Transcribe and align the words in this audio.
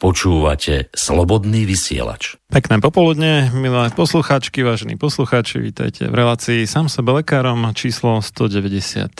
Počúvate 0.00 0.88
Slobodný 0.96 1.68
vysielač. 1.68 2.40
Pekné 2.48 2.80
popoludne, 2.80 3.52
milé 3.52 3.92
poslucháčky, 3.92 4.64
vážení 4.64 4.96
poslucháči, 4.96 5.60
vítajte 5.60 6.08
v 6.08 6.14
relácii 6.16 6.64
Sam 6.64 6.88
sebe 6.88 7.20
lekárom 7.20 7.68
číslo 7.76 8.24
191. 8.24 9.12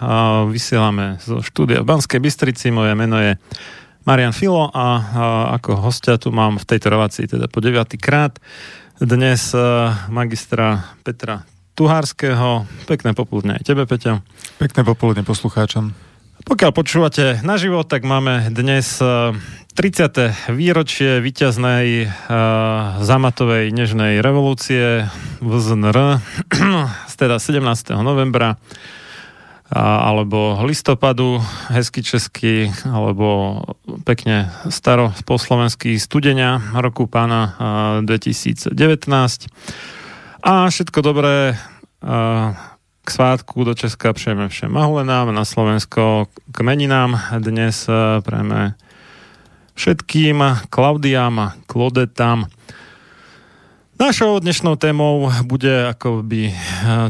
A 0.00 0.48
vysielame 0.48 1.20
zo 1.20 1.44
štúdia 1.44 1.84
v 1.84 1.92
Banskej 1.92 2.24
Bystrici, 2.24 2.72
moje 2.72 2.96
meno 2.96 3.20
je 3.20 3.36
Marian 4.08 4.32
Filo 4.32 4.72
a, 4.72 4.72
a 4.72 5.24
ako 5.60 5.76
hostia 5.76 6.16
tu 6.16 6.32
mám 6.32 6.56
v 6.56 6.64
tejto 6.64 6.88
relácii 6.88 7.28
teda 7.28 7.44
po 7.44 7.60
9. 7.60 8.00
krát 8.00 8.40
dnes 8.96 9.52
a, 9.52 9.92
magistra 10.08 10.88
Petra 11.04 11.44
Tuhárskeho. 11.76 12.64
Pekné 12.88 13.12
popoludne 13.12 13.60
aj 13.60 13.76
tebe, 13.76 13.84
Peťa. 13.84 14.24
Pekné 14.56 14.88
popoludne 14.88 15.20
poslucháčom. 15.20 15.92
Pokiaľ 16.48 16.70
počúvate 16.72 17.44
naživo, 17.44 17.84
tak 17.84 18.08
máme 18.08 18.48
dnes 18.48 18.96
30. 19.78 20.50
výročie 20.58 21.22
víťaznej 21.22 22.10
uh, 22.10 22.98
zamatovej 22.98 23.70
nežnej 23.70 24.18
revolúcie 24.18 25.06
v 25.38 25.52
ZNR, 25.54 26.18
teda 27.22 27.38
17. 27.38 27.62
novembra 28.02 28.58
alebo 29.70 30.58
listopadu, 30.66 31.38
hezky 31.70 32.02
česky, 32.02 32.74
alebo 32.90 33.60
pekne 34.02 34.50
staro 34.66 35.14
po 35.22 35.38
slovensky 35.38 35.94
studenia 36.00 36.58
roku 36.74 37.06
pána 37.06 37.54
2019. 38.02 38.74
A 40.42 40.72
všetko 40.72 40.98
dobré 41.06 41.54
k 43.04 43.08
svátku 43.08 43.60
do 43.62 43.76
Česka 43.76 44.10
přejeme 44.16 44.48
všem 44.48 44.72
mahulenám, 44.72 45.34
na 45.36 45.44
Slovensko 45.44 46.32
k 46.48 46.56
meninám. 46.64 47.20
Dnes 47.38 47.86
prejme 48.24 48.74
všetkým 49.78 50.66
Klaudiám 50.74 51.54
Klodetám 51.70 52.50
Našou 53.98 54.38
dnešnou 54.38 54.78
témou 54.78 55.26
bude, 55.42 55.90
ako 55.90 56.22
by 56.22 56.54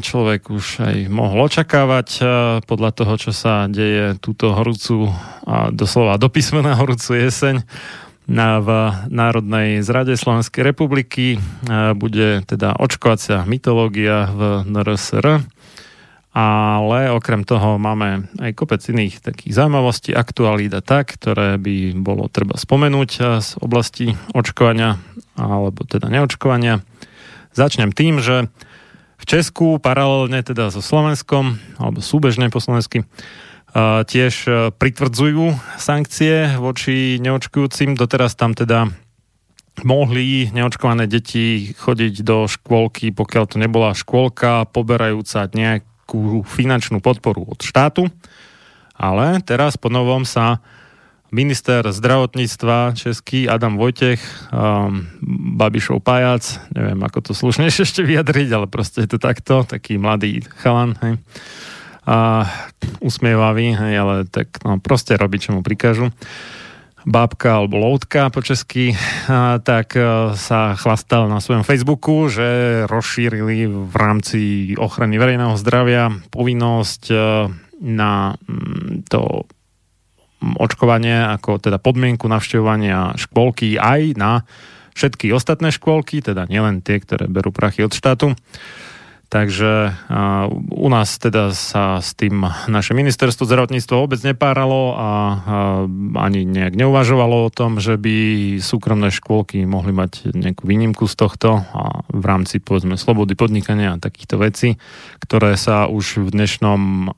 človek 0.00 0.48
už 0.48 0.66
aj 0.80 0.96
mohol 1.12 1.44
očakávať 1.44 2.24
podľa 2.64 2.90
toho, 2.96 3.14
čo 3.20 3.32
sa 3.36 3.68
deje 3.68 4.16
túto 4.24 4.56
horúcu 4.56 5.12
a 5.44 5.68
doslova 5.68 6.16
do 6.16 6.32
písmena 6.32 6.72
horúcu 6.80 7.20
jeseň 7.20 7.60
na, 8.24 8.56
v 8.64 8.68
Národnej 9.12 9.84
zrade 9.84 10.16
Slovenskej 10.16 10.64
republiky. 10.64 11.36
Bude 11.92 12.40
teda 12.48 12.80
očkovacia 12.80 13.44
mytológia 13.44 14.32
v 14.32 14.40
NRSR. 14.64 15.44
Ale 16.32 17.10
okrem 17.10 17.42
toho 17.42 17.80
máme 17.80 18.28
aj 18.38 18.52
kopec 18.52 18.84
iných 18.84 19.24
takých 19.24 19.58
zaujímavostí, 19.58 20.12
aktualít 20.12 20.76
a 20.76 20.84
tak, 20.84 21.16
ktoré 21.16 21.56
by 21.56 21.96
bolo 21.98 22.28
treba 22.28 22.54
spomenúť 22.54 23.10
z 23.40 23.50
oblasti 23.58 24.12
očkovania 24.36 25.00
alebo 25.34 25.82
teda 25.88 26.12
neočkovania. 26.12 26.84
Začnem 27.56 27.90
tým, 27.90 28.22
že 28.22 28.52
v 29.18 29.24
Česku 29.26 29.82
paralelne 29.82 30.38
teda 30.46 30.70
so 30.70 30.78
Slovenskom, 30.78 31.58
alebo 31.74 31.98
súbežne 31.98 32.54
po 32.54 32.62
slovensky, 32.62 33.02
tiež 34.06 34.34
pritvrdzujú 34.78 35.58
sankcie 35.74 36.54
voči 36.54 37.18
neočkujúcim. 37.18 37.98
Doteraz 37.98 38.38
tam 38.38 38.54
teda 38.54 38.86
mohli 39.82 40.54
neočkované 40.54 41.10
deti 41.10 41.74
chodiť 41.74 42.14
do 42.22 42.46
škôlky, 42.46 43.10
pokiaľ 43.10 43.44
to 43.50 43.56
nebola 43.58 43.90
škôlka 43.90 44.70
poberajúca 44.70 45.50
nejakú 46.08 46.40
finančnú 46.40 47.04
podporu 47.04 47.44
od 47.44 47.60
štátu. 47.60 48.08
Ale 48.96 49.44
teraz 49.44 49.76
po 49.76 49.92
novom 49.92 50.24
sa 50.24 50.64
minister 51.28 51.84
zdravotníctva 51.84 52.96
český 52.96 53.44
Adam 53.44 53.76
Vojtech, 53.76 54.16
um, 54.48 55.04
Babišov 55.60 56.00
pajac, 56.00 56.64
neviem 56.72 56.96
ako 57.04 57.20
to 57.20 57.32
slušne 57.36 57.68
ešte 57.68 58.00
vyjadriť, 58.00 58.48
ale 58.56 58.66
proste 58.72 59.04
je 59.04 59.12
to 59.12 59.18
takto, 59.20 59.68
taký 59.68 60.00
mladý 60.00 60.40
chalan, 60.64 60.96
hej. 61.04 61.20
A 62.08 62.48
usmievavý, 63.04 63.76
hej, 63.76 63.94
ale 64.00 64.24
tak 64.24 64.48
no, 64.64 64.80
proste 64.80 65.12
robí, 65.20 65.36
čo 65.36 65.52
mu 65.52 65.60
prikážu 65.60 66.08
bábka 67.08 67.64
alebo 67.64 67.80
loutka 67.80 68.28
po 68.28 68.44
česky, 68.44 68.92
tak 69.64 69.96
e, 69.96 70.36
sa 70.36 70.76
chlastal 70.76 71.26
na 71.26 71.40
svojom 71.40 71.64
Facebooku, 71.64 72.28
že 72.28 72.84
rozšírili 72.86 73.66
v 73.66 73.94
rámci 73.96 74.40
ochrany 74.76 75.16
verejného 75.16 75.56
zdravia 75.56 76.12
povinnosť 76.30 77.02
e, 77.08 77.16
na 77.80 78.36
m, 78.44 79.02
to 79.08 79.48
očkovanie 80.38 81.34
ako 81.34 81.58
teda 81.58 81.82
podmienku 81.82 82.30
navštevovania 82.30 83.18
škôlky 83.18 83.74
aj 83.74 84.02
na 84.14 84.46
všetky 84.94 85.30
ostatné 85.30 85.70
škôlky, 85.70 86.22
teda 86.22 86.50
nielen 86.50 86.82
tie, 86.82 86.98
ktoré 86.98 87.30
berú 87.30 87.54
prachy 87.54 87.86
od 87.86 87.94
štátu. 87.94 88.34
Takže 89.28 89.92
u 90.72 90.88
nás 90.88 91.20
teda 91.20 91.52
sa 91.52 92.00
s 92.00 92.16
tým 92.16 92.48
naše 92.64 92.96
ministerstvo 92.96 93.44
zdravotníctva 93.44 94.00
vôbec 94.00 94.16
nepáralo 94.24 94.96
a 94.96 95.10
ani 96.24 96.48
nejak 96.48 96.72
neuvažovalo 96.72 97.44
o 97.44 97.52
tom, 97.52 97.76
že 97.76 98.00
by 98.00 98.56
súkromné 98.56 99.12
škôlky 99.12 99.68
mohli 99.68 99.92
mať 99.92 100.32
nejakú 100.32 100.64
výnimku 100.64 101.04
z 101.04 101.14
tohto 101.20 101.60
a 101.60 102.08
v 102.08 102.24
rámci 102.24 102.56
povedzme 102.56 102.96
slobody 102.96 103.36
podnikania 103.36 103.94
a 103.94 104.00
takýchto 104.00 104.40
vecí, 104.40 104.80
ktoré 105.20 105.60
sa 105.60 105.92
už 105.92 106.24
v 106.24 106.28
dnešnom 106.32 107.12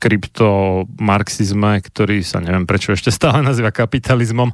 kryptomarxizme, 0.00 1.80
ktorý 1.80 2.24
sa 2.24 2.44
neviem 2.44 2.68
prečo 2.68 2.92
ešte 2.92 3.08
stále 3.08 3.40
nazýva 3.48 3.72
kapitalizmom, 3.72 4.52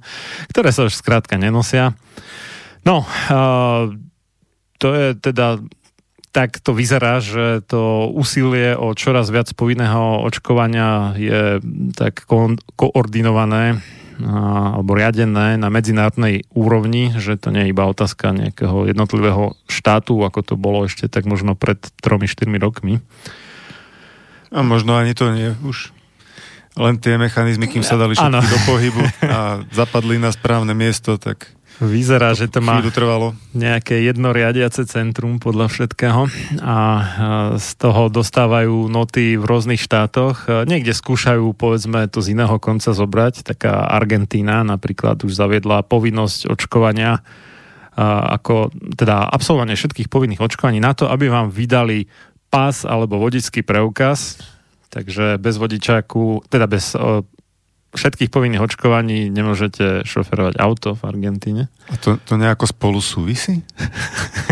ktoré 0.54 0.70
sa 0.70 0.87
už 0.87 0.94
skrátka 0.94 1.38
nenosia. 1.42 1.94
No, 2.87 3.02
to 4.78 4.88
je 4.94 5.19
teda 5.19 5.58
tak 6.36 6.60
to 6.60 6.76
vyzerá, 6.76 7.24
že 7.24 7.64
to 7.64 8.12
úsilie 8.12 8.76
o 8.76 8.92
čoraz 8.92 9.32
viac 9.32 9.48
povinného 9.56 10.20
očkovania 10.28 11.16
je 11.16 11.64
tak 11.96 12.28
ko- 12.28 12.60
koordinované 12.76 13.80
alebo 14.20 14.92
riadené 14.92 15.56
na 15.56 15.72
medzinárodnej 15.72 16.44
úrovni, 16.52 17.16
že 17.16 17.40
to 17.40 17.48
nie 17.48 17.68
je 17.68 17.72
iba 17.72 17.88
otázka 17.88 18.36
nejakého 18.36 18.84
jednotlivého 18.84 19.56
štátu, 19.64 20.20
ako 20.24 20.40
to 20.44 20.54
bolo 20.60 20.84
ešte 20.84 21.08
tak 21.08 21.24
možno 21.24 21.56
pred 21.56 21.80
3-4 22.04 22.48
rokmi. 22.60 23.00
A 24.52 24.60
možno 24.60 24.96
ani 24.96 25.16
to 25.16 25.32
nie 25.32 25.56
už. 25.64 25.92
Len 26.76 27.00
tie 27.00 27.16
mechanizmy, 27.16 27.64
kým 27.64 27.80
sa 27.80 27.96
dali 27.96 28.12
všetky 28.12 28.44
do 28.44 28.60
pohybu 28.68 29.02
a 29.24 29.64
zapadli 29.72 30.20
na 30.20 30.28
správne 30.28 30.76
miesto, 30.76 31.16
tak 31.16 31.48
Vyzerá, 31.76 32.32
že 32.32 32.49
to 32.49 32.64
má 32.64 32.81
trvalo. 32.88 33.37
nejaké 33.52 34.00
jednoriadiace 34.08 34.88
centrum 34.88 35.37
podľa 35.37 35.69
všetkého 35.69 36.25
a 36.64 36.78
z 37.61 37.69
toho 37.76 38.08
dostávajú 38.08 38.88
noty 38.88 39.37
v 39.37 39.44
rôznych 39.44 39.81
štátoch. 39.84 40.49
Niekde 40.49 40.96
skúšajú, 40.96 41.52
povedzme, 41.52 42.08
to 42.08 42.25
z 42.25 42.32
iného 42.32 42.56
konca 42.56 42.96
zobrať. 42.96 43.44
Taká 43.44 43.93
Argentína 43.93 44.64
napríklad 44.64 45.20
už 45.20 45.37
zaviedla 45.37 45.84
povinnosť 45.84 46.49
očkovania 46.49 47.20
ako 48.37 48.73
teda 48.93 49.28
absolvovanie 49.28 49.73
všetkých 49.73 50.12
povinných 50.12 50.44
očkovaní 50.44 50.81
na 50.81 50.93
to, 50.93 51.08
aby 51.08 51.32
vám 51.32 51.49
vydali 51.49 52.05
pás 52.52 52.84
alebo 52.84 53.17
vodický 53.17 53.64
preukaz, 53.64 54.37
takže 54.93 55.40
bez 55.40 55.56
vodičáku, 55.56 56.44
teda 56.49 56.69
bez 56.69 56.93
všetkých 57.96 58.31
povinných 58.31 58.62
očkovaní 58.62 59.32
nemôžete 59.32 60.04
šoferovať 60.04 60.60
auto 60.60 60.94
v 60.94 61.02
Argentíne. 61.08 61.62
A 61.88 61.96
to, 61.96 62.20
to 62.22 62.37
nejako 62.37 62.69
spolu 62.69 63.00
súvisí? 63.00 63.64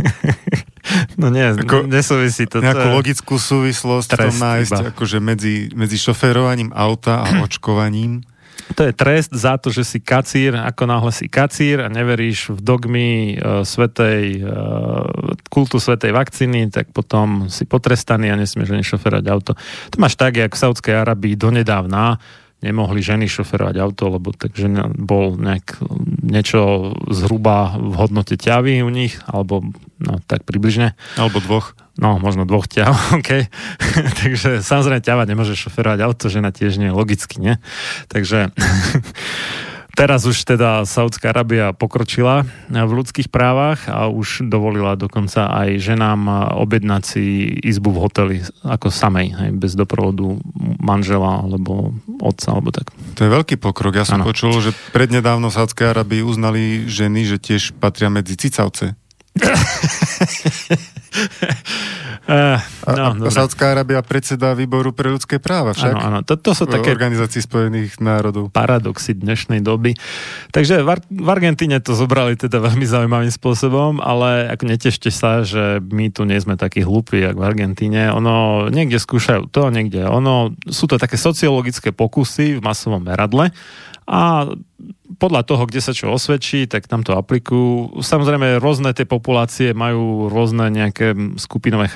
no 1.21 1.29
nie, 1.29 1.55
Ako, 1.55 1.85
nesúvisí 1.87 2.49
to. 2.49 2.65
Nejakú 2.65 2.89
to 2.89 2.97
logickú 2.97 3.35
súvislosť 3.37 4.09
to 4.17 4.31
nájsť 4.33 4.97
akože 4.97 5.19
medzi, 5.21 5.69
medzi 5.77 5.97
šoferovaním 6.01 6.73
auta 6.73 7.23
a 7.23 7.29
očkovaním? 7.47 8.25
To 8.73 8.81
je 8.89 8.97
trest 8.97 9.29
za 9.29 9.61
to, 9.61 9.69
že 9.69 9.85
si 9.85 9.99
kacír, 10.01 10.57
ako 10.57 10.89
náhle 10.89 11.13
si 11.13 11.29
kacír 11.29 11.85
a 11.85 11.93
neveríš 11.93 12.57
v 12.57 12.61
dogmy 12.65 13.11
uh, 13.37 13.61
svetej, 13.61 14.41
uh, 14.41 15.05
kultu 15.53 15.77
svetej 15.77 16.17
vakcíny, 16.17 16.73
tak 16.73 16.89
potom 16.89 17.53
si 17.53 17.69
potrestaný 17.69 18.33
a 18.33 18.41
nesmieš 18.41 18.73
ani 18.73 18.81
šoferať 18.87 19.25
auto. 19.29 19.53
To 19.93 19.97
máš 20.01 20.17
tak, 20.17 20.41
jak 20.41 20.57
v 20.57 20.63
Saudskej 20.65 20.97
Arabii 20.97 21.37
donedávna 21.37 22.17
nemohli 22.65 23.05
ženy 23.05 23.29
šoferovať 23.29 23.77
auto, 23.77 24.09
lebo 24.09 24.33
takže 24.33 24.73
bol 24.97 25.37
nejak 25.37 25.85
niečo 26.25 26.93
zhruba 27.13 27.77
v 27.77 27.93
hodnote 28.01 28.41
ťavy 28.41 28.81
u 28.81 28.89
nich, 28.89 29.21
alebo 29.29 29.61
no, 30.01 30.25
tak 30.25 30.49
približne. 30.49 30.97
Alebo 31.21 31.45
dvoch. 31.45 31.77
No, 32.01 32.17
možno 32.19 32.49
dvoch 32.49 32.65
ťav, 32.67 32.97
OK. 33.21 33.47
takže 34.25 34.65
samozrejme 34.65 35.05
ťava 35.05 35.29
nemôže 35.29 35.55
šoferovať 35.55 36.01
auto, 36.01 36.33
žena 36.33 36.51
tiež 36.51 36.81
nie, 36.81 36.89
logicky, 36.89 37.37
nie? 37.39 37.55
Takže 38.09 38.51
Teraz 39.95 40.27
už 40.27 40.43
teda 40.43 40.83
Saudská 40.83 41.31
Arábia 41.31 41.71
pokročila 41.71 42.43
v 42.67 42.93
ľudských 42.93 43.31
právach 43.31 43.87
a 43.87 44.11
už 44.11 44.43
dovolila 44.51 44.99
dokonca 44.99 45.47
aj 45.47 45.79
ženám 45.79 46.51
objednať 46.59 47.03
si 47.07 47.47
izbu 47.63 47.95
v 47.95 47.99
hoteli 48.03 48.37
ako 48.67 48.91
samej, 48.91 49.39
hej, 49.39 49.51
bez 49.55 49.79
doprovodu 49.79 50.35
manžela 50.83 51.47
alebo 51.47 51.95
otca 52.19 52.59
alebo 52.59 52.75
tak. 52.75 52.91
To 53.15 53.23
je 53.23 53.31
veľký 53.31 53.57
pokrok. 53.63 53.95
Ja 53.95 54.07
som 54.07 54.21
ano. 54.23 54.27
počul, 54.27 54.59
že 54.59 54.75
prednedávno 54.91 55.47
v 55.49 55.57
Saudskej 55.63 55.95
Arábii 55.95 56.27
uznali 56.27 56.91
ženy, 56.91 57.31
že 57.31 57.39
tiež 57.39 57.79
patria 57.79 58.11
medzi 58.11 58.35
cicavce. 58.35 58.99
Uh, 62.25 62.59
no, 62.89 63.03
a, 63.05 63.29
a 63.29 63.31
Saudská 63.31 63.77
Arábia 63.77 64.01
predseda 64.01 64.57
výboru 64.57 64.95
pre 64.95 65.13
ľudské 65.13 65.37
práva 65.43 65.77
však? 65.77 65.95
Áno, 65.95 66.01
áno. 66.01 66.19
To, 66.25 66.39
to 66.39 66.57
sú 66.57 66.65
také 66.65 66.95
organizácii 66.95 67.45
spojených 67.45 68.01
národov. 68.01 68.49
Paradoxy 68.55 69.13
dnešnej 69.13 69.61
doby. 69.61 69.99
Takže 70.55 70.81
v, 70.81 70.89
Ar- 70.89 71.07
v 71.11 71.29
Argentíne 71.29 71.83
to 71.85 71.93
zobrali 71.93 72.39
teda 72.39 72.63
veľmi 72.63 72.87
zaujímavým 72.87 73.31
spôsobom, 73.35 74.01
ale 74.01 74.49
ako 74.55 74.65
netešte 74.71 75.11
sa, 75.13 75.43
že 75.43 75.83
my 75.83 76.09
tu 76.15 76.25
nie 76.25 76.39
sme 76.41 76.57
takí 76.57 76.81
hlupí, 76.87 77.21
ako 77.27 77.39
v 77.43 77.47
Argentíne. 77.47 78.11
Ono, 78.15 78.67
niekde 78.71 78.97
skúšajú 78.97 79.51
to, 79.51 79.69
niekde 79.75 80.07
ono. 80.07 80.57
Sú 80.71 80.87
to 80.87 80.97
také 80.97 81.21
sociologické 81.21 81.93
pokusy 81.93 82.59
v 82.59 82.65
masovom 82.65 83.03
meradle 83.05 83.53
a 84.05 84.53
podľa 85.17 85.43
toho, 85.49 85.65
kde 85.65 85.81
sa 85.81 85.97
čo 85.97 86.13
osvedčí, 86.13 86.69
tak 86.69 86.85
tam 86.91 87.01
to 87.01 87.17
aplikujú. 87.17 88.03
Samozrejme, 88.05 88.61
rôzne 88.61 88.93
tie 88.93 89.09
populácie 89.09 89.73
majú 89.73 90.29
rôzne 90.29 90.69
nejaké 90.69 91.17
skupinové 91.41 91.89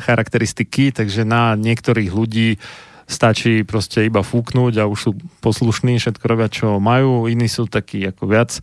charakteristiky, 0.00 0.90
takže 0.90 1.22
na 1.22 1.54
niektorých 1.54 2.10
ľudí 2.10 2.58
stačí 3.06 3.62
proste 3.62 4.10
iba 4.10 4.26
fúknuť 4.26 4.82
a 4.82 4.90
už 4.90 4.98
sú 4.98 5.10
poslušní, 5.38 6.02
všetko 6.02 6.24
robia, 6.26 6.50
čo 6.50 6.82
majú. 6.82 7.30
Iní 7.30 7.46
sú 7.46 7.70
takí 7.70 8.02
ako 8.02 8.26
viac 8.26 8.58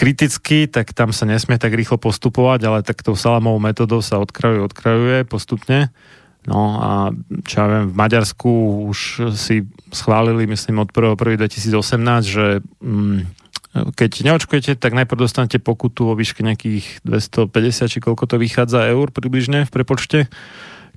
kritickí, 0.00 0.64
tak 0.64 0.96
tam 0.96 1.12
sa 1.12 1.28
nesmie 1.28 1.60
tak 1.60 1.76
rýchlo 1.76 2.00
postupovať, 2.00 2.60
ale 2.64 2.80
tak 2.80 3.04
tou 3.04 3.12
salamovou 3.12 3.60
metodou 3.60 4.00
sa 4.00 4.16
odkrajuje, 4.16 4.64
odkrajuje 4.64 5.28
postupne. 5.28 5.92
No 6.48 6.80
a 6.80 6.90
čo 7.44 7.54
ja 7.60 7.66
viem, 7.68 7.84
v 7.92 7.98
Maďarsku 8.00 8.50
už 8.88 9.28
si 9.36 9.68
schválili, 9.92 10.48
myslím, 10.48 10.80
od 10.80 10.88
1.1.2018, 10.88 12.24
že 12.24 12.46
mm, 12.80 13.18
keď 13.70 14.10
neočkujete, 14.26 14.74
tak 14.80 14.96
najprv 14.96 15.20
dostanete 15.20 15.60
pokutu 15.60 16.10
o 16.10 16.18
výške 16.18 16.40
nejakých 16.42 17.04
250, 17.04 17.92
či 17.92 17.98
koľko 18.00 18.24
to 18.24 18.36
vychádza 18.40 18.88
eur 18.88 19.12
približne 19.12 19.68
v 19.68 19.70
prepočte 19.70 20.32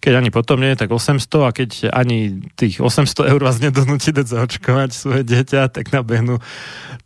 keď 0.03 0.19
ani 0.19 0.36
potom 0.36 0.60
nie, 0.60 0.75
tak 0.75 0.91
800 0.91 1.48
a 1.48 1.55
keď 1.55 1.69
ani 1.95 2.43
tých 2.60 2.83
800 2.83 3.31
eur 3.31 3.39
vás 3.39 3.63
nedonúti 3.63 4.12
dať 4.12 4.36
zaočkovať 4.36 4.91
svoje 4.91 5.24
dieťa, 5.24 5.72
tak 5.72 5.95
nabehnú 5.95 6.43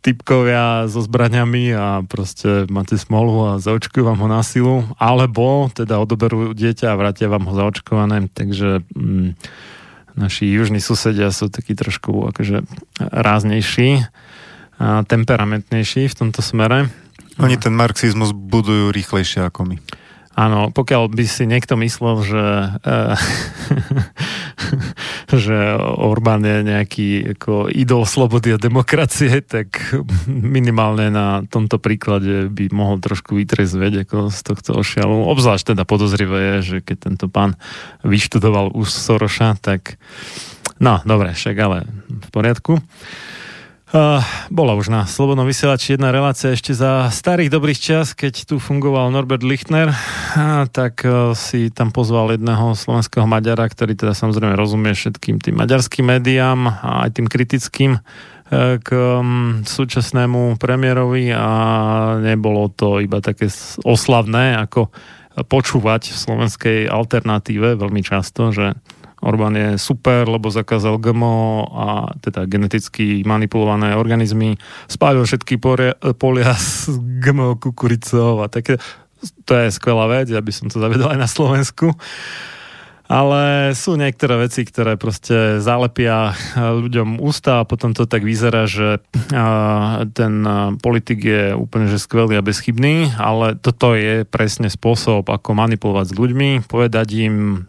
typkovia 0.02 0.90
so 0.90 0.98
zbraniami 0.98 1.78
a 1.78 2.02
proste 2.02 2.66
máte 2.66 2.98
smolu 2.98 3.54
a 3.54 3.62
zaočkujú 3.62 4.02
vám 4.02 4.18
ho 4.18 4.26
na 4.26 4.42
silu, 4.42 4.82
alebo 4.98 5.70
teda 5.70 6.02
odoberú 6.02 6.50
dieťa 6.58 6.90
a 6.90 6.98
vrátia 6.98 7.30
vám 7.30 7.46
ho 7.46 7.54
zaočkované, 7.54 8.26
takže 8.34 8.82
mm, 8.90 9.38
naši 10.18 10.50
južní 10.50 10.82
susedia 10.82 11.30
sú 11.30 11.46
takí 11.54 11.78
trošku 11.78 12.34
akože 12.34 12.66
ráznejší 12.98 14.10
a 14.82 15.06
temperamentnejší 15.06 16.10
v 16.10 16.18
tomto 16.18 16.42
smere. 16.42 16.90
Oni 17.38 17.54
ten 17.54 17.78
marxizmus 17.78 18.34
budujú 18.34 18.90
rýchlejšie 18.90 19.46
ako 19.46 19.70
my. 19.70 19.76
Áno, 20.38 20.70
pokiaľ 20.70 21.10
by 21.10 21.26
si 21.26 21.50
niekto 21.50 21.74
myslel, 21.82 22.22
že, 22.22 22.46
uh, 22.86 23.18
že 25.42 25.74
Orbán 25.98 26.46
je 26.46 26.62
nejaký 26.62 27.34
ako 27.34 27.66
idol 27.66 28.06
slobody 28.06 28.54
a 28.54 28.62
demokracie, 28.62 29.42
tak 29.42 29.98
minimálne 30.30 31.10
na 31.10 31.42
tomto 31.42 31.82
príklade 31.82 32.46
by 32.54 32.70
mohol 32.70 33.02
trošku 33.02 33.34
vytrezveť 33.34 34.06
ako 34.06 34.30
z 34.30 34.38
tohto 34.46 34.70
ošialu. 34.78 35.26
Obzvlášť 35.26 35.74
teda 35.74 35.82
podozrivé 35.82 36.38
je, 36.38 36.56
že 36.62 36.76
keď 36.86 37.10
tento 37.10 37.26
pán 37.26 37.58
vyštudoval 38.06 38.78
už 38.78 38.94
Soroša, 38.94 39.58
tak 39.58 39.98
no, 40.78 41.02
dobre, 41.02 41.34
však 41.34 41.56
ale 41.58 41.82
v 42.06 42.28
poriadku. 42.30 42.78
Uh, 43.88 44.20
bola 44.52 44.76
už 44.76 44.92
na 44.92 45.08
Slobodnom 45.08 45.48
vysielači 45.48 45.96
jedna 45.96 46.12
relácia 46.12 46.52
ešte 46.52 46.76
za 46.76 47.08
starých 47.08 47.48
dobrých 47.48 47.80
čas, 47.80 48.12
keď 48.12 48.44
tu 48.44 48.60
fungoval 48.60 49.08
Norbert 49.08 49.40
Lichtner, 49.40 49.88
uh, 49.88 50.68
tak 50.68 51.08
uh, 51.08 51.32
si 51.32 51.72
tam 51.72 51.88
pozval 51.88 52.36
jedného 52.36 52.76
slovenského 52.76 53.24
Maďara, 53.24 53.64
ktorý 53.64 53.96
teda 53.96 54.12
samozrejme 54.12 54.60
rozumie 54.60 54.92
všetkým 54.92 55.40
tým 55.40 55.56
maďarským 55.56 56.04
médiám 56.04 56.68
a 56.68 57.08
aj 57.08 57.16
tým 57.16 57.32
kritickým 57.32 57.96
uh, 57.96 58.76
k 58.76 58.88
um, 58.92 59.64
súčasnému 59.64 60.60
premiérovi. 60.60 61.32
A 61.32 61.48
nebolo 62.20 62.68
to 62.68 63.00
iba 63.00 63.24
také 63.24 63.48
oslavné, 63.88 64.52
ako 64.68 64.92
počúvať 65.48 66.12
v 66.12 66.16
slovenskej 66.28 66.78
alternatíve 66.92 67.80
veľmi 67.80 68.04
často, 68.04 68.52
že 68.52 68.76
Orbán 69.18 69.54
je 69.58 69.78
super, 69.82 70.30
lebo 70.30 70.46
zakázal 70.46 71.02
GMO 71.02 71.66
a 71.74 71.86
teda 72.22 72.46
geneticky 72.46 73.26
manipulované 73.26 73.98
organizmy, 73.98 74.54
spálil 74.86 75.26
všetky 75.26 75.58
polia, 75.58 76.52
s 76.54 76.86
GMO 76.96 77.58
kukuricou 77.58 78.42
a 78.42 78.46
také. 78.46 78.78
To 79.50 79.52
je 79.58 79.74
skvelá 79.74 80.06
vec, 80.06 80.30
ja 80.30 80.38
by 80.38 80.52
som 80.54 80.70
to 80.70 80.78
zavedol 80.78 81.10
aj 81.10 81.18
na 81.18 81.26
Slovensku. 81.26 81.90
Ale 83.08 83.72
sú 83.72 83.96
niektoré 83.96 84.36
veci, 84.36 84.68
ktoré 84.68 85.00
proste 85.00 85.64
zalepia 85.64 86.36
ľuďom 86.60 87.24
ústa 87.24 87.64
a 87.64 87.66
potom 87.66 87.96
to 87.96 88.04
tak 88.04 88.20
vyzerá, 88.20 88.68
že 88.68 89.00
ten 90.12 90.34
politik 90.84 91.24
je 91.24 91.56
úplne 91.56 91.88
že 91.88 91.96
skvelý 91.96 92.36
a 92.36 92.44
bezchybný, 92.44 93.16
ale 93.16 93.56
toto 93.56 93.96
je 93.96 94.28
presne 94.28 94.68
spôsob, 94.68 95.24
ako 95.24 95.56
manipulovať 95.56 96.12
s 96.12 96.18
ľuďmi, 96.20 96.68
povedať 96.68 97.08
im 97.16 97.64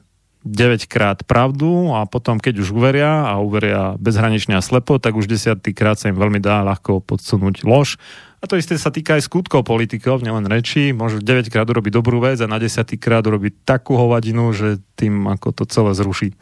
9 0.49 0.89
krát 0.89 1.21
pravdu 1.21 1.93
a 1.93 2.09
potom, 2.09 2.41
keď 2.41 2.65
už 2.65 2.73
uveria 2.73 3.29
a 3.29 3.37
uveria 3.37 3.93
bezhranične 4.01 4.57
a 4.57 4.65
slepo, 4.65 4.97
tak 4.97 5.13
už 5.13 5.29
desiatý 5.29 5.77
krát 5.77 6.01
sa 6.01 6.09
im 6.09 6.17
veľmi 6.17 6.41
dá 6.41 6.65
ľahko 6.65 7.05
podsunúť 7.05 7.61
lož. 7.69 8.01
A 8.39 8.47
to 8.47 8.55
isté 8.55 8.79
sa 8.79 8.89
týka 8.89 9.19
aj 9.19 9.29
skutkov 9.29 9.67
politikov, 9.67 10.25
nielen 10.25 10.47
reči. 10.47 10.95
Môžu 10.95 11.21
9 11.21 11.51
krát 11.53 11.69
urobiť 11.69 11.91
dobrú 11.93 12.23
vec 12.23 12.39
a 12.41 12.49
na 12.49 12.57
10 12.57 12.81
krát 12.97 13.21
urobiť 13.21 13.67
takú 13.67 13.99
hovadinu, 13.99 14.49
že 14.55 14.81
tým 14.97 15.27
ako 15.27 15.53
to 15.53 15.63
celé 15.69 15.91
zruší. 15.93 16.33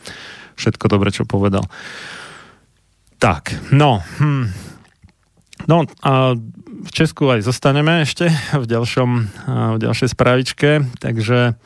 Všetko 0.55 0.87
dobre, 0.87 1.09
čo 1.11 1.27
povedal. 1.27 1.65
Tak, 3.17 3.73
no. 3.73 4.05
Hm. 4.21 4.45
No 5.65 5.89
a 6.05 6.37
v 6.77 6.91
Česku 6.93 7.33
aj 7.33 7.49
zostaneme 7.49 8.05
ešte 8.05 8.29
v, 8.53 8.65
ďalšom, 8.69 9.09
v 9.75 9.77
ďalšej 9.81 10.09
správičke, 10.13 10.69
takže 11.01 11.57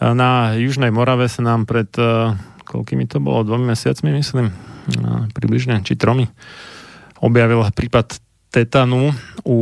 na 0.00 0.56
Južnej 0.56 0.88
Morave 0.88 1.28
sa 1.28 1.44
nám 1.44 1.68
pred, 1.68 1.88
uh, 2.00 2.34
koľkými 2.64 3.04
to 3.04 3.20
bolo, 3.20 3.44
dvomi 3.44 3.76
mesiacmi, 3.76 4.16
myslím, 4.16 4.50
uh, 4.50 5.28
približne, 5.36 5.84
či 5.84 5.94
tromi, 6.00 6.26
objavil 7.20 7.60
prípad 7.70 8.16
tetanu 8.50 9.14
u 9.46 9.58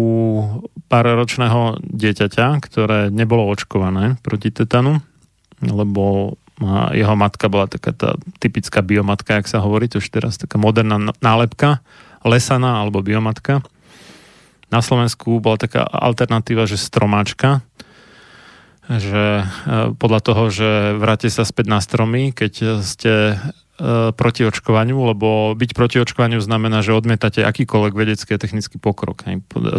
páročného 0.88 1.84
dieťaťa, 1.84 2.46
ktoré 2.64 3.12
nebolo 3.12 3.44
očkované 3.52 4.16
proti 4.24 4.48
tetanu, 4.48 5.04
lebo 5.60 6.34
jeho 6.90 7.14
matka 7.14 7.46
bola 7.46 7.70
taká 7.70 7.94
tá 7.94 8.18
typická 8.42 8.82
biomatka, 8.82 9.38
jak 9.38 9.46
sa 9.46 9.62
hovorí, 9.62 9.86
to 9.86 10.02
už 10.02 10.10
teraz 10.10 10.40
taká 10.40 10.58
moderná 10.58 10.98
nálepka, 11.22 11.78
lesaná 12.26 12.82
alebo 12.82 12.98
biomatka. 13.04 13.62
Na 14.68 14.82
Slovensku 14.82 15.38
bola 15.38 15.56
taká 15.56 15.86
alternatíva, 15.86 16.66
že 16.66 16.76
stromáčka, 16.76 17.62
že 18.88 19.44
e, 19.44 19.92
podľa 20.00 20.20
toho, 20.24 20.44
že 20.48 20.70
vráte 20.96 21.28
sa 21.28 21.44
späť 21.44 21.68
na 21.68 21.78
stromy, 21.84 22.32
keď 22.32 22.80
ste 22.80 23.36
e, 23.36 23.36
proti 24.16 24.48
očkovaniu, 24.48 24.96
lebo 25.12 25.52
byť 25.52 25.70
proti 25.76 26.00
očkovaniu 26.00 26.40
znamená, 26.40 26.80
že 26.80 26.96
odmietate 26.96 27.44
akýkoľvek 27.44 27.92
vedecký 27.92 28.30
a 28.32 28.40
technický 28.40 28.80
pokrok. 28.80 29.28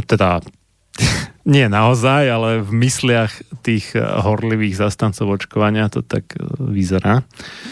Teda 0.05 0.45
nie 1.49 1.65
naozaj, 1.65 2.23
ale 2.29 2.49
v 2.61 2.71
mysliach 2.85 3.33
tých 3.65 3.97
horlivých 3.97 4.77
zastancov 4.77 5.41
očkovania 5.41 5.89
to 5.89 6.05
tak 6.05 6.37
e, 6.37 6.45
vyzerá. 6.69 7.25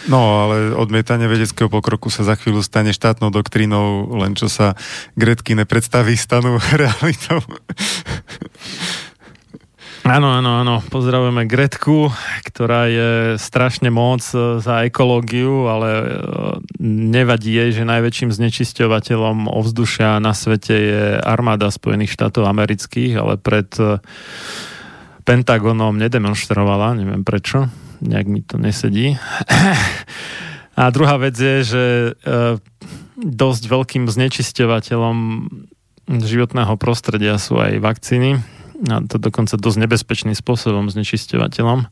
No, 0.09 0.49
ale 0.49 0.73
odmietanie 0.73 1.29
vedeckého 1.29 1.69
pokroku 1.69 2.09
sa 2.09 2.25
za 2.25 2.33
chvíľu 2.33 2.65
stane 2.65 2.97
štátnou 2.97 3.29
doktrínou, 3.29 4.09
len 4.17 4.33
čo 4.33 4.49
sa 4.49 4.73
Gretky 5.13 5.53
nepredstaví, 5.53 6.17
stanú 6.17 6.57
realitou. 6.81 7.45
Áno, 10.07 10.31
áno, 10.31 10.63
áno. 10.63 10.79
Pozdravujeme 10.87 11.43
Gretku, 11.43 12.07
ktorá 12.47 12.87
je 12.87 13.35
strašne 13.35 13.91
moc 13.91 14.23
e, 14.31 14.63
za 14.63 14.87
ekológiu, 14.87 15.67
ale 15.67 15.89
e, 15.91 16.03
nevadí 16.87 17.51
jej, 17.51 17.75
že 17.75 17.83
najväčším 17.83 18.31
znečisťovateľom 18.31 19.51
ovzdušia 19.51 20.23
na 20.23 20.31
svete 20.31 20.75
je 20.79 21.03
armáda 21.19 21.67
Spojených 21.67 22.15
štátov 22.15 22.47
amerických, 22.47 23.19
ale 23.19 23.35
pred 23.35 23.67
e, 23.83 23.99
Pentagonom 25.27 25.99
nedemonstrovala, 25.99 26.95
neviem 26.95 27.27
prečo, 27.27 27.67
nejak 27.99 28.27
mi 28.31 28.39
to 28.47 28.55
nesedí. 28.55 29.19
A 30.79 30.87
druhá 30.87 31.19
vec 31.19 31.35
je, 31.35 31.67
že 31.67 31.85
dosť 33.17 33.63
veľkým 33.65 34.05
znečisťovateľom 34.07 35.17
životného 36.05 36.77
prostredia 36.79 37.35
sú 37.41 37.59
aj 37.59 37.81
vakcíny 37.81 38.56
a 38.85 39.01
to 39.09 39.17
dokonca 39.17 39.57
dosť 39.57 39.77
nebezpečným 39.81 40.37
spôsobom 40.37 40.93
znečisťovateľom, 40.93 41.89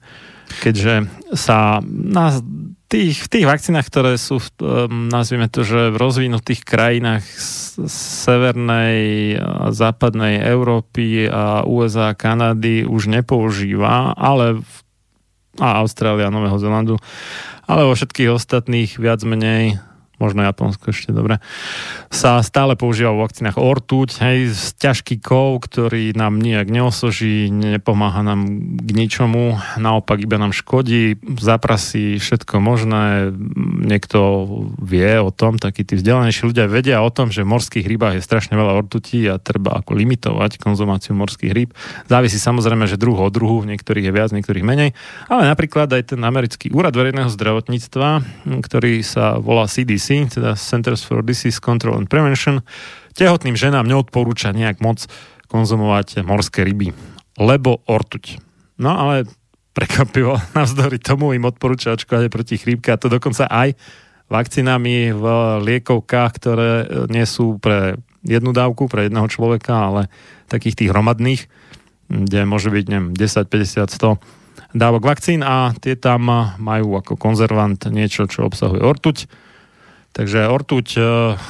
keďže 0.61 1.09
sa 1.33 1.81
na 1.85 2.37
tých, 2.85 3.25
v 3.25 3.27
tých 3.27 3.45
vakcínach, 3.49 3.89
ktoré 3.89 4.21
sú, 4.21 4.37
nazvime 5.09 5.49
to, 5.49 5.65
že 5.65 5.89
v 5.89 5.97
rozvinutých 5.97 6.61
krajinách 6.61 7.25
severnej 7.89 9.35
a 9.41 9.73
západnej 9.73 10.45
Európy 10.45 11.25
a 11.25 11.65
USA 11.65 12.13
a 12.13 12.17
Kanady 12.17 12.85
už 12.85 13.09
nepoužíva, 13.09 14.13
ale 14.13 14.61
v, 14.61 14.73
a 15.57 15.81
Austrália 15.81 16.29
Nového 16.29 16.61
Zelandu, 16.61 16.95
ale 17.65 17.87
vo 17.87 17.97
všetkých 17.97 18.29
ostatných 18.29 19.01
viac 19.01 19.25
menej 19.25 19.81
možno 20.17 20.43
Japonsko 20.45 20.91
ešte 20.91 21.11
dobre, 21.11 21.43
sa 22.09 22.39
stále 22.45 22.79
používa 22.79 23.11
vo 23.11 23.25
vakcínach 23.27 23.59
ortuť, 23.59 24.21
hej, 24.23 24.53
ťažký 24.79 25.19
kov, 25.19 25.65
ktorý 25.67 26.15
nám 26.15 26.39
nijak 26.39 26.71
neosoží, 26.71 27.51
nepomáha 27.51 28.21
nám 28.21 28.45
k 28.79 28.89
ničomu, 28.95 29.59
naopak 29.79 30.23
iba 30.23 30.39
nám 30.39 30.55
škodí, 30.55 31.19
zaprasí 31.41 32.21
všetko 32.21 32.61
možné, 32.61 33.35
niekto 33.85 34.47
vie 34.79 35.19
o 35.19 35.33
tom, 35.33 35.57
takí 35.57 35.83
tí 35.83 35.97
vzdelanejší 35.99 36.41
ľudia 36.47 36.65
vedia 36.69 37.03
o 37.03 37.11
tom, 37.11 37.33
že 37.33 37.43
v 37.43 37.51
morských 37.51 37.85
rybách 37.85 38.19
je 38.19 38.25
strašne 38.25 38.55
veľa 38.55 38.85
ortutí 38.85 39.25
a 39.27 39.41
treba 39.41 39.75
ako 39.79 39.97
limitovať 39.97 40.57
konzumáciu 40.61 41.17
morských 41.17 41.51
rýb. 41.51 41.73
Závisí 42.07 42.37
samozrejme, 42.37 42.85
že 42.85 43.01
druh 43.01 43.17
od 43.17 43.33
druhu, 43.33 43.65
v 43.65 43.75
niektorých 43.75 44.07
je 44.07 44.13
viac, 44.13 44.29
v 44.31 44.37
niektorých 44.39 44.65
menej, 44.65 44.89
ale 45.27 45.49
napríklad 45.49 45.89
aj 45.91 46.15
ten 46.15 46.21
americký 46.21 46.69
úrad 46.71 46.93
verejného 46.93 47.27
zdravotníctva, 47.27 48.09
ktorý 48.61 49.01
sa 49.01 49.41
volá 49.41 49.65
CDC, 49.65 50.04
CDC, 50.05 50.37
teda 50.37 50.53
Centers 50.53 51.01
for 51.01 51.25
Disease 51.25 51.57
Control 51.57 51.97
and 51.97 52.05
Prevention, 52.05 52.61
tehotným 53.17 53.57
ženám 53.57 53.89
neodporúča 53.89 54.53
nejak 54.53 54.77
moc 54.85 55.09
konzumovať 55.49 56.21
morské 56.21 56.61
ryby, 56.61 56.93
lebo 57.41 57.81
ortuť. 57.89 58.37
No 58.77 58.93
ale 58.93 59.25
prekvapivo, 59.73 60.37
navzdory 60.57 61.01
tomu 61.01 61.33
im 61.33 61.49
odporúča 61.49 61.97
očkovať 61.97 62.29
proti 62.29 62.55
chrípke 62.61 62.93
a 62.93 63.01
to 63.01 63.09
dokonca 63.09 63.49
aj 63.49 63.73
vakcínami 64.29 65.13
v 65.13 65.25
liekovkách, 65.61 66.31
ktoré 66.41 66.71
nie 67.13 67.25
sú 67.29 67.61
pre 67.61 67.97
jednu 68.25 68.57
dávku, 68.57 68.89
pre 68.89 69.05
jedného 69.05 69.29
človeka, 69.29 69.93
ale 69.93 70.01
takých 70.49 70.81
tých 70.81 70.89
hromadných, 70.89 71.45
kde 72.09 72.41
môže 72.49 72.73
byť, 72.73 72.85
neviem, 72.89 73.09
10, 73.13 73.21
50, 73.45 73.85
100 73.85 74.75
dávok 74.75 75.07
vakcín 75.07 75.45
a 75.45 75.77
tie 75.77 75.93
tam 75.93 76.25
majú 76.57 76.97
ako 76.97 77.21
konzervant 77.21 77.79
niečo, 77.93 78.25
čo 78.25 78.49
obsahuje 78.49 78.81
ortuť 78.81 79.44
Takže 80.15 80.47
ortuť 80.47 80.87
e, 80.95 81.01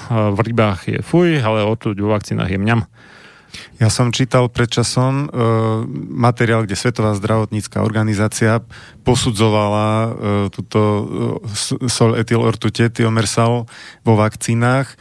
v 0.09 0.39
rybách 0.41 0.79
je 0.89 0.99
fuj, 1.05 1.37
ale 1.37 1.61
ortuť 1.61 2.01
vo 2.01 2.09
vakcínach 2.09 2.49
je 2.49 2.57
mňam. 2.57 2.89
Ja 3.79 3.93
som 3.93 4.11
čítal 4.11 4.49
pred 4.49 4.67
časom 4.67 5.27
e, 5.29 5.37
materiál, 6.11 6.65
kde 6.65 6.73
Svetová 6.73 7.13
zdravotnícká 7.13 7.85
organizácia 7.85 8.65
posudzovala 9.05 9.87
e, 9.87 10.09
túto 10.49 10.79
e, 10.81 11.87
sol 11.87 12.17
etyl 12.17 12.41
ortute, 12.41 12.89
tiomersal 12.89 13.69
vo 14.01 14.13
vakcínach 14.17 14.97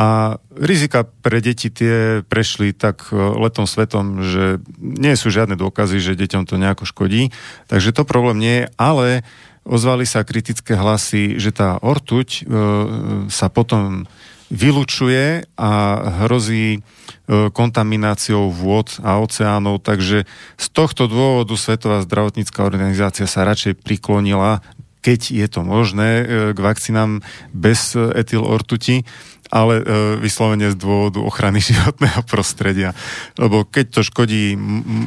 a 0.00 0.40
rizika 0.56 1.04
pre 1.04 1.44
deti 1.44 1.68
tie 1.68 2.24
prešli 2.24 2.72
tak 2.72 3.12
e, 3.12 3.16
letom 3.16 3.68
svetom, 3.68 4.24
že 4.24 4.58
nie 4.80 5.14
sú 5.14 5.28
žiadne 5.28 5.54
dôkazy, 5.54 6.00
že 6.00 6.18
deťom 6.18 6.48
to 6.48 6.56
nejako 6.56 6.88
škodí. 6.88 7.28
Takže 7.68 7.92
to 7.92 8.08
problém 8.08 8.40
nie 8.40 8.56
je, 8.64 8.66
ale 8.80 9.06
ozvali 9.62 10.06
sa 10.06 10.26
kritické 10.26 10.74
hlasy, 10.74 11.38
že 11.38 11.54
tá 11.54 11.78
ortuť 11.78 12.28
e, 12.28 12.40
sa 13.30 13.46
potom 13.46 14.06
vylučuje 14.52 15.48
a 15.56 15.72
hrozí 16.22 16.76
e, 16.76 16.80
kontamináciou 17.48 18.52
vôd 18.52 18.92
a 19.00 19.16
oceánov, 19.16 19.80
takže 19.80 20.28
z 20.60 20.66
tohto 20.76 21.08
dôvodu 21.08 21.56
Svetová 21.56 22.04
zdravotnícká 22.04 22.60
organizácia 22.60 23.24
sa 23.24 23.48
radšej 23.48 23.80
priklonila, 23.80 24.60
keď 25.00 25.20
je 25.32 25.46
to 25.48 25.64
možné, 25.64 26.10
e, 26.20 26.24
k 26.52 26.58
vakcínám 26.60 27.24
bez 27.56 27.96
etyl 27.96 28.44
ortuti, 28.44 29.08
ale 29.48 29.80
e, 29.80 29.84
vyslovene 30.20 30.68
z 30.68 30.76
dôvodu 30.76 31.24
ochrany 31.24 31.64
životného 31.72 32.20
prostredia. 32.28 32.92
Lebo 33.40 33.64
keď 33.64 33.84
to 33.88 34.00
škodí 34.04 34.52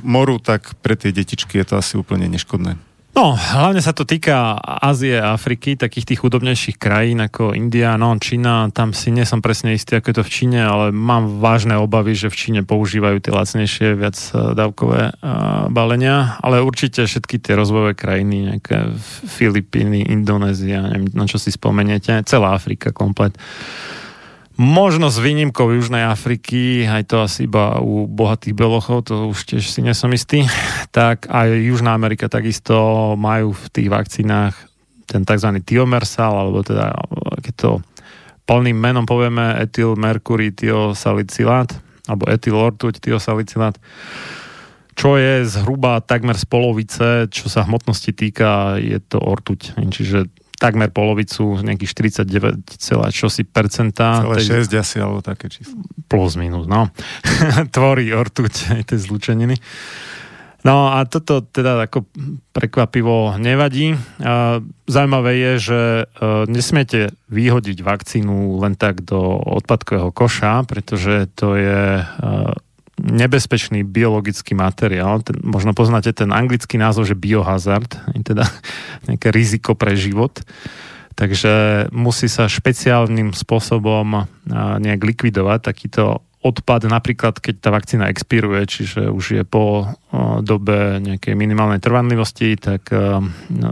moru, 0.01 0.41
tak 0.41 0.73
pre 0.81 0.97
tie 0.97 1.13
detičky 1.13 1.61
je 1.61 1.65
to 1.69 1.75
asi 1.77 2.01
úplne 2.01 2.25
neškodné. 2.33 2.94
No, 3.15 3.31
hlavne 3.31 3.79
sa 3.79 3.95
to 3.95 4.03
týka 4.03 4.59
Ázie 4.59 5.23
a 5.23 5.39
Afriky, 5.39 5.79
takých 5.79 6.03
tých 6.03 6.19
chudobnejších 6.19 6.75
krajín 6.75 7.23
ako 7.23 7.55
India, 7.55 7.95
no 7.95 8.11
Čína, 8.19 8.67
tam 8.75 8.91
si 8.91 9.07
nie 9.07 9.23
som 9.23 9.39
presne 9.39 9.71
istý, 9.71 9.95
ako 9.95 10.11
je 10.11 10.17
to 10.19 10.27
v 10.27 10.33
Číne, 10.35 10.59
ale 10.59 10.91
mám 10.91 11.39
vážne 11.39 11.79
obavy, 11.79 12.11
že 12.11 12.27
v 12.27 12.35
Číne 12.35 12.61
používajú 12.67 13.23
tie 13.23 13.31
lacnejšie, 13.31 13.95
viac 13.95 14.19
e, 14.19 14.51
dávkové 14.51 15.15
uh, 15.15 15.71
balenia, 15.71 16.35
ale 16.43 16.59
určite 16.59 17.07
všetky 17.07 17.39
tie 17.39 17.55
rozvojové 17.55 17.95
krajiny, 17.95 18.51
nejaké 18.51 18.91
Filipíny, 19.31 20.11
Indonézia, 20.11 20.83
neviem, 20.83 21.07
na 21.15 21.23
čo 21.23 21.39
si 21.39 21.55
spomeniete, 21.55 22.19
celá 22.27 22.51
Afrika 22.51 22.91
komplet 22.91 23.39
Možno 24.55 25.11
s 25.11 25.19
výnimkou 25.19 25.67
Južnej 25.67 26.07
Afriky, 26.07 26.87
aj 26.87 27.11
to 27.11 27.27
asi 27.27 27.43
iba 27.43 27.75
u 27.83 28.07
bohatých 28.07 28.55
belochov, 28.55 29.03
to 29.03 29.27
už 29.27 29.51
tiež 29.51 29.67
si 29.67 29.83
nesom 29.83 30.15
istý, 30.15 30.47
tak 30.95 31.27
aj 31.27 31.59
Južná 31.59 31.91
Amerika 31.91 32.31
takisto 32.31 32.73
majú 33.19 33.51
v 33.51 33.65
tých 33.67 33.91
vakcínach 33.91 34.55
ten 35.03 35.27
tzv. 35.27 35.59
tiomersal, 35.59 36.33
alebo 36.39 36.63
teda, 36.63 36.95
keď 37.43 37.53
to 37.59 37.71
plným 38.47 38.79
menom 38.79 39.03
povieme 39.03 39.59
etylmercury 39.59 40.55
tiosalicilát, 40.55 41.75
alebo 42.07 42.23
etylortuť 42.31 43.03
tiosalicilát, 43.03 43.75
čo 44.95 45.19
je 45.19 45.43
zhruba 45.43 45.99
takmer 45.99 46.39
z 46.39 46.47
polovice, 46.47 47.27
čo 47.27 47.51
sa 47.51 47.67
hmotnosti 47.67 48.15
týka, 48.15 48.79
je 48.79 49.03
to 49.03 49.19
ortuť. 49.19 49.75
Čiže 49.75 50.31
takmer 50.65 50.89
polovicu, 50.89 51.61
nejakých 51.61 52.17
49, 52.25 53.13
čosi 53.13 53.45
percentá. 53.45 54.25
Celé 54.25 54.65
6 54.65 54.81
asi, 54.81 54.97
alebo 54.97 55.21
také 55.21 55.53
číslo. 55.53 55.77
Plus 56.09 56.33
minus, 56.41 56.65
no. 56.65 56.89
Tvorí 57.75 58.09
ortuť 58.09 58.73
aj 58.73 58.81
tie 58.89 58.97
zlučeniny. 58.97 59.61
No 60.65 60.89
a 60.89 61.05
toto 61.05 61.45
teda 61.45 61.85
ako 61.85 62.09
prekvapivo 62.49 63.37
nevadí. 63.37 63.93
Zaujímavé 64.89 65.31
je, 65.37 65.51
že 65.61 65.79
e, 65.79 66.03
nesmiete 66.49 67.13
vyhodiť 67.29 67.85
vakcínu 67.85 68.57
len 68.65 68.73
tak 68.73 69.05
do 69.05 69.37
odpadkového 69.61 70.09
koša, 70.09 70.65
pretože 70.65 71.29
to 71.37 71.53
je 71.53 72.01
e, 72.01 72.05
nebezpečný 72.99 73.83
biologický 73.83 74.55
materiál. 74.55 75.19
Ten, 75.19 75.39
možno 75.43 75.75
poznáte 75.75 76.15
ten 76.15 76.31
anglický 76.31 76.79
názov, 76.79 77.07
že 77.07 77.19
biohazard, 77.19 77.91
teda 78.29 78.47
nejaké 79.07 79.31
riziko 79.31 79.75
pre 79.75 79.95
život. 79.99 80.39
Takže 81.15 81.87
musí 81.95 82.27
sa 82.27 82.51
špeciálnym 82.51 83.31
spôsobom 83.31 84.27
nejak 84.83 84.99
likvidovať 84.99 85.59
takýto 85.63 86.19
odpad, 86.43 86.91
napríklad 86.91 87.39
keď 87.39 87.55
tá 87.57 87.69
vakcína 87.71 88.11
expiruje, 88.11 88.67
čiže 88.67 89.09
už 89.09 89.25
je 89.39 89.43
po 89.47 89.95
dobe 90.43 90.99
nejakej 91.01 91.33
minimálnej 91.33 91.81
trvanlivosti, 91.81 92.59
tak 92.59 92.91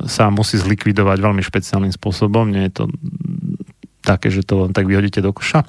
sa 0.09 0.23
musí 0.33 0.55
zlikvidovať 0.57 1.17
veľmi 1.19 1.43
špeciálnym 1.43 1.93
spôsobom. 1.93 2.49
Nie 2.49 2.71
je 2.71 2.73
to 2.79 2.83
také, 4.01 4.33
že 4.33 4.41
to 4.41 4.65
len 4.65 4.71
tak 4.73 4.89
vyhodíte 4.89 5.21
do 5.21 5.35
koša. 5.35 5.67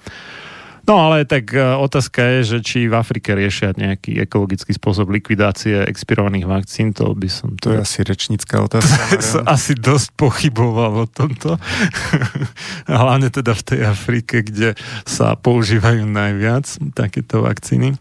No 0.84 1.00
ale 1.00 1.24
tak 1.24 1.56
e, 1.56 1.60
otázka 1.60 2.20
je, 2.38 2.40
že 2.44 2.58
či 2.60 2.78
v 2.92 2.94
Afrike 2.94 3.32
riešia 3.32 3.72
nejaký 3.72 4.20
ekologický 4.20 4.76
spôsob 4.76 5.08
likvidácie 5.08 5.80
expirovaných 5.88 6.44
vakcín, 6.44 6.92
to 6.92 7.16
by 7.16 7.28
som... 7.32 7.56
To, 7.64 7.72
to 7.72 7.74
je 7.76 7.80
asi 7.80 7.98
rečnícka 8.04 8.60
otázka. 8.68 9.16
som 9.24 9.48
asi 9.48 9.72
dosť 9.72 10.12
pochyboval 10.12 11.04
o 11.04 11.06
tomto. 11.08 11.56
Hlavne 12.88 13.32
teda 13.32 13.56
v 13.56 13.62
tej 13.64 13.80
Afrike, 13.88 14.44
kde 14.44 14.76
sa 15.08 15.32
používajú 15.40 16.04
najviac 16.04 16.68
takéto 16.92 17.48
vakcíny. 17.48 17.96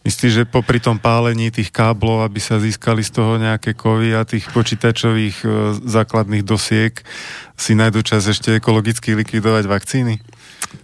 Myslíš, 0.00 0.32
že 0.32 0.48
popri 0.48 0.80
tom 0.80 0.96
pálení 0.96 1.52
tých 1.52 1.68
káblov, 1.68 2.24
aby 2.24 2.40
sa 2.40 2.56
získali 2.56 3.04
z 3.04 3.20
toho 3.20 3.36
nejaké 3.36 3.76
kovy 3.76 4.16
a 4.16 4.24
tých 4.24 4.48
počítačových 4.54 5.36
e, 5.44 5.46
základných 5.76 6.46
dosiek, 6.46 6.94
si 7.58 7.76
nájdu 7.76 8.00
čas 8.00 8.24
ešte 8.24 8.56
ekologicky 8.56 9.12
likvidovať 9.12 9.64
vakcíny? 9.68 10.14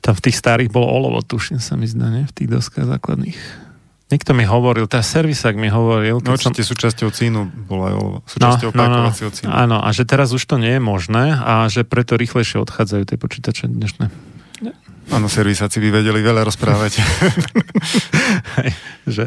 Tam 0.01 0.15
v 0.15 0.25
tých 0.31 0.37
starých 0.39 0.71
bolo 0.71 0.87
olovo, 0.87 1.19
tuším 1.23 1.62
sa 1.62 1.75
mi 1.79 1.87
zdá, 1.87 2.11
ne? 2.11 2.27
V 2.27 2.33
tých 2.33 2.49
doskách 2.51 2.87
základných. 2.87 3.39
Niekto 4.07 4.39
mi 4.39 4.47
hovoril, 4.47 4.87
tá 4.87 5.03
servisák 5.03 5.59
mi 5.59 5.67
hovoril. 5.67 6.23
No 6.23 6.39
určite 6.39 6.62
som... 6.62 6.71
súčasťou 6.79 7.11
cínu 7.11 7.67
bola 7.67 7.91
aj 7.91 7.95
olovo. 7.99 8.19
Súčasťou 8.31 8.71
no, 8.71 8.85
no, 8.87 8.99
no, 9.11 9.11
cínu. 9.11 9.51
Áno, 9.51 9.83
a 9.83 9.89
že 9.91 10.07
teraz 10.07 10.31
už 10.31 10.47
to 10.47 10.62
nie 10.62 10.79
je 10.79 10.83
možné 10.83 11.35
a 11.35 11.67
že 11.67 11.83
preto 11.83 12.15
rýchlejšie 12.15 12.62
odchádzajú 12.62 13.03
tie 13.03 13.19
počítače 13.19 13.67
dnešné. 13.67 14.07
Áno, 15.07 15.31
servisáci 15.31 15.79
by 15.79 16.03
vedeli 16.03 16.19
veľa 16.19 16.43
rozprávať. 16.47 16.99
že... 19.15 19.27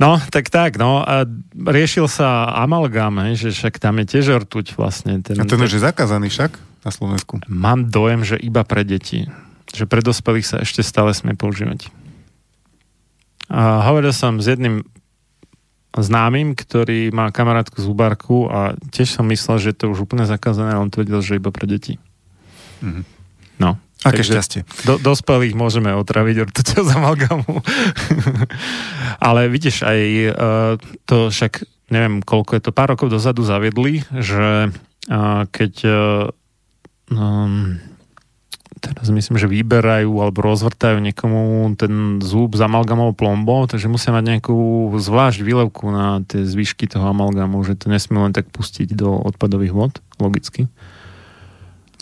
No, 0.00 0.20
tak 0.32 0.48
tak, 0.48 0.80
no. 0.80 1.04
A 1.04 1.28
riešil 1.52 2.08
sa 2.08 2.48
amalgám, 2.52 3.36
že 3.36 3.52
však 3.52 3.80
tam 3.80 4.00
je 4.02 4.06
tiež 4.18 4.44
ortuť 4.44 4.76
vlastne. 4.76 5.20
Ten, 5.20 5.40
a 5.40 5.44
ten, 5.44 5.56
ten 5.56 5.60
už 5.60 5.76
je 5.76 5.82
zakázaný 5.82 6.32
však? 6.32 6.72
na 6.82 6.90
Slovensku? 6.90 7.38
Mám 7.46 7.88
dojem, 7.88 8.26
že 8.26 8.36
iba 8.38 8.66
pre 8.66 8.82
deti. 8.82 9.30
Že 9.70 9.86
pre 9.86 10.02
dospelých 10.02 10.46
sa 10.46 10.56
ešte 10.60 10.82
stále 10.82 11.14
smie 11.14 11.38
používať. 11.38 11.88
A 13.48 13.86
hovoril 13.86 14.10
som 14.10 14.42
s 14.42 14.50
jedným 14.50 14.82
známym, 15.92 16.56
ktorý 16.56 17.12
má 17.12 17.28
kamarátku 17.28 17.76
z 17.78 17.86
Ubarku 17.86 18.48
a 18.48 18.74
tiež 18.90 19.12
som 19.12 19.28
myslel, 19.28 19.60
že 19.60 19.76
to 19.76 19.92
už 19.92 20.08
úplne 20.08 20.24
zakázané, 20.24 20.72
ale 20.72 20.88
on 20.88 20.92
tvrdil, 20.92 21.20
že 21.20 21.36
iba 21.36 21.52
pre 21.52 21.68
deti. 21.68 22.00
Mm-hmm. 22.80 23.04
No. 23.60 23.76
Aké 24.02 24.22
šťastie. 24.26 24.66
Do, 24.82 24.98
dospelých 24.98 25.54
môžeme 25.54 25.94
otraviť 25.94 26.50
ortuťou 26.50 26.82
z 26.82 26.90
amalgamu. 26.90 27.62
ale 29.26 29.40
vidíš, 29.46 29.86
aj 29.86 30.00
uh, 30.00 30.32
to 31.06 31.30
však, 31.30 31.62
neviem, 31.94 32.18
koľko 32.22 32.58
je 32.58 32.62
to, 32.66 32.70
pár 32.74 32.94
rokov 32.94 33.14
dozadu 33.14 33.46
zaviedli, 33.46 34.02
že 34.10 34.74
uh, 34.74 35.42
keď 35.54 35.72
uh, 35.86 35.94
um, 37.14 37.78
teraz 38.82 39.06
myslím, 39.14 39.38
že 39.38 39.46
vyberajú 39.46 40.10
alebo 40.18 40.42
rozvrtajú 40.42 40.98
niekomu 40.98 41.70
ten 41.78 42.18
zúb 42.18 42.58
s 42.58 42.60
amalgamou 42.66 43.14
plombou, 43.14 43.70
takže 43.70 43.86
musia 43.86 44.10
mať 44.10 44.24
nejakú 44.26 44.90
zvlášť 44.98 45.46
výlevku 45.46 45.86
na 45.94 46.26
tie 46.26 46.42
zvyšky 46.42 46.90
toho 46.90 47.06
amalgamu, 47.14 47.62
že 47.62 47.78
to 47.78 47.86
nesmie 47.86 48.18
len 48.18 48.34
tak 48.34 48.50
pustiť 48.50 48.90
do 48.98 49.14
odpadových 49.22 49.70
vod, 49.70 50.02
logicky. 50.18 50.66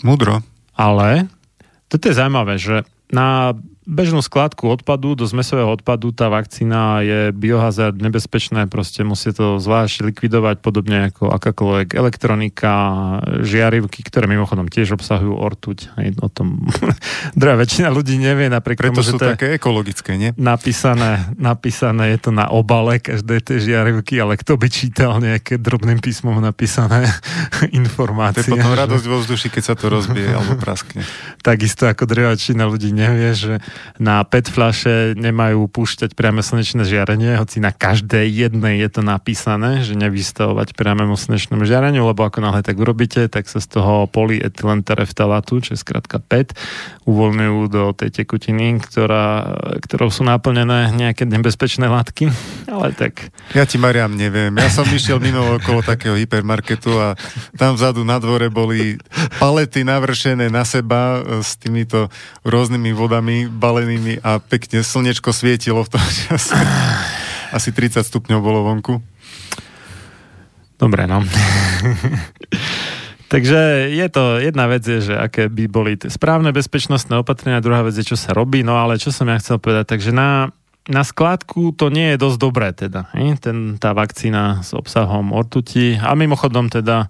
Mudro. 0.01 0.41
Ale 0.73 1.29
toto 1.91 2.07
je 2.07 2.15
zaujímavé, 2.15 2.55
že 2.55 2.87
na 3.11 3.51
bežnú 3.81 4.21
skladku 4.21 4.69
odpadu, 4.69 5.17
do 5.17 5.25
zmesového 5.25 5.65
odpadu 5.73 6.13
tá 6.13 6.29
vakcína 6.29 7.01
je 7.01 7.19
biohazard 7.33 7.97
nebezpečné, 7.97 8.69
proste 8.69 9.01
musí 9.01 9.33
to 9.33 9.57
zvlášť 9.57 10.05
likvidovať, 10.13 10.61
podobne 10.61 11.09
ako 11.09 11.33
akákoľvek 11.33 11.97
elektronika, 11.97 12.71
žiarivky, 13.41 14.05
ktoré 14.05 14.29
mimochodom 14.29 14.69
tiež 14.69 14.93
obsahujú 15.01 15.33
ortuť. 15.33 15.97
Aj 15.97 16.07
o 16.21 16.29
tom 16.29 16.69
druhá 17.39 17.57
väčšina 17.57 17.89
ľudí 17.89 18.21
nevie, 18.21 18.53
napriek 18.53 18.77
Preto 18.77 19.01
tomu, 19.01 19.17
sú 19.17 19.17
to 19.17 19.33
také 19.33 19.57
ekologické, 19.57 20.13
nie? 20.13 20.29
Napísané, 20.37 21.33
napísané 21.41 22.13
je 22.13 22.29
to 22.29 22.31
na 22.35 22.53
obale 22.53 23.01
každej 23.01 23.39
tej 23.41 23.57
žiarivky, 23.65 24.21
ale 24.21 24.37
kto 24.37 24.61
by 24.61 24.67
čítal 24.69 25.17
nejaké 25.17 25.57
drobným 25.57 25.97
písmom 25.97 26.37
napísané 26.37 27.09
informácie. 27.81 28.45
To 28.45 28.53
je 28.53 28.61
potom 28.61 28.77
radosť 28.77 29.05
vo 29.09 29.17
vzduši, 29.25 29.47
keď 29.49 29.63
sa 29.65 29.73
to 29.73 29.89
rozbije 29.89 30.29
alebo 30.37 30.53
praskne. 30.61 31.01
Takisto 31.41 31.89
ako 31.89 32.05
druhá 32.05 32.37
väčšina 32.37 32.69
ľudí 32.69 32.93
nevie, 32.93 33.33
že 33.33 33.57
na 34.01 34.23
PET 34.25 34.49
fľaše 34.49 35.13
nemajú 35.17 35.69
púšťať 35.69 36.13
priame 36.17 36.41
slnečné 36.41 36.83
žiarenie, 36.83 37.37
hoci 37.37 37.61
na 37.61 37.69
každej 37.73 38.27
jednej 38.27 38.81
je 38.81 38.89
to 38.89 39.01
napísané, 39.05 39.85
že 39.85 39.93
nevystavovať 39.97 40.73
priamému 40.73 41.13
slnečnému 41.13 41.63
žiareniu, 41.65 42.05
lebo 42.05 42.25
ako 42.25 42.41
náhle 42.41 42.61
tak 42.65 42.77
urobíte, 42.77 43.29
tak 43.29 43.45
sa 43.47 43.61
z 43.61 43.67
toho 43.77 44.09
polyetylentereftalátu, 44.09 45.61
čo 45.61 45.73
je 45.75 45.79
skrátka 45.79 46.17
PET, 46.19 46.57
uvoľňujú 47.05 47.59
do 47.69 47.83
tej 47.93 48.23
tekutiny, 48.23 48.81
ktorá, 48.81 49.53
ktorou 49.81 50.09
sú 50.09 50.25
naplnené 50.25 50.93
nejaké 50.93 51.25
nebezpečné 51.25 51.89
látky, 51.89 52.29
ale 52.69 52.93
tak... 52.93 53.33
Ja 53.53 53.65
ti, 53.65 53.77
Mariam, 53.77 54.13
neviem. 54.15 54.53
Ja 54.57 54.69
som 54.71 54.87
išiel 54.87 55.21
minulo 55.21 55.57
okolo 55.57 55.81
takého 55.85 56.15
hypermarketu 56.15 56.91
a 56.97 57.07
tam 57.57 57.75
vzadu 57.75 58.05
na 58.07 58.21
dvore 58.21 58.49
boli 58.53 58.97
palety 59.41 59.83
navršené 59.85 60.49
na 60.49 60.63
seba 60.63 61.21
s 61.41 61.57
týmito 61.57 62.07
rôznymi 62.45 62.91
vodami 62.93 63.45
balenými 63.61 64.25
a 64.25 64.41
pekne 64.41 64.81
slnečko 64.81 65.29
svietilo 65.29 65.85
v 65.85 65.89
tom 65.93 66.01
čase. 66.25 66.57
Asi 67.53 67.69
30 67.69 68.01
stupňov 68.01 68.39
bolo 68.41 68.65
vonku. 68.65 68.97
Dobre, 70.81 71.05
no. 71.05 71.21
Takže 73.31 73.87
je 73.93 74.07
to, 74.11 74.43
jedna 74.43 74.67
vec 74.67 74.83
je, 74.83 75.13
že 75.13 75.15
aké 75.15 75.47
by 75.47 75.63
boli 75.71 75.95
tie 75.95 76.11
správne 76.11 76.51
bezpečnostné 76.51 77.15
opatrenia, 77.15 77.63
druhá 77.63 77.79
vec 77.79 77.95
je, 77.95 78.03
čo 78.03 78.19
sa 78.19 78.35
robí, 78.35 78.59
no 78.59 78.75
ale 78.75 78.99
čo 78.99 79.07
som 79.07 79.23
ja 79.31 79.39
chcel 79.39 79.55
povedať, 79.55 79.87
takže 79.87 80.11
na, 80.11 80.51
na 80.91 81.07
skládku 81.07 81.71
to 81.71 81.87
nie 81.87 82.11
je 82.11 82.17
dosť 82.19 82.37
dobré 82.41 82.75
teda, 82.75 83.07
Ten, 83.39 83.79
tá 83.79 83.95
vakcína 83.95 84.67
s 84.67 84.75
obsahom 84.75 85.31
ortuti 85.31 85.95
a 85.95 86.11
mimochodom 86.11 86.67
teda 86.67 87.07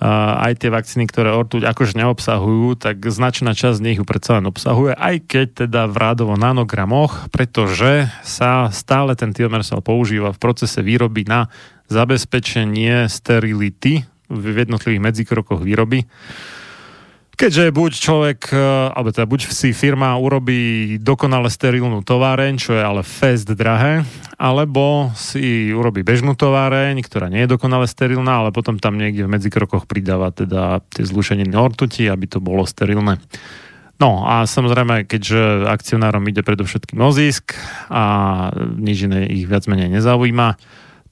aj 0.00 0.64
tie 0.64 0.72
vakcíny, 0.72 1.04
ktoré 1.04 1.36
ortuť 1.36 1.68
akože 1.68 2.00
neobsahujú, 2.00 2.80
tak 2.80 3.04
značná 3.04 3.52
časť 3.52 3.76
z 3.78 3.84
nich 3.84 3.98
ju 4.00 4.04
predsa 4.08 4.40
len 4.40 4.48
obsahuje, 4.48 4.96
aj 4.96 5.16
keď 5.28 5.46
teda 5.68 5.84
v 5.92 5.96
rádovo 6.00 6.34
nanogramoch, 6.40 7.28
pretože 7.28 8.08
sa 8.24 8.72
stále 8.72 9.12
ten 9.12 9.36
tiomersal 9.36 9.84
používa 9.84 10.32
v 10.32 10.40
procese 10.40 10.80
výroby 10.80 11.28
na 11.28 11.52
zabezpečenie 11.92 13.12
sterility 13.12 14.08
v 14.32 14.44
jednotlivých 14.56 15.04
medzikrokoch 15.04 15.60
výroby. 15.60 16.08
Keďže 17.40 17.72
buď 17.72 17.92
človek, 17.96 18.52
e, 18.52 18.92
alebo 18.92 19.16
teda 19.16 19.24
buď 19.24 19.48
si 19.48 19.72
firma 19.72 20.12
urobí 20.20 21.00
dokonale 21.00 21.48
sterilnú 21.48 22.04
továreň, 22.04 22.60
čo 22.60 22.76
je 22.76 22.84
ale 22.84 23.00
fest 23.00 23.48
drahé, 23.48 24.04
alebo 24.36 25.08
si 25.16 25.72
urobí 25.72 26.04
bežnú 26.04 26.36
továreň, 26.36 27.00
ktorá 27.00 27.32
nie 27.32 27.48
je 27.48 27.56
dokonale 27.56 27.88
sterilná, 27.88 28.44
ale 28.44 28.52
potom 28.52 28.76
tam 28.76 29.00
niekde 29.00 29.24
v 29.24 29.32
medzikrokoch 29.32 29.88
pridáva 29.88 30.36
teda 30.36 30.84
tie 30.92 31.00
zlušeniny 31.00 31.56
ortuti, 31.56 32.12
aby 32.12 32.28
to 32.28 32.44
bolo 32.44 32.68
sterilné. 32.68 33.16
No 33.96 34.28
a 34.28 34.44
samozrejme, 34.44 35.08
keďže 35.08 35.64
akcionárom 35.64 36.28
ide 36.28 36.44
predovšetkým 36.44 37.00
o 37.00 37.08
zisk 37.08 37.56
a 37.88 38.52
nič 38.76 39.08
iné 39.08 39.24
ich 39.32 39.48
viac 39.48 39.64
menej 39.64 39.88
nezaujíma, 39.88 40.60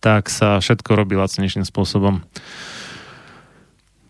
tak 0.05 0.29
sa 0.29 0.61
všetko 0.61 0.93
robí 0.93 1.17
lacnejším 1.17 1.65
spôsobom. 1.65 2.21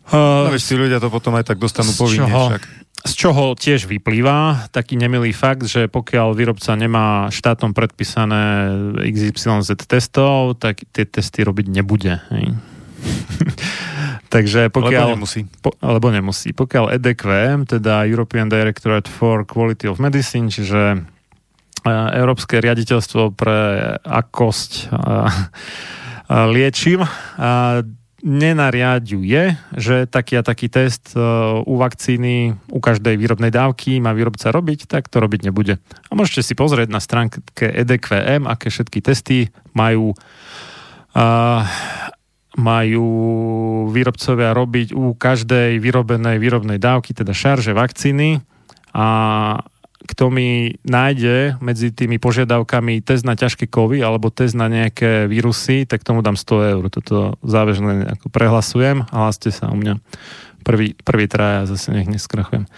Uh, 0.08 0.48
no 0.48 0.50
veď 0.56 0.62
tí 0.64 0.74
ľudia 0.74 0.98
to 1.04 1.12
potom 1.12 1.36
aj 1.36 1.52
tak 1.52 1.60
dostanú 1.60 1.92
povinne 1.92 2.24
čoho, 2.24 2.56
však. 2.56 2.62
Z 2.98 3.12
čoho 3.14 3.54
tiež 3.54 3.86
vyplýva 3.86 4.68
taký 4.72 4.96
nemilý 4.96 5.30
fakt, 5.36 5.68
že 5.68 5.86
pokiaľ 5.86 6.34
výrobca 6.34 6.74
nemá 6.74 7.28
štátom 7.28 7.76
predpísané 7.76 8.72
XYZ 9.04 9.78
testov, 9.86 10.56
tak 10.56 10.82
tie 10.96 11.04
testy 11.04 11.44
robiť 11.44 11.66
nebude. 11.68 12.18
Hej. 12.32 12.56
Takže 14.34 14.68
pokiaľ... 14.72 15.14
Lebo 15.14 15.16
nemusí. 15.20 15.40
Po, 15.62 15.70
alebo 15.78 16.08
nemusí. 16.10 16.50
Pokiaľ 16.56 16.98
EDQM, 16.98 17.70
teda 17.70 18.08
European 18.08 18.50
Directorate 18.50 19.06
for 19.06 19.46
Quality 19.46 19.88
of 19.88 20.02
Medicine, 20.02 20.50
čiže 20.50 20.98
e, 21.86 21.92
Európske 21.92 22.58
riaditeľstvo 22.58 23.32
pre 23.32 23.58
akosť 24.04 24.90
liečiv, 26.56 27.06
nenariaduje, 28.22 29.54
že 29.78 30.10
taký 30.10 30.38
a 30.38 30.42
taký 30.42 30.66
test 30.66 31.14
e, 31.14 31.22
u 31.62 31.74
vakcíny, 31.78 32.58
u 32.74 32.80
každej 32.82 33.14
výrobnej 33.14 33.54
dávky 33.54 34.02
má 34.02 34.10
výrobca 34.10 34.50
robiť, 34.50 34.90
tak 34.90 35.06
to 35.06 35.22
robiť 35.22 35.46
nebude. 35.46 35.78
A 36.10 36.12
môžete 36.18 36.42
si 36.42 36.54
pozrieť 36.58 36.90
na 36.90 36.98
stránke 36.98 37.38
EDQM, 37.54 38.50
aké 38.50 38.74
všetky 38.74 38.98
testy 38.98 39.54
majú 39.70 40.18
uh, 41.14 41.62
majú 42.58 43.06
výrobcovia 43.94 44.50
robiť 44.50 44.90
u 44.90 45.14
každej 45.14 45.78
vyrobenej 45.78 46.42
výrobnej 46.42 46.82
dávky, 46.82 47.14
teda 47.14 47.30
šarže 47.30 47.70
vakcíny 47.70 48.42
a 48.90 49.06
kto 50.08 50.32
mi 50.32 50.80
nájde 50.88 51.60
medzi 51.60 51.92
tými 51.92 52.16
požiadavkami 52.16 53.04
test 53.04 53.28
na 53.28 53.36
ťažké 53.36 53.68
kovy 53.68 54.00
alebo 54.00 54.32
test 54.32 54.56
na 54.56 54.72
nejaké 54.72 55.28
vírusy, 55.28 55.84
tak 55.84 56.00
tomu 56.00 56.24
dám 56.24 56.40
100 56.40 56.72
eur. 56.72 56.84
Toto 56.88 57.36
záväžne 57.44 58.16
ako 58.16 58.32
prehlasujem 58.32 59.04
hláste 59.12 59.52
sa 59.52 59.68
u 59.68 59.76
mňa 59.76 60.00
prvý, 60.64 60.96
prvý 60.96 61.28
traja 61.28 61.68
zase 61.68 61.92
nech 61.92 62.08
neskrachujem. 62.08 62.64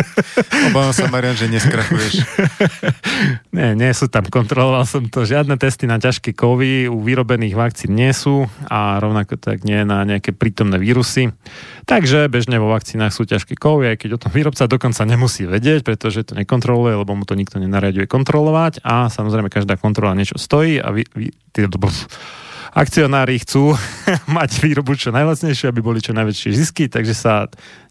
Obávam 0.72 0.94
sa, 0.94 1.08
Marian, 1.08 1.36
že 1.36 1.48
neskrachuješ. 1.48 2.24
nie, 3.56 3.68
nie 3.76 3.92
sú 3.92 4.08
tam, 4.08 4.26
kontroloval 4.26 4.84
som 4.88 5.06
to. 5.08 5.24
Žiadne 5.24 5.56
testy 5.60 5.88
na 5.88 6.00
ťažké 6.00 6.32
kovy 6.32 6.88
u 6.88 6.98
vyrobených 7.00 7.54
vakcín 7.56 7.94
nie 7.96 8.10
sú 8.16 8.48
a 8.68 8.98
rovnako 8.98 9.38
tak 9.38 9.64
nie 9.66 9.84
na 9.84 10.04
nejaké 10.06 10.32
prítomné 10.32 10.80
vírusy. 10.80 11.34
Takže 11.84 12.30
bežne 12.30 12.62
vo 12.62 12.70
vakcínach 12.70 13.10
sú 13.10 13.26
ťažké 13.26 13.58
kovy, 13.58 13.94
aj 13.94 14.06
keď 14.06 14.10
o 14.16 14.22
tom 14.22 14.32
výrobca 14.32 14.70
dokonca 14.70 15.02
nemusí 15.02 15.44
vedieť, 15.44 15.82
pretože 15.82 16.22
to 16.22 16.38
nekontroluje, 16.38 16.94
lebo 16.94 17.12
mu 17.18 17.26
to 17.26 17.34
nikto 17.34 17.58
nenariaduje 17.58 18.06
kontrolovať 18.06 18.86
a 18.86 19.10
samozrejme 19.10 19.50
každá 19.50 19.74
kontrola 19.76 20.14
niečo 20.14 20.38
stojí 20.38 20.78
a 20.78 20.94
vy, 20.94 21.02
vy, 21.10 21.34
tý, 21.50 21.66
akcionári 22.72 23.40
chcú 23.44 23.76
mať 24.36 24.50
výrobu 24.64 24.96
čo 24.96 25.12
najlacnejšie, 25.12 25.68
aby 25.68 25.80
boli 25.84 26.00
čo 26.00 26.16
najväčšie 26.16 26.50
zisky, 26.56 26.88
takže 26.88 27.12
sa 27.12 27.46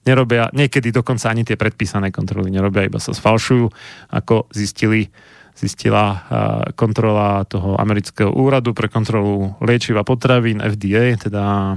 nerobia, 0.06 0.50
niekedy 0.52 0.90
dokonca 0.90 1.30
ani 1.30 1.46
tie 1.46 1.56
predpísané 1.56 2.10
kontroly 2.10 2.50
nerobia, 2.50 2.90
iba 2.90 2.98
sa 2.98 3.14
sfalšujú, 3.14 3.70
ako 4.10 4.50
zistili 4.52 5.14
zistila 5.52 6.26
kontrola 6.74 7.44
toho 7.46 7.78
amerického 7.78 8.34
úradu 8.34 8.74
pre 8.74 8.90
kontrolu 8.90 9.54
liečiva 9.62 10.02
potravín 10.02 10.64
FDA, 10.64 11.14
teda 11.20 11.76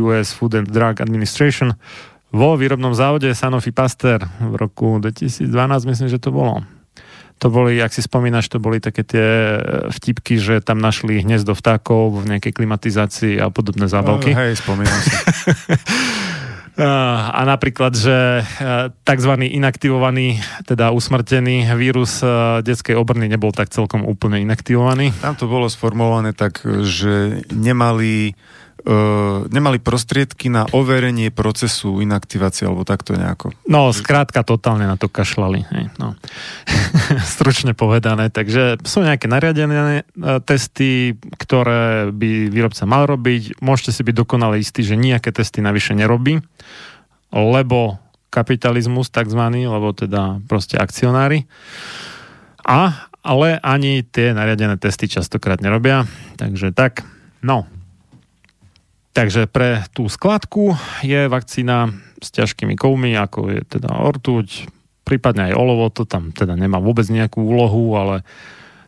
US 0.00 0.32
Food 0.34 0.58
and 0.58 0.68
Drug 0.72 0.98
Administration, 0.98 1.76
vo 2.32 2.56
výrobnom 2.56 2.96
závode 2.96 3.28
Sanofi 3.36 3.70
Pasteur 3.70 4.24
v 4.40 4.54
roku 4.56 4.96
2012, 4.98 5.52
myslím, 5.84 6.08
že 6.08 6.16
to 6.16 6.32
bolo 6.32 6.64
to 7.42 7.50
boli, 7.50 7.82
ak 7.82 7.90
si 7.90 8.06
spomínaš, 8.06 8.46
to 8.46 8.62
boli 8.62 8.78
také 8.78 9.02
tie 9.02 9.58
vtipky, 9.90 10.38
že 10.38 10.62
tam 10.62 10.78
našli 10.78 11.26
hniezdo 11.26 11.58
vtákov 11.58 12.22
v 12.22 12.38
nejakej 12.38 12.54
klimatizácii 12.54 13.42
a 13.42 13.50
podobné 13.50 13.90
zábavky. 13.90 14.30
Oh, 14.30 14.38
hej, 14.46 14.62
spomínam 14.62 14.94
si. 15.02 15.10
A 17.32 17.44
napríklad, 17.44 17.92
že 17.92 18.48
tzv. 19.04 19.32
inaktivovaný, 19.44 20.40
teda 20.64 20.88
usmrtený 20.88 21.68
vírus 21.76 22.24
detskej 22.64 22.96
obrny 22.96 23.28
nebol 23.28 23.52
tak 23.52 23.68
celkom 23.68 24.08
úplne 24.08 24.40
inaktivovaný. 24.40 25.12
Tam 25.20 25.36
to 25.36 25.52
bolo 25.52 25.68
sformulované 25.68 26.32
tak, 26.32 26.64
že 26.64 27.44
nemali 27.52 28.32
nemali 29.46 29.78
prostriedky 29.78 30.50
na 30.50 30.66
overenie 30.74 31.30
procesu 31.30 32.02
inaktivácie, 32.02 32.66
alebo 32.66 32.82
takto 32.82 33.14
nejako. 33.14 33.54
No, 33.70 33.94
skrátka 33.94 34.42
totálne 34.42 34.90
na 34.90 34.98
to 34.98 35.06
kašlali. 35.06 35.62
Hej, 35.70 35.94
no. 36.02 36.18
Stručne 37.38 37.78
povedané. 37.78 38.26
Takže 38.34 38.82
sú 38.82 39.06
nejaké 39.06 39.30
nariadené 39.30 40.02
uh, 40.02 40.42
testy, 40.42 41.14
ktoré 41.38 42.10
by 42.10 42.50
výrobca 42.50 42.82
mal 42.82 43.06
robiť. 43.06 43.62
Môžete 43.62 43.94
si 43.94 44.02
byť 44.02 44.14
dokonale 44.18 44.58
istí, 44.58 44.82
že 44.82 44.98
nejaké 44.98 45.30
testy 45.30 45.62
navyše 45.62 45.94
nerobí, 45.94 46.42
lebo 47.30 48.02
kapitalizmus 48.34 49.14
takzvaný, 49.14 49.70
lebo 49.70 49.94
teda 49.94 50.42
proste 50.50 50.74
akcionári. 50.74 51.46
A, 52.66 53.06
ale 53.22 53.62
ani 53.62 54.02
tie 54.02 54.34
nariadené 54.34 54.74
testy 54.74 55.06
častokrát 55.06 55.62
nerobia. 55.62 56.08
Takže 56.34 56.74
tak, 56.74 57.06
no, 57.46 57.68
Takže 59.12 59.44
pre 59.44 59.84
tú 59.92 60.08
skladku 60.08 60.72
je 61.04 61.28
vakcína 61.28 61.92
s 62.16 62.32
ťažkými 62.32 62.80
kovmi, 62.80 63.12
ako 63.12 63.52
je 63.52 63.60
teda 63.76 63.92
ortuť, 63.92 64.72
prípadne 65.04 65.52
aj 65.52 65.58
olovo, 65.58 65.92
to 65.92 66.08
tam 66.08 66.32
teda 66.32 66.56
nemá 66.56 66.80
vôbec 66.80 67.04
nejakú 67.12 67.44
úlohu, 67.44 67.92
ale 67.98 68.24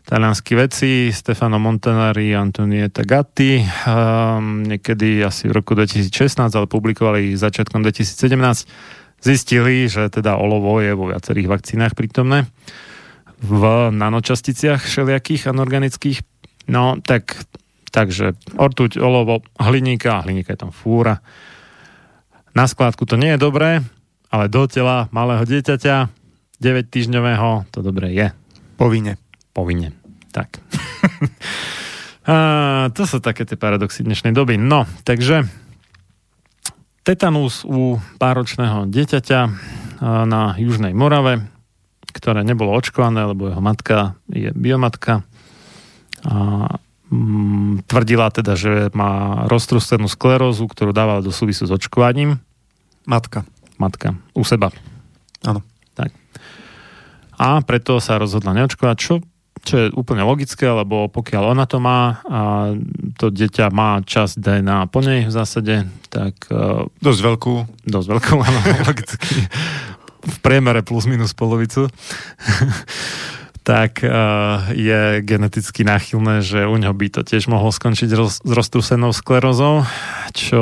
talianskí 0.09 0.57
veci, 0.57 1.13
Stefano 1.13 1.61
Montanari, 1.61 2.33
Antonieta 2.33 3.05
Gatti, 3.05 3.61
um, 3.61 4.65
niekedy 4.65 5.21
asi 5.21 5.49
v 5.49 5.61
roku 5.61 5.77
2016, 5.77 6.41
ale 6.41 6.69
publikovali 6.69 7.37
začiatkom 7.37 7.85
2017, 7.85 8.69
zistili, 9.25 9.89
že 9.89 10.09
teda 10.09 10.37
olovo 10.37 10.81
je 10.81 10.93
vo 10.93 11.09
viacerých 11.13 11.49
vakcínach 11.49 11.93
prítomné 11.97 12.49
v 13.45 13.93
nanočasticiach 13.93 14.81
všelijakých 14.85 15.53
anorganických. 15.53 16.25
No, 16.69 16.97
tak 17.01 17.37
Takže 17.95 18.35
ortuť, 18.59 18.99
olovo, 18.99 19.47
hliníka, 19.55 20.27
hliníka 20.27 20.59
je 20.59 20.67
tam 20.67 20.75
fúra. 20.75 21.23
Na 22.51 22.67
skládku 22.67 23.07
to 23.07 23.15
nie 23.15 23.39
je 23.39 23.39
dobré, 23.39 23.87
ale 24.35 24.51
do 24.51 24.67
tela 24.67 25.07
malého 25.15 25.47
dieťaťa 25.47 26.11
9 26.59 26.91
týždňového 26.91 27.71
to 27.71 27.87
dobré 27.87 28.11
je. 28.11 28.27
Povinne. 28.75 29.15
Povinne. 29.55 29.95
Tak. 30.35 30.59
a, 32.31 32.91
to 32.91 33.07
sú 33.07 33.23
také 33.23 33.47
tie 33.47 33.55
paradoxy 33.55 34.03
dnešnej 34.03 34.35
doby. 34.35 34.59
No, 34.59 34.91
takže 35.07 35.47
tetanus 37.07 37.63
u 37.63 38.03
páročného 38.19 38.91
dieťaťa 38.91 39.41
na 40.03 40.59
Južnej 40.59 40.91
Morave, 40.99 41.47
ktoré 42.11 42.43
nebolo 42.43 42.75
očkované, 42.75 43.23
lebo 43.23 43.55
jeho 43.55 43.63
matka 43.63 44.19
je 44.27 44.51
biomatka. 44.51 45.23
A 46.27 46.35
Mm, 47.15 47.87
tvrdila 47.87 48.27
teda, 48.35 48.59
že 48.59 48.91
má 48.91 49.47
roztrústenú 49.47 50.11
sklerózu, 50.11 50.67
ktorú 50.67 50.91
dávala 50.91 51.23
do 51.23 51.31
súvisu 51.31 51.71
s 51.71 51.71
očkovaním. 51.71 52.43
Matka. 53.07 53.47
Matka. 53.79 54.19
U 54.35 54.43
seba. 54.43 54.75
Áno. 55.47 55.63
Tak. 55.95 56.11
A 57.39 57.63
preto 57.63 58.03
sa 58.03 58.19
rozhodla 58.19 58.51
neočkovať, 58.59 58.97
čo, 58.99 59.23
čo 59.63 59.75
je 59.79 59.87
úplne 59.95 60.27
logické, 60.27 60.67
lebo 60.67 61.07
pokiaľ 61.07 61.55
ona 61.55 61.71
to 61.71 61.79
má 61.79 62.19
a 62.27 62.41
to 63.15 63.31
dieťa 63.31 63.71
má 63.71 64.03
časť 64.03 64.43
DNA 64.43 64.91
po 64.91 64.99
nej 64.99 65.31
v 65.31 65.33
zásade, 65.33 65.87
tak... 66.11 66.35
Uh, 66.51 66.91
dosť 66.99 67.21
veľkú. 67.23 67.55
Dosť 67.87 68.09
veľkú, 68.11 68.33
áno, 68.43 68.61
logicky. 68.91 69.47
v 70.25 70.39
priemere 70.43 70.83
plus 70.83 71.07
minus 71.07 71.31
polovicu 71.31 71.87
tak 73.65 74.05
uh, 74.05 74.69
je 74.77 75.25
geneticky 75.25 75.89
náchylné, 75.89 76.45
že 76.45 76.69
u 76.69 76.77
ňoho 76.77 76.93
by 76.93 77.09
to 77.09 77.21
tiež 77.25 77.49
mohlo 77.49 77.73
skončiť 77.73 78.13
roz, 78.13 78.45
s 78.45 78.53
roztrúsenou 78.53 79.17
sklerozou, 79.17 79.89
čo 80.37 80.61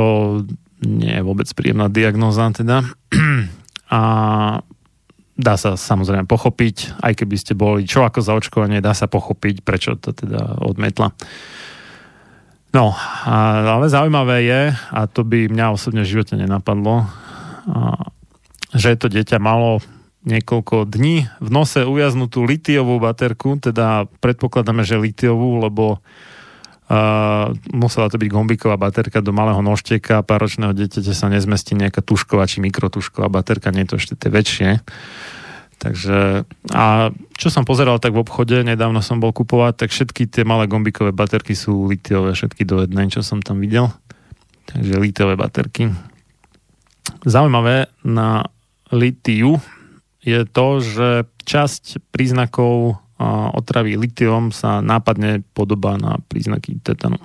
nie 0.87 1.19
je 1.19 1.27
vôbec 1.27 1.51
príjemná 1.51 1.91
diagnóza 1.91 2.47
teda. 2.55 2.87
A 3.93 4.01
dá 5.35 5.55
sa 5.59 5.75
samozrejme 5.75 6.31
pochopiť, 6.31 7.03
aj 7.03 7.13
keby 7.19 7.37
ste 7.37 7.59
boli 7.59 7.85
čo 7.85 8.07
ako 8.07 8.23
za 8.23 8.33
očkovanie, 8.39 8.79
dá 8.79 8.95
sa 8.95 9.11
pochopiť, 9.11 9.67
prečo 9.67 9.99
to 9.99 10.15
teda 10.15 10.63
odmetla. 10.63 11.13
No, 12.73 12.97
a, 13.29 13.69
ale 13.77 13.93
zaujímavé 13.93 14.49
je, 14.49 14.63
a 14.73 15.01
to 15.05 15.29
by 15.29 15.45
mňa 15.45 15.77
osobne 15.77 16.09
v 16.09 16.11
živote 16.17 16.41
nenapadlo, 16.41 17.05
a, 17.05 17.09
že 18.73 18.97
to 18.97 19.13
dieťa 19.13 19.37
malo 19.37 19.85
niekoľko 20.23 20.87
dní 20.87 21.27
v 21.43 21.49
nose 21.51 21.83
ujaznutú 21.83 22.47
litiovú 22.47 23.03
baterku, 23.03 23.59
teda 23.59 24.07
predpokladáme, 24.23 24.87
že 24.87 25.01
litiovú, 25.01 25.59
lebo 25.59 25.99
uh, 25.99 27.51
musela 27.75 28.07
to 28.07 28.23
byť 28.23 28.29
gombíková 28.31 28.79
baterka 28.79 29.19
do 29.19 29.35
malého 29.35 29.59
nožteka, 29.59 30.23
páročného 30.23 30.71
dieťaťa 30.75 31.15
sa 31.15 31.27
nezmestí 31.27 31.75
nejaká 31.75 32.07
tušková 32.07 32.47
či 32.47 32.63
mikrotušková 32.63 33.27
baterka, 33.27 33.75
nie 33.75 33.83
je 33.83 33.91
to 33.91 33.99
ešte 33.99 34.15
tie 34.15 34.31
väčšie. 34.31 34.71
Takže, 35.83 36.47
a 36.71 37.11
čo 37.35 37.51
som 37.51 37.67
pozeral 37.67 37.99
tak 37.99 38.15
v 38.15 38.23
obchode, 38.23 38.63
nedávno 38.63 39.03
som 39.03 39.19
bol 39.19 39.35
kupovať, 39.35 39.83
tak 39.83 39.91
všetky 39.91 40.31
tie 40.31 40.47
malé 40.47 40.71
gombíkové 40.71 41.11
baterky 41.11 41.59
sú 41.59 41.91
litiové, 41.91 42.39
všetky 42.39 42.63
do 42.63 42.87
jednej, 42.87 43.11
čo 43.11 43.27
som 43.27 43.43
tam 43.43 43.59
videl. 43.59 43.91
Takže 44.71 45.03
litiové 45.03 45.35
baterky. 45.35 45.91
Zaujímavé 47.27 47.91
na 48.07 48.47
litiu 48.95 49.59
je 50.23 50.47
to, 50.47 50.67
že 50.79 51.09
časť 51.43 51.99
príznakov 52.15 53.03
otravy 53.55 53.95
litiom 53.99 54.51
sa 54.51 54.83
nápadne 54.83 55.47
podobá 55.55 55.95
na 55.99 56.19
príznaky 56.27 56.79
tetanu. 56.83 57.19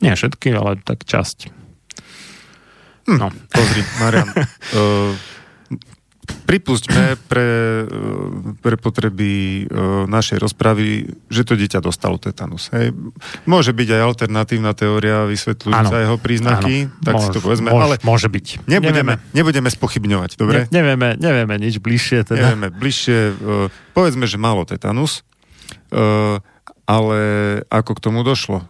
Nie 0.00 0.14
všetky, 0.14 0.54
ale 0.54 0.78
tak 0.80 1.02
časť. 1.04 1.50
Hm, 3.10 3.18
no. 3.18 3.28
Pozri, 3.50 3.82
Marian. 4.00 4.28
uh, 4.30 5.12
pripustme 6.46 7.14
pre, 7.30 7.86
e, 7.86 8.58
pre 8.58 8.74
potreby 8.74 9.30
e, 9.30 9.62
našej 10.10 10.42
rozpravy, 10.42 11.06
že 11.30 11.42
to 11.46 11.54
dieťa 11.54 11.78
dostalo 11.78 12.18
tetanus. 12.18 12.72
Hej. 12.74 12.90
Môže 13.46 13.70
byť 13.70 13.88
aj 13.94 14.00
alternatívna 14.02 14.72
teória 14.74 15.28
vysvetľujúca 15.30 15.96
jeho 15.96 16.16
príznaky, 16.18 16.74
áno. 16.90 17.04
tak 17.06 17.14
môže, 17.14 17.24
si 17.24 17.28
to 17.30 17.40
povedzme. 17.40 17.68
Môže, 17.70 17.84
ale 17.84 17.94
môže 18.02 18.28
byť. 18.28 18.46
Nebudeme, 18.66 19.14
nevieme, 19.14 19.14
nebudeme 19.30 19.70
spochybňovať, 19.70 20.30
dobre? 20.34 20.66
Ne, 20.68 20.82
nevieme, 20.82 21.08
nevieme 21.20 21.54
nič 21.60 21.78
bližšie. 21.78 22.26
Teda. 22.26 22.50
Nevieme 22.50 22.68
bližšie. 22.74 23.18
E, 23.30 23.32
povedzme, 23.94 24.26
že 24.26 24.36
malo 24.40 24.66
tetanus, 24.66 25.22
ale 26.90 27.20
ako 27.70 27.94
k 27.94 28.02
tomu 28.02 28.26
došlo? 28.26 28.66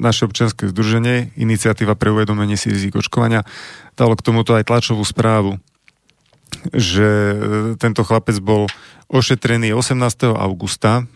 Naše 0.00 0.24
občianske 0.24 0.72
združenie, 0.72 1.36
iniciatíva 1.36 1.92
pre 1.96 2.08
uvedomenie 2.08 2.56
si 2.56 2.72
rizik 2.72 2.96
očkovania, 2.96 3.44
dalo 3.92 4.16
k 4.16 4.24
tomuto 4.24 4.56
aj 4.56 4.64
tlačovú 4.68 5.04
správu 5.04 5.60
že 6.72 7.08
e, 7.08 7.36
tento 7.80 8.04
chlapec 8.04 8.38
bol 8.40 8.68
ošetrený 9.08 9.72
18. 9.72 9.98
augusta 10.36 11.08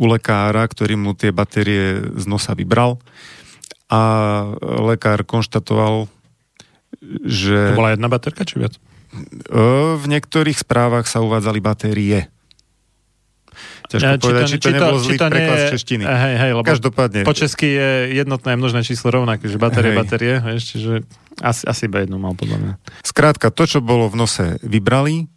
u 0.00 0.04
lekára, 0.08 0.64
ktorý 0.64 0.96
mu 0.96 1.12
tie 1.12 1.34
batérie 1.34 2.00
z 2.16 2.24
nosa 2.24 2.56
vybral 2.56 2.96
a 3.90 4.00
lekár 4.86 5.26
konštatoval, 5.26 6.06
že... 7.26 7.74
To 7.74 7.80
bola 7.80 7.92
jedna 7.92 8.06
baterka, 8.06 8.46
či 8.46 8.62
viac? 8.62 8.78
E, 8.78 8.80
v 9.98 10.04
niektorých 10.06 10.62
správach 10.62 11.10
sa 11.10 11.18
uvádzali 11.20 11.58
batérie. 11.58 12.30
Ťažko 13.90 14.06
ja, 14.06 14.22
povedať, 14.22 14.42
či 14.46 14.58
to, 14.62 14.70
či 14.70 14.70
to 14.70 14.70
nebol 14.78 14.98
zlý 15.02 15.16
preklad 15.18 15.58
z 15.58 15.66
češtiny. 15.74 16.04
Hej, 16.06 16.34
hej, 16.38 16.50
lebo 16.54 16.62
Každopádne. 16.62 17.20
Po 17.26 17.34
česky 17.34 17.68
je 17.74 17.90
jednotné 18.14 18.54
množné 18.54 18.86
číslo 18.86 19.10
rovnaké, 19.10 19.50
že 19.50 19.58
batérie, 19.58 19.90
hej. 19.90 19.98
batérie, 19.98 20.34
vieš, 20.38 20.62
čiže 20.78 20.92
asi, 21.40 21.64
asi 21.66 21.88
iba 21.88 22.04
jednu 22.04 22.20
mal 22.20 22.36
podľa 22.36 22.58
mňa. 22.60 22.72
Skrátka, 23.02 23.52
to, 23.52 23.64
čo 23.66 23.78
bolo 23.80 24.06
v 24.12 24.16
nose, 24.20 24.46
vybrali, 24.62 25.28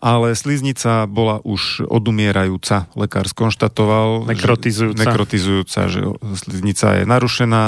ale 0.00 0.32
sliznica 0.32 1.04
bola 1.04 1.44
už 1.44 1.84
odumierajúca. 1.84 2.88
Lekár 2.96 3.28
skonštatoval, 3.28 4.24
nekrotizujúca. 4.32 4.96
Že, 4.96 5.02
nekrotizujúca, 5.04 5.80
že 5.92 6.00
sliznica 6.40 6.86
je 6.96 7.04
narušená 7.04 7.62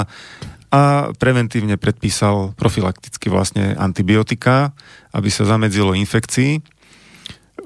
a 0.73 1.13
preventívne 1.21 1.77
predpísal 1.77 2.57
profilakticky 2.57 3.29
vlastne 3.29 3.77
antibiotika, 3.77 4.73
aby 5.13 5.29
sa 5.29 5.45
zamedzilo 5.45 5.93
infekcii. 5.93 6.65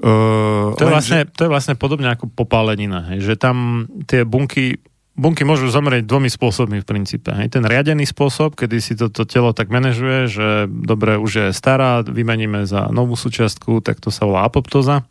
Uh, 0.04 0.76
to, 0.76 0.84
je 0.84 0.92
vlastne, 0.92 1.20
že... 1.24 1.32
to 1.32 1.48
je 1.48 1.50
vlastne 1.50 1.74
podobne 1.80 2.12
ako 2.12 2.28
popálenina, 2.28 3.08
hej, 3.08 3.24
že 3.24 3.34
tam 3.40 3.88
tie 4.04 4.28
bunky 4.28 4.84
bunky 5.18 5.42
môžu 5.42 5.66
zomrieť 5.66 6.06
dvomi 6.06 6.30
spôsobmi 6.30 6.78
v 6.80 6.86
princípe. 6.86 7.34
Hej. 7.34 7.58
Ten 7.58 7.66
riadený 7.66 8.06
spôsob, 8.06 8.54
kedy 8.54 8.78
si 8.78 8.94
toto 8.94 9.26
to 9.26 9.28
telo 9.28 9.50
tak 9.50 9.66
manažuje, 9.66 10.30
že 10.30 10.48
dobre, 10.70 11.18
už 11.18 11.32
je 11.34 11.46
stará, 11.50 12.06
vymeníme 12.06 12.64
za 12.64 12.86
novú 12.94 13.18
súčiastku, 13.18 13.82
tak 13.82 13.98
to 13.98 14.14
sa 14.14 14.30
volá 14.30 14.46
apoptoza 14.46 15.02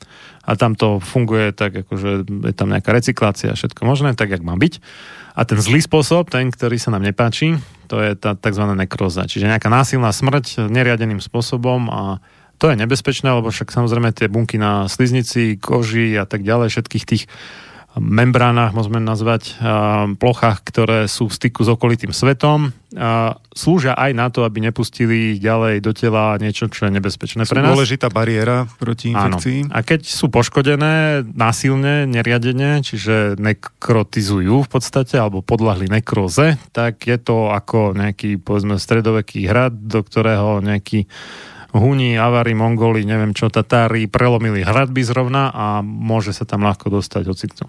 a 0.47 0.51
tam 0.55 0.79
to 0.79 1.03
funguje 1.03 1.51
tak, 1.51 1.83
akože 1.83 2.23
je 2.23 2.53
tam 2.55 2.71
nejaká 2.71 2.95
recyklácia, 2.95 3.51
všetko 3.51 3.83
možné, 3.83 4.15
tak, 4.15 4.31
jak 4.31 4.39
má 4.47 4.55
byť. 4.55 4.79
A 5.35 5.43
ten 5.43 5.59
zlý 5.59 5.83
spôsob, 5.83 6.31
ten, 6.31 6.49
ktorý 6.49 6.79
sa 6.79 6.95
nám 6.95 7.03
nepáči, 7.03 7.59
to 7.91 7.99
je 7.99 8.15
tá 8.15 8.33
tzv. 8.33 8.63
nekroza, 8.73 9.27
čiže 9.27 9.51
nejaká 9.51 9.67
násilná 9.67 10.09
smrť 10.15 10.71
neriadeným 10.71 11.19
spôsobom 11.19 11.91
a 11.91 12.23
to 12.57 12.73
je 12.73 12.79
nebezpečné, 12.79 13.29
lebo 13.29 13.53
však 13.53 13.69
samozrejme 13.69 14.09
tie 14.17 14.31
bunky 14.31 14.57
na 14.57 14.89
sliznici, 14.89 15.61
koži 15.61 16.17
a 16.17 16.25
tak 16.25 16.41
ďalej, 16.41 16.73
všetkých 16.73 17.05
tých 17.05 17.23
membránach, 17.97 18.71
môžeme 18.77 19.01
nazvať, 19.01 19.57
plochách, 20.21 20.63
ktoré 20.63 20.99
sú 21.09 21.27
v 21.29 21.37
styku 21.37 21.65
s 21.65 21.69
okolitým 21.73 22.13
svetom, 22.13 22.71
slúžia 23.51 23.97
aj 23.97 24.11
na 24.15 24.31
to, 24.31 24.47
aby 24.47 24.63
nepustili 24.63 25.35
ďalej 25.37 25.83
do 25.83 25.91
tela 25.91 26.39
niečo, 26.39 26.71
čo 26.71 26.87
je 26.87 26.95
nebezpečné 26.95 27.43
sú 27.43 27.51
pre 27.51 27.61
nás. 27.61 27.75
dôležitá 27.75 28.07
bariéra 28.07 28.69
proti 28.79 29.11
infekcii. 29.11 29.67
Áno. 29.67 29.73
A 29.75 29.83
keď 29.83 30.07
sú 30.07 30.31
poškodené 30.31 31.25
násilne, 31.35 32.07
neriadene, 32.07 32.79
čiže 32.85 33.35
nekrotizujú 33.37 34.63
v 34.63 34.69
podstate, 34.69 35.19
alebo 35.19 35.43
podľahli 35.43 35.91
nekroze, 35.91 36.55
tak 36.71 37.05
je 37.05 37.17
to 37.19 37.51
ako 37.51 37.97
nejaký, 37.97 38.39
povedzme, 38.39 38.79
stredoveký 38.79 39.45
hrad, 39.49 39.75
do 39.75 39.99
ktorého 40.01 40.63
nejaký 40.63 41.09
Huni, 41.75 42.15
Avari, 42.15 42.55
Mongoli, 42.55 43.03
neviem 43.03 43.35
čo, 43.35 43.51
Tatári 43.51 44.07
prelomili 44.07 44.63
hradby 44.63 45.03
zrovna 45.03 45.51
a 45.51 45.83
môže 45.83 46.31
sa 46.31 46.47
tam 46.47 46.63
ľahko 46.63 46.87
dostať 46.87 47.23
hocikto. 47.27 47.67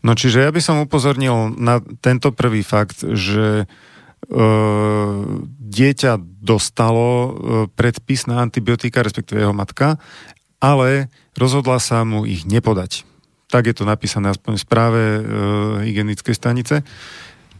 No 0.00 0.16
čiže 0.16 0.44
ja 0.44 0.50
by 0.50 0.60
som 0.64 0.82
upozornil 0.82 1.52
na 1.60 1.84
tento 2.00 2.32
prvý 2.32 2.64
fakt, 2.64 3.04
že 3.04 3.64
e, 3.64 3.66
dieťa 5.60 6.12
dostalo 6.40 7.08
e, 7.08 7.30
predpis 7.72 8.24
na 8.24 8.40
antibiotika, 8.40 9.04
respektíve 9.04 9.44
jeho 9.44 9.56
matka, 9.56 10.00
ale 10.60 11.12
rozhodla 11.36 11.76
sa 11.78 12.02
mu 12.02 12.24
ich 12.24 12.48
nepodať. 12.48 13.04
Tak 13.50 13.66
je 13.66 13.74
to 13.76 13.84
napísané 13.84 14.32
aspoň 14.32 14.52
v 14.56 14.64
správe 14.64 15.02
e, 15.02 15.22
hygienickej 15.90 16.34
stanice. 16.34 16.86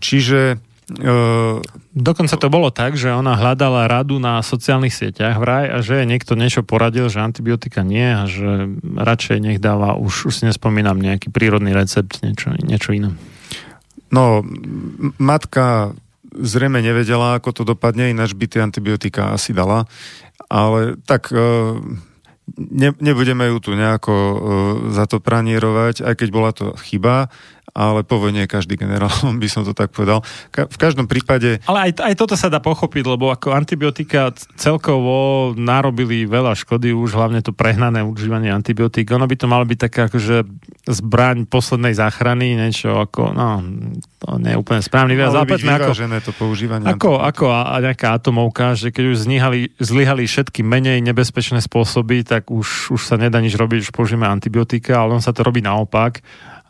Čiže 0.01 0.70
Uh, 0.91 1.63
Dokonca 1.95 2.35
to 2.35 2.51
bolo 2.51 2.75
tak, 2.75 2.99
že 2.99 3.15
ona 3.15 3.39
hľadala 3.39 3.87
radu 3.87 4.19
na 4.19 4.43
sociálnych 4.43 4.91
sieťach 4.91 5.39
vraj 5.39 5.71
a 5.71 5.79
že 5.87 6.03
niekto 6.03 6.35
niečo 6.35 6.67
poradil, 6.67 7.07
že 7.07 7.23
antibiotika 7.23 7.87
nie 7.87 8.11
a 8.11 8.27
že 8.27 8.67
radšej 8.99 9.39
nech 9.39 9.59
dáva, 9.63 9.95
už, 9.95 10.31
už 10.31 10.35
si 10.35 10.43
nespomínam, 10.51 10.99
nejaký 10.99 11.31
prírodný 11.31 11.71
recept, 11.71 12.19
niečo, 12.27 12.55
niečo 12.59 12.91
iné. 12.91 13.15
No, 14.11 14.43
matka 15.23 15.95
zrejme 16.35 16.83
nevedela, 16.83 17.39
ako 17.39 17.51
to 17.55 17.63
dopadne, 17.63 18.11
ináč 18.11 18.35
by 18.35 18.47
tie 18.51 18.63
antibiotika 18.63 19.35
asi 19.35 19.55
dala, 19.55 19.87
ale 20.51 20.99
tak 21.07 21.31
uh, 21.31 21.79
ne, 22.55 22.91
nebudeme 22.99 23.47
ju 23.51 23.59
tu 23.63 23.71
nejako 23.79 24.15
uh, 24.15 24.37
za 24.91 25.07
to 25.07 25.23
pranierovať, 25.23 26.03
aj 26.03 26.15
keď 26.19 26.29
bola 26.31 26.51
to 26.51 26.75
chyba, 26.87 27.31
ale 27.75 28.03
po 28.03 28.19
vojne 28.19 28.45
je 28.45 28.49
každý 28.51 28.75
generál, 28.75 29.13
by 29.43 29.49
som 29.49 29.63
to 29.63 29.73
tak 29.73 29.95
povedal. 29.95 30.23
Ka- 30.51 30.67
v 30.67 30.79
každom 30.79 31.07
prípade... 31.07 31.63
Ale 31.67 31.91
aj, 31.91 32.03
aj 32.03 32.15
toto 32.19 32.35
sa 32.35 32.51
dá 32.51 32.59
pochopiť, 32.59 33.05
lebo 33.07 33.31
ako 33.31 33.55
antibiotika 33.55 34.35
celkovo 34.59 35.51
narobili 35.55 36.27
veľa 36.27 36.55
škody, 36.59 36.93
už 36.95 37.17
hlavne 37.17 37.41
to 37.41 37.55
prehnané 37.55 38.03
užívanie 38.03 38.51
antibiotík. 38.51 39.11
Ono 39.15 39.27
by 39.27 39.37
to 39.39 39.47
malo 39.47 39.65
byť 39.67 39.79
taká 39.79 40.11
akože 40.11 40.47
zbraň 40.91 41.47
poslednej 41.47 41.95
záchrany, 41.95 42.59
niečo 42.59 42.99
ako, 42.99 43.37
no, 43.37 43.63
to 44.21 44.37
nie 44.43 44.53
je 44.53 44.59
úplne 44.59 44.83
správny 44.83 45.15
výraz. 45.15 45.33
Malo 45.33 45.47
byť 45.47 45.63
ako, 45.63 45.93
to 46.21 46.33
používanie 46.35 46.87
ako, 46.91 47.21
ako 47.23 47.45
a, 47.53 47.61
a 47.73 47.85
nejaká 47.85 48.19
atomovka, 48.19 48.75
že 48.75 48.91
keď 48.91 49.05
už 49.15 49.17
zlyhali 49.79 50.23
všetky 50.27 50.61
menej 50.67 50.99
nebezpečné 51.05 51.63
spôsoby, 51.63 52.27
tak 52.27 52.51
už, 52.51 52.97
už 52.97 53.01
sa 53.01 53.17
nedá 53.17 53.39
nič 53.39 53.55
robiť, 53.55 53.91
už 53.91 53.93
použijeme 53.95 54.27
antibiotika, 54.27 55.01
ale 55.01 55.17
on 55.17 55.23
sa 55.23 55.31
to 55.31 55.47
robí 55.47 55.63
naopak 55.63 56.21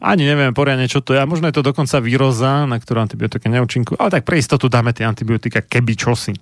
ani 0.00 0.24
neviem 0.24 0.56
poriadne, 0.56 0.88
čo 0.88 1.04
to 1.04 1.12
je. 1.12 1.20
Možno 1.28 1.52
je 1.52 1.60
to 1.60 1.62
dokonca 1.62 2.00
výroza, 2.00 2.64
na 2.64 2.80
ktorú 2.80 3.04
antibiotika 3.04 3.52
neúčinkujú. 3.52 4.00
Ale 4.00 4.08
tak 4.08 4.24
pre 4.24 4.40
istotu 4.40 4.72
dáme 4.72 4.96
tie 4.96 5.04
antibiotika, 5.04 5.60
keby 5.60 5.92
čosi. 5.92 6.32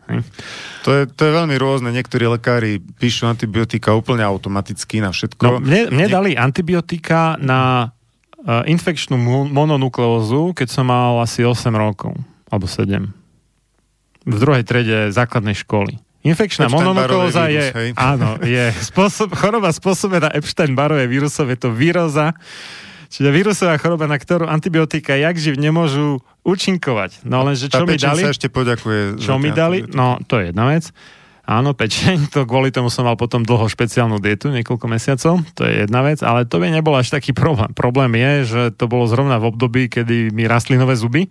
To 0.87 0.95
je, 0.95 1.11
to 1.11 1.23
je 1.27 1.33
veľmi 1.35 1.59
rôzne. 1.59 1.91
Niektorí 1.91 2.31
lekári 2.31 2.79
píšu 2.79 3.27
antibiotika 3.27 3.99
úplne 3.99 4.23
automaticky 4.23 5.03
na 5.03 5.11
všetko. 5.11 5.43
No, 5.43 5.59
mne, 5.59 5.91
mne 5.91 6.07
dali 6.07 6.31
antibiotika 6.39 7.35
na 7.43 7.91
uh, 8.47 8.63
infekčnú 8.63 9.19
mononukleózu, 9.51 10.55
keď 10.55 10.69
som 10.71 10.87
mal 10.87 11.19
asi 11.19 11.43
8 11.43 11.75
rokov. 11.75 12.15
Alebo 12.55 12.71
7. 12.71 13.11
V 14.23 14.37
druhej 14.39 14.63
trede 14.63 15.11
základnej 15.11 15.59
školy. 15.59 15.99
Infekčná 16.23 16.67
mononukleóza 16.67 17.47
je, 17.47 17.71
hej. 17.75 17.91
áno, 17.95 18.43
je 18.43 18.75
spôsob, 18.91 19.33
choroba 19.39 19.71
spôsobená 19.71 20.35
Epstein-Barovej 20.35 21.07
vírusov, 21.07 21.47
je 21.47 21.59
to 21.63 21.71
výroza, 21.71 22.35
Čiže 23.09 23.29
vírusová 23.33 23.81
choroba, 23.81 24.05
na 24.05 24.21
ktorú 24.21 24.45
antibiotika 24.45 25.17
jak 25.17 25.41
živ 25.41 25.57
nemôžu 25.57 26.21
účinkovať. 26.45 27.25
No 27.25 27.41
lenže 27.41 27.73
čo 27.73 27.89
mi 27.89 27.97
dali? 27.97 28.21
sa 28.21 28.37
ešte 28.37 28.53
poďakuje. 28.53 29.17
Čo 29.17 29.41
mi 29.41 29.49
dali? 29.49 29.89
No, 29.89 30.21
to 30.29 30.41
je 30.41 30.53
jedna 30.53 30.69
vec. 30.69 30.93
Áno, 31.49 31.73
pečeň, 31.73 32.29
to 32.29 32.45
kvôli 32.45 32.69
tomu 32.69 32.93
som 32.93 33.09
mal 33.09 33.17
potom 33.17 33.41
dlho 33.41 33.65
špeciálnu 33.73 34.21
dietu, 34.21 34.53
niekoľko 34.53 34.85
mesiacov, 34.85 35.41
to 35.57 35.65
je 35.65 35.89
jedna 35.89 36.05
vec, 36.05 36.21
ale 36.21 36.45
to 36.45 36.61
by 36.61 36.69
nebol 36.69 36.93
až 36.93 37.09
taký 37.09 37.33
problém. 37.33 37.73
Problém 37.73 38.13
je, 38.21 38.33
že 38.45 38.63
to 38.77 38.85
bolo 38.85 39.09
zrovna 39.09 39.41
v 39.41 39.49
období, 39.49 39.89
kedy 39.89 40.29
mi 40.29 40.45
rastli 40.45 40.77
nové 40.77 40.93
zuby 40.93 41.25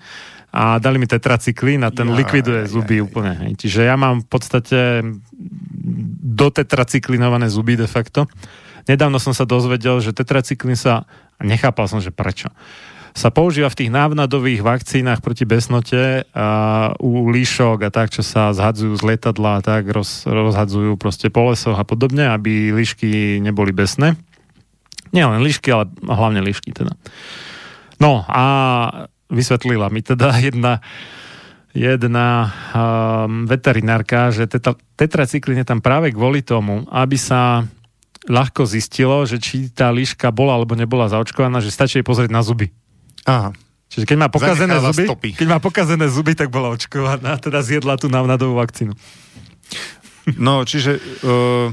a 0.49 0.81
dali 0.81 0.97
mi 0.97 1.05
tetracyklín 1.05 1.85
a 1.85 1.93
ten 1.93 2.09
Jaj, 2.09 2.17
likviduje 2.17 2.61
zuby 2.65 2.97
jaj. 2.97 3.05
úplne. 3.05 3.33
Hej. 3.45 3.51
Čiže 3.61 3.79
ja 3.85 3.93
mám 3.93 4.25
v 4.25 4.27
podstate 4.27 5.05
dotetracyklinované 6.33 7.45
zuby 7.53 7.77
de 7.77 7.85
facto. 7.85 8.25
Nedávno 8.87 9.19
som 9.19 9.35
sa 9.35 9.43
dozvedel, 9.43 9.99
že 9.99 10.15
tetracyklín 10.15 10.79
sa, 10.79 11.03
nechápal 11.43 11.91
som, 11.91 11.99
že 11.99 12.09
prečo, 12.09 12.47
sa 13.17 13.33
používa 13.33 13.67
v 13.73 13.79
tých 13.83 13.91
návnadových 13.91 14.61
vakcínach 14.61 15.25
proti 15.25 15.41
besnote 15.41 16.29
a 16.37 16.47
u 17.01 17.33
líšok 17.33 17.89
a 17.89 17.89
tak, 17.89 18.13
čo 18.13 18.21
sa 18.21 18.53
zhadzujú 18.53 18.93
z 18.93 19.03
lietadla 19.03 19.57
a 19.57 19.63
tak, 19.65 19.89
roz, 19.89 20.29
rozhadzujú 20.29 20.93
proste 21.01 21.33
po 21.33 21.49
lesoch 21.49 21.81
a 21.81 21.81
podobne, 21.81 22.29
aby 22.29 22.69
líšky 22.77 23.41
neboli 23.41 23.73
besné. 23.73 24.13
Nie 25.09 25.25
len 25.25 25.41
líšky, 25.41 25.73
ale 25.73 25.89
hlavne 26.05 26.45
líšky 26.45 26.77
teda. 26.77 26.93
No 27.97 28.21
a 28.29 28.45
vysvetlila 29.33 29.89
mi 29.89 30.05
teda 30.05 30.37
jedna 30.37 30.79
jedna 31.77 32.49
um, 32.73 33.45
veterinárka, 33.45 34.33
že 34.33 34.49
teta, 34.49 34.73
tetracyklín 34.97 35.61
je 35.61 35.67
tam 35.67 35.77
práve 35.77 36.09
kvôli 36.09 36.41
tomu, 36.41 36.89
aby 36.89 37.21
sa 37.21 37.69
ľahko 38.27 38.67
zistilo, 38.67 39.23
že 39.23 39.39
či 39.39 39.71
tá 39.71 39.89
líška 39.89 40.29
bola 40.29 40.59
alebo 40.59 40.75
nebola 40.75 41.07
zaočkovaná, 41.07 41.63
že 41.63 41.71
stačí 41.71 41.99
jej 41.99 42.05
pozrieť 42.05 42.31
na 42.31 42.43
zuby. 42.43 42.69
Aha. 43.23 43.55
Čiže 43.87 44.03
keď 44.03 44.17
má 44.19 44.27
pokazené 44.27 44.75
Zanecháva 44.75 44.91
zuby, 44.91 45.05
stopy. 45.07 45.29
keď 45.39 45.47
má 45.47 45.59
pokazené 45.63 46.05
zuby, 46.11 46.31
tak 46.35 46.51
bola 46.51 46.75
očkovaná, 46.75 47.39
teda 47.39 47.63
zjedla 47.63 47.95
tú 47.95 48.11
návnadovú 48.11 48.59
vakcínu. 48.59 48.91
No, 50.35 50.67
čiže 50.67 50.99
uh, 51.23 51.71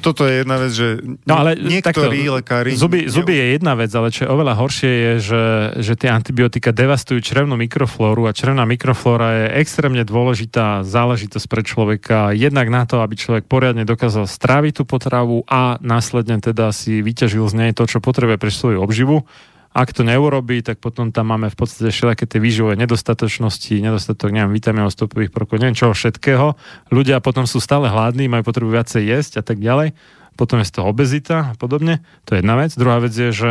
toto 0.00 0.24
je 0.24 0.42
jedna 0.42 0.56
vec, 0.56 0.72
že 0.72 0.98
No 1.28 1.38
ale 1.38 1.54
niektorí 1.60 2.26
takto, 2.26 2.36
lekári... 2.40 2.70
Zuby, 2.74 3.06
zuby 3.06 3.36
je 3.36 3.46
jedna 3.60 3.76
vec, 3.76 3.92
ale 3.92 4.08
čo 4.08 4.26
je 4.26 4.28
oveľa 4.32 4.54
horšie 4.56 4.90
je, 4.90 5.12
že, 5.20 5.44
že 5.84 5.94
tie 5.94 6.10
antibiotika 6.10 6.72
devastujú 6.72 7.20
črevnú 7.20 7.54
mikroflóru 7.60 8.26
a 8.26 8.34
črevná 8.34 8.64
mikroflóra 8.64 9.46
je 9.46 9.46
extrémne 9.62 10.02
dôležitá 10.02 10.82
záležitosť 10.82 11.46
pre 11.46 11.62
človeka. 11.62 12.32
Jednak 12.32 12.72
na 12.72 12.88
to, 12.88 13.04
aby 13.04 13.14
človek 13.14 13.44
poriadne 13.46 13.84
dokázal 13.84 14.24
stráviť 14.26 14.80
tú 14.80 14.84
potravu 14.88 15.44
a 15.46 15.76
následne 15.84 16.40
teda 16.40 16.72
si 16.74 17.04
vyťažil 17.04 17.44
z 17.46 17.54
nej 17.54 17.70
to, 17.76 17.84
čo 17.84 18.02
potrebuje 18.02 18.40
pre 18.40 18.50
svoju 18.50 18.80
obživu. 18.80 19.28
Ak 19.70 19.94
to 19.94 20.02
neurobí, 20.02 20.66
tak 20.66 20.82
potom 20.82 21.14
tam 21.14 21.30
máme 21.30 21.46
v 21.46 21.54
podstate 21.54 21.94
všelijaké 21.94 22.26
tie 22.26 22.42
výživové 22.42 22.74
nedostatočnosti, 22.74 23.70
nedostatok, 23.78 24.34
neviem, 24.34 24.50
vitamínov, 24.50 24.90
stopových 24.90 25.30
prvkov, 25.30 25.62
neviem 25.62 25.78
čoho 25.78 25.94
všetkého. 25.94 26.58
Ľudia 26.90 27.22
potom 27.22 27.46
sú 27.46 27.62
stále 27.62 27.86
hladní, 27.86 28.26
majú 28.26 28.50
potrebu 28.50 28.74
viacej 28.74 29.06
jesť 29.06 29.32
a 29.38 29.42
tak 29.46 29.62
ďalej. 29.62 29.94
Potom 30.34 30.58
je 30.58 30.66
z 30.66 30.74
toho 30.74 30.90
obezita 30.90 31.54
a 31.54 31.54
podobne. 31.54 32.02
To 32.26 32.34
je 32.34 32.42
jedna 32.42 32.58
vec. 32.58 32.74
Druhá 32.74 32.98
vec 32.98 33.14
je, 33.14 33.30
že 33.30 33.50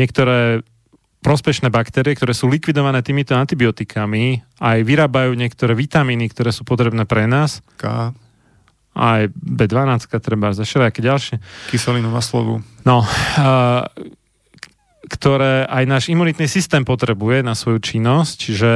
niektoré 0.00 0.64
prospešné 1.22 1.68
baktérie, 1.70 2.18
ktoré 2.18 2.32
sú 2.32 2.50
likvidované 2.50 3.04
týmito 3.04 3.36
antibiotikami, 3.36 4.42
aj 4.58 4.78
vyrábajú 4.82 5.36
niektoré 5.38 5.76
vitamíny, 5.76 6.32
ktoré 6.32 6.50
sú 6.50 6.66
potrebné 6.66 7.06
pre 7.06 7.30
nás, 7.30 7.62
K, 7.78 8.10
aj 8.92 9.30
B12 9.36 10.08
treba, 10.18 10.52
za 10.52 10.66
všelijaké 10.66 11.00
ďalšie. 11.00 11.36
kyselinu 11.70 12.10
maslovú. 12.10 12.60
No, 12.82 13.06
uh, 13.06 13.86
ktoré 15.10 15.66
aj 15.66 15.84
náš 15.86 16.04
imunitný 16.14 16.46
systém 16.46 16.86
potrebuje 16.86 17.42
na 17.42 17.58
svoju 17.58 17.82
činnosť, 17.82 18.34
čiže 18.38 18.70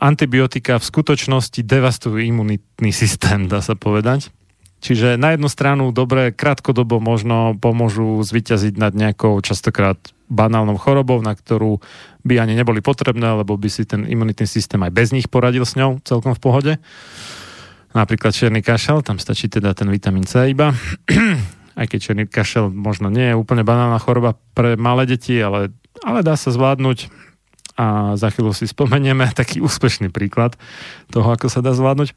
antibiotika 0.00 0.80
v 0.80 0.88
skutočnosti 0.88 1.60
devastujú 1.60 2.16
imunitný 2.16 2.88
systém, 2.88 3.46
dá 3.52 3.60
sa 3.60 3.76
povedať. 3.76 4.32
Čiže 4.78 5.18
na 5.18 5.34
jednu 5.34 5.50
stranu 5.50 5.90
dobre, 5.90 6.30
krátkodobo 6.30 7.02
možno 7.02 7.58
pomôžu 7.58 8.22
zvyťaziť 8.22 8.74
nad 8.78 8.94
nejakou 8.94 9.42
častokrát 9.42 9.98
banálnou 10.30 10.78
chorobou, 10.78 11.18
na 11.18 11.34
ktorú 11.34 11.82
by 12.22 12.38
ani 12.38 12.54
neboli 12.54 12.78
potrebné, 12.78 13.26
lebo 13.42 13.58
by 13.58 13.68
si 13.68 13.82
ten 13.88 14.06
imunitný 14.06 14.46
systém 14.46 14.78
aj 14.78 14.92
bez 14.94 15.10
nich 15.10 15.26
poradil 15.26 15.66
s 15.66 15.74
ňou 15.74 15.98
celkom 16.06 16.36
v 16.36 16.40
pohode. 16.40 16.72
Napríklad 17.96 18.30
čierny 18.30 18.62
kašel, 18.62 19.02
tam 19.02 19.18
stačí 19.18 19.50
teda 19.50 19.74
ten 19.74 19.90
vitamín 19.90 20.28
C 20.28 20.54
iba. 20.54 20.70
Aj 21.78 21.86
keď 21.94 21.98
čierny 22.02 22.24
kašel 22.26 22.74
možno 22.74 23.06
nie 23.06 23.30
je 23.30 23.38
úplne 23.38 23.62
banálna 23.62 24.02
choroba 24.02 24.34
pre 24.58 24.74
malé 24.74 25.06
deti, 25.06 25.38
ale, 25.38 25.70
ale 26.02 26.26
dá 26.26 26.34
sa 26.34 26.50
zvládnuť 26.50 27.06
a 27.78 28.18
za 28.18 28.34
chvíľu 28.34 28.50
si 28.50 28.66
spomenieme 28.66 29.30
taký 29.38 29.62
úspešný 29.62 30.10
príklad 30.10 30.58
toho, 31.14 31.30
ako 31.30 31.46
sa 31.46 31.62
dá 31.62 31.70
zvládnuť. 31.70 32.10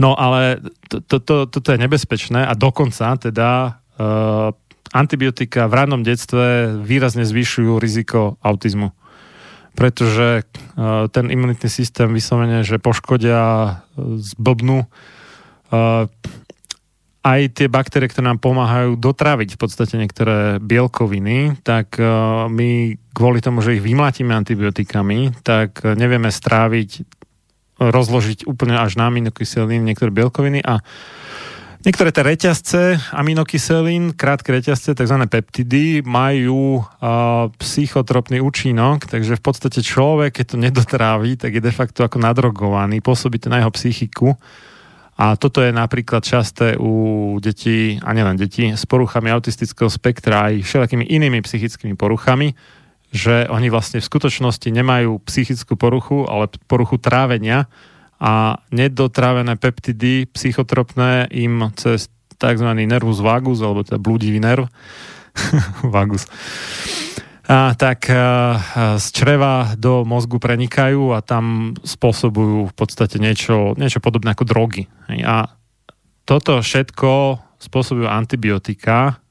No 0.00 0.18
ale 0.18 0.58
to, 0.90 0.98
to, 0.98 1.16
to, 1.22 1.34
toto 1.46 1.68
je 1.70 1.78
nebezpečné 1.78 2.42
a 2.42 2.52
dokonca 2.58 3.14
teda 3.20 3.78
uh, 3.94 4.50
antibiotika 4.90 5.70
v 5.70 5.76
rannom 5.76 6.02
detstve 6.02 6.74
výrazne 6.82 7.22
zvyšujú 7.22 7.78
riziko 7.78 8.40
autizmu. 8.42 8.90
Pretože 9.76 10.42
uh, 10.42 11.06
ten 11.12 11.30
imunitný 11.30 11.68
systém 11.68 12.10
vyslovene, 12.10 12.64
že 12.64 12.80
poškodia, 12.80 13.42
uh, 13.44 14.18
zblbnú 14.18 14.88
uh, 14.88 16.08
aj 17.24 17.56
tie 17.56 17.72
baktérie, 17.72 18.12
ktoré 18.12 18.28
nám 18.28 18.38
pomáhajú 18.44 19.00
dotraviť 19.00 19.56
v 19.56 19.60
podstate 19.60 19.96
niektoré 19.96 20.60
bielkoviny, 20.60 21.56
tak 21.64 21.96
uh, 21.96 22.46
my 22.52 23.00
kvôli 23.16 23.40
tomu, 23.40 23.64
že 23.64 23.80
ich 23.80 23.82
vymlatíme 23.82 24.36
antibiotikami, 24.36 25.32
tak 25.40 25.80
nevieme 25.96 26.28
stráviť 26.28 27.08
rozložiť 27.80 28.46
úplne 28.46 28.78
až 28.78 29.00
na 29.00 29.10
aminokyselín 29.10 29.82
niektoré 29.82 30.14
bielkoviny 30.14 30.62
a 30.62 30.78
niektoré 31.82 32.14
tie 32.14 32.22
reťazce 32.22 32.82
aminokyselín, 33.10 34.14
krátke 34.14 34.54
reťazce, 34.54 34.94
tzv. 34.94 35.16
peptidy, 35.26 36.04
majú 36.04 36.84
uh, 36.84 37.48
psychotropný 37.56 38.44
účinok, 38.44 39.08
takže 39.08 39.40
v 39.40 39.42
podstate 39.42 39.80
človek, 39.80 40.38
keď 40.38 40.46
to 40.46 40.56
nedotrávi, 40.60 41.40
tak 41.40 41.56
je 41.56 41.62
de 41.64 41.72
facto 41.72 42.04
ako 42.04 42.20
nadrogovaný, 42.20 43.00
pôsobí 43.00 43.40
to 43.40 43.48
na 43.48 43.64
jeho 43.64 43.72
psychiku 43.72 44.36
a 45.14 45.38
toto 45.38 45.62
je 45.62 45.70
napríklad 45.70 46.26
časté 46.26 46.74
u 46.74 47.38
detí, 47.38 48.02
a 48.02 48.10
nielen 48.10 48.34
detí, 48.34 48.74
s 48.74 48.82
poruchami 48.82 49.30
autistického 49.30 49.86
spektra 49.86 50.50
aj 50.50 50.66
všelijakými 50.66 51.06
inými 51.06 51.38
psychickými 51.38 51.94
poruchami, 51.94 52.58
že 53.14 53.46
oni 53.46 53.70
vlastne 53.70 54.02
v 54.02 54.10
skutočnosti 54.10 54.74
nemajú 54.74 55.22
psychickú 55.22 55.78
poruchu, 55.78 56.26
ale 56.26 56.50
poruchu 56.66 56.98
trávenia 56.98 57.70
a 58.18 58.58
nedotrávené 58.74 59.54
peptidy 59.54 60.26
psychotropné 60.34 61.30
im 61.30 61.70
cez 61.78 62.10
tzv. 62.34 62.68
nervus 62.74 63.22
vagus, 63.22 63.62
alebo 63.62 63.86
teda 63.86 64.02
blúdivý 64.02 64.42
nerv, 64.42 64.66
vagus, 65.94 66.26
a 67.44 67.76
tak 67.76 68.08
a, 68.08 68.96
z 68.96 69.06
čreva 69.12 69.76
do 69.76 70.02
mozgu 70.08 70.40
prenikajú 70.40 71.12
a 71.12 71.20
tam 71.20 71.76
spôsobujú 71.84 72.72
v 72.72 72.74
podstate 72.74 73.20
niečo, 73.20 73.76
niečo 73.76 74.00
podobné 74.00 74.32
ako 74.32 74.48
drogy. 74.48 74.88
A 75.24 75.52
toto 76.24 76.64
všetko 76.64 77.40
spôsobujú 77.60 78.08
antibiotika, 78.08 79.24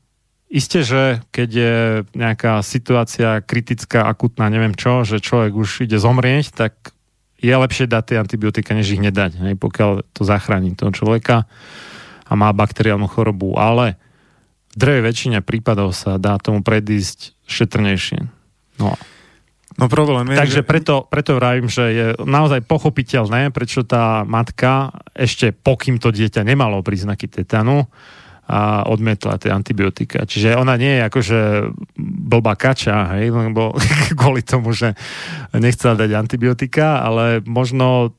Isté, 0.53 0.85
že 0.85 1.17
keď 1.33 1.49
je 1.49 1.75
nejaká 2.13 2.61
situácia 2.61 3.41
kritická, 3.41 4.05
akutná, 4.05 4.53
neviem 4.53 4.77
čo, 4.77 5.01
že 5.01 5.17
človek 5.17 5.49
už 5.57 5.89
ide 5.89 5.97
zomrieť, 5.97 6.53
tak 6.53 6.93
je 7.41 7.49
lepšie 7.49 7.89
dať 7.89 8.03
tie 8.05 8.17
antibiotika, 8.21 8.77
než 8.77 8.93
ich 8.93 9.01
nedať, 9.01 9.41
hej, 9.41 9.57
pokiaľ 9.57 10.13
to 10.13 10.21
zachráni 10.21 10.77
toho 10.77 10.93
človeka 10.93 11.49
a 12.29 12.33
má 12.37 12.53
bakteriálnu 12.53 13.09
chorobu. 13.09 13.57
Ale 13.57 13.97
v 14.71 14.75
drevej 14.77 15.03
väčšine 15.09 15.37
prípadov 15.41 15.97
sa 15.97 16.21
dá 16.21 16.37
tomu 16.37 16.61
predísť 16.61 17.32
šetrnejšie. 17.47 18.19
No. 18.79 18.95
No 19.73 19.89
problém 19.89 20.29
je, 20.29 20.37
Takže 20.37 20.61
že... 20.61 20.67
preto, 20.67 20.95
preto 21.09 21.33
vravím, 21.33 21.65
že 21.65 21.83
je 21.89 22.07
naozaj 22.21 22.61
pochopiteľné, 22.69 23.49
prečo 23.49 23.81
tá 23.81 24.21
matka 24.21 24.93
ešte 25.17 25.49
pokým 25.49 25.97
to 25.97 26.13
dieťa 26.13 26.45
nemalo 26.45 26.85
príznaky 26.85 27.25
tetanu, 27.25 27.89
a 28.43 28.83
odmietla 28.91 29.39
tie 29.39 29.55
antibiotika. 29.55 30.27
Čiže 30.27 30.59
ona 30.59 30.75
nie 30.75 30.99
je 30.99 31.01
akože 31.07 31.39
blbá 32.27 32.59
kača, 32.59 33.15
hej, 33.15 33.31
lebo 33.31 33.71
kvôli 34.19 34.43
tomu, 34.43 34.75
že 34.75 34.99
nechcela 35.55 35.95
dať 35.95 36.11
antibiotika, 36.11 36.99
ale 36.99 37.39
možno 37.47 38.11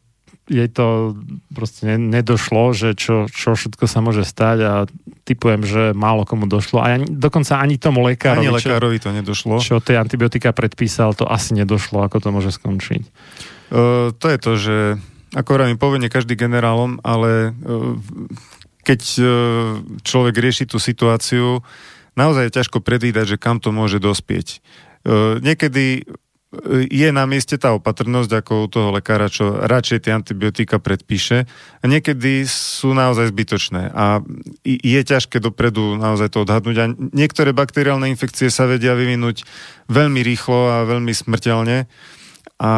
jej 0.45 0.69
to 0.69 1.17
proste 1.57 1.89
nedošlo, 1.89 2.77
že 2.77 2.93
čo, 2.93 3.33
čo 3.33 3.57
všetko 3.57 3.89
sa 3.89 4.05
môže 4.05 4.29
stať 4.29 4.59
a 4.61 4.73
typujem, 5.25 5.65
že 5.65 5.97
málo 5.97 6.29
komu 6.29 6.45
došlo. 6.45 6.85
A 6.85 7.01
ani, 7.01 7.09
dokonca 7.09 7.57
ani 7.57 7.81
tomu 7.81 8.05
lekárovi, 8.05 8.45
Ani 8.45 8.53
lekárovi 8.53 9.01
to 9.01 9.09
nedošlo. 9.09 9.57
čo, 9.65 9.81
tie 9.81 9.97
antibiotika 9.97 10.53
predpísal, 10.53 11.17
to 11.17 11.25
asi 11.25 11.57
nedošlo, 11.57 12.05
ako 12.05 12.17
to 12.21 12.29
môže 12.29 12.51
skončiť. 12.61 13.03
Uh, 13.73 14.13
to 14.21 14.27
je 14.29 14.39
to, 14.39 14.53
že 14.61 14.77
ako 15.33 15.49
hovorím, 15.57 15.81
povie 15.81 16.13
každý 16.13 16.37
generálom, 16.37 17.01
ale 17.01 17.57
uh, 17.57 17.97
keď 18.85 19.01
uh, 19.17 19.27
človek 20.05 20.37
rieši 20.37 20.69
tú 20.69 20.77
situáciu, 20.77 21.65
naozaj 22.21 22.53
je 22.53 22.57
ťažko 22.61 22.85
predvídať, 22.85 23.35
že 23.35 23.41
kam 23.41 23.65
to 23.65 23.73
môže 23.73 23.97
dospieť. 23.97 24.61
niekedy 25.41 26.05
je 26.91 27.09
na 27.11 27.25
mieste 27.27 27.59
tá 27.59 27.75
opatrnosť 27.75 28.31
ako 28.45 28.53
u 28.65 28.69
toho 28.71 28.89
lekára, 28.95 29.31
čo 29.33 29.55
radšej 29.65 30.09
tie 30.09 30.13
antibiotika 30.15 30.79
predpíše 30.79 31.49
a 31.81 31.85
niekedy 31.85 32.47
sú 32.49 32.95
naozaj 32.95 33.31
zbytočné 33.35 33.91
a 33.93 34.23
je 34.65 35.01
ťažké 35.01 35.43
dopredu 35.43 35.99
naozaj 35.99 36.33
to 36.35 36.47
odhadnúť 36.47 36.77
a 36.81 36.87
niektoré 37.13 37.51
bakteriálne 37.53 38.09
infekcie 38.09 38.49
sa 38.49 38.65
vedia 38.65 38.97
vyvinúť 38.97 39.47
veľmi 39.91 40.21
rýchlo 40.23 40.71
a 40.71 40.77
veľmi 40.87 41.13
smrteľne 41.13 41.87
a 42.55 42.71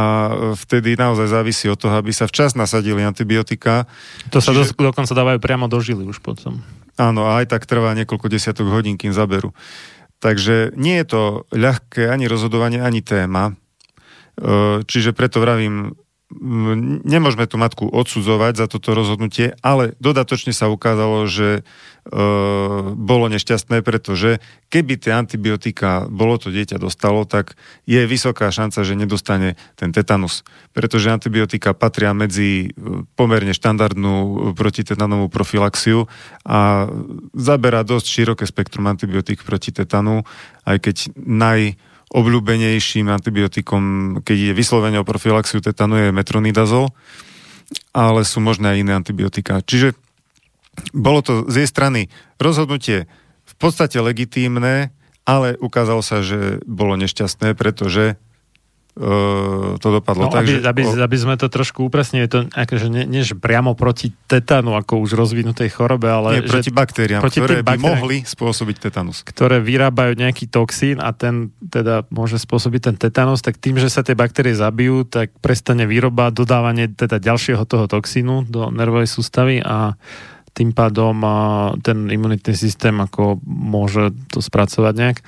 vtedy 0.56 0.96
naozaj 0.96 1.28
závisí 1.28 1.68
od 1.68 1.76
toho, 1.76 2.00
aby 2.00 2.08
sa 2.08 2.24
včas 2.24 2.56
nasadili 2.56 3.04
antibiotika. 3.04 3.84
To 4.32 4.40
sa 4.40 4.56
Čiže... 4.56 4.72
dokonca 4.72 5.12
dávajú 5.12 5.38
priamo 5.38 5.68
do 5.68 5.76
žily 5.84 6.08
už 6.08 6.24
potom. 6.24 6.64
Áno, 6.96 7.28
a 7.28 7.44
aj 7.44 7.52
tak 7.52 7.68
trvá 7.68 7.92
niekoľko 7.92 8.32
desiatok 8.32 8.72
hodín, 8.72 8.96
kým 8.96 9.12
zaberú. 9.12 9.52
Takže 10.16 10.72
nie 10.80 10.96
je 11.04 11.06
to 11.06 11.22
ľahké 11.52 12.08
ani 12.08 12.24
rozhodovanie, 12.24 12.80
ani 12.80 13.04
téma. 13.04 13.52
E, 14.36 14.84
čiže 14.84 15.16
preto 15.16 15.40
vravím, 15.40 15.96
nemôžeme 17.06 17.46
tú 17.46 17.54
matku 17.54 17.86
odsudzovať 17.86 18.58
za 18.58 18.66
toto 18.66 18.98
rozhodnutie, 18.98 19.54
ale 19.62 19.94
dodatočne 20.02 20.50
sa 20.50 20.66
ukázalo, 20.66 21.22
že 21.30 21.62
e, 21.62 21.62
bolo 22.98 23.30
nešťastné, 23.30 23.86
pretože 23.86 24.42
keby 24.66 24.98
tie 24.98 25.14
antibiotika 25.14 26.10
bolo 26.10 26.34
to 26.34 26.50
dieťa 26.50 26.82
dostalo, 26.82 27.22
tak 27.30 27.54
je 27.86 28.02
vysoká 28.10 28.50
šanca, 28.50 28.82
že 28.82 28.98
nedostane 28.98 29.54
ten 29.78 29.94
tetanus. 29.94 30.42
Pretože 30.74 31.14
antibiotika 31.14 31.78
patria 31.78 32.10
medzi 32.10 32.74
e, 32.74 33.06
pomerne 33.14 33.54
štandardnú 33.54 34.50
protitetanovú 34.58 35.30
profilaxiu 35.30 36.10
a 36.42 36.90
zaberá 37.38 37.86
dosť 37.86 38.06
široké 38.10 38.44
spektrum 38.50 38.90
antibiotík 38.90 39.46
proti 39.46 39.70
tetanu, 39.70 40.26
aj 40.66 40.90
keď 40.90 40.96
naj 41.22 41.78
obľúbenejším 42.14 43.10
antibiotikom, 43.10 43.82
keď 44.22 44.52
je 44.52 44.52
vyslovene 44.54 45.02
o 45.02 45.08
profilaxiu 45.08 45.58
tetanu, 45.58 45.98
je 45.98 46.14
metronidazol, 46.14 46.94
ale 47.90 48.22
sú 48.22 48.38
možné 48.38 48.74
aj 48.74 48.80
iné 48.82 48.92
antibiotika. 48.94 49.58
Čiže 49.64 49.98
bolo 50.94 51.24
to 51.24 51.48
z 51.50 51.64
jej 51.64 51.68
strany 51.68 52.00
rozhodnutie 52.38 53.10
v 53.46 53.54
podstate 53.58 53.98
legitímne, 53.98 54.92
ale 55.26 55.58
ukázalo 55.58 56.04
sa, 56.04 56.22
že 56.22 56.62
bolo 56.68 56.94
nešťastné, 56.94 57.58
pretože 57.58 58.20
uh, 58.96 59.76
to 59.76 59.88
dopadlo 59.92 60.28
no, 60.28 60.32
tak, 60.32 60.48
aby, 60.48 60.52
že... 60.58 60.64
Aby, 60.64 60.82
o... 60.88 60.96
aby 60.96 61.16
sme 61.20 61.34
to 61.36 61.52
trošku 61.52 61.84
upresnili, 61.84 62.26
to 62.26 62.48
akože 62.48 62.88
nie, 62.88 63.04
nie 63.04 63.22
že 63.22 63.36
priamo 63.36 63.76
proti 63.76 64.10
tetánu, 64.26 64.72
ako 64.74 65.04
už 65.04 65.14
rozvinutej 65.14 65.68
chorobe, 65.76 66.08
ale... 66.08 66.40
Nie, 66.40 66.48
že 66.48 66.52
proti 66.52 66.72
baktériám, 66.72 67.20
proti 67.20 67.40
ktoré 67.44 67.60
by 67.60 67.76
mohli 67.76 68.16
spôsobiť 68.24 68.76
tetanus. 68.88 69.20
Ktoré 69.22 69.60
vyrábajú 69.60 70.16
nejaký 70.16 70.48
toxín 70.48 70.98
a 70.98 71.12
ten 71.12 71.52
teda 71.60 72.08
môže 72.08 72.40
spôsobiť 72.40 72.80
ten 72.92 72.96
tetanus, 72.96 73.44
tak 73.44 73.60
tým, 73.60 73.76
že 73.76 73.92
sa 73.92 74.00
tie 74.00 74.16
baktérie 74.16 74.56
zabijú, 74.56 75.04
tak 75.04 75.30
prestane 75.44 75.84
výroba, 75.84 76.32
dodávanie 76.32 76.88
teda 76.88 77.20
ďalšieho 77.20 77.68
toho 77.68 77.84
toxínu 77.86 78.48
do 78.48 78.72
nervovej 78.72 79.08
sústavy 79.12 79.60
a 79.60 79.94
tým 80.56 80.72
pádom 80.72 81.20
ten 81.84 82.08
imunitný 82.08 82.56
systém 82.56 82.96
ako 82.96 83.44
môže 83.44 84.16
to 84.32 84.40
spracovať 84.40 84.94
nejak. 84.96 85.18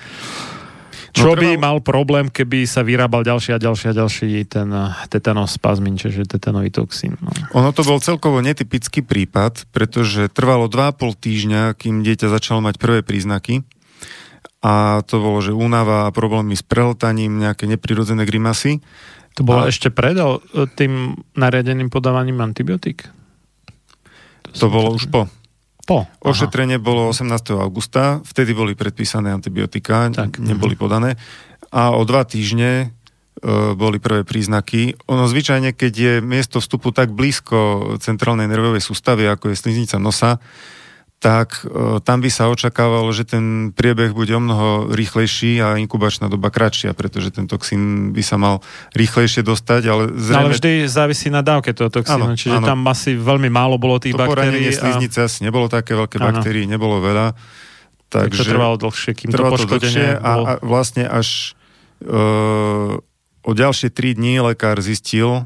Čo 1.18 1.34
no, 1.34 1.40
by 1.42 1.58
mal 1.58 1.82
problém, 1.82 2.30
keby 2.30 2.62
sa 2.64 2.86
vyrábal 2.86 3.26
ďalší 3.26 3.54
a 3.54 3.58
ďalší 3.58 3.90
a 3.90 3.94
ďalší 3.98 4.28
ten 4.46 4.70
tetanospazmin, 5.10 5.98
čiže 5.98 6.30
tetanový 6.30 6.70
toxín. 6.70 7.18
No. 7.18 7.30
Ono 7.58 7.70
to 7.74 7.82
bol 7.82 7.98
celkovo 7.98 8.38
netypický 8.38 9.02
prípad, 9.02 9.66
pretože 9.74 10.30
trvalo 10.30 10.70
2,5 10.70 11.18
týždňa, 11.18 11.62
kým 11.74 12.06
dieťa 12.06 12.30
začalo 12.30 12.62
mať 12.62 12.78
prvé 12.78 13.02
príznaky. 13.02 13.66
A 14.58 15.06
to 15.06 15.22
bolo, 15.22 15.38
že 15.38 15.54
únava 15.54 16.10
a 16.10 16.14
problémy 16.14 16.58
s 16.58 16.66
prehltaním, 16.66 17.38
nejaké 17.38 17.70
neprirodzené 17.70 18.26
grimasy. 18.26 18.82
To 19.38 19.46
bolo 19.46 19.66
a... 19.66 19.70
ešte 19.70 19.94
pred 19.94 20.18
eh, 20.18 20.38
tým 20.74 21.14
nariadeným 21.38 21.90
podávaním 21.90 22.42
antibiotík? 22.42 23.06
To, 24.50 24.50
to 24.54 24.66
bolo 24.66 24.98
už 24.98 25.06
po. 25.10 25.30
Po. 25.88 26.04
Ošetrenie 26.20 26.76
Aha. 26.76 26.84
bolo 26.84 27.08
18. 27.08 27.56
augusta, 27.56 28.20
vtedy 28.20 28.52
boli 28.52 28.76
predpísané 28.76 29.32
antibiotika, 29.32 30.12
tak. 30.12 30.36
neboli 30.36 30.76
mhm. 30.76 30.80
podané. 30.84 31.10
A 31.72 31.96
o 31.96 32.04
dva 32.04 32.28
týždne 32.28 32.70
e, 32.80 32.86
boli 33.72 33.96
prvé 33.96 34.28
príznaky. 34.28 35.00
Ono 35.08 35.24
zvyčajne, 35.24 35.72
keď 35.72 35.92
je 35.96 36.14
miesto 36.20 36.60
vstupu 36.60 36.92
tak 36.92 37.16
blízko 37.16 37.96
centrálnej 38.04 38.44
nervovej 38.44 38.84
sústavy, 38.84 39.24
ako 39.24 39.48
je 39.48 39.56
sliznica 39.56 39.96
nosa, 39.96 40.44
tak 41.18 41.66
e, 41.66 41.98
tam 41.98 42.22
by 42.22 42.30
sa 42.30 42.46
očakávalo, 42.46 43.10
že 43.10 43.26
ten 43.26 43.74
priebeh 43.74 44.14
bude 44.14 44.30
o 44.38 44.42
mnoho 44.42 44.94
rýchlejší 44.94 45.58
a 45.58 45.74
inkubačná 45.74 46.30
doba 46.30 46.46
kratšia, 46.54 46.94
pretože 46.94 47.34
ten 47.34 47.50
toxín 47.50 48.14
by 48.14 48.22
sa 48.22 48.38
mal 48.38 48.62
rýchlejšie 48.94 49.42
dostať, 49.42 49.82
ale 49.90 50.02
zrejme... 50.14 50.42
Ale 50.46 50.54
vždy 50.54 50.70
závisí 50.86 51.26
na 51.26 51.42
dávke 51.42 51.74
toho 51.74 51.90
toxínu, 51.90 52.34
áno, 52.34 52.38
čiže 52.38 52.62
áno. 52.62 52.66
tam 52.70 52.86
asi 52.86 53.18
veľmi 53.18 53.50
málo 53.50 53.82
bolo 53.82 53.98
tých 53.98 54.14
to 54.14 54.22
baktérií. 54.22 54.70
To 54.70 54.78
sliznice 54.78 55.18
a... 55.18 55.26
asi 55.26 55.42
nebolo 55.42 55.66
také 55.66 55.98
veľké 55.98 56.22
áno. 56.22 56.26
baktérií, 56.30 56.70
nebolo 56.70 57.02
veľa. 57.02 57.34
Takže 58.08 58.38
tak 58.38 58.46
to 58.46 58.52
trvalo 58.54 58.76
dlhšie, 58.78 59.12
kým 59.18 59.28
to 59.34 59.42
poškodenie 59.42 60.16
a, 60.16 60.32
a 60.32 60.52
vlastne 60.64 61.04
až 61.04 61.58
uh, 62.06 62.96
o 63.44 63.52
ďalšie 63.52 63.92
3 63.92 64.16
dní 64.16 64.40
lekár 64.40 64.80
zistil, 64.80 65.44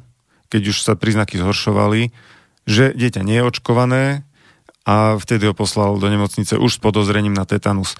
keď 0.53 0.63
už 0.71 0.85
sa 0.85 0.95
príznaky 0.95 1.41
zhoršovali, 1.41 2.13
že 2.69 2.95
dieťa 2.95 3.25
nie 3.25 3.41
je 3.41 3.49
očkované, 3.49 4.23
a 4.83 5.17
vtedy 5.17 5.47
ho 5.47 5.55
poslal 5.55 5.99
do 6.03 6.09
nemocnice 6.11 6.59
už 6.59 6.77
s 6.77 6.83
podozrením 6.83 7.35
na 7.35 7.47
tetanus. 7.47 7.95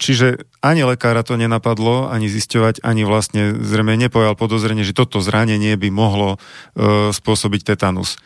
Čiže 0.00 0.42
ani 0.66 0.82
lekára 0.82 1.22
to 1.22 1.38
nenapadlo, 1.38 2.10
ani 2.10 2.26
zisťovať, 2.26 2.82
ani 2.82 3.06
vlastne 3.06 3.54
zrejme 3.62 3.94
nepojal 3.94 4.34
podozrenie, 4.34 4.82
že 4.82 4.98
toto 4.98 5.22
zranenie 5.22 5.78
by 5.78 5.88
mohlo 5.94 6.42
spôsobiť 7.14 7.76
tetanus. 7.76 8.18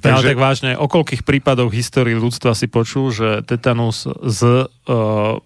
Takže... 0.00 0.12
Ale 0.12 0.32
tak 0.32 0.40
vážne, 0.40 0.70
o 0.76 0.88
koľkých 0.88 1.24
prípadoch 1.24 1.72
histórii 1.72 2.16
ľudstva 2.16 2.56
si 2.56 2.68
počul, 2.68 3.12
že 3.12 3.44
tetanus 3.44 4.08
z 4.08 4.64
uh, 4.64 5.36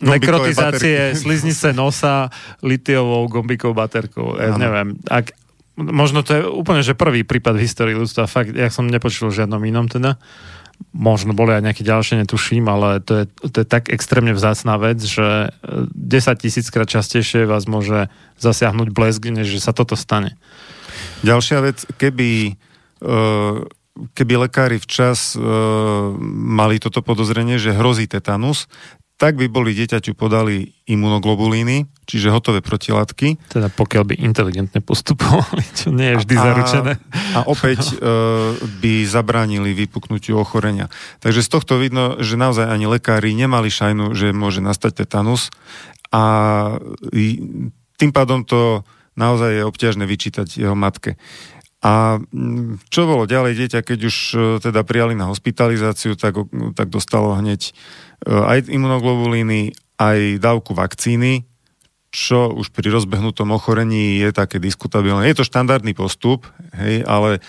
nekrotizácie 0.00 1.12
sliznice 1.12 1.76
nosa 1.76 2.32
litiovou 2.64 3.28
gombikovou 3.28 3.76
baterkou. 3.76 4.38
Ja 4.40 4.56
neviem, 4.56 4.96
ak, 5.12 5.36
možno 5.78 6.26
to 6.26 6.30
je 6.34 6.42
úplne, 6.42 6.82
že 6.82 6.98
prvý 6.98 7.22
prípad 7.22 7.54
v 7.54 7.64
histórii 7.64 7.94
ľudstva. 7.94 8.26
Fakt, 8.26 8.50
ja 8.52 8.68
som 8.68 8.90
nepočul 8.90 9.30
žiadnom 9.30 9.62
inom 9.62 9.86
teda. 9.86 10.18
Možno 10.94 11.34
boli 11.34 11.58
aj 11.58 11.62
nejaké 11.66 11.82
ďalšie, 11.82 12.22
netuším, 12.22 12.70
ale 12.70 13.02
to 13.02 13.22
je, 13.22 13.24
to 13.50 13.56
je 13.62 13.66
tak 13.66 13.90
extrémne 13.90 14.30
vzácná 14.30 14.78
vec, 14.78 15.02
že 15.02 15.50
10 15.62 15.94
tisíckrát 16.38 16.86
častejšie 16.86 17.50
vás 17.50 17.66
môže 17.66 18.06
zasiahnuť 18.38 18.94
blesk, 18.94 19.26
než 19.26 19.50
že 19.50 19.58
sa 19.58 19.74
toto 19.74 19.98
stane. 19.98 20.38
Ďalšia 21.26 21.58
vec, 21.66 21.82
keby 21.98 22.54
uh, 23.02 23.66
keby 24.14 24.46
lekári 24.46 24.78
včas 24.78 25.34
uh, 25.34 25.42
mali 26.30 26.78
toto 26.78 27.02
podozrenie, 27.02 27.58
že 27.58 27.74
hrozí 27.74 28.06
tetanus, 28.06 28.70
tak 29.18 29.34
by 29.34 29.50
boli 29.50 29.74
dieťaťu 29.74 30.14
podali 30.14 30.78
imunoglobulíny, 30.86 31.90
čiže 32.06 32.30
hotové 32.30 32.62
protilátky. 32.62 33.50
Teda 33.50 33.66
pokiaľ 33.66 34.02
by 34.06 34.14
inteligentne 34.22 34.78
postupovali, 34.78 35.66
čo 35.74 35.90
nie 35.90 36.14
je 36.14 36.22
vždy 36.22 36.34
a, 36.38 36.42
zaručené. 36.46 36.92
A 37.34 37.38
opäť 37.50 37.80
e, 37.90 37.94
by 38.78 38.94
zabránili 39.10 39.74
vypuknutiu 39.74 40.38
ochorenia. 40.38 40.86
Takže 41.18 41.42
z 41.42 41.50
tohto 41.50 41.82
vidno, 41.82 42.22
že 42.22 42.38
naozaj 42.38 42.70
ani 42.70 42.86
lekári 42.86 43.34
nemali 43.34 43.66
šajnu, 43.74 44.14
že 44.14 44.30
môže 44.30 44.62
nastať 44.62 45.02
tetanus 45.02 45.50
a 46.14 46.22
tým 47.98 48.10
pádom 48.14 48.46
to 48.46 48.86
naozaj 49.18 49.50
je 49.50 49.66
obťažné 49.66 50.06
vyčítať 50.06 50.46
jeho 50.62 50.78
matke. 50.78 51.18
A 51.78 52.18
čo 52.90 53.06
bolo 53.06 53.26
ďalej 53.26 53.54
dieťa, 53.54 53.86
keď 53.86 53.98
už 54.10 54.16
e, 54.34 54.38
teda 54.58 54.82
prijali 54.82 55.14
na 55.14 55.30
hospitalizáciu, 55.30 56.18
tak, 56.18 56.34
tak 56.74 56.90
dostalo 56.90 57.38
hneď 57.38 57.70
aj 58.26 58.66
imunoglobulíny, 58.66 59.74
aj 59.98 60.42
dávku 60.42 60.74
vakcíny, 60.74 61.46
čo 62.08 62.48
už 62.50 62.72
pri 62.72 62.88
rozbehnutom 62.88 63.52
ochorení 63.52 64.18
je 64.22 64.30
také 64.32 64.56
diskutabilné. 64.56 65.28
Je 65.28 65.42
to 65.42 65.48
štandardný 65.48 65.92
postup, 65.92 66.48
hej, 66.72 67.04
ale 67.04 67.38
e, 67.38 67.40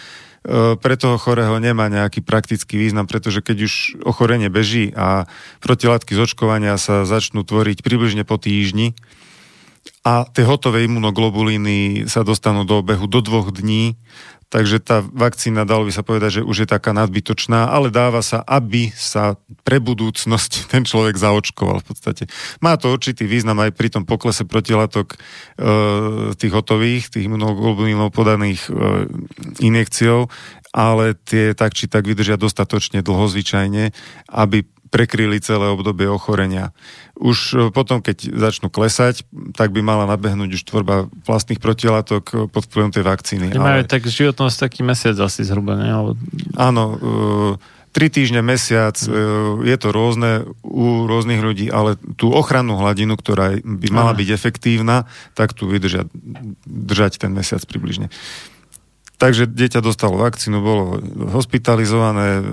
pre 0.75 0.99
toho 0.99 1.15
chorého 1.15 1.55
nemá 1.63 1.87
nejaký 1.87 2.19
praktický 2.19 2.75
význam, 2.75 3.07
pretože 3.07 3.39
keď 3.39 3.65
už 3.65 3.73
ochorenie 4.03 4.51
beží 4.51 4.91
a 4.93 5.31
protilátky 5.63 6.11
z 6.11 6.19
očkovania 6.27 6.75
sa 6.75 7.07
začnú 7.07 7.47
tvoriť 7.47 7.79
približne 7.79 8.27
po 8.27 8.35
týždni 8.35 8.99
a 10.05 10.23
tie 10.31 10.47
hotové 10.47 10.87
imunoglobulíny 10.87 12.07
sa 12.07 12.23
dostanú 12.23 12.63
do 12.63 12.79
obehu 12.79 13.05
do 13.05 13.19
dvoch 13.19 13.51
dní, 13.51 13.99
Takže 14.49 14.81
tá 14.81 15.05
vakcína, 15.05 15.61
dalo 15.61 15.85
by 15.85 15.93
sa 15.93 16.01
povedať, 16.01 16.41
že 16.41 16.45
už 16.45 16.65
je 16.65 16.67
taká 16.73 16.89
nadbytočná, 16.89 17.69
ale 17.69 17.93
dáva 17.93 18.25
sa, 18.25 18.41
aby 18.49 18.89
sa 18.97 19.37
pre 19.61 19.77
budúcnosť 19.77 20.51
ten 20.73 20.81
človek 20.89 21.21
zaočkoval 21.21 21.85
v 21.85 21.87
podstate. 21.93 22.23
Má 22.57 22.73
to 22.81 22.89
určitý 22.89 23.29
význam 23.29 23.61
aj 23.61 23.77
pri 23.77 23.93
tom 23.93 24.09
poklese 24.09 24.49
protilátok 24.49 25.13
e, 25.13 25.17
tých 26.33 26.49
hotových, 26.49 27.13
tých 27.13 27.29
imunoglobulínov 27.29 28.09
podaných 28.09 28.65
e, 28.65 28.69
injekciou, 29.61 30.25
ale 30.73 31.13
tie 31.13 31.53
tak 31.53 31.77
či 31.77 31.85
tak 31.85 32.09
vydržia 32.09 32.41
dostatočne 32.41 33.05
dlho 33.05 33.29
zvyčajne, 33.29 33.93
aby 34.33 34.65
prekryli 34.89 35.37
celé 35.39 35.69
obdobie 35.69 36.09
ochorenia. 36.09 36.73
Už 37.15 37.37
e, 37.53 37.57
potom, 37.69 38.01
keď 38.01 38.33
začnú 38.33 38.73
klesať, 38.73 39.23
tak 39.53 39.73
by 39.73 39.85
mala 39.85 40.09
nabehnúť 40.09 40.59
už 40.59 40.61
tvorba 40.65 41.07
vlastných 41.23 41.61
protilátok 41.61 42.49
pod 42.49 42.63
vplyvom 42.67 42.91
tej 42.91 43.05
vakcíny. 43.05 43.53
Majú 43.55 43.85
ale... 43.85 43.87
tak 43.87 44.09
životnosť 44.09 44.57
taký 44.57 44.81
mesiac 44.81 45.15
asi 45.21 45.45
zhruba, 45.45 45.77
ne? 45.77 45.89
Ale... 45.89 46.11
Áno, 46.57 46.83
uh, 46.97 47.79
tri 47.89 48.07
týždne, 48.09 48.45
mesiac, 48.45 48.95
e, 49.01 49.09
je 49.65 49.77
to 49.77 49.89
rôzne 49.89 50.45
u 50.61 51.09
rôznych 51.09 51.41
ľudí, 51.41 51.67
ale 51.73 51.97
tú 52.17 52.29
ochrannú 52.29 52.77
hladinu, 52.77 53.17
ktorá 53.17 53.57
by 53.59 53.87
mala 53.89 54.13
byť 54.13 54.29
efektívna, 54.29 55.09
tak 55.33 55.57
tu 55.57 55.65
vydržať 55.65 56.09
držať 56.65 57.25
ten 57.25 57.33
mesiac 57.33 57.61
približne. 57.65 58.13
Takže 59.19 59.51
dieťa 59.51 59.83
dostalo 59.83 60.15
vakcínu, 60.15 60.63
bolo 60.63 60.95
hospitalizované, 61.35 62.39
e, 62.39 62.43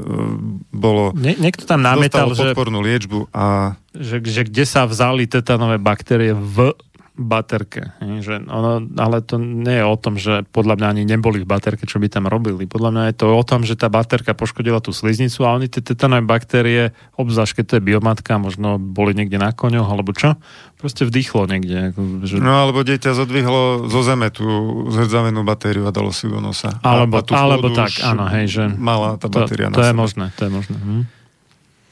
bolo... 0.75 1.15
Nie, 1.15 1.39
niekto 1.39 1.63
tam 1.63 1.79
námetal, 1.79 2.35
že... 2.35 2.51
podpornú 2.51 2.83
liečbu 2.83 3.31
a... 3.31 3.79
Že, 3.95 4.27
že 4.27 4.43
kde 4.51 4.65
sa 4.67 4.83
vzali 4.83 5.31
tetanové 5.31 5.79
baktérie 5.79 6.35
v 6.35 6.75
baterke. 7.17 7.97
Že 7.99 8.45
ono, 8.47 8.85
ale 9.01 9.25
to 9.25 9.41
nie 9.41 9.81
je 9.81 9.85
o 9.89 9.97
tom, 9.97 10.21
že 10.21 10.45
podľa 10.53 10.77
mňa 10.77 10.87
ani 10.93 11.03
neboli 11.09 11.41
v 11.41 11.49
baterke, 11.49 11.89
čo 11.89 11.97
by 11.97 12.13
tam 12.13 12.29
robili. 12.29 12.69
Podľa 12.69 12.91
mňa 12.93 13.03
je 13.09 13.15
to 13.17 13.27
o 13.33 13.45
tom, 13.45 13.65
že 13.65 13.75
tá 13.75 13.89
baterka 13.89 14.37
poškodila 14.37 14.85
tú 14.85 14.93
sliznicu 14.93 15.49
a 15.49 15.57
oni 15.57 15.73
tie 15.73 15.81
tetanové 15.81 16.29
baktérie, 16.29 16.93
obzvlášť 17.17 17.61
keď 17.61 17.65
to 17.65 17.75
je 17.81 17.87
biomatka, 17.89 18.37
možno 18.37 18.77
boli 18.77 19.17
niekde 19.17 19.41
na 19.41 19.57
koňoch 19.57 19.89
alebo 19.89 20.13
čo, 20.13 20.37
proste 20.77 21.09
vdýchlo 21.09 21.49
niekde. 21.49 21.97
Že... 22.29 22.45
No 22.45 22.69
alebo 22.69 22.85
dieťa 22.85 23.17
zodvihlo 23.17 23.89
zo 23.89 24.01
zeme 24.05 24.29
tú 24.29 24.45
zhrdzavenú 24.93 25.41
batériu 25.41 25.89
a 25.89 25.93
dalo 25.97 26.13
si 26.13 26.29
do 26.29 26.39
nosa. 26.39 26.77
Alebo, 26.85 27.19
a, 27.19 27.25
a 27.25 27.37
alebo 27.41 27.73
tak, 27.73 27.97
áno, 28.05 28.29
hej, 28.29 28.47
že... 28.53 28.65
Mala 28.77 29.17
tá 29.17 29.33
batéria 29.33 29.73
to, 29.73 29.81
to 29.81 29.89
je 29.89 29.97
možné, 29.97 30.29
to 30.37 30.47
je 30.47 30.53
možné. 30.53 30.77
Hm? 30.77 31.03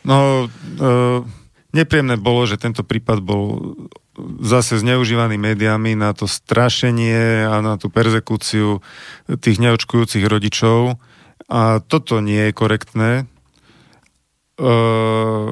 No, 0.04 0.16
e, 0.44 0.84
nepríjemné 1.72 2.20
bolo, 2.20 2.44
že 2.44 2.60
tento 2.60 2.84
prípad 2.84 3.24
bol 3.24 3.72
zase 4.40 4.78
zneužívaný 4.78 5.38
médiami 5.38 5.98
na 5.98 6.14
to 6.14 6.30
strašenie 6.30 7.46
a 7.46 7.58
na 7.60 7.74
tú 7.76 7.90
perzekúciu 7.90 8.78
tých 9.26 9.58
neočkujúcich 9.58 10.24
rodičov. 10.24 10.98
A 11.50 11.82
toto 11.84 12.22
nie 12.24 12.50
je 12.50 12.56
korektné. 12.56 13.10
E, 13.20 13.24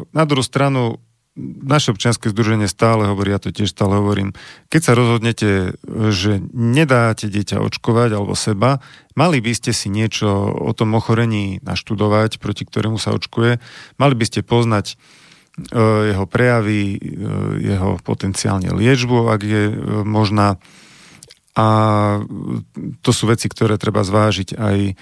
na 0.03 0.25
druhú 0.25 0.47
stranu, 0.47 1.03
naše 1.41 1.97
občianske 1.97 2.29
združenie 2.29 2.69
stále 2.69 3.09
hovorí, 3.09 3.33
ja 3.33 3.41
to 3.41 3.49
tiež 3.49 3.73
stále 3.73 3.97
hovorím, 3.97 4.37
keď 4.69 4.81
sa 4.85 4.93
rozhodnete, 4.93 5.81
že 6.13 6.45
nedáte 6.53 7.33
dieťa 7.33 7.65
očkovať 7.65 8.11
alebo 8.13 8.37
seba, 8.37 8.85
mali 9.17 9.41
by 9.41 9.53
ste 9.57 9.73
si 9.73 9.89
niečo 9.89 10.29
o 10.53 10.73
tom 10.77 10.93
ochorení 10.93 11.57
naštudovať, 11.65 12.37
proti 12.37 12.69
ktorému 12.69 13.01
sa 13.01 13.17
očkuje, 13.17 13.65
mali 13.97 14.15
by 14.15 14.25
ste 14.29 14.45
poznať 14.45 15.01
jeho 16.13 16.25
prejavy, 16.25 16.97
e, 16.97 16.99
jeho 17.61 18.01
potenciálne 18.01 18.73
liečbu, 18.73 19.29
ak 19.29 19.41
je 19.45 19.63
e, 19.69 19.75
možná. 20.03 20.57
A 21.53 21.67
to 23.05 23.11
sú 23.13 23.29
veci, 23.29 23.45
ktoré 23.53 23.77
treba 23.77 24.01
zvážiť 24.01 24.57
aj, 24.57 24.97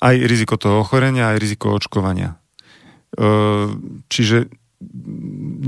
aj 0.00 0.14
riziko 0.24 0.56
toho 0.56 0.80
ochorenia, 0.80 1.36
aj 1.36 1.44
riziko 1.44 1.76
očkovania. 1.76 2.40
Čiže 4.08 4.48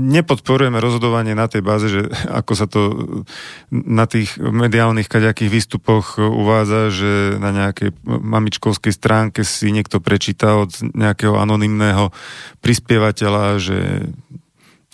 nepodporujeme 0.01 0.79
rozhodovanie 0.79 1.35
na 1.35 1.51
tej 1.51 1.59
báze, 1.59 1.91
že 1.91 2.07
ako 2.31 2.53
sa 2.55 2.63
to 2.63 2.81
na 3.71 4.07
tých 4.07 4.39
mediálnych 4.39 5.11
kaďakých 5.11 5.51
výstupoch 5.51 6.15
uvádza, 6.15 6.95
že 6.95 7.35
na 7.35 7.51
nejakej 7.51 7.91
mamičkovskej 8.07 8.95
stránke 8.95 9.43
si 9.43 9.67
niekto 9.75 9.99
prečíta 9.99 10.55
od 10.55 10.71
nejakého 10.95 11.35
anonymného 11.35 12.15
prispievateľa, 12.63 13.59
že 13.59 14.07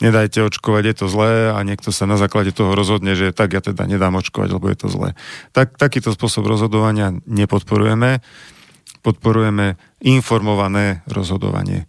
nedajte 0.01 0.49
očkovať, 0.49 0.83
je 0.89 0.95
to 0.97 1.05
zlé 1.09 1.53
a 1.53 1.61
niekto 1.61 1.93
sa 1.93 2.09
na 2.09 2.17
základe 2.17 2.49
toho 2.57 2.73
rozhodne, 2.73 3.13
že 3.13 3.29
tak 3.37 3.53
ja 3.53 3.61
teda 3.61 3.85
nedám 3.85 4.17
očkovať, 4.17 4.49
lebo 4.49 4.65
je 4.69 4.77
to 4.81 4.89
zlé. 4.89 5.13
Tak, 5.53 5.77
takýto 5.77 6.09
spôsob 6.09 6.49
rozhodovania 6.49 7.13
nepodporujeme. 7.29 8.25
Podporujeme 9.05 9.77
informované 10.01 11.05
rozhodovanie 11.05 11.85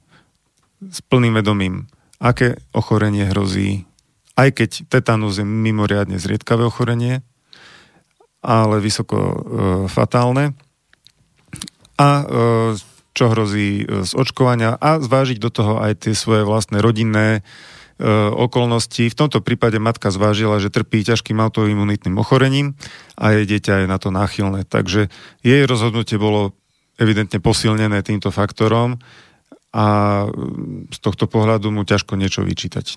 s 0.79 1.03
plným 1.03 1.35
vedomím 1.35 1.91
aké 2.18 2.58
ochorenie 2.74 3.30
hrozí, 3.30 3.86
aj 4.38 4.54
keď 4.54 4.70
tetanus 4.90 5.38
je 5.38 5.46
mimoriadne 5.46 6.18
zriedkavé 6.18 6.66
ochorenie, 6.66 7.22
ale 8.42 8.78
vysoko 8.78 9.18
e, 9.18 9.34
fatálne. 9.90 10.54
A 11.98 12.08
e, 12.22 12.24
čo 13.18 13.34
hrozí 13.34 13.82
e, 13.82 14.06
z 14.06 14.12
očkovania 14.14 14.78
a 14.78 15.02
zvážiť 15.02 15.42
do 15.42 15.50
toho 15.50 15.82
aj 15.82 16.06
tie 16.06 16.14
svoje 16.14 16.46
vlastné 16.46 16.78
rodinné 16.78 17.28
e, 17.38 17.40
okolnosti. 18.30 19.10
V 19.10 19.18
tomto 19.18 19.42
prípade 19.42 19.82
matka 19.82 20.14
zvážila, 20.14 20.62
že 20.62 20.70
trpí 20.70 21.02
ťažkým 21.02 21.42
autoimunitným 21.42 22.14
ochorením 22.14 22.78
a 23.18 23.34
jej 23.34 23.44
dieťa 23.50 23.82
je 23.82 23.86
na 23.90 23.98
to 23.98 24.14
náchylné. 24.14 24.70
Takže 24.70 25.10
jej 25.42 25.62
rozhodnutie 25.66 26.14
bolo 26.14 26.54
evidentne 26.94 27.42
posilnené 27.42 28.06
týmto 28.06 28.30
faktorom 28.30 29.02
a 29.72 29.84
z 30.88 30.98
tohto 31.00 31.28
pohľadu 31.28 31.68
mu 31.68 31.84
ťažko 31.84 32.16
niečo 32.16 32.40
vyčítať. 32.40 32.96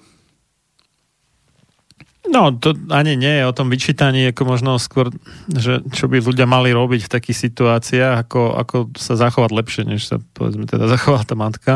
No, 2.32 2.54
to 2.54 2.78
ani 2.94 3.18
nie 3.18 3.42
je 3.42 3.50
o 3.50 3.56
tom 3.56 3.74
vyčítaní, 3.74 4.30
ako 4.30 4.46
možno 4.46 4.78
skôr, 4.78 5.10
že 5.50 5.82
čo 5.90 6.06
by 6.06 6.22
ľudia 6.22 6.46
mali 6.46 6.70
robiť 6.70 7.10
v 7.10 7.14
takých 7.18 7.50
situáciách, 7.50 8.14
ako, 8.24 8.56
ako 8.62 8.78
sa 8.94 9.18
zachovať 9.18 9.52
lepšie, 9.52 9.84
než 9.90 10.06
sa 10.06 10.22
povedzme 10.38 10.70
teda 10.70 10.86
zachovala 10.86 11.26
tá 11.26 11.36
matka, 11.36 11.74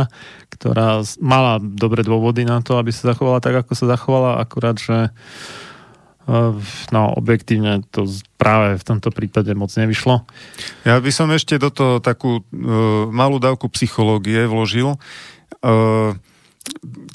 ktorá 0.53 1.01
mala 1.17 1.57
dobré 1.59 2.05
dôvody 2.05 2.45
na 2.45 2.61
to, 2.61 2.77
aby 2.77 2.93
sa 2.93 3.11
zachovala 3.11 3.41
tak, 3.41 3.57
ako 3.65 3.73
sa 3.73 3.89
zachovala, 3.89 4.37
akurát, 4.37 4.77
že 4.77 5.09
no 6.89 7.01
objektívne 7.13 7.85
to 7.93 8.09
práve 8.41 8.81
v 8.81 8.83
tomto 8.83 9.13
prípade 9.13 9.53
moc 9.53 9.69
nevyšlo. 9.69 10.25
Ja 10.81 10.97
by 10.97 11.11
som 11.13 11.29
ešte 11.29 11.61
do 11.61 11.69
toho 11.69 12.01
takú 12.01 12.41
uh, 12.41 13.05
malú 13.13 13.37
dávku 13.37 13.69
psychológie 13.73 14.49
vložil. 14.49 14.97
Uh, 15.61 16.17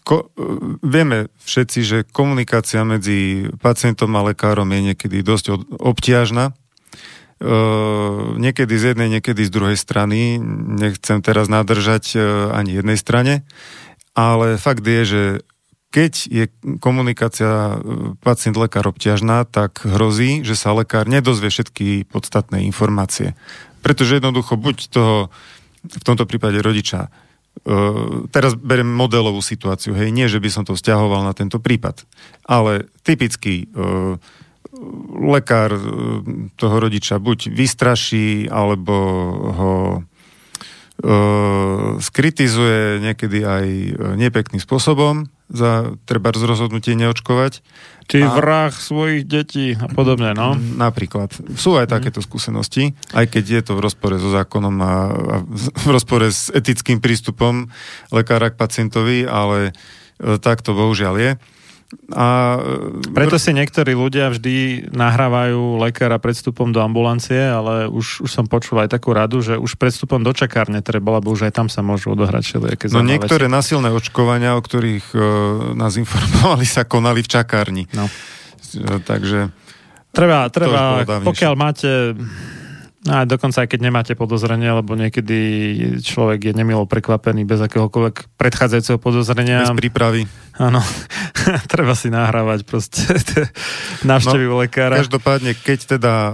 ko, 0.06 0.30
uh, 0.30 0.78
vieme 0.86 1.26
všetci, 1.42 1.80
že 1.82 1.98
komunikácia 2.06 2.86
medzi 2.86 3.50
pacientom 3.58 4.14
a 4.14 4.30
lekárom 4.30 4.70
je 4.70 4.94
niekedy 4.94 5.26
dosť 5.26 5.46
od, 5.58 5.62
obťažná. 5.90 6.54
Uh, 7.40 8.38
niekedy 8.38 8.78
z 8.78 8.94
jednej, 8.94 9.18
niekedy 9.18 9.42
z 9.42 9.50
druhej 9.50 9.78
strany. 9.80 10.38
Nechcem 10.78 11.18
teraz 11.18 11.50
nadržať 11.50 12.04
uh, 12.14 12.54
ani 12.54 12.78
jednej 12.78 12.98
strane, 13.00 13.42
ale 14.14 14.54
fakt 14.54 14.86
je, 14.86 15.02
že 15.02 15.22
keď 15.90 16.12
je 16.30 16.44
komunikácia 16.78 17.50
e, 17.50 17.74
pacient-lekár 18.22 18.86
obťažná, 18.94 19.42
tak 19.42 19.82
hrozí, 19.82 20.46
že 20.46 20.54
sa 20.54 20.70
lekár 20.70 21.10
nedozvie 21.10 21.50
všetky 21.50 22.06
podstatné 22.06 22.62
informácie. 22.62 23.34
Pretože 23.82 24.22
jednoducho 24.22 24.54
buď 24.54 24.76
toho, 24.86 25.34
v 25.82 26.04
tomto 26.06 26.24
prípade 26.24 26.62
rodiča, 26.62 27.10
Uh, 27.66 28.30
teraz 28.30 28.54
berem 28.54 28.86
modelovú 28.86 29.42
situáciu, 29.42 29.92
hej, 29.92 30.14
nie, 30.14 30.30
že 30.30 30.38
by 30.38 30.48
som 30.48 30.62
to 30.62 30.72
vzťahoval 30.72 31.26
na 31.26 31.34
tento 31.34 31.58
prípad, 31.58 32.06
ale 32.46 32.88
typický 33.02 33.68
uh, 33.74 34.16
lekár 35.18 35.74
toho 36.56 36.76
rodiča 36.78 37.18
buď 37.18 37.52
vystraší, 37.52 38.48
alebo 38.48 38.96
ho 39.50 39.74
skritizuje 42.00 43.00
niekedy 43.00 43.40
aj 43.40 43.66
nepekným 44.20 44.60
spôsobom, 44.60 45.28
za 45.50 45.98
treba 46.06 46.30
z 46.30 46.46
rozhodnutie 46.46 46.94
neočkovať. 46.94 47.60
Ty 48.06 48.26
a... 48.26 48.34
vrah 48.34 48.72
svojich 48.74 49.26
detí 49.26 49.74
a 49.74 49.86
podobne, 49.90 50.34
no? 50.34 50.54
Napríklad. 50.58 51.30
Sú 51.58 51.78
aj 51.78 51.90
takéto 51.90 52.22
skúsenosti, 52.22 52.94
aj 53.14 53.26
keď 53.30 53.44
je 53.58 53.62
to 53.66 53.72
v 53.78 53.82
rozpore 53.86 54.16
so 54.18 54.30
zákonom 54.30 54.76
a, 54.82 54.94
a 55.14 55.36
v 55.46 55.88
rozpore 55.90 56.30
s 56.30 56.50
etickým 56.50 57.02
prístupom 57.02 57.70
lekára 58.14 58.50
k 58.50 58.58
pacientovi, 58.58 59.26
ale 59.26 59.70
e, 60.18 60.38
tak 60.38 60.62
to 60.62 60.74
bohužiaľ 60.74 61.14
je. 61.18 61.30
A... 62.14 62.58
E, 63.02 63.10
Preto 63.10 63.38
si 63.38 63.50
niektorí 63.50 63.98
ľudia 63.98 64.30
vždy 64.30 64.88
nahrávajú 64.94 65.82
lekára 65.82 66.22
pred 66.22 66.38
vstupom 66.38 66.70
do 66.70 66.78
ambulancie, 66.78 67.38
ale 67.38 67.90
už, 67.90 68.22
už 68.26 68.30
som 68.30 68.46
počul 68.46 68.78
aj 68.82 68.94
takú 68.94 69.10
radu, 69.10 69.42
že 69.42 69.58
už 69.58 69.74
pred 69.74 69.90
vstupom 69.90 70.22
do 70.22 70.30
čakárne 70.30 70.82
treba, 70.82 71.18
lebo 71.18 71.34
už 71.34 71.50
aj 71.50 71.52
tam 71.58 71.66
sa 71.66 71.82
môžu 71.82 72.14
odohrať 72.14 72.42
všelijaké 72.46 72.84
No 72.94 73.02
niektoré 73.02 73.50
veci. 73.50 73.56
nasilné 73.58 73.90
očkovania, 73.90 74.54
o 74.54 74.62
ktorých 74.62 75.06
uh, 75.14 75.22
nás 75.74 75.98
informovali, 75.98 76.62
sa 76.66 76.86
konali 76.86 77.26
v 77.26 77.28
čakárni. 77.30 77.84
No. 77.90 78.06
Takže... 79.02 79.50
Treba, 80.10 80.50
treba 80.50 81.06
pokiaľ 81.22 81.54
máte 81.54 82.18
No 83.00 83.24
a 83.24 83.24
dokonca 83.24 83.64
aj 83.64 83.68
keď 83.72 83.80
nemáte 83.80 84.12
podozrenie, 84.12 84.68
lebo 84.76 84.92
niekedy 84.92 85.38
človek 86.04 86.52
je 86.52 86.52
nemilo 86.52 86.84
prekvapený 86.84 87.48
bez 87.48 87.56
akéhokoľvek 87.64 88.36
predchádzajúceho 88.36 89.00
podozrenia. 89.00 89.64
Bez 89.64 89.72
prípravy. 89.72 90.28
Áno, 90.60 90.84
treba 91.72 91.96
si 91.96 92.12
nahrávať 92.12 92.68
proste 92.68 93.00
návštevy 94.10 94.44
no, 94.44 94.52
u 94.52 94.56
lekára. 94.60 95.00
Každopádne, 95.00 95.56
keď 95.56 95.96
teda 95.96 96.14
e, 96.28 96.32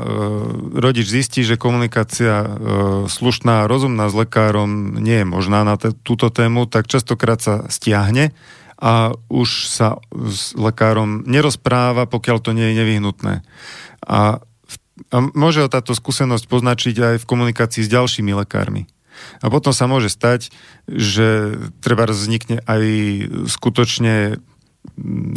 rodič 0.83 1.07
zistí, 1.07 1.47
že 1.47 1.55
komunikácia 1.55 2.43
e, 2.43 2.49
slušná, 3.07 3.71
rozumná 3.71 4.11
s 4.11 4.19
lekárom 4.19 4.99
nie 4.99 5.23
je 5.23 5.27
možná 5.27 5.63
na 5.63 5.79
t- 5.79 5.95
túto 6.03 6.35
tému, 6.35 6.67
tak 6.67 6.91
častokrát 6.91 7.39
sa 7.39 7.71
stiahne 7.71 8.35
a 8.75 9.15
už 9.31 9.71
sa 9.71 10.03
s 10.13 10.51
lekárom 10.59 11.23
nerozpráva, 11.31 12.11
pokiaľ 12.11 12.39
to 12.43 12.51
nie 12.51 12.75
je 12.75 12.79
nevyhnutné. 12.83 13.35
A, 14.03 14.43
a 15.13 15.17
môže 15.37 15.65
táto 15.69 15.93
skúsenosť 15.93 16.45
poznačiť 16.49 16.97
aj 16.97 17.15
v 17.21 17.29
komunikácii 17.29 17.85
s 17.85 17.93
ďalšími 17.93 18.33
lekármi. 18.33 18.89
A 19.41 19.49
potom 19.49 19.73
sa 19.73 19.89
môže 19.89 20.13
stať, 20.13 20.53
že 20.89 21.57
treba 21.81 22.05
vznikne 22.09 22.61
aj 22.69 22.83
skutočne 23.49 24.41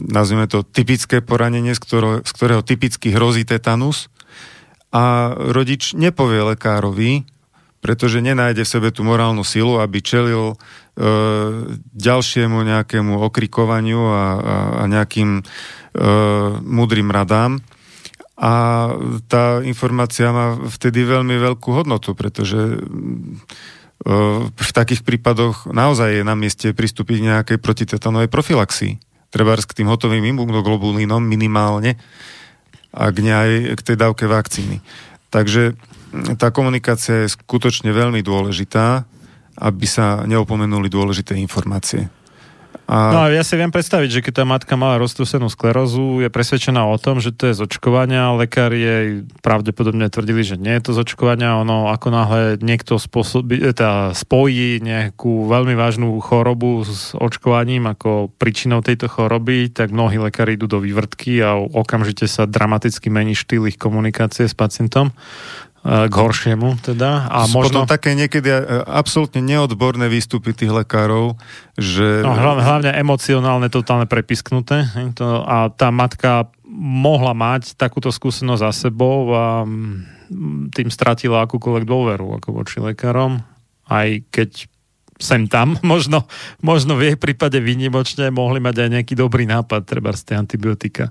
nazvime 0.09 0.45
to 0.45 0.61
typické 0.61 1.25
poranenie, 1.25 1.73
z 1.73 1.81
ktorého, 1.81 2.15
z 2.21 2.31
ktorého 2.31 2.61
typicky 2.61 3.09
hrozí 3.09 3.43
tetanus 3.43 4.11
a 4.93 5.33
rodič 5.33 5.97
nepovie 5.97 6.41
lekárovi, 6.53 7.25
pretože 7.79 8.19
nenájde 8.19 8.67
v 8.67 8.73
sebe 8.77 8.89
tú 8.91 9.07
morálnu 9.07 9.41
silu, 9.47 9.79
aby 9.79 10.03
čelil 10.03 10.53
e, 10.53 10.55
ďalšiemu 11.95 12.59
nejakému 12.59 13.15
okrikovaniu 13.23 14.01
a, 14.03 14.13
a, 14.13 14.25
a 14.81 14.83
nejakým 14.85 15.39
e, 15.39 15.43
múdrym 16.59 17.09
radám. 17.09 17.63
A 18.39 18.51
tá 19.27 19.59
informácia 19.67 20.31
má 20.31 20.55
vtedy 20.71 21.03
veľmi 21.03 21.35
veľkú 21.35 21.75
hodnotu, 21.75 22.15
pretože 22.15 22.79
v 24.47 24.69
takých 24.71 25.03
prípadoch 25.03 25.67
naozaj 25.67 26.19
je 26.19 26.23
na 26.23 26.39
mieste 26.39 26.71
pristúpiť 26.71 27.19
nejakej 27.19 27.59
protitetanovej 27.59 28.31
profilaxii. 28.31 28.95
Treba 29.27 29.59
k 29.59 29.75
tým 29.75 29.91
hotovým 29.91 30.23
imunoglobulínom 30.23 31.19
minimálne, 31.19 31.99
ak 32.95 33.15
nie 33.19 33.35
aj 33.35 33.51
k 33.75 33.81
tej 33.91 33.95
dávke 33.99 34.23
vakcíny. 34.25 34.79
Takže 35.29 35.75
tá 36.39 36.49
komunikácia 36.49 37.27
je 37.27 37.35
skutočne 37.35 37.91
veľmi 37.91 38.23
dôležitá, 38.23 39.03
aby 39.59 39.85
sa 39.85 40.23
neopomenuli 40.23 40.87
dôležité 40.87 41.35
informácie. 41.35 42.07
A... 42.89 43.13
No 43.13 43.19
a 43.21 43.27
ja 43.29 43.45
si 43.45 43.53
viem 43.53 43.69
predstaviť, 43.69 44.09
že 44.09 44.23
keď 44.25 44.41
tá 44.41 44.45
matka 44.49 44.73
mala 44.73 44.97
roztrúsenú 44.97 45.45
sklerózu, 45.45 46.25
je 46.25 46.29
presvedčená 46.33 46.89
o 46.89 46.97
tom, 46.97 47.21
že 47.21 47.29
to 47.29 47.53
je 47.53 47.61
z 47.61 47.61
očkovania, 47.69 48.33
lekári 48.33 48.79
jej 48.81 49.07
pravdepodobne 49.45 50.09
tvrdili, 50.09 50.41
že 50.41 50.57
nie 50.57 50.73
je 50.73 50.89
to 50.89 50.91
z 50.97 51.05
očkovania, 51.05 51.61
ono 51.61 51.93
ako 51.93 52.07
náhle 52.09 52.41
niekto 52.57 52.97
spôsobí, 52.97 53.61
teda 53.77 54.17
spojí 54.17 54.81
nejakú 54.81 55.45
veľmi 55.45 55.77
vážnu 55.77 56.17
chorobu 56.17 56.81
s 56.81 57.13
očkovaním 57.13 57.93
ako 57.93 58.33
príčinou 58.41 58.81
tejto 58.81 59.05
choroby, 59.05 59.69
tak 59.69 59.93
mnohí 59.93 60.17
lekári 60.17 60.57
idú 60.57 60.65
do 60.65 60.81
vývrtky 60.81 61.45
a 61.45 61.61
okamžite 61.61 62.25
sa 62.25 62.49
dramaticky 62.49 63.13
mení 63.13 63.37
štýl 63.37 63.69
ich 63.69 63.77
komunikácie 63.77 64.49
s 64.49 64.57
pacientom 64.57 65.13
k 65.89 66.13
horšiemu 66.13 66.77
teda. 66.85 67.25
A 67.33 67.49
možno 67.49 67.89
také 67.89 68.13
niekedy 68.13 68.45
e, 68.45 68.61
absolútne 68.85 69.41
neodborné 69.41 70.05
výstupy 70.05 70.53
tých 70.53 70.69
lekárov, 70.69 71.33
že... 71.73 72.21
No, 72.21 72.37
hlavne, 72.37 72.61
hlavne 72.61 72.91
emocionálne, 72.93 73.67
totálne 73.73 74.05
prepisknuté. 74.05 74.85
A 75.25 75.73
tá 75.73 75.89
matka 75.89 76.53
mohla 76.79 77.33
mať 77.33 77.73
takúto 77.73 78.13
skúsenosť 78.13 78.61
za 78.61 78.71
sebou 78.87 79.33
a 79.33 79.65
mm, 79.65 80.69
tým 80.77 80.93
stratila 80.93 81.49
akúkoľvek 81.49 81.85
dôveru 81.89 82.37
ako 82.37 82.49
voči 82.53 82.77
lekárom, 82.77 83.41
aj 83.89 84.29
keď 84.29 84.69
sem 85.19 85.49
tam, 85.49 85.75
možno, 85.91 86.29
možno 86.61 86.95
v 86.95 87.13
jej 87.13 87.17
prípade 87.17 87.57
výnimočne 87.57 88.29
mohli 88.29 88.61
mať 88.61 88.85
aj 88.85 88.89
nejaký 88.93 89.13
dobrý 89.17 89.49
nápad, 89.49 89.89
treba 89.89 90.13
z 90.13 90.21
tej 90.29 90.35
antibiotika. 90.37 91.09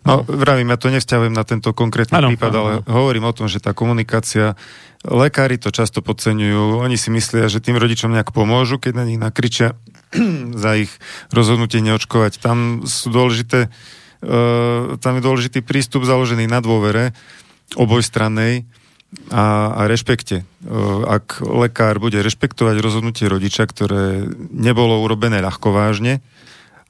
No, 0.00 0.24
vravím, 0.24 0.72
ja 0.72 0.80
to 0.80 0.88
nevzťahujem 0.88 1.34
na 1.36 1.44
tento 1.44 1.76
konkrétny 1.76 2.16
ano, 2.16 2.28
prípad, 2.32 2.52
ale 2.56 2.70
ano. 2.80 2.88
hovorím 2.88 3.28
o 3.28 3.36
tom, 3.36 3.52
že 3.52 3.60
tá 3.60 3.76
komunikácia, 3.76 4.56
lekári 5.04 5.60
to 5.60 5.68
často 5.68 6.00
podceňujú, 6.00 6.80
oni 6.80 6.96
si 6.96 7.12
myslia, 7.12 7.52
že 7.52 7.60
tým 7.60 7.76
rodičom 7.76 8.08
nejak 8.16 8.32
pomôžu, 8.32 8.80
keď 8.80 8.92
na 8.96 9.04
nich 9.04 9.20
nakričia 9.20 9.76
za 10.62 10.70
ich 10.80 10.92
rozhodnutie 11.28 11.84
neočkovať. 11.84 12.40
Tam 12.40 12.88
sú 12.88 13.12
dôležité, 13.12 13.68
uh, 13.68 14.96
tam 14.96 15.20
je 15.20 15.22
dôležitý 15.22 15.60
prístup 15.60 16.08
založený 16.08 16.48
na 16.48 16.64
dôvere 16.64 17.12
obojstrannej 17.76 18.64
a, 19.28 19.74
a 19.74 19.82
rešpekte. 19.84 20.48
Uh, 20.64 21.04
ak 21.12 21.44
lekár 21.44 22.00
bude 22.00 22.24
rešpektovať 22.24 22.80
rozhodnutie 22.80 23.28
rodiča, 23.28 23.68
ktoré 23.68 24.24
nebolo 24.48 24.96
urobené 25.04 25.44
ľahko 25.44 25.76
vážne, 25.76 26.24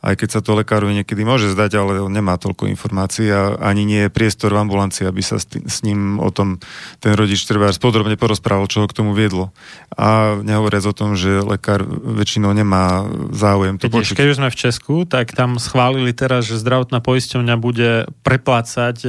aj 0.00 0.14
keď 0.16 0.28
sa 0.32 0.40
to 0.40 0.56
lekárovi 0.56 0.96
niekedy 0.96 1.28
môže 1.28 1.52
zdať, 1.52 1.76
ale 1.76 2.00
on 2.00 2.08
nemá 2.08 2.40
toľko 2.40 2.72
informácií 2.72 3.28
a 3.28 3.60
ani 3.60 3.84
nie 3.84 4.00
je 4.08 4.10
priestor 4.10 4.56
v 4.56 4.64
ambulancii, 4.64 5.04
aby 5.04 5.20
sa 5.20 5.36
s, 5.36 5.44
tým, 5.44 5.68
s 5.68 5.84
ním 5.84 6.16
o 6.16 6.32
tom 6.32 6.56
ten 7.04 7.12
rodič 7.12 7.44
treba 7.44 7.68
podrobne 7.76 8.16
porozprával, 8.16 8.64
čo 8.64 8.80
ho 8.84 8.88
k 8.88 8.96
tomu 8.96 9.12
viedlo. 9.12 9.52
A 9.92 10.40
nehovoriac 10.40 10.88
o 10.88 10.96
tom, 10.96 11.20
že 11.20 11.44
lekár 11.44 11.84
väčšinou 11.84 12.56
nemá 12.56 13.04
záujem 13.36 13.76
to 13.76 13.92
Vidíš, 13.92 14.16
počuť. 14.16 14.16
Keď 14.16 14.28
už 14.32 14.38
sme 14.40 14.48
v 14.48 14.56
Česku, 14.56 14.94
tak 15.04 15.36
tam 15.36 15.60
schválili 15.60 16.16
teraz, 16.16 16.48
že 16.48 16.56
zdravotná 16.56 17.04
poisťovňa 17.04 17.54
bude 17.60 18.08
preplácať 18.24 19.04
e, 19.04 19.08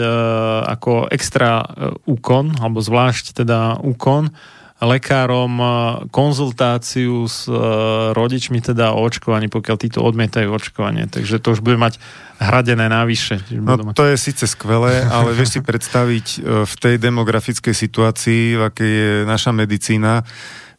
ako 0.68 1.08
extra 1.08 1.64
e, 1.64 1.66
úkon, 2.04 2.60
alebo 2.60 2.84
zvlášť 2.84 3.32
teda 3.32 3.80
úkon, 3.80 4.36
lekárom 4.82 5.62
konzultáciu 6.10 7.30
s 7.30 7.46
e, 7.46 7.54
rodičmi 8.18 8.66
teda 8.66 8.98
o 8.98 9.06
očkovaní, 9.06 9.46
pokiaľ 9.46 9.78
títo 9.78 10.02
odmietajú 10.02 10.50
očkovanie. 10.50 11.06
Takže 11.06 11.38
to 11.38 11.54
už 11.54 11.62
bude 11.62 11.78
mať 11.78 12.02
hradené 12.42 12.90
navyše. 12.90 13.38
No 13.54 13.94
to 13.94 14.10
je 14.10 14.18
síce 14.18 14.42
skvelé, 14.50 15.06
ale 15.06 15.38
vieš 15.38 15.58
si 15.58 15.62
predstaviť 15.70 16.28
e, 16.34 16.38
v 16.66 16.74
tej 16.82 16.96
demografickej 16.98 17.78
situácii, 17.78 18.58
v 18.58 18.62
akej 18.66 18.92
je 18.92 19.14
naša 19.30 19.54
medicína, 19.54 20.26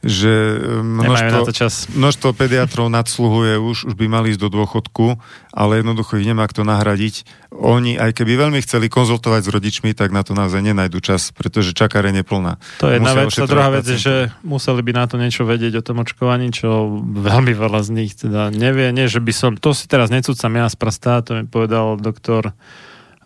že 0.02 0.58
e, 0.58 0.82
množstvo, 0.82 1.54
čas. 1.54 1.86
množstvo 1.94 2.34
pediatrov 2.34 2.90
nadsluhuje 2.90 3.54
už, 3.54 3.86
už 3.86 3.94
by 3.94 4.10
mali 4.10 4.34
ísť 4.34 4.42
do 4.42 4.50
dôchodku, 4.50 5.14
ale 5.54 5.78
jednoducho 5.78 6.18
ich 6.18 6.26
nemá 6.26 6.50
kto 6.50 6.66
nahradiť. 6.66 7.22
Oni, 7.54 7.94
aj 7.94 8.18
keby 8.18 8.34
veľmi 8.34 8.58
chceli 8.66 8.90
konzultovať 8.90 9.46
s 9.46 9.48
rodičmi, 9.54 9.94
tak 9.94 10.10
na 10.10 10.26
to 10.26 10.34
naozaj 10.34 10.58
nenajdu 10.58 10.98
čas, 10.98 11.30
pretože 11.30 11.70
čakáreň 11.70 12.20
je 12.20 12.24
plná. 12.26 12.52
To 12.82 12.90
je 12.90 12.98
jedna 12.98 13.14
vec. 13.14 13.30
A 13.30 13.46
druhá 13.46 13.70
vec 13.70 13.86
je, 13.86 13.98
že 14.02 14.14
museli 14.42 14.82
by 14.82 14.92
na 14.92 15.04
to 15.06 15.22
niečo 15.22 15.46
vedieť 15.46 15.78
o 15.78 15.86
tom 15.86 16.02
očkovaní, 16.02 16.50
čo 16.50 16.98
veľmi 17.02 17.54
veľa 17.54 17.80
z 17.86 17.90
nich 17.94 18.18
teda 18.18 18.50
nevie. 18.50 18.90
Nie, 18.90 19.06
že 19.06 19.22
by 19.22 19.30
som, 19.30 19.50
to 19.54 19.70
si 19.70 19.86
teraz 19.86 20.10
necúcam 20.10 20.50
ja 20.50 20.66
z 20.66 20.74
prstá, 20.74 21.22
to 21.22 21.38
mi 21.38 21.46
povedal 21.46 21.94
doktor 21.94 22.50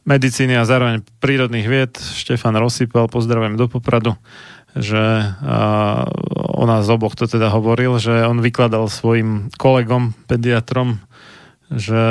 medicíny 0.06 0.54
a 0.54 0.62
zároveň 0.62 1.02
prírodných 1.18 1.66
vied 1.66 1.92
Štefan 1.98 2.54
Rosypal, 2.54 3.10
pozdravujem 3.10 3.58
do 3.58 3.66
Popradu 3.66 4.14
že 4.76 5.32
o 6.56 6.64
nás 6.68 6.88
oboch 6.88 7.16
to 7.16 7.28
teda 7.28 7.48
hovoril, 7.52 7.96
že 8.00 8.24
on 8.24 8.40
vykladal 8.44 8.88
svojim 8.88 9.48
kolegom, 9.56 10.12
pediatrom, 10.28 11.00
že 11.66 12.02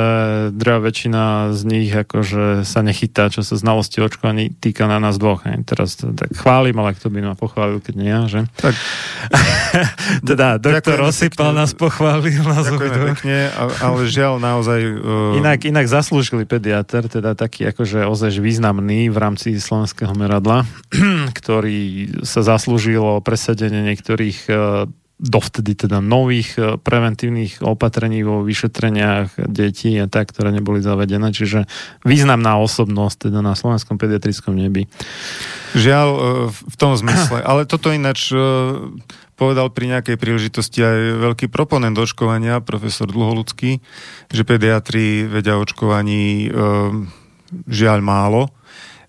drevá 0.52 0.92
väčšina 0.92 1.56
z 1.56 1.60
nich 1.64 1.88
akože 1.88 2.68
sa 2.68 2.84
nechytá, 2.84 3.32
čo 3.32 3.40
sa 3.40 3.56
znalosti 3.56 4.04
očkovaní 4.04 4.52
týka 4.52 4.84
na 4.84 5.00
nás 5.00 5.16
dvoch. 5.16 5.48
Hej. 5.48 5.64
Teraz 5.64 5.96
to 5.96 6.12
tak 6.12 6.36
chválim, 6.36 6.76
ale 6.76 6.92
kto 6.92 7.08
by 7.08 7.24
ma 7.24 7.34
pochválil, 7.34 7.80
keď 7.80 7.94
nie 7.96 8.10
ja, 8.12 8.22
že? 8.28 8.40
Tak. 8.60 8.76
teda 10.28 10.60
doktor 10.60 11.08
Osypal 11.08 11.56
nás 11.56 11.72
pochválil. 11.72 12.44
Nás 12.44 12.68
Ďakujeme 12.68 13.16
pekne, 13.16 13.48
ale 13.56 14.00
žiaľ 14.04 14.36
naozaj... 14.44 14.80
Uh... 15.00 15.38
Inak, 15.40 15.64
inak 15.64 15.88
zaslúžili 15.88 16.44
pediatr, 16.44 17.08
teda 17.08 17.32
taký 17.32 17.72
akože 17.72 18.04
ozaj 18.04 18.36
významný 18.36 19.08
v 19.08 19.16
rámci 19.16 19.56
slovenského 19.56 20.12
meradla, 20.12 20.68
ktorý 21.38 22.12
sa 22.28 22.44
zaslúžil 22.44 23.00
o 23.00 23.24
presadenie 23.24 23.80
niektorých 23.88 24.38
uh, 24.52 24.84
dovtedy 25.16 25.72
teda 25.72 26.04
nových 26.04 26.60
e, 26.60 26.76
preventívnych 26.76 27.64
opatrení 27.64 28.20
vo 28.20 28.44
vyšetreniach 28.44 29.48
detí 29.48 29.96
a 29.96 30.04
tak, 30.12 30.28
ktoré 30.28 30.52
neboli 30.52 30.84
zavedené. 30.84 31.32
Čiže 31.32 31.64
významná 32.04 32.60
osobnosť 32.60 33.32
teda 33.32 33.40
na 33.40 33.56
slovenskom 33.56 33.96
pediatrickom 33.96 34.52
nebi. 34.52 34.84
Žiaľ, 35.72 36.08
e, 36.12 36.20
v 36.52 36.76
tom 36.76 36.92
zmysle. 37.00 37.40
Ale 37.48 37.64
toto 37.64 37.88
ináč 37.88 38.28
e, 38.28 38.36
povedal 39.40 39.72
pri 39.72 39.96
nejakej 39.96 40.20
príležitosti 40.20 40.84
aj 40.84 40.98
veľký 41.32 41.48
proponent 41.48 41.96
očkovania, 41.96 42.60
profesor 42.60 43.08
Dlholudský, 43.08 43.80
že 44.28 44.42
pediatri 44.44 45.28
vedia 45.28 45.60
očkovaní 45.60 46.48
žiaľ 47.68 48.00
málo 48.00 48.55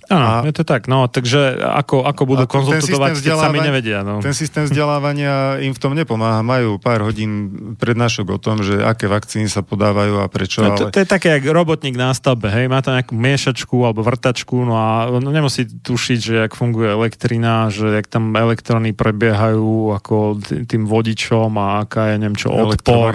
Áno, 0.08 0.47
je 0.47 0.55
to 0.55 0.64
tak. 0.64 0.88
No, 0.88 1.12
takže 1.12 1.60
ako, 1.60 2.08
ako 2.08 2.22
budú 2.24 2.45
konzultovať, 2.47 3.20
keď 3.20 3.36
sami 3.36 3.60
nevedia. 3.60 4.08
No. 4.08 4.24
Ten 4.24 4.32
systém 4.32 4.64
vzdelávania 4.66 5.60
im 5.60 5.76
v 5.76 5.80
tom 5.80 5.93
nepomáha. 5.93 6.39
Majú 6.41 6.80
pár 6.80 7.03
hodín 7.03 7.51
prednášok 7.76 8.26
o 8.36 8.39
tom, 8.39 8.64
že 8.64 8.80
aké 8.80 9.12
vakcíny 9.12 9.51
sa 9.51 9.62
podávajú 9.62 10.24
a 10.24 10.26
prečo. 10.32 10.64
No, 10.64 10.80
to, 10.80 10.88
ale... 10.88 10.93
to 10.95 10.99
je 11.03 11.08
také, 11.08 11.38
jak 11.38 11.45
robotník 11.51 11.99
na 11.99 12.16
stavbe. 12.16 12.47
Hej? 12.47 12.72
Má 12.72 12.80
tam 12.80 12.95
nejakú 12.95 13.14
miešačku 13.14 13.84
alebo 13.84 13.99
vrtačku 14.01 14.64
no 14.64 14.74
a 14.80 15.12
no, 15.20 15.30
nemusí 15.30 15.68
tušiť, 15.68 16.20
že 16.24 16.34
jak 16.47 16.55
funguje 16.55 16.88
elektrina, 16.88 17.68
že 17.68 17.91
jak 17.99 18.08
tam 18.08 18.32
elektrony 18.34 18.95
prebiehajú 18.95 19.91
ako 19.99 20.39
tým 20.66 20.88
vodičom 20.88 21.51
a 21.60 21.84
aká 21.84 22.16
je 22.16 22.16
neviem 22.24 22.39
čo, 22.39 22.49
odpor. 22.55 23.12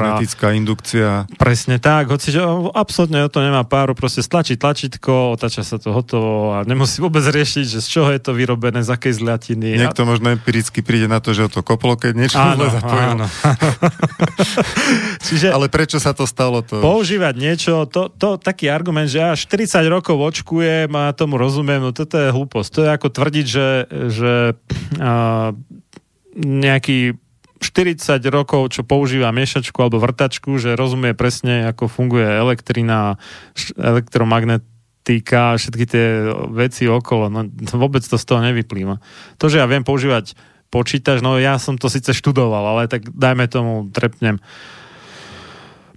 indukcia. 0.53 1.25
Presne 1.41 1.81
tak. 1.81 2.13
Hoci, 2.13 2.37
že 2.37 2.45
absolútne 2.77 3.25
to 3.33 3.41
nemá 3.41 3.65
páru. 3.65 3.97
Proste 3.97 4.21
stlačí 4.21 4.61
tlačítko, 4.61 5.35
otáča 5.35 5.65
sa 5.65 5.81
to 5.81 5.97
hotovo 5.97 6.53
a 6.53 6.69
nemusí 6.69 6.82
nemusí 6.83 6.99
vôbec 6.99 7.23
riešiť, 7.23 7.79
že 7.79 7.79
z 7.79 7.89
čoho 7.89 8.11
je 8.11 8.19
to 8.19 8.35
vyrobené, 8.35 8.83
z 8.83 8.91
akej 8.91 9.23
zľatiny. 9.23 9.79
Niekto 9.79 10.03
možno 10.03 10.35
empiricky 10.35 10.83
príde 10.83 11.07
na 11.07 11.23
to, 11.23 11.31
že 11.31 11.47
o 11.47 11.51
to 11.51 11.63
koplo, 11.63 11.95
keď 11.95 12.13
niečo 12.19 12.43
áno, 12.43 12.67
áno. 12.83 13.27
Čiže 15.31 15.55
Ale 15.55 15.71
prečo 15.71 16.03
sa 16.03 16.11
to 16.11 16.27
stalo? 16.27 16.67
To 16.67 16.83
používať 16.83 17.35
niečo, 17.39 17.87
to, 17.87 18.11
to 18.11 18.35
taký 18.43 18.67
argument, 18.67 19.07
že 19.07 19.23
až 19.23 19.47
40 19.47 19.87
rokov 19.87 20.19
očkujem 20.19 20.91
a 20.91 21.15
tomu 21.15 21.39
rozumiem, 21.39 21.79
no 21.79 21.95
toto 21.95 22.19
je 22.19 22.35
hlúposť. 22.35 22.69
To 22.75 22.81
je 22.83 22.91
ako 22.91 23.09
tvrdiť, 23.15 23.47
že, 23.47 23.69
že 24.11 24.33
uh, 24.99 25.55
nejaký 26.35 27.15
40 27.63 28.19
rokov, 28.35 28.75
čo 28.75 28.83
používa 28.83 29.31
miešačku 29.31 29.79
alebo 29.79 30.03
vrtačku, 30.03 30.59
že 30.59 30.75
rozumie 30.75 31.15
presne, 31.15 31.71
ako 31.71 31.87
funguje 31.87 32.27
elektrina, 32.27 33.23
elektromagnet, 33.79 34.67
týka 35.03 35.59
všetky 35.59 35.85
tie 35.87 36.07
veci 36.55 36.87
okolo. 36.87 37.27
No, 37.27 37.47
vôbec 37.75 38.03
to 38.03 38.17
z 38.17 38.25
toho 38.27 38.41
nevyplýva. 38.43 39.03
To, 39.43 39.51
že 39.51 39.59
ja 39.59 39.67
viem 39.67 39.83
používať 39.83 40.39
počítač, 40.73 41.21
no 41.21 41.37
ja 41.37 41.61
som 41.61 41.77
to 41.77 41.93
síce 41.93 42.17
študoval, 42.17 42.65
ale 42.65 42.89
tak 42.89 43.05
dajme 43.13 43.45
tomu, 43.51 43.93
trepnem 43.93 44.41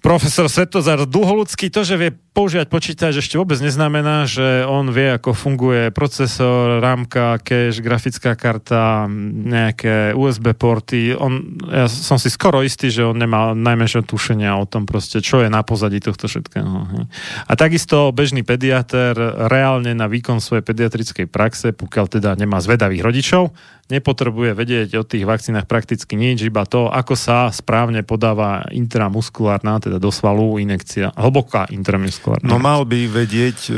profesor 0.06 0.46
Svetozar 0.46 1.10
Duholudský, 1.10 1.74
to, 1.74 1.82
že 1.82 1.98
vie 1.98 2.14
používať 2.14 2.70
počítač, 2.70 3.18
ešte 3.18 3.42
vôbec 3.42 3.58
neznamená, 3.58 4.30
že 4.30 4.62
on 4.70 4.94
vie, 4.94 5.18
ako 5.18 5.34
funguje 5.34 5.90
procesor, 5.90 6.78
rámka, 6.78 7.42
cache, 7.42 7.82
grafická 7.82 8.38
karta, 8.38 9.10
nejaké 9.10 10.14
USB 10.14 10.54
porty. 10.54 11.18
On, 11.18 11.58
ja 11.66 11.90
som 11.90 12.22
si 12.22 12.30
skoro 12.30 12.62
istý, 12.62 12.94
že 12.94 13.02
on 13.02 13.18
nemá 13.18 13.58
najmenšie 13.58 14.06
tušenia 14.06 14.54
o 14.62 14.70
tom 14.70 14.86
proste, 14.86 15.26
čo 15.26 15.42
je 15.42 15.50
na 15.50 15.66
pozadí 15.66 15.98
tohto 15.98 16.30
všetkého. 16.30 17.10
A 17.50 17.52
takisto 17.58 18.14
bežný 18.14 18.46
pediater 18.46 19.18
reálne 19.50 19.98
na 19.98 20.06
výkon 20.06 20.38
svojej 20.38 20.62
pediatrickej 20.62 21.26
praxe, 21.26 21.74
pokiaľ 21.74 22.06
teda 22.14 22.38
nemá 22.38 22.62
zvedavých 22.62 23.02
rodičov, 23.02 23.58
nepotrebuje 23.86 24.58
vedieť 24.58 24.90
o 24.98 25.06
tých 25.06 25.30
vakcínach 25.30 25.70
prakticky 25.70 26.18
nič, 26.18 26.42
iba 26.42 26.66
to, 26.66 26.90
ako 26.90 27.14
sa 27.14 27.54
správne 27.54 28.02
podáva 28.02 28.66
intramuskulárna, 28.74 29.78
teda 29.78 29.95
do 29.98 30.10
svalu 30.14 30.62
inekcia, 30.62 31.14
hlboká 31.16 31.68
intramuskulárna. 31.72 32.48
No 32.48 32.58
mal 32.62 32.84
by 32.84 33.10
vedieť, 33.10 33.70
e, 33.70 33.72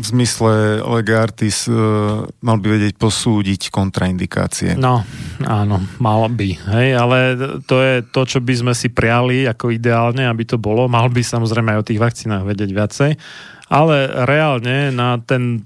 v 0.00 0.04
zmysle 0.04 0.82
legartis, 0.82 1.66
e, 1.66 1.74
mal 2.28 2.56
by 2.58 2.68
vedieť 2.78 2.94
posúdiť 3.00 3.72
kontraindikácie. 3.72 4.76
No, 4.76 5.02
áno, 5.44 5.82
mal 5.98 6.28
by, 6.28 6.48
hej, 6.78 6.88
ale 6.96 7.18
to 7.64 7.76
je 7.80 7.94
to, 8.04 8.22
čo 8.28 8.38
by 8.38 8.54
sme 8.54 8.72
si 8.76 8.92
priali 8.92 9.48
ako 9.48 9.72
ideálne, 9.72 10.28
aby 10.28 10.44
to 10.44 10.60
bolo. 10.60 10.86
Mal 10.86 11.08
by 11.08 11.22
samozrejme 11.24 11.74
aj 11.74 11.80
o 11.80 11.88
tých 11.88 12.02
vakcínach 12.02 12.44
vedieť 12.44 12.70
viacej, 12.70 13.10
ale 13.72 13.96
reálne 14.28 14.92
na 14.92 15.16
ten 15.18 15.64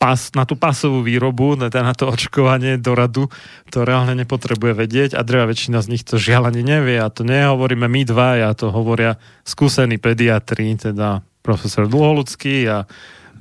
pas, 0.00 0.32
na 0.32 0.48
tú 0.48 0.56
pasovú 0.56 1.04
výrobu, 1.04 1.60
na, 1.60 1.68
na 1.68 1.92
to 1.92 2.08
očkovanie 2.08 2.80
do 2.80 2.96
radu, 2.96 3.28
to 3.68 3.84
reálne 3.84 4.16
nepotrebuje 4.16 4.72
vedieť 4.72 5.10
a 5.12 5.20
dreva 5.20 5.52
väčšina 5.52 5.84
z 5.84 5.92
nich 5.92 6.08
to 6.08 6.16
žiaľ 6.16 6.48
ani 6.48 6.64
nevie 6.64 6.96
a 6.96 7.12
to 7.12 7.20
nehovoríme 7.20 7.84
my 7.84 8.08
dva, 8.08 8.40
ja 8.40 8.50
to 8.56 8.72
hovoria 8.72 9.20
skúsení 9.44 10.00
pediatri, 10.00 10.72
teda 10.80 11.20
profesor 11.44 11.84
Dlholudský 11.84 12.64
a 12.72 12.88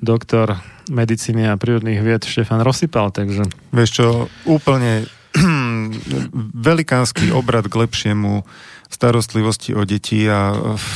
doktor 0.03 0.60
medicíny 0.91 1.47
a 1.47 1.55
prírodných 1.55 2.03
vied 2.03 2.28
Štefan 2.28 2.60
Rosypal, 2.60 3.16
takže... 3.16 3.47
Vieš 3.72 3.89
čo, 3.95 4.07
úplne 4.43 5.07
velikánsky 6.68 7.32
obrad 7.32 7.72
k 7.72 7.88
lepšiemu 7.88 8.43
starostlivosti 8.91 9.72
o 9.80 9.88
deti 9.88 10.28
a 10.28 10.51
v 10.76 10.91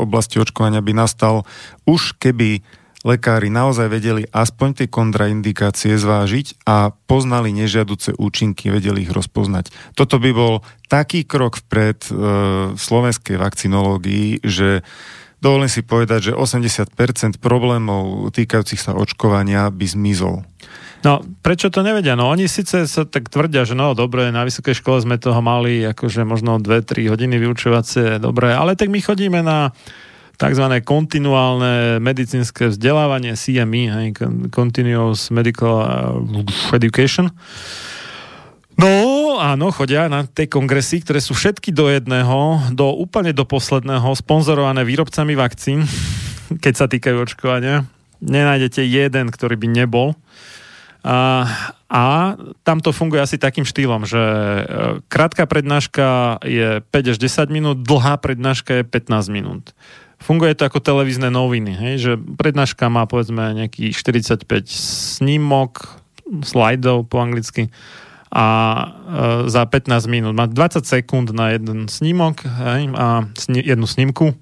oblasti 0.00 0.42
očkovania 0.42 0.82
by 0.82 0.90
nastal 0.96 1.46
už 1.86 2.18
keby 2.18 2.66
lekári 3.04 3.52
naozaj 3.52 3.92
vedeli 3.92 4.24
aspoň 4.32 4.68
tie 4.82 4.86
kontraindikácie 4.88 5.94
zvážiť 5.94 6.64
a 6.64 6.90
poznali 6.90 7.52
nežiaduce 7.52 8.16
účinky, 8.16 8.72
vedeli 8.72 9.04
ich 9.04 9.12
rozpoznať. 9.12 9.68
Toto 9.92 10.16
by 10.16 10.30
bol 10.32 10.64
taký 10.88 11.28
krok 11.28 11.60
vpred 11.60 12.08
e, 12.08 12.10
v 12.72 12.80
slovenskej 12.80 13.36
vakcinológii, 13.36 14.40
že 14.40 14.80
dovolím 15.44 15.68
si 15.68 15.84
povedať, 15.84 16.32
že 16.32 16.38
80% 16.38 17.36
problémov 17.38 18.32
týkajúcich 18.32 18.80
sa 18.80 18.96
očkovania 18.96 19.68
by 19.68 19.84
zmizol. 19.84 20.40
No, 21.04 21.20
prečo 21.44 21.68
to 21.68 21.84
nevedia? 21.84 22.16
No, 22.16 22.32
oni 22.32 22.48
síce 22.48 22.88
sa 22.88 23.04
tak 23.04 23.28
tvrdia, 23.28 23.68
že 23.68 23.76
no, 23.76 23.92
dobre, 23.92 24.32
na 24.32 24.48
vysokej 24.48 24.80
škole 24.80 25.04
sme 25.04 25.20
toho 25.20 25.44
mali 25.44 25.84
akože 25.84 26.24
možno 26.24 26.56
2-3 26.56 27.12
hodiny 27.12 27.36
vyučovacie, 27.36 28.16
dobre, 28.16 28.56
ale 28.56 28.72
tak 28.72 28.88
my 28.88 29.04
chodíme 29.04 29.44
na 29.44 29.76
tzv. 30.34 30.64
kontinuálne 30.82 32.02
medicínske 32.02 32.74
vzdelávanie 32.74 33.38
CME, 33.38 33.84
hej, 33.90 34.08
Continuous 34.50 35.30
Medical 35.30 35.74
uh, 35.82 36.74
Education. 36.74 37.30
No, 38.74 39.38
áno, 39.38 39.70
chodia 39.70 40.10
na 40.10 40.26
tie 40.26 40.50
kongresy, 40.50 40.98
ktoré 41.06 41.22
sú 41.22 41.38
všetky 41.38 41.70
do 41.70 41.86
jedného, 41.86 42.58
do 42.74 42.90
úplne 42.90 43.30
do 43.30 43.46
posledného, 43.46 44.18
sponzorované 44.18 44.82
výrobcami 44.82 45.38
vakcín, 45.38 45.86
keď 46.64 46.74
sa 46.74 46.86
týkajú 46.90 47.16
očkovania. 47.22 47.86
Nenájdete 48.18 48.82
jeden, 48.82 49.30
ktorý 49.30 49.54
by 49.54 49.68
nebol. 49.70 50.18
A, 51.04 51.44
a 51.92 52.04
tam 52.64 52.80
to 52.80 52.88
funguje 52.88 53.20
asi 53.20 53.36
takým 53.36 53.68
štýlom, 53.68 54.08
že 54.08 54.16
e, 54.16 54.62
krátka 55.12 55.44
prednáška 55.44 56.40
je 56.40 56.80
5 56.80 57.12
až 57.12 57.16
10 57.20 57.52
minút, 57.52 57.76
dlhá 57.84 58.16
prednáška 58.24 58.80
je 58.80 58.84
15 58.88 59.28
minút 59.28 59.76
funguje 60.24 60.56
to 60.56 60.64
ako 60.64 60.80
televízne 60.80 61.28
noviny, 61.28 61.72
hej, 61.76 61.94
že 62.00 62.12
prednáška 62.16 62.88
má 62.88 63.04
povedzme 63.04 63.52
nejaký 63.52 63.92
45 63.92 64.48
snímok, 65.20 66.00
slajdov 66.24 67.04
po 67.12 67.20
anglicky 67.20 67.68
a 68.34 68.46
e, 68.48 68.86
za 69.52 69.62
15 69.62 70.10
minút 70.10 70.32
má 70.34 70.50
20 70.50 70.82
sekúnd 70.82 71.30
na 71.30 71.54
jeden 71.54 71.86
snímok 71.86 72.42
hej, 72.42 72.90
a 72.96 73.28
sni- 73.36 73.62
jednu 73.62 73.86
snímku. 73.86 74.34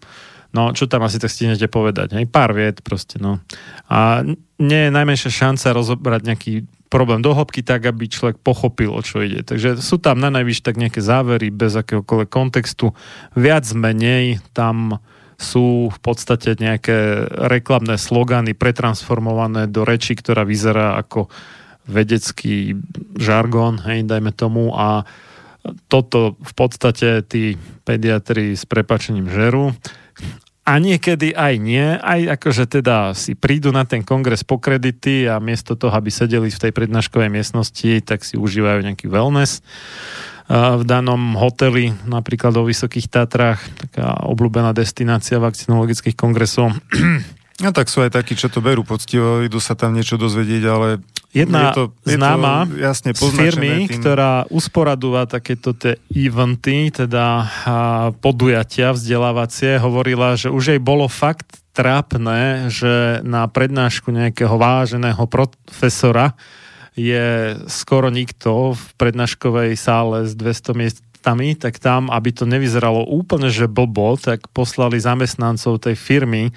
No, 0.53 0.77
čo 0.77 0.85
tam 0.85 1.05
asi 1.05 1.17
tak 1.17 1.33
stihnete 1.33 1.65
povedať? 1.69 2.13
Hej? 2.13 2.29
Pár 2.29 2.53
viet 2.53 2.85
proste, 2.85 3.17
no. 3.17 3.41
A 3.89 4.21
nie 4.61 4.81
je 4.89 4.91
najmenšia 4.93 5.33
šanca 5.33 5.73
rozobrať 5.73 6.21
nejaký 6.29 6.53
problém 6.93 7.25
do 7.25 7.33
hĺbky 7.33 7.65
tak, 7.65 7.89
aby 7.89 8.05
človek 8.05 8.37
pochopil, 8.37 8.93
o 8.93 9.01
čo 9.01 9.25
ide. 9.25 9.41
Takže 9.41 9.81
sú 9.81 9.97
tam 9.97 10.21
na 10.21 10.29
najvyššie 10.29 10.65
tak 10.69 10.77
nejaké 10.77 11.01
závery 11.01 11.49
bez 11.49 11.73
akéhokoľvek 11.73 12.29
kontextu. 12.29 12.93
Viac 13.33 13.65
menej 13.73 14.45
tam 14.53 15.01
sú 15.43 15.91
v 15.91 15.99
podstate 15.99 16.55
nejaké 16.57 17.27
reklamné 17.51 17.99
slogany 17.99 18.55
pretransformované 18.55 19.67
do 19.69 19.83
reči, 19.83 20.15
ktorá 20.15 20.47
vyzerá 20.47 20.97
ako 21.03 21.27
vedecký 21.85 22.79
žargón, 23.19 23.83
hej, 23.83 24.07
dajme 24.07 24.31
tomu, 24.31 24.71
a 24.73 25.03
toto 25.91 26.39
v 26.39 26.53
podstate 26.55 27.23
tí 27.27 27.59
pediatri 27.83 28.55
s 28.55 28.67
prepačením 28.67 29.31
žerú. 29.31 29.75
A 30.63 30.79
niekedy 30.79 31.35
aj 31.35 31.55
nie, 31.59 31.83
aj 31.99 32.39
akože 32.39 32.71
teda 32.71 33.19
si 33.19 33.35
prídu 33.35 33.75
na 33.75 33.83
ten 33.83 34.07
kongres 34.07 34.47
po 34.47 34.63
kredity 34.63 35.27
a 35.27 35.43
miesto 35.43 35.75
toho, 35.75 35.91
aby 35.91 36.07
sedeli 36.07 36.55
v 36.55 36.63
tej 36.63 36.71
prednáškovej 36.71 37.35
miestnosti, 37.35 37.99
tak 38.07 38.23
si 38.23 38.39
užívajú 38.39 38.87
nejaký 38.87 39.11
wellness 39.11 39.59
v 40.53 40.83
danom 40.85 41.33
hoteli, 41.41 41.97
napríklad 42.05 42.53
o 42.61 42.69
Vysokých 42.69 43.09
Tatrách, 43.09 43.65
taká 43.81 44.21
obľúbená 44.29 44.77
destinácia 44.77 45.41
vakcinologických 45.41 46.13
kongresov. 46.13 46.77
No 47.63 47.71
tak 47.73 47.89
sú 47.89 48.05
aj 48.05 48.13
takí, 48.13 48.37
čo 48.37 48.53
to 48.53 48.61
berú 48.61 48.85
poctivo, 48.85 49.41
idú 49.41 49.63
sa 49.63 49.73
tam 49.73 49.97
niečo 49.97 50.21
dozvedieť, 50.21 50.63
ale 50.69 50.89
Jedna 51.33 51.73
je 51.73 51.77
to, 51.79 51.85
je 52.05 52.21
známa 52.21 52.69
to 52.69 52.77
jasne 52.77 53.11
z 53.17 53.23
firmy, 53.33 53.89
tým... 53.89 53.97
ktorá 53.97 54.45
usporadúva 54.53 55.25
takéto 55.25 55.73
tie 55.73 55.97
eventy, 56.13 56.93
teda 56.93 57.49
podujatia 58.21 58.93
vzdelávacie, 58.93 59.81
hovorila, 59.81 60.37
že 60.37 60.53
už 60.53 60.77
jej 60.77 60.81
bolo 60.83 61.09
fakt 61.09 61.65
trápne, 61.73 62.69
že 62.69 63.25
na 63.25 63.49
prednášku 63.49 64.13
nejakého 64.13 64.61
váženého 64.61 65.25
profesora 65.25 66.37
je 66.93 67.57
skoro 67.73 68.13
nikto 68.13 68.77
v 68.77 68.85
prednáškovej 69.01 69.77
sále 69.81 70.29
s 70.29 70.37
200 70.37 70.77
miest 70.77 71.01
cestami, 71.23 71.55
tak 71.55 71.79
tam, 71.79 72.11
aby 72.11 72.35
to 72.35 72.51
nevyzeralo 72.51 73.07
úplne, 73.07 73.47
že 73.47 73.71
blbo, 73.71 74.19
tak 74.19 74.51
poslali 74.51 74.99
zamestnancov 74.99 75.79
tej 75.79 75.95
firmy, 75.95 76.51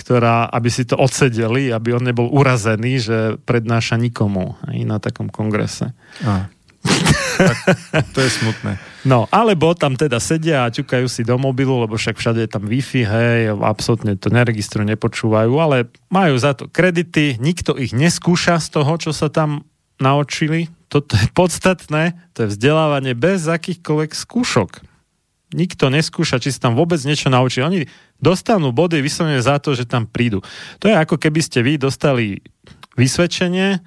ktorá, 0.00 0.48
aby 0.48 0.72
si 0.72 0.88
to 0.88 0.96
odsedeli, 0.96 1.68
aby 1.68 1.92
on 1.92 2.08
nebol 2.08 2.32
urazený, 2.32 2.96
že 2.96 3.18
prednáša 3.44 4.00
nikomu 4.00 4.56
aj 4.64 4.76
na 4.88 4.96
takom 4.96 5.28
kongrese. 5.28 5.92
A. 6.24 6.48
tak, 7.92 8.08
to 8.16 8.24
je 8.24 8.30
smutné. 8.32 8.80
No, 9.06 9.30
alebo 9.30 9.70
tam 9.78 9.94
teda 9.94 10.18
sedia 10.18 10.66
a 10.66 10.74
ťukajú 10.74 11.06
si 11.06 11.22
do 11.22 11.38
mobilu, 11.38 11.78
lebo 11.78 11.94
však 11.94 12.18
všade 12.18 12.42
je 12.42 12.50
tam 12.50 12.66
Wi-Fi, 12.66 13.06
hej, 13.06 13.54
absolútne 13.54 14.18
to 14.18 14.34
neregistrujú, 14.34 14.82
nepočúvajú, 14.82 15.54
ale 15.62 15.86
majú 16.10 16.34
za 16.34 16.58
to 16.58 16.66
kredity, 16.66 17.38
nikto 17.38 17.78
ich 17.78 17.94
neskúša 17.94 18.58
z 18.58 18.66
toho, 18.74 18.98
čo 18.98 19.14
sa 19.14 19.30
tam 19.30 19.62
naučili. 19.98 20.68
Toto 20.86 21.18
je 21.18 21.26
podstatné, 21.34 22.14
to 22.32 22.46
je 22.46 22.52
vzdelávanie 22.54 23.18
bez 23.18 23.44
akýchkoľvek 23.50 24.10
skúšok. 24.14 24.70
Nikto 25.54 25.90
neskúša, 25.90 26.42
či 26.42 26.50
sa 26.50 26.70
tam 26.70 26.74
vôbec 26.74 26.98
niečo 27.06 27.30
naučí. 27.30 27.62
Oni 27.62 27.86
dostanú 28.18 28.74
body 28.74 28.98
vyslovene 29.02 29.38
za 29.42 29.62
to, 29.62 29.74
že 29.74 29.86
tam 29.86 30.06
prídu. 30.06 30.42
To 30.82 30.90
je 30.90 30.94
ako 30.94 31.18
keby 31.18 31.40
ste 31.42 31.62
vy 31.62 31.78
dostali 31.78 32.42
vysvedčenie, 32.98 33.82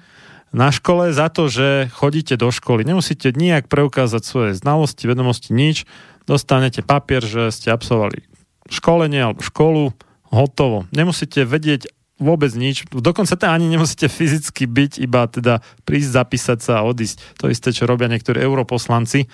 na 0.50 0.74
škole 0.74 1.14
za 1.14 1.30
to, 1.30 1.46
že 1.46 1.86
chodíte 1.94 2.34
do 2.34 2.50
školy. 2.50 2.82
Nemusíte 2.82 3.30
nijak 3.30 3.70
preukázať 3.70 4.22
svoje 4.26 4.52
znalosti, 4.58 5.06
vedomosti, 5.06 5.54
nič. 5.54 5.86
Dostanete 6.26 6.82
papier, 6.82 7.22
že 7.22 7.54
ste 7.54 7.70
absolvovali 7.70 8.26
školenie 8.70 9.22
alebo 9.22 9.42
školu, 9.42 9.94
hotovo. 10.30 10.86
Nemusíte 10.90 11.46
vedieť 11.46 11.90
vôbec 12.20 12.52
nič. 12.52 12.84
Dokonca 12.92 13.34
tam 13.34 13.56
ani 13.56 13.66
nemusíte 13.72 14.06
fyzicky 14.06 14.68
byť, 14.68 14.92
iba 15.00 15.24
teda 15.26 15.64
prísť, 15.88 16.10
zapísať 16.20 16.58
sa 16.60 16.72
a 16.84 16.86
odísť. 16.86 17.40
To 17.40 17.48
isté, 17.48 17.72
čo 17.72 17.88
robia 17.88 18.06
niektorí 18.12 18.38
europoslanci 18.38 19.26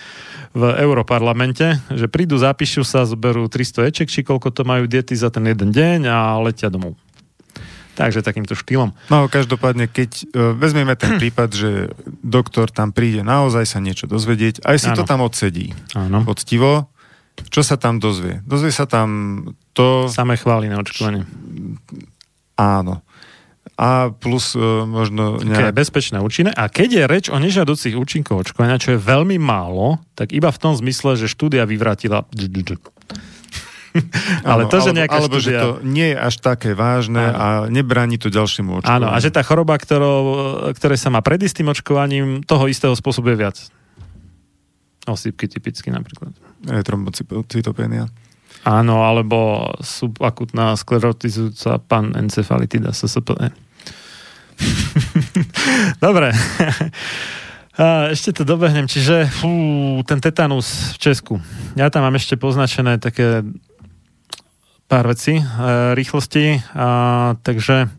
v 0.55 0.62
Europarlamente, 0.78 1.82
že 1.91 2.07
prídu, 2.07 2.39
zapíšu 2.39 2.87
sa, 2.87 3.03
zoberú 3.05 3.51
300 3.51 3.91
eček, 3.91 4.09
či 4.09 4.22
koľko 4.22 4.55
to 4.55 4.62
majú 4.62 4.87
diety 4.87 5.18
za 5.18 5.28
ten 5.28 5.45
jeden 5.51 5.74
deň 5.74 6.07
a 6.07 6.39
letia 6.41 6.70
domov. 6.70 6.95
Takže 7.97 8.20
takýmto 8.20 8.53
štýlom. 8.53 8.93
No, 9.09 9.24
každopádne, 9.26 9.89
keď 9.89 10.11
uh, 10.12 10.53
vezmeme 10.53 10.95
ten 10.95 11.16
prípad, 11.20 11.51
že 11.51 11.70
doktor 12.22 12.70
tam 12.70 12.95
príde 12.95 13.26
naozaj 13.26 13.66
sa 13.66 13.82
niečo 13.82 14.07
dozvedieť, 14.07 14.62
aj 14.62 14.76
si 14.78 14.89
ano. 14.93 14.97
to 15.01 15.05
tam 15.05 15.20
odsedí. 15.24 15.74
Áno. 15.97 16.22
Poctivo. 16.22 16.93
Čo 17.37 17.61
sa 17.61 17.76
tam 17.76 18.01
dozvie? 18.01 18.41
Dozvie 18.49 18.72
sa 18.72 18.89
tam 18.89 19.09
to... 19.76 20.09
Samé 20.09 20.41
chvály 20.41 20.72
na 20.72 20.80
očkovanie. 20.80 21.28
Áno. 22.57 23.05
A 23.77 24.09
plus 24.09 24.57
uh, 24.57 24.89
možno... 24.89 25.37
Nejak... 25.37 25.69
Okay, 25.69 25.73
bezpečné 25.77 26.17
účinné. 26.25 26.49
A 26.57 26.73
keď 26.73 26.89
je 26.89 27.03
reč 27.05 27.25
o 27.29 27.37
nežiaducich 27.37 27.93
účinkov 27.93 28.49
očkovania, 28.49 28.81
čo 28.81 28.97
je 28.97 28.99
veľmi 29.01 29.37
málo, 29.37 30.01
tak 30.17 30.33
iba 30.33 30.49
v 30.49 30.59
tom 30.59 30.73
zmysle, 30.73 31.21
že 31.21 31.29
štúdia 31.29 31.69
vyvratila 31.69 32.25
Ale 34.49 34.69
to, 34.69 34.81
že 34.81 34.97
nejaká 34.97 35.21
alebo, 35.21 35.37
štúdia... 35.37 35.61
že 35.61 35.65
to 35.65 35.71
nie 35.85 36.09
je 36.13 36.17
až 36.17 36.35
také 36.41 36.73
vážne 36.73 37.21
áno. 37.21 37.37
a 37.37 37.47
nebráni 37.69 38.17
to 38.17 38.33
ďalšiemu 38.33 38.81
očkovaniu. 38.81 38.97
Áno, 38.97 39.09
a 39.13 39.17
že 39.21 39.29
tá 39.33 39.45
choroba, 39.45 39.77
ktorou, 39.77 40.25
ktoré 40.73 40.97
sa 40.97 41.13
má 41.13 41.21
pred 41.21 41.41
istým 41.45 41.69
očkovaním, 41.69 42.45
toho 42.45 42.69
istého 42.69 42.93
spôsobuje 42.97 43.37
viac. 43.37 43.57
Osýpky 45.07 45.47
typicky 45.47 45.93
napríklad. 45.93 46.35
Je 46.65 46.83
trombocytopénia. 46.83 48.11
Áno, 48.67 49.07
alebo 49.07 49.71
subakutná 49.79 50.75
sklerotizujúca 50.75 51.79
encefalitida 52.19 52.91
SSPE. 52.91 53.55
Dobre. 56.05 56.35
A 57.77 58.09
ešte 58.09 58.33
to 58.33 58.49
dobehnem, 58.49 58.89
čiže 58.89 59.29
fú, 59.29 59.53
ten 60.09 60.17
tetanus 60.17 60.97
v 60.97 61.12
Česku. 61.12 61.35
Ja 61.77 61.93
tam 61.93 62.09
mám 62.09 62.17
ešte 62.17 62.41
poznačené 62.41 62.97
také 62.97 63.45
pár 64.89 65.05
vecí, 65.12 65.37
e, 65.37 65.45
rýchlosti. 65.93 66.64
A, 66.73 67.37
takže 67.45 67.93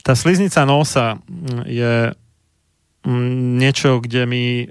tá 0.00 0.16
sliznica 0.16 0.64
nosa 0.64 1.20
je 1.68 2.16
niečo, 3.58 4.04
kde 4.04 4.28
my 4.28 4.44
e, 4.44 4.64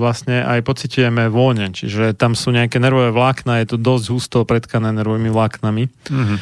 vlastne 0.00 0.40
aj 0.40 0.64
pociťujeme 0.64 1.28
vône, 1.28 1.70
čiže 1.70 2.16
tam 2.16 2.32
sú 2.32 2.50
nejaké 2.50 2.80
nervové 2.80 3.12
vlákna, 3.12 3.60
je 3.60 3.76
to 3.76 3.78
dosť 3.78 4.04
husto 4.08 4.38
pretkané 4.48 4.90
nervovými 4.96 5.28
vláknami. 5.28 5.84
Mm-hmm. 5.88 6.38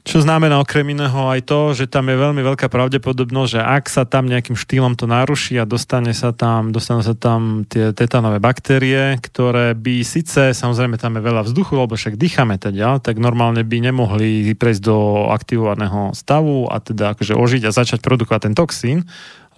Čo 0.00 0.24
znamená 0.24 0.56
okrem 0.56 0.96
iného 0.96 1.28
aj 1.28 1.44
to, 1.44 1.76
že 1.76 1.84
tam 1.84 2.08
je 2.08 2.16
veľmi 2.16 2.40
veľká 2.40 2.72
pravdepodobnosť, 2.72 3.50
že 3.52 3.60
ak 3.60 3.84
sa 3.84 4.08
tam 4.08 4.32
nejakým 4.32 4.56
štýlom 4.56 4.96
to 4.96 5.04
naruší 5.04 5.60
a 5.60 5.68
dostane 5.68 6.16
sa 6.16 6.32
tam, 6.32 6.72
dostanú 6.72 7.04
sa 7.04 7.12
tam 7.12 7.68
tie 7.68 7.92
tetanové 7.92 8.40
baktérie, 8.40 9.20
ktoré 9.20 9.76
by 9.76 10.00
síce, 10.00 10.56
samozrejme 10.56 10.96
tam 10.96 11.20
je 11.20 11.22
veľa 11.22 11.44
vzduchu, 11.44 11.84
lebo 11.84 12.00
však 12.00 12.16
dýchame 12.16 12.56
teda, 12.56 12.96
tak 13.04 13.20
normálne 13.20 13.60
by 13.60 13.76
nemohli 13.92 14.56
prejsť 14.56 14.82
do 14.82 15.28
aktivovaného 15.28 16.16
stavu 16.16 16.64
a 16.72 16.80
teda 16.80 17.12
akože 17.12 17.36
ožiť 17.36 17.62
a 17.68 17.76
začať 17.76 18.00
produkovať 18.00 18.48
ten 18.48 18.54
toxín, 18.56 19.04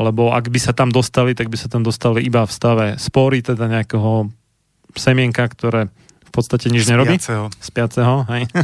lebo 0.00 0.32
ak 0.32 0.48
by 0.48 0.60
sa 0.60 0.72
tam 0.72 0.88
dostali, 0.88 1.36
tak 1.36 1.52
by 1.52 1.56
sa 1.60 1.68
tam 1.68 1.84
dostali 1.84 2.24
iba 2.24 2.44
v 2.44 2.52
stave 2.52 2.86
spory, 2.96 3.44
teda 3.44 3.68
nejakého 3.68 4.32
semienka, 4.96 5.44
ktoré 5.48 5.88
v 6.24 6.30
podstate 6.32 6.72
nič 6.72 6.88
nerobí. 6.88 7.20
Spiaceho. 7.60 8.24
Hej. 8.28 8.48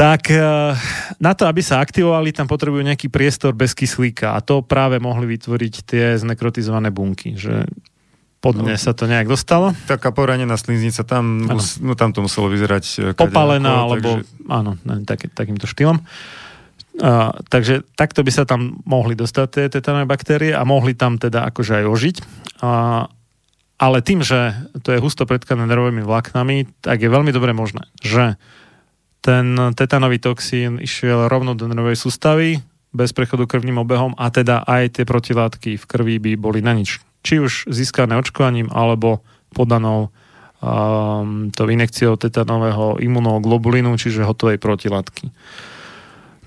tak 0.00 0.32
eh, 0.32 0.72
na 1.20 1.32
to, 1.36 1.44
aby 1.44 1.60
sa 1.60 1.84
aktivovali, 1.84 2.32
tam 2.32 2.48
potrebujú 2.48 2.80
nejaký 2.80 3.12
priestor 3.12 3.52
bez 3.52 3.76
kyslíka 3.76 4.32
a 4.32 4.40
to 4.40 4.64
práve 4.64 4.96
mohli 4.96 5.36
vytvoriť 5.36 5.74
tie 5.84 6.04
znekrotizované 6.16 6.88
bunky, 6.88 7.36
že 7.36 7.68
podne 8.40 8.72
no, 8.72 8.80
sa 8.80 8.96
to 8.96 9.04
nejak 9.04 9.28
dostalo. 9.28 9.76
Taká 9.84 10.16
poranená 10.16 10.56
sliznica, 10.56 11.04
tam, 11.04 11.44
mus, 11.44 11.76
no, 11.76 11.92
tam 11.92 12.16
to 12.16 12.24
muselo 12.24 12.48
vyzerať 12.48 12.84
eh, 12.96 13.04
popalená, 13.12 13.84
alebo 13.84 14.24
takže... 14.24 14.48
áno, 14.48 14.80
tak, 15.04 15.28
takýmto 15.36 15.68
štýlom. 15.68 16.00
Takže 17.48 17.88
takto 17.96 18.20
by 18.20 18.28
sa 18.28 18.44
tam 18.44 18.84
mohli 18.84 19.16
dostať 19.16 19.46
tie 19.48 19.66
tetanové 19.72 20.04
baktérie 20.04 20.52
a 20.52 20.68
mohli 20.68 20.92
tam 20.92 21.16
teda 21.16 21.48
akože 21.48 21.80
aj 21.80 21.84
ožiť. 21.88 22.16
Uh, 22.60 23.08
ale 23.80 24.04
tým, 24.04 24.20
že 24.20 24.52
to 24.84 24.92
je 24.92 25.00
husto 25.00 25.24
predkané 25.24 25.64
nervovými 25.64 26.04
vláknami, 26.04 26.68
tak 26.84 27.00
je 27.00 27.08
veľmi 27.08 27.32
dobre 27.32 27.56
možné, 27.56 27.88
že 28.04 28.36
ten 29.24 29.56
tetanový 29.72 30.20
toxín 30.20 30.76
išiel 30.76 31.32
rovno 31.32 31.56
do 31.56 31.64
nervovej 31.64 31.96
sústavy, 31.96 32.60
bez 32.90 33.16
prechodu 33.16 33.46
krvným 33.48 33.80
obehom 33.80 34.12
a 34.18 34.28
teda 34.28 34.66
aj 34.66 35.00
tie 35.00 35.04
protilátky 35.06 35.80
v 35.80 35.84
krvi 35.88 36.14
by 36.20 36.32
boli 36.36 36.60
na 36.60 36.76
nič. 36.76 37.00
Či 37.24 37.40
už 37.40 37.52
získané 37.70 38.18
očkovaním, 38.18 38.68
alebo 38.68 39.22
podanou 39.54 40.10
um, 40.60 41.48
to 41.54 41.70
inekciou 41.70 42.18
tetanového 42.18 42.98
imunoglobulinu, 42.98 43.94
čiže 43.94 44.26
hotovej 44.26 44.58
protilátky. 44.58 45.30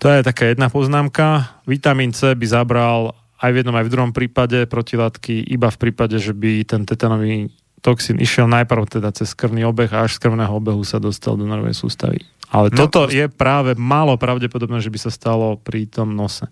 To 0.03 0.11
je 0.11 0.19
taká 0.19 0.51
jedna 0.51 0.67
poznámka. 0.67 1.47
Vitamín 1.63 2.11
C 2.11 2.35
by 2.35 2.43
zabral 2.43 3.15
aj 3.39 3.55
v 3.55 3.63
jednom, 3.63 3.71
aj 3.71 3.87
v 3.87 3.93
druhom 3.95 4.11
prípade 4.11 4.67
protilátky, 4.67 5.47
iba 5.47 5.71
v 5.71 5.79
prípade, 5.79 6.19
že 6.19 6.35
by 6.35 6.67
ten 6.67 6.83
tetanový 6.83 7.47
toxín 7.79 8.19
išiel 8.19 8.51
najprv 8.51 8.99
teda 8.99 9.15
cez 9.15 9.31
krvný 9.31 9.63
obeh 9.63 9.87
a 9.95 10.03
až 10.03 10.19
z 10.19 10.27
krvného 10.27 10.51
obehu 10.59 10.83
sa 10.83 10.99
dostal 10.99 11.39
do 11.39 11.47
nervovej 11.47 11.79
sústavy. 11.79 12.19
Ale 12.51 12.67
no, 12.75 12.83
toto 12.83 13.07
je 13.07 13.31
práve 13.31 13.79
málo 13.79 14.19
pravdepodobné, 14.19 14.83
že 14.83 14.91
by 14.91 15.07
sa 15.07 15.11
stalo 15.11 15.55
pri 15.55 15.87
tom 15.87 16.11
nose. 16.19 16.51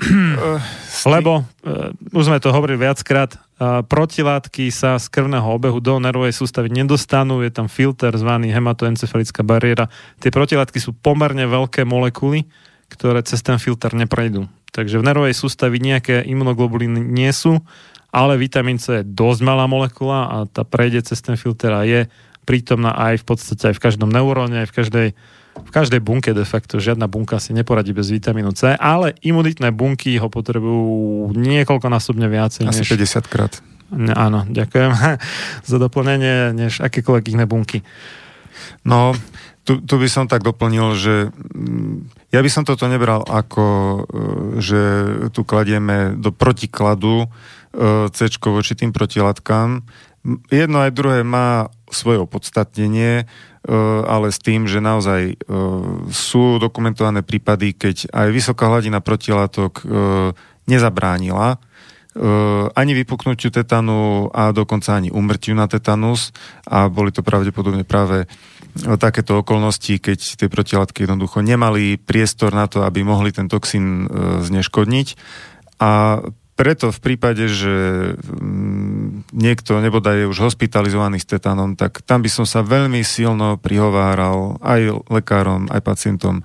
Lebo, 1.12 1.44
uh, 1.44 1.92
už 2.16 2.32
sme 2.32 2.40
to 2.40 2.56
hovorili 2.56 2.88
viackrát, 2.88 3.36
uh, 3.36 3.51
protilátky 3.62 4.72
sa 4.74 4.98
z 4.98 5.06
krvného 5.12 5.44
obehu 5.44 5.78
do 5.78 6.00
nervovej 6.02 6.34
sústavy 6.34 6.72
nedostanú, 6.72 7.44
je 7.44 7.52
tam 7.52 7.70
filter 7.70 8.10
zvaný 8.16 8.50
hematoencefalická 8.50 9.46
bariéra. 9.46 9.86
Tie 10.18 10.34
protilátky 10.34 10.78
sú 10.82 10.96
pomerne 10.96 11.46
veľké 11.46 11.86
molekuly, 11.86 12.48
ktoré 12.90 13.22
cez 13.22 13.44
ten 13.44 13.60
filter 13.62 13.94
neprejdú. 13.94 14.50
Takže 14.72 14.98
v 14.98 15.06
nervovej 15.06 15.36
sústavi 15.36 15.78
nejaké 15.78 16.24
imunoglobuliny 16.24 17.00
nie 17.00 17.28
sú, 17.30 17.60
ale 18.12 18.40
vitamín 18.40 18.80
C 18.80 19.00
je 19.00 19.08
dosť 19.08 19.40
malá 19.44 19.64
molekula 19.68 20.28
a 20.28 20.36
tá 20.48 20.64
prejde 20.64 21.04
cez 21.04 21.20
ten 21.24 21.36
filter 21.36 21.72
a 21.72 21.84
je 21.84 22.08
prítomná 22.44 22.92
aj 22.92 23.22
v 23.22 23.24
podstate 23.24 23.72
aj 23.72 23.74
v 23.78 23.84
každom 23.84 24.10
neuróne, 24.12 24.64
aj 24.64 24.68
v 24.68 24.76
každej, 24.76 25.08
v 25.52 25.70
každej 25.70 26.00
bunke 26.00 26.32
de 26.32 26.44
facto. 26.44 26.80
Žiadna 26.80 27.08
bunka 27.08 27.36
si 27.36 27.52
neporadí 27.52 27.92
bez 27.92 28.08
vitamínu 28.08 28.52
C, 28.56 28.72
ale 28.76 29.16
imunitné 29.20 29.72
bunky 29.72 30.16
ho 30.16 30.28
potrebujú 30.32 31.32
niekoľkonásobne 31.36 32.26
viacej. 32.28 32.68
Asi 32.68 32.84
než... 32.84 32.92
50 32.92 33.32
krát. 33.32 33.52
Áno, 33.92 34.48
ďakujem 34.48 34.92
za 35.70 35.76
doplnenie, 35.76 36.56
než 36.56 36.80
akékoľvek 36.80 37.24
iné 37.36 37.44
bunky. 37.44 37.84
No, 38.88 39.12
tu, 39.62 39.78
tu 39.84 39.94
by 40.00 40.08
som 40.08 40.24
tak 40.26 40.42
doplnil, 40.42 40.96
že 40.98 41.14
mm, 41.30 42.32
ja 42.34 42.40
by 42.40 42.50
som 42.50 42.64
toto 42.66 42.88
nebral 42.90 43.22
ako, 43.28 43.64
e, 43.64 44.00
že 44.58 44.80
tu 45.30 45.46
kladieme 45.46 46.18
do 46.18 46.34
protikladu 46.34 47.26
e, 47.26 48.08
C 48.10 48.18
voči 48.42 48.74
tým 48.74 48.90
protilátkám. 48.90 49.84
Jedno 50.50 50.78
aj 50.82 50.94
druhé 50.94 51.20
má 51.26 51.70
svoje 51.90 52.22
opodstatnenie, 52.22 53.26
ale 54.06 54.34
s 54.34 54.42
tým, 54.42 54.66
že 54.66 54.82
naozaj 54.82 55.22
e, 55.22 55.34
sú 56.10 56.58
dokumentované 56.58 57.22
prípady, 57.22 57.78
keď 57.78 58.10
aj 58.10 58.28
vysoká 58.34 58.66
hladina 58.66 58.98
protilátok 58.98 59.72
e, 59.78 59.84
nezabránila 60.66 61.62
ani 62.76 62.92
vypuknutiu 62.92 63.48
tetanu 63.48 64.28
a 64.36 64.52
dokonca 64.52 64.92
ani 64.92 65.08
umrtiu 65.08 65.56
na 65.56 65.64
tetanus. 65.64 66.28
A 66.68 66.92
boli 66.92 67.08
to 67.08 67.24
pravdepodobne 67.24 67.88
práve 67.88 68.28
takéto 69.00 69.40
okolnosti, 69.40 69.96
keď 69.96 70.20
tie 70.36 70.48
protilátky 70.52 71.08
jednoducho 71.08 71.40
nemali 71.40 71.96
priestor 71.96 72.52
na 72.52 72.68
to, 72.68 72.84
aby 72.84 73.00
mohli 73.00 73.32
ten 73.32 73.48
toxín 73.48 74.08
zneškodniť. 74.44 75.08
A 75.80 76.20
preto 76.52 76.92
v 76.92 76.98
prípade, 77.00 77.48
že 77.48 77.74
mm, 78.18 79.32
niekto 79.32 79.80
nebodaj 79.80 80.24
je 80.24 80.30
už 80.30 80.52
hospitalizovaný 80.52 81.18
s 81.18 81.26
tetanom, 81.28 81.74
tak 81.74 82.04
tam 82.04 82.20
by 82.20 82.28
som 82.28 82.44
sa 82.44 82.60
veľmi 82.60 83.00
silno 83.00 83.56
prihováral 83.56 84.60
aj 84.60 85.08
lekárom, 85.08 85.72
aj 85.72 85.80
pacientom, 85.80 86.44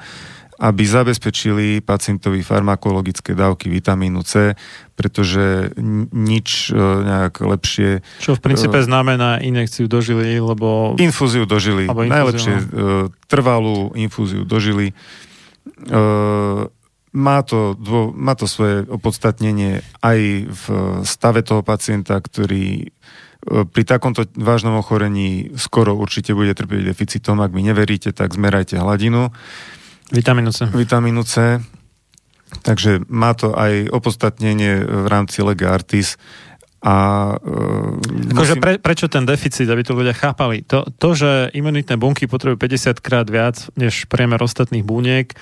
aby 0.57 0.83
zabezpečili 0.89 1.85
pacientovi 1.85 2.41
farmakologické 2.41 3.37
dávky 3.37 3.69
vitamínu 3.69 4.25
C, 4.25 4.57
pretože 4.97 5.69
nič 6.09 6.73
e, 6.73 6.81
nejak 6.81 7.45
lepšie... 7.45 8.01
Čo 8.17 8.39
v 8.39 8.41
princípe 8.41 8.81
e, 8.81 8.87
znamená 8.87 9.37
injekciu 9.37 9.85
do 9.85 10.01
žily, 10.01 10.41
lebo... 10.41 10.97
Infúziu 10.97 11.45
do 11.45 11.61
žily. 11.61 11.85
Najlepšie 11.85 12.55
no. 12.57 12.63
E, 12.63 12.93
trvalú 13.29 13.93
infúziu 13.93 14.47
do 14.47 14.57
žily 14.57 14.97
má 17.17 17.41
to, 17.41 17.73
dvo, 17.73 18.13
má 18.13 18.37
to 18.37 18.45
svoje 18.45 18.85
opodstatnenie 18.85 19.81
aj 20.05 20.19
v 20.45 20.65
stave 21.01 21.41
toho 21.41 21.65
pacienta, 21.65 22.21
ktorý 22.21 22.85
e, 22.85 22.87
pri 23.65 23.83
takomto 23.83 24.29
vážnom 24.37 24.77
ochorení 24.77 25.49
skoro 25.57 25.97
určite 25.97 26.37
bude 26.37 26.53
trpieť 26.53 26.93
deficitom. 26.93 27.41
Ak 27.41 27.49
mi 27.57 27.65
neveríte, 27.65 28.13
tak 28.13 28.37
zmerajte 28.37 28.77
hladinu. 28.77 29.33
Vitamínu 30.13 30.53
C. 30.53 30.69
Vitamínu 30.69 31.25
C. 31.25 31.57
Takže 32.61 33.03
má 33.11 33.33
to 33.33 33.51
aj 33.57 33.91
opodstatnenie 33.91 34.85
v 34.85 35.05
rámci 35.09 35.43
Lega 35.43 35.73
Artis. 35.73 36.15
A, 36.77 37.35
uh, 37.35 37.97
akože 38.31 38.55
musím... 38.55 38.63
pre, 38.63 38.73
prečo 38.79 39.11
ten 39.11 39.25
deficit, 39.27 39.67
aby 39.67 39.83
to 39.83 39.97
ľudia 39.97 40.15
chápali? 40.15 40.63
To, 40.71 40.87
to, 40.95 41.09
že 41.17 41.31
imunitné 41.51 41.99
bunky 41.99 42.29
potrebujú 42.29 42.55
50 42.55 43.03
krát 43.03 43.27
viac 43.27 43.67
než 43.75 44.07
priemer 44.07 44.39
ostatných 44.39 44.85
buniek, 44.85 45.35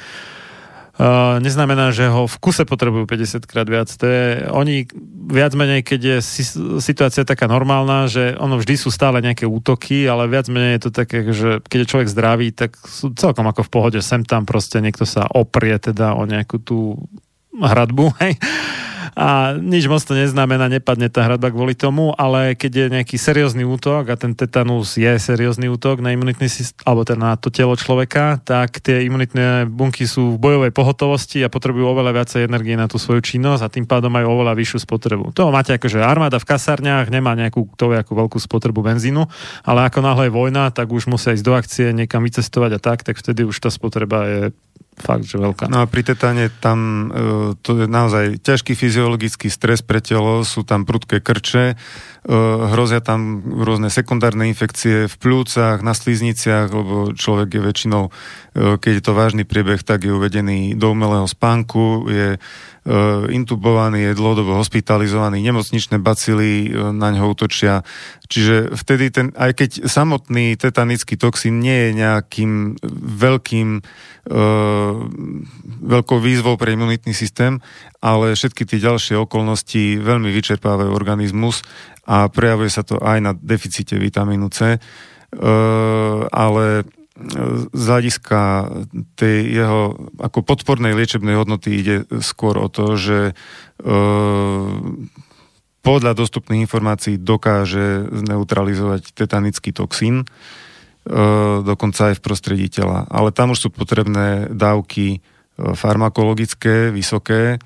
neznamená, 1.43 1.91
že 1.91 2.07
ho 2.07 2.23
v 2.23 2.37
kuse 2.39 2.63
potrebujú 2.63 3.03
50 3.03 3.43
krát 3.43 3.67
viac. 3.67 3.91
To 3.91 4.05
je, 4.07 4.47
oni 4.47 4.87
viac 5.27 5.51
menej, 5.51 5.83
keď 5.83 5.99
je 5.99 6.17
situácia 6.79 7.27
taká 7.27 7.51
normálna, 7.51 8.07
že 8.07 8.39
ono 8.39 8.55
vždy 8.55 8.75
sú 8.79 8.87
stále 8.95 9.19
nejaké 9.19 9.43
útoky, 9.43 10.07
ale 10.07 10.31
viac 10.31 10.47
menej 10.47 10.79
je 10.79 10.81
to 10.87 10.91
také, 10.95 11.17
že 11.35 11.59
keď 11.67 11.77
je 11.83 11.91
človek 11.91 12.09
zdravý, 12.11 12.47
tak 12.55 12.79
sú 12.79 13.11
celkom 13.11 13.43
ako 13.43 13.67
v 13.67 13.71
pohode. 13.75 13.99
Sem 13.99 14.23
tam 14.23 14.47
proste 14.47 14.79
niekto 14.79 15.03
sa 15.03 15.27
oprie 15.27 15.75
teda 15.75 16.15
o 16.15 16.23
nejakú 16.23 16.63
tú 16.63 16.95
hradbu, 17.59 18.15
hej 18.23 18.39
a 19.15 19.55
nič 19.55 19.87
moc 19.87 20.03
to 20.03 20.11
neznamená, 20.11 20.67
nepadne 20.67 21.07
tá 21.07 21.23
hradba 21.23 21.47
kvôli 21.47 21.71
tomu, 21.71 22.11
ale 22.19 22.51
keď 22.59 22.71
je 22.75 22.85
nejaký 22.99 23.15
seriózny 23.15 23.63
útok 23.63 24.11
a 24.11 24.19
ten 24.19 24.35
tetanus 24.35 24.99
je 24.99 25.07
seriózny 25.07 25.71
útok 25.71 26.03
na 26.03 26.11
imunitný 26.11 26.51
systém, 26.51 26.83
alebo 26.83 27.07
teda 27.07 27.19
na 27.23 27.39
to 27.39 27.47
telo 27.47 27.79
človeka, 27.79 28.43
tak 28.43 28.83
tie 28.83 29.07
imunitné 29.07 29.71
bunky 29.71 30.03
sú 30.03 30.35
v 30.35 30.41
bojovej 30.43 30.75
pohotovosti 30.75 31.39
a 31.41 31.49
potrebujú 31.49 31.87
oveľa 31.87 32.11
viacej 32.11 32.43
energie 32.43 32.75
na 32.75 32.91
tú 32.91 32.99
svoju 32.99 33.23
činnosť 33.23 33.63
a 33.63 33.71
tým 33.71 33.87
pádom 33.87 34.11
majú 34.11 34.35
oveľa 34.35 34.51
vyššiu 34.51 34.83
spotrebu. 34.83 35.31
To 35.31 35.47
máte 35.47 35.71
ako, 35.71 35.87
že 35.87 36.03
armáda 36.03 36.35
v 36.35 36.51
kasárniach 36.51 37.07
nemá 37.07 37.39
nejakú 37.39 37.71
to 37.79 37.95
ako 37.95 38.19
veľkú 38.19 38.37
spotrebu 38.37 38.83
benzínu, 38.83 39.23
ale 39.63 39.87
ako 39.87 40.03
náhle 40.03 40.27
je 40.27 40.35
vojna, 40.35 40.75
tak 40.75 40.91
už 40.91 41.07
musia 41.07 41.31
ísť 41.31 41.45
do 41.47 41.55
akcie, 41.55 41.95
niekam 41.95 42.19
vycestovať 42.27 42.71
a 42.75 42.79
tak, 42.83 43.07
tak 43.07 43.15
vtedy 43.15 43.47
už 43.47 43.63
tá 43.63 43.71
spotreba 43.71 44.27
je 44.27 44.41
fakt, 44.99 45.27
že 45.27 45.35
veľká. 45.35 45.67
No 45.67 45.83
a 45.83 45.85
pri 45.85 46.07
tetane 46.07 46.47
tam 46.63 46.79
e, 46.79 47.57
to 47.59 47.83
je 47.83 47.87
naozaj 47.87 48.39
ťažký 48.39 48.73
fyziologický 48.73 49.51
stres 49.51 49.83
pre 49.83 49.99
telo, 49.99 50.41
sú 50.47 50.63
tam 50.63 50.87
prudké 50.87 51.19
krče, 51.19 51.75
hrozia 52.73 53.05
tam 53.05 53.45
rôzne 53.45 53.93
sekundárne 53.93 54.49
infekcie 54.49 55.05
v 55.05 55.15
plúcach, 55.21 55.85
na 55.85 55.93
slízniciach, 55.93 56.73
lebo 56.73 57.13
človek 57.13 57.53
je 57.53 57.61
väčšinou, 57.61 58.03
e, 58.09 58.11
keď 58.81 58.91
je 58.97 59.03
to 59.05 59.13
vážny 59.13 59.43
priebeh, 59.45 59.85
tak 59.85 60.09
je 60.09 60.11
uvedený 60.13 60.73
do 60.73 60.89
umelého 60.89 61.29
spánku, 61.29 62.09
je 62.09 62.41
intubovaný, 63.33 64.13
je 64.13 64.17
dlhodobo 64.17 64.61
hospitalizovaný, 64.61 65.41
nemocničné 65.41 65.97
bacily 65.97 66.69
na 66.93 67.09
ňo 67.17 67.33
útočia. 67.33 67.81
Čiže 68.29 68.77
vtedy 68.77 69.09
ten, 69.09 69.27
aj 69.33 69.57
keď 69.57 69.69
samotný 69.89 70.53
tetanický 70.53 71.17
toxín 71.17 71.65
nie 71.65 71.89
je 71.89 71.97
nejakým 71.97 72.77
veľkým 73.17 73.81
veľkou 75.85 76.17
výzvou 76.17 76.57
pre 76.57 76.73
imunitný 76.73 77.13
systém, 77.13 77.61
ale 78.01 78.33
všetky 78.33 78.65
tie 78.65 78.81
ďalšie 78.81 79.21
okolnosti 79.21 80.01
veľmi 80.01 80.33
vyčerpávajú 80.33 80.89
organizmus 80.89 81.61
a 82.05 82.29
prejavuje 82.29 82.69
sa 82.69 82.85
to 82.85 83.01
aj 83.01 83.17
na 83.21 83.31
deficite 83.33 83.97
vitamínu 83.97 84.47
C, 84.53 84.77
ale 86.29 86.65
z 87.73 87.83
hľadiska 87.83 88.69
tej 89.17 89.37
jeho 89.57 90.11
ako 90.21 90.39
podpornej 90.45 90.93
liečebnej 90.93 91.33
hodnoty 91.33 91.69
ide 91.81 91.97
skôr 92.21 92.61
o 92.61 92.69
to, 92.69 92.93
že 92.93 93.19
podľa 95.81 96.11
dostupných 96.13 96.69
informácií 96.69 97.17
dokáže 97.17 98.05
zneutralizovať 98.13 99.17
tetanický 99.17 99.73
toxín, 99.73 100.29
E, 101.05 101.61
dokonca 101.61 102.09
aj 102.09 102.17
v 102.17 102.25
prostredí 102.25 102.67
tela. 102.73 103.05
Ale 103.13 103.29
tam 103.29 103.53
už 103.53 103.59
sú 103.61 103.69
potrebné 103.69 104.49
dávky 104.49 105.07
e, 105.13 105.19
farmakologické, 105.77 106.89
vysoké 106.89 107.55
e, 107.55 107.57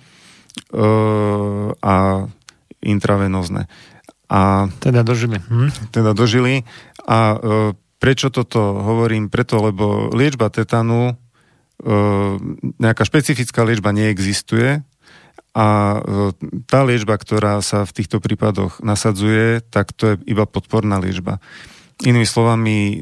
a 1.71 2.27
intravenózne. 2.83 3.71
A, 4.29 4.69
teda 4.77 5.01
dožili. 5.01 5.41
Hm? 5.41 5.89
Teda 5.89 6.13
dožili. 6.13 6.63
A 7.09 7.35
prečo 7.97 8.29
toto 8.29 8.77
hovorím? 8.77 9.33
Preto, 9.33 9.57
lebo 9.57 10.13
liečba 10.13 10.53
tetanu, 10.53 11.17
nejaká 12.77 13.03
špecifická 13.07 13.65
liečba 13.65 13.89
neexistuje 13.89 14.85
a 15.55 15.97
tá 16.69 16.79
liečba, 16.85 17.17
ktorá 17.17 17.59
sa 17.65 17.83
v 17.83 17.95
týchto 17.95 18.21
prípadoch 18.21 18.83
nasadzuje, 18.85 19.65
tak 19.65 19.95
to 19.97 20.13
je 20.13 20.15
iba 20.29 20.45
podporná 20.45 21.01
liečba. 21.01 21.41
Inými 21.99 22.23
slovami, 22.23 22.77
e, 22.79 22.97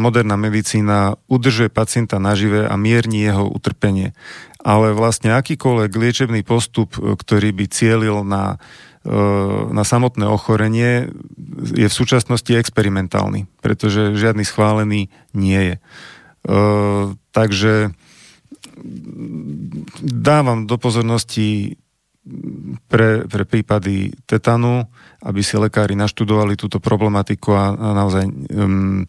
moderná 0.00 0.32
medicína 0.40 1.20
udržuje 1.28 1.68
pacienta 1.68 2.16
nažive 2.16 2.64
a 2.64 2.72
mierni 2.80 3.20
jeho 3.20 3.44
utrpenie. 3.44 4.16
Ale 4.64 4.96
vlastne 4.96 5.36
akýkoľvek 5.36 5.92
liečebný 5.92 6.40
postup, 6.40 6.96
e, 6.96 7.20
ktorý 7.20 7.52
by 7.52 7.64
cielil 7.68 8.24
na, 8.24 8.56
e, 8.56 8.58
na 9.70 9.80
samotné 9.80 10.28
ochorenie, 10.28 11.08
je 11.72 11.88
v 11.88 11.94
súčasnosti 11.94 12.52
experimentálny, 12.52 13.48
pretože 13.64 14.12
žiadny 14.12 14.44
schválený 14.44 15.08
nie 15.32 15.60
je. 15.72 15.76
Takže 17.32 17.96
dávam 20.04 20.68
do 20.68 20.76
pozornosti 20.76 21.80
pre, 22.92 23.24
pre 23.24 23.44
prípady 23.48 24.12
tetanu, 24.28 24.84
aby 25.24 25.40
si 25.40 25.56
lekári 25.56 25.96
naštudovali 25.96 26.56
túto 26.60 26.76
problematiku 26.76 27.56
a, 27.56 27.64
a 27.72 27.88
naozaj 27.96 28.24
um, 28.28 29.08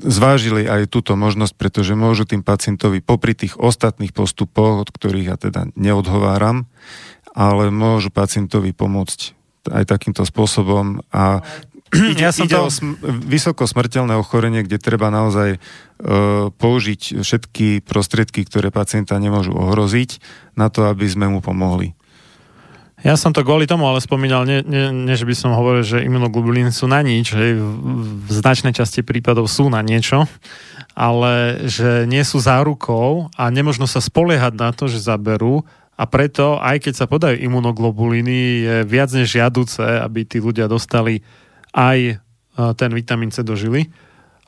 zvážili 0.00 0.64
aj 0.64 0.88
túto 0.88 1.14
možnosť, 1.14 1.54
pretože 1.60 1.92
môžu 1.92 2.24
tým 2.24 2.40
pacientovi 2.40 3.04
popri 3.04 3.36
tých 3.36 3.60
ostatných 3.60 4.16
postupoch, 4.16 4.82
od 4.82 4.88
ktorých 4.88 5.28
ja 5.28 5.36
teda 5.36 5.68
neodhováram, 5.76 6.64
ale 7.32 7.72
môžu 7.72 8.12
pacientovi 8.12 8.76
pomôcť 8.76 9.20
aj 9.72 9.84
takýmto 9.88 10.26
spôsobom 10.26 11.00
a 11.14 11.40
ide, 11.92 12.24
ja 12.24 12.32
som 12.32 12.44
ide 12.44 12.56
to... 12.56 12.66
o 12.66 12.70
sm- 12.70 12.98
vysoko 13.24 13.64
smrteľné 13.64 14.16
ochorenie, 14.16 14.64
kde 14.64 14.82
treba 14.82 15.08
naozaj 15.08 15.56
e, 15.56 15.58
použiť 16.50 17.22
všetky 17.22 17.84
prostriedky, 17.86 18.44
ktoré 18.44 18.74
pacienta 18.74 19.16
nemôžu 19.16 19.54
ohroziť, 19.54 20.18
na 20.58 20.68
to, 20.68 20.88
aby 20.88 21.06
sme 21.08 21.30
mu 21.30 21.40
pomohli. 21.40 21.96
Ja 23.02 23.18
som 23.18 23.34
to 23.34 23.42
kvôli 23.42 23.66
tomu 23.66 23.82
ale 23.82 23.98
spomínal, 23.98 24.46
nie, 24.46 24.62
nie, 24.62 24.94
nie 24.94 25.18
že 25.18 25.26
by 25.26 25.34
som 25.34 25.58
hovoril, 25.58 25.82
že 25.82 26.06
imunoglobulíny 26.06 26.70
sú 26.70 26.86
na 26.86 27.02
nič, 27.02 27.34
že 27.34 27.58
v, 27.58 27.66
v 28.22 28.30
značnej 28.30 28.70
časti 28.70 29.02
prípadov 29.02 29.50
sú 29.50 29.66
na 29.66 29.82
niečo, 29.82 30.30
ale 30.94 31.66
že 31.66 32.06
nie 32.06 32.22
sú 32.22 32.38
zárukou 32.38 33.26
a 33.34 33.50
nemožno 33.50 33.90
sa 33.90 33.98
spoliehať 33.98 34.54
na 34.54 34.70
to, 34.70 34.86
že 34.86 35.02
zaberú 35.02 35.66
a 36.02 36.04
preto, 36.10 36.58
aj 36.58 36.82
keď 36.82 36.94
sa 36.98 37.06
podajú 37.06 37.38
imunoglobulíny, 37.38 38.38
je 38.66 38.76
viac 38.82 39.14
než 39.14 39.38
žiaduce, 39.38 39.78
aby 39.78 40.26
tí 40.26 40.42
ľudia 40.42 40.66
dostali 40.66 41.22
aj 41.70 41.98
e, 42.10 42.14
ten 42.74 42.90
vitamín 42.90 43.30
C 43.30 43.46
do 43.46 43.54
žily. 43.54 43.86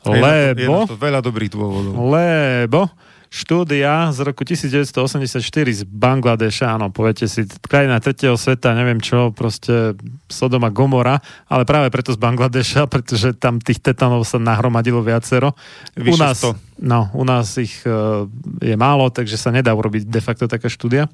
Lebo... 0.02 0.18
Je 0.18 0.18
na 0.18 0.50
to, 0.50 0.58
je 0.58 0.66
na 0.66 0.90
to 0.90 0.98
veľa 0.98 1.20
dobrých 1.22 1.50
dôvodov. 1.54 1.94
Lebo 2.10 2.90
štúdia 3.34 4.14
z 4.14 4.18
roku 4.22 4.46
1984 4.46 5.42
z 5.74 5.82
Bangladeša, 5.82 6.78
áno, 6.78 6.94
poviete 6.94 7.26
si, 7.26 7.42
krajina 7.66 7.98
tretieho 7.98 8.38
sveta, 8.38 8.78
neviem 8.78 9.02
čo, 9.02 9.34
proste 9.34 9.98
Sodoma 10.30 10.70
Gomora, 10.70 11.18
ale 11.50 11.66
práve 11.66 11.90
preto 11.90 12.14
z 12.14 12.18
Bangladeša, 12.22 12.86
pretože 12.94 13.34
tam 13.34 13.58
tých 13.58 13.82
tetanov 13.82 14.22
sa 14.22 14.38
nahromadilo 14.38 15.02
viacero. 15.02 15.58
Vyše 15.98 16.14
u 16.14 16.16
nás, 16.22 16.38
no, 16.78 17.10
u 17.10 17.26
nás 17.26 17.58
ich 17.58 17.74
uh, 17.82 18.30
je 18.62 18.78
málo, 18.78 19.10
takže 19.10 19.34
sa 19.34 19.50
nedá 19.50 19.74
urobiť 19.74 20.06
de 20.06 20.20
facto 20.22 20.46
taká 20.46 20.70
štúdia. 20.70 21.10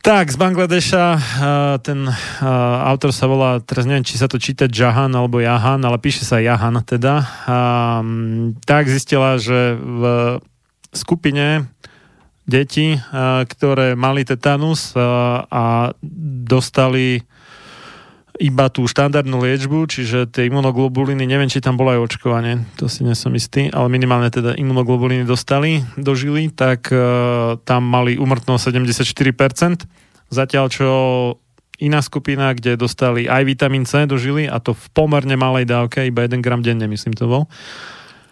Tak, 0.00 0.32
z 0.32 0.40
Bangladeša 0.40 1.04
ten 1.84 2.08
autor 2.88 3.12
sa 3.12 3.28
volá, 3.28 3.60
teraz 3.60 3.84
neviem, 3.84 4.00
či 4.00 4.16
sa 4.16 4.32
to 4.32 4.40
číta 4.40 4.64
Jahan 4.64 5.12
alebo 5.12 5.44
Jahan, 5.44 5.76
ale 5.84 6.00
píše 6.00 6.24
sa 6.24 6.40
Jahan 6.40 6.80
teda. 6.80 7.20
Tak 8.64 8.84
zistila, 8.88 9.36
že 9.36 9.76
v 9.76 10.02
skupine 10.90 11.70
detí, 12.50 12.98
ktoré 13.46 13.94
mali 13.94 14.26
tetanus 14.26 14.92
a 14.98 15.94
dostali 16.02 17.22
iba 18.40 18.72
tú 18.72 18.88
štandardnú 18.88 19.36
liečbu, 19.44 19.84
čiže 19.84 20.24
tie 20.32 20.48
imunoglobuliny, 20.48 21.28
neviem, 21.28 21.52
či 21.52 21.60
tam 21.60 21.76
bolo 21.76 21.92
aj 21.92 22.00
očkovanie, 22.08 22.64
to 22.80 22.88
si 22.88 23.04
nesom 23.04 23.36
istý, 23.36 23.68
ale 23.68 23.92
minimálne 23.92 24.32
teda 24.32 24.56
imunoglobuliny 24.56 25.28
dostali 25.28 25.84
do 26.00 26.16
žily, 26.16 26.48
tak 26.48 26.88
uh, 26.88 27.60
tam 27.68 27.84
mali 27.84 28.16
umrtnosť 28.16 28.72
74%, 28.72 29.84
zatiaľ 30.32 30.66
čo 30.72 30.88
iná 31.84 32.00
skupina, 32.00 32.56
kde 32.56 32.80
dostali 32.80 33.28
aj 33.28 33.44
vitamín 33.44 33.84
C 33.84 34.08
do 34.08 34.16
žily, 34.16 34.48
a 34.48 34.56
to 34.56 34.72
v 34.72 34.86
pomerne 34.96 35.36
malej 35.36 35.68
dávke, 35.68 36.08
iba 36.08 36.24
1 36.24 36.40
gram 36.40 36.64
denne, 36.64 36.88
myslím 36.88 37.12
to 37.12 37.28
bol. 37.28 37.44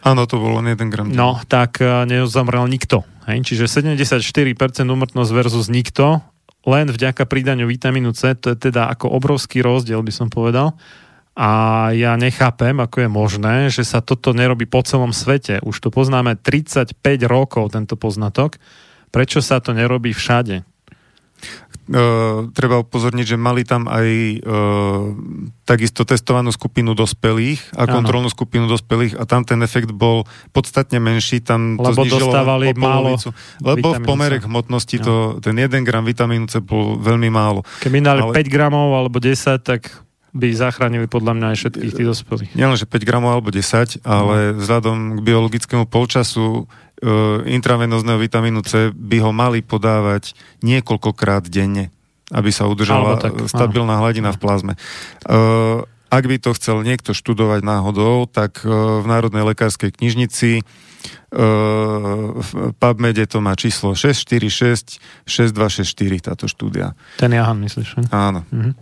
Áno, 0.06 0.24
to 0.30 0.38
bolo 0.38 0.62
len 0.62 0.78
1 0.78 0.94
gram. 0.94 1.08
No, 1.10 1.42
tak 1.50 1.82
uh, 1.82 2.06
nezomrel 2.06 2.64
nikto. 2.70 3.02
Hej? 3.26 3.44
Čiže 3.44 3.82
74% 3.82 4.86
umrtnosť 4.86 5.30
versus 5.34 5.66
nikto 5.68 6.22
len 6.68 6.90
vďaka 6.92 7.24
pridaniu 7.24 7.64
vitamínu 7.64 8.12
C, 8.12 8.36
to 8.36 8.52
je 8.52 8.70
teda 8.70 8.92
ako 8.92 9.08
obrovský 9.14 9.64
rozdiel, 9.64 10.04
by 10.04 10.12
som 10.12 10.28
povedal. 10.28 10.76
A 11.38 11.50
ja 11.94 12.18
nechápem, 12.18 12.74
ako 12.82 13.06
je 13.06 13.10
možné, 13.10 13.56
že 13.70 13.86
sa 13.86 14.02
toto 14.02 14.34
nerobí 14.34 14.66
po 14.66 14.82
celom 14.82 15.14
svete. 15.14 15.62
Už 15.62 15.78
to 15.78 15.88
poznáme 15.94 16.34
35 16.34 16.98
rokov, 17.30 17.70
tento 17.70 17.94
poznatok. 17.94 18.58
Prečo 19.14 19.38
sa 19.38 19.62
to 19.62 19.70
nerobí 19.70 20.10
všade? 20.10 20.66
Uh, 21.88 22.52
treba 22.52 22.84
upozorniť, 22.84 23.32
že 23.32 23.36
mali 23.40 23.64
tam 23.64 23.88
aj 23.88 24.08
uh, 24.44 25.08
takisto 25.64 26.04
testovanú 26.04 26.52
skupinu 26.52 26.92
dospelých 26.92 27.72
a 27.80 27.88
kontrolnú 27.88 28.28
skupinu 28.28 28.68
dospelých 28.68 29.16
a 29.16 29.24
tam 29.24 29.48
ten 29.48 29.56
efekt 29.64 29.96
bol 29.96 30.28
podstatne 30.52 31.00
menší, 31.00 31.40
tam 31.40 31.80
lebo 31.80 32.04
to 32.04 32.20
dostávali 32.20 32.76
málo 32.76 33.16
lebo 33.64 33.96
v 33.96 34.00
pomere 34.04 34.36
hmotnosti 34.36 34.96
to, 35.00 35.40
ten 35.40 35.56
1 35.56 35.80
gram 35.80 36.04
vitamínu 36.04 36.46
C 36.52 36.60
bol 36.60 37.00
veľmi 37.00 37.32
málo. 37.32 37.64
Keby 37.80 38.04
dali 38.04 38.20
Ale... 38.20 38.32
5 38.36 38.52
gramov 38.52 38.92
alebo 38.92 39.16
10, 39.16 39.64
tak 39.64 39.88
by 40.36 40.48
zachránili 40.52 41.08
podľa 41.08 41.32
mňa 41.40 41.46
aj 41.52 41.56
všetkých 41.56 41.92
tých 41.96 42.08
dospelých. 42.08 42.50
Nielen, 42.52 42.76
že 42.76 42.84
5 42.84 43.08
gramov 43.08 43.32
alebo 43.32 43.48
10, 43.48 44.04
ale 44.04 44.52
no. 44.52 44.60
vzhľadom 44.60 44.96
k 45.16 45.20
biologickému 45.24 45.84
polčasu 45.88 46.68
uh, 47.02 47.44
intravenózneho 47.46 48.18
vitamínu 48.18 48.62
C 48.66 48.90
by 48.94 49.18
ho 49.22 49.30
mali 49.34 49.62
podávať 49.62 50.34
niekoľkokrát 50.62 51.46
denne, 51.46 51.90
aby 52.30 52.50
sa 52.50 52.66
udržala 52.66 53.18
tak, 53.18 53.38
stabilná 53.48 53.98
áno. 53.98 54.02
hladina 54.06 54.30
v 54.34 54.38
plazme. 54.40 54.74
Uh, 55.24 55.86
ak 56.08 56.24
by 56.24 56.36
to 56.40 56.56
chcel 56.56 56.80
niekto 56.80 57.12
študovať 57.12 57.60
náhodou, 57.62 58.24
tak 58.24 58.64
uh, 58.64 59.00
v 59.04 59.06
Národnej 59.06 59.44
lekárskej 59.44 59.92
knižnici 59.92 60.64
v 61.28 62.50
PubMede 62.80 63.28
to 63.28 63.38
má 63.44 63.52
číslo 63.54 63.92
646 63.92 64.98
6264 65.28 66.26
táto 66.32 66.48
štúdia. 66.48 66.96
Ten 67.20 67.36
Jahan 67.36 67.60
myslíš? 67.60 68.08
Áno. 68.10 68.42
Mhm. 68.48 68.72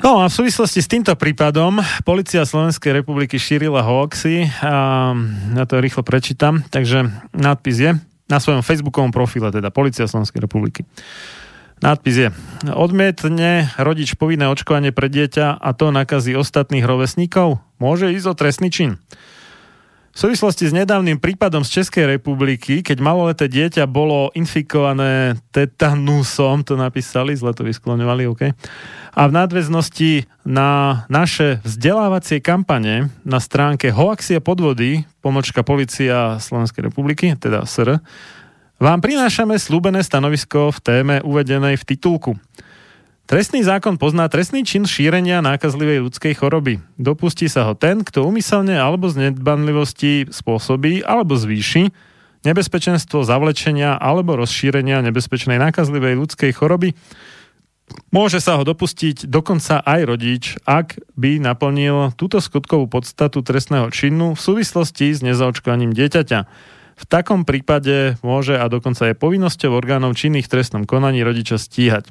No 0.00 0.24
a 0.24 0.32
v 0.32 0.36
súvislosti 0.42 0.80
s 0.80 0.88
týmto 0.88 1.12
prípadom 1.12 1.76
policia 2.08 2.48
Slovenskej 2.48 3.04
republiky 3.04 3.36
šírila 3.36 3.84
hoaxy 3.84 4.48
a 4.64 5.12
ja 5.52 5.64
to 5.68 5.76
rýchlo 5.76 6.00
prečítam. 6.00 6.64
Takže 6.72 7.12
nadpis 7.36 7.76
je 7.76 7.90
na 8.24 8.38
svojom 8.40 8.64
facebookovom 8.64 9.12
profile, 9.12 9.52
teda 9.52 9.68
Policia 9.68 10.08
Slovenskej 10.08 10.40
republiky. 10.40 10.88
Nadpis 11.84 12.16
je 12.16 12.28
Odmietne 12.72 13.76
rodič 13.76 14.16
povinné 14.16 14.48
očkovanie 14.48 14.88
pre 14.88 15.12
dieťa 15.12 15.60
a 15.60 15.70
to 15.76 15.92
nakazí 15.92 16.32
ostatných 16.32 16.88
rovesníkov? 16.88 17.60
Môže 17.76 18.08
ísť 18.08 18.26
o 18.32 18.34
trestný 18.36 18.72
čin. 18.72 18.96
V 20.10 20.18
súvislosti 20.18 20.66
s 20.66 20.74
nedávnym 20.74 21.22
prípadom 21.22 21.62
z 21.62 21.80
Českej 21.80 22.18
republiky, 22.18 22.82
keď 22.82 22.98
maloleté 22.98 23.46
dieťa 23.46 23.86
bolo 23.86 24.34
infikované 24.34 25.38
tetanusom, 25.54 26.66
to 26.66 26.74
napísali, 26.74 27.30
zle 27.38 27.54
to 27.54 27.62
vyskloňovali, 27.62 28.26
OK. 28.26 28.42
A 29.14 29.22
v 29.30 29.32
nadväznosti 29.32 30.26
na 30.42 31.02
naše 31.06 31.62
vzdelávacie 31.62 32.42
kampane 32.42 33.14
na 33.22 33.38
stránke 33.38 33.94
Hoaxia 33.94 34.42
podvody, 34.42 35.06
pomočka 35.22 35.62
policia 35.62 36.42
Slovenskej 36.42 36.90
republiky, 36.90 37.38
teda 37.38 37.62
SR, 37.62 38.02
vám 38.82 38.98
prinášame 38.98 39.62
slúbené 39.62 40.02
stanovisko 40.02 40.74
v 40.74 40.78
téme 40.82 41.16
uvedenej 41.22 41.78
v 41.78 41.86
titulku. 41.86 42.34
Trestný 43.30 43.62
zákon 43.62 43.94
pozná 43.94 44.26
trestný 44.26 44.66
čin 44.66 44.82
šírenia 44.82 45.38
nákazlivej 45.38 46.02
ľudskej 46.02 46.34
choroby. 46.34 46.82
Dopustí 46.98 47.46
sa 47.46 47.62
ho 47.70 47.78
ten, 47.78 48.02
kto 48.02 48.26
umyselne 48.26 48.74
alebo 48.74 49.06
z 49.06 49.30
nedbanlivosti 49.30 50.26
spôsobí 50.34 51.06
alebo 51.06 51.38
zvýši 51.38 51.94
nebezpečenstvo 52.42 53.22
zavlečenia 53.22 53.94
alebo 54.02 54.34
rozšírenia 54.34 55.06
nebezpečnej 55.06 55.62
nákazlivej 55.62 56.18
ľudskej 56.18 56.50
choroby. 56.58 56.98
Môže 58.10 58.42
sa 58.42 58.58
ho 58.58 58.66
dopustiť 58.66 59.30
dokonca 59.30 59.78
aj 59.78 60.00
rodič, 60.10 60.58
ak 60.66 60.98
by 61.14 61.38
naplnil 61.38 62.10
túto 62.18 62.42
skutkovú 62.42 62.90
podstatu 62.90 63.46
trestného 63.46 63.94
činu 63.94 64.34
v 64.34 64.42
súvislosti 64.42 65.14
s 65.14 65.22
nezaočkovaním 65.22 65.94
dieťaťa. 65.94 66.40
V 66.98 67.04
takom 67.06 67.46
prípade 67.46 68.18
môže 68.26 68.58
a 68.58 68.66
dokonca 68.66 69.06
je 69.06 69.14
povinnosťou 69.14 69.70
orgánov 69.70 70.18
činných 70.18 70.50
v 70.50 70.52
trestnom 70.58 70.82
konaní 70.82 71.22
rodiča 71.22 71.62
stíhať. 71.62 72.10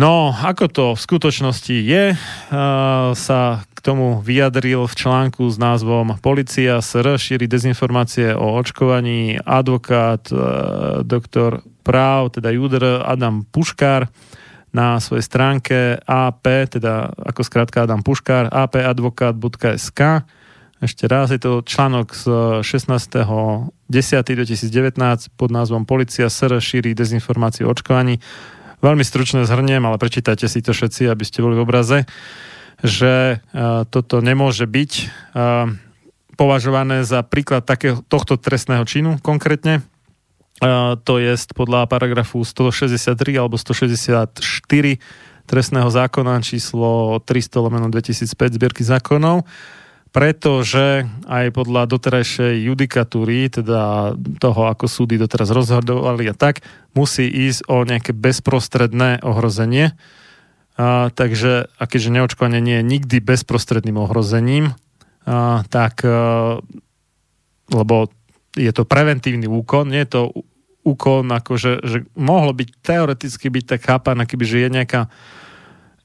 No, 0.00 0.32
ako 0.32 0.64
to 0.72 0.84
v 0.96 1.04
skutočnosti 1.04 1.76
je, 1.76 2.16
uh, 2.16 3.12
sa 3.12 3.68
k 3.68 3.78
tomu 3.84 4.24
vyjadril 4.24 4.88
v 4.88 4.94
článku 4.96 5.44
s 5.44 5.60
názvom 5.60 6.16
Polícia 6.24 6.80
SR 6.80 7.20
šíri 7.20 7.44
dezinformácie 7.44 8.32
o 8.32 8.56
očkovaní 8.56 9.36
advokát 9.44 10.24
uh, 10.32 11.04
doktor 11.04 11.60
práv, 11.84 12.32
teda 12.32 12.48
Judr 12.48 13.04
Adam 13.04 13.44
Puškár 13.44 14.08
na 14.72 14.96
svojej 15.04 15.20
stránke 15.20 16.00
AP, 16.00 16.48
teda 16.80 17.12
ako 17.12 17.44
skrátka 17.44 17.84
Adam 17.84 18.00
Puškár, 18.00 18.48
apadvokát.sk. 18.48 20.00
Ešte 20.80 21.04
raz, 21.12 21.28
je 21.28 21.44
to 21.44 21.60
článok 21.60 22.16
z 22.16 22.24
16.10.2019 22.64 23.68
pod 25.36 25.52
názvom 25.52 25.84
Polícia 25.84 26.32
SR 26.32 26.56
šíri 26.56 26.96
dezinformácie 26.96 27.68
o 27.68 27.72
očkovaní 27.76 28.16
Veľmi 28.80 29.04
stručne 29.04 29.44
zhrniem, 29.44 29.84
ale 29.84 30.00
prečítajte 30.00 30.48
si 30.48 30.64
to 30.64 30.72
všetci, 30.72 31.08
aby 31.08 31.24
ste 31.24 31.44
boli 31.44 31.56
v 31.56 31.64
obraze, 31.68 32.08
že 32.80 33.40
uh, 33.40 33.84
toto 33.84 34.24
nemôže 34.24 34.64
byť 34.64 34.92
uh, 35.36 35.68
považované 36.40 37.04
za 37.04 37.20
príklad 37.20 37.68
takého, 37.68 38.00
tohto 38.08 38.40
trestného 38.40 38.80
činu 38.88 39.20
konkrétne. 39.20 39.84
Uh, 40.64 40.96
to 41.04 41.20
je 41.20 41.36
podľa 41.52 41.84
paragrafu 41.92 42.40
163 42.40 43.12
alebo 43.36 43.60
164 43.60 44.32
trestného 45.44 45.88
zákona 45.90 46.40
číslo 46.40 47.20
300 47.20 47.64
lomeno 47.64 47.92
2005 47.92 48.56
zbierky 48.56 48.80
zákonov 48.86 49.44
pretože 50.10 51.06
aj 51.30 51.54
podľa 51.54 51.86
doterajšej 51.86 52.66
judikatúry, 52.66 53.46
teda 53.46 54.14
toho, 54.42 54.62
ako 54.66 54.90
súdy 54.90 55.14
doteraz 55.14 55.54
rozhodovali 55.54 56.26
a 56.26 56.34
tak, 56.34 56.66
musí 56.98 57.30
ísť 57.30 57.70
o 57.70 57.86
nejaké 57.86 58.10
bezprostredné 58.10 59.22
ohrozenie. 59.22 59.94
A, 60.74 61.14
takže, 61.14 61.70
a 61.78 61.84
keďže 61.86 62.10
neočkovanie 62.10 62.58
nie 62.58 62.82
je 62.82 62.88
nikdy 62.90 63.16
bezprostredným 63.22 64.02
ohrozením, 64.02 64.74
a, 65.30 65.62
tak, 65.70 66.02
a, 66.02 66.58
lebo 67.70 68.10
je 68.58 68.72
to 68.74 68.82
preventívny 68.82 69.46
úkon, 69.46 69.94
nie 69.94 70.02
je 70.02 70.10
to 70.10 70.22
úkon, 70.82 71.30
akože, 71.30 71.86
že 71.86 72.02
mohlo 72.18 72.50
byť 72.50 72.68
teoreticky 72.82 73.46
byť 73.46 73.64
tak 73.76 73.80
chápané, 73.86 74.26
keby 74.26 74.42
že 74.42 74.58
je 74.66 74.68
nejaká 74.74 75.00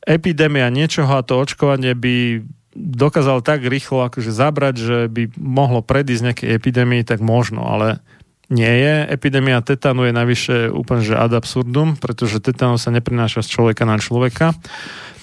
epidémia 0.06 0.70
niečoho 0.70 1.10
a 1.10 1.26
to 1.26 1.42
očkovanie 1.42 1.98
by 1.98 2.46
dokázal 2.76 3.40
tak 3.40 3.64
rýchlo 3.64 4.06
akože 4.12 4.36
zabrať, 4.36 4.76
že 4.76 4.98
by 5.08 5.40
mohlo 5.40 5.80
predísť 5.80 6.26
nejakej 6.32 6.50
epidémii, 6.52 7.02
tak 7.08 7.24
možno, 7.24 7.64
ale 7.64 8.04
nie 8.52 8.70
je. 8.70 8.96
Epidémia 9.10 9.58
tetanu 9.66 10.06
je 10.06 10.14
navyše 10.14 10.56
úplne 10.70 11.02
že 11.02 11.18
ad 11.18 11.34
absurdum, 11.34 11.98
pretože 11.98 12.44
tetanu 12.44 12.78
sa 12.78 12.94
neprináša 12.94 13.42
z 13.42 13.50
človeka 13.58 13.90
na 13.90 13.98
človeka. 13.98 14.54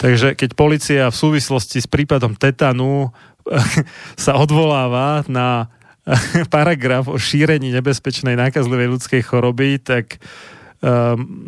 Takže 0.03 0.35
keď 0.35 0.51
policia 0.59 1.03
v 1.12 1.20
súvislosti 1.20 1.79
s 1.79 1.87
prípadom 1.87 2.35
tetanu 2.35 3.15
sa 4.24 4.35
odvoláva 4.35 5.23
na 5.31 5.70
paragraf 6.55 7.07
o 7.07 7.15
šírení 7.15 7.70
nebezpečnej 7.70 8.35
nákazlivej 8.35 8.99
ľudskej 8.99 9.23
choroby, 9.23 9.79
tak 9.79 10.19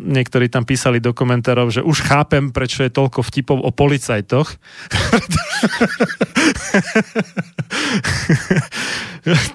niektorí 0.07 0.47
tam 0.47 0.63
písali 0.63 1.03
do 1.03 1.11
komentárov, 1.11 1.67
že 1.67 1.83
už 1.83 2.07
chápem, 2.07 2.55
prečo 2.55 2.87
je 2.87 2.91
toľko 2.91 3.19
vtipov 3.19 3.59
o 3.59 3.71
policajtoch. 3.75 4.47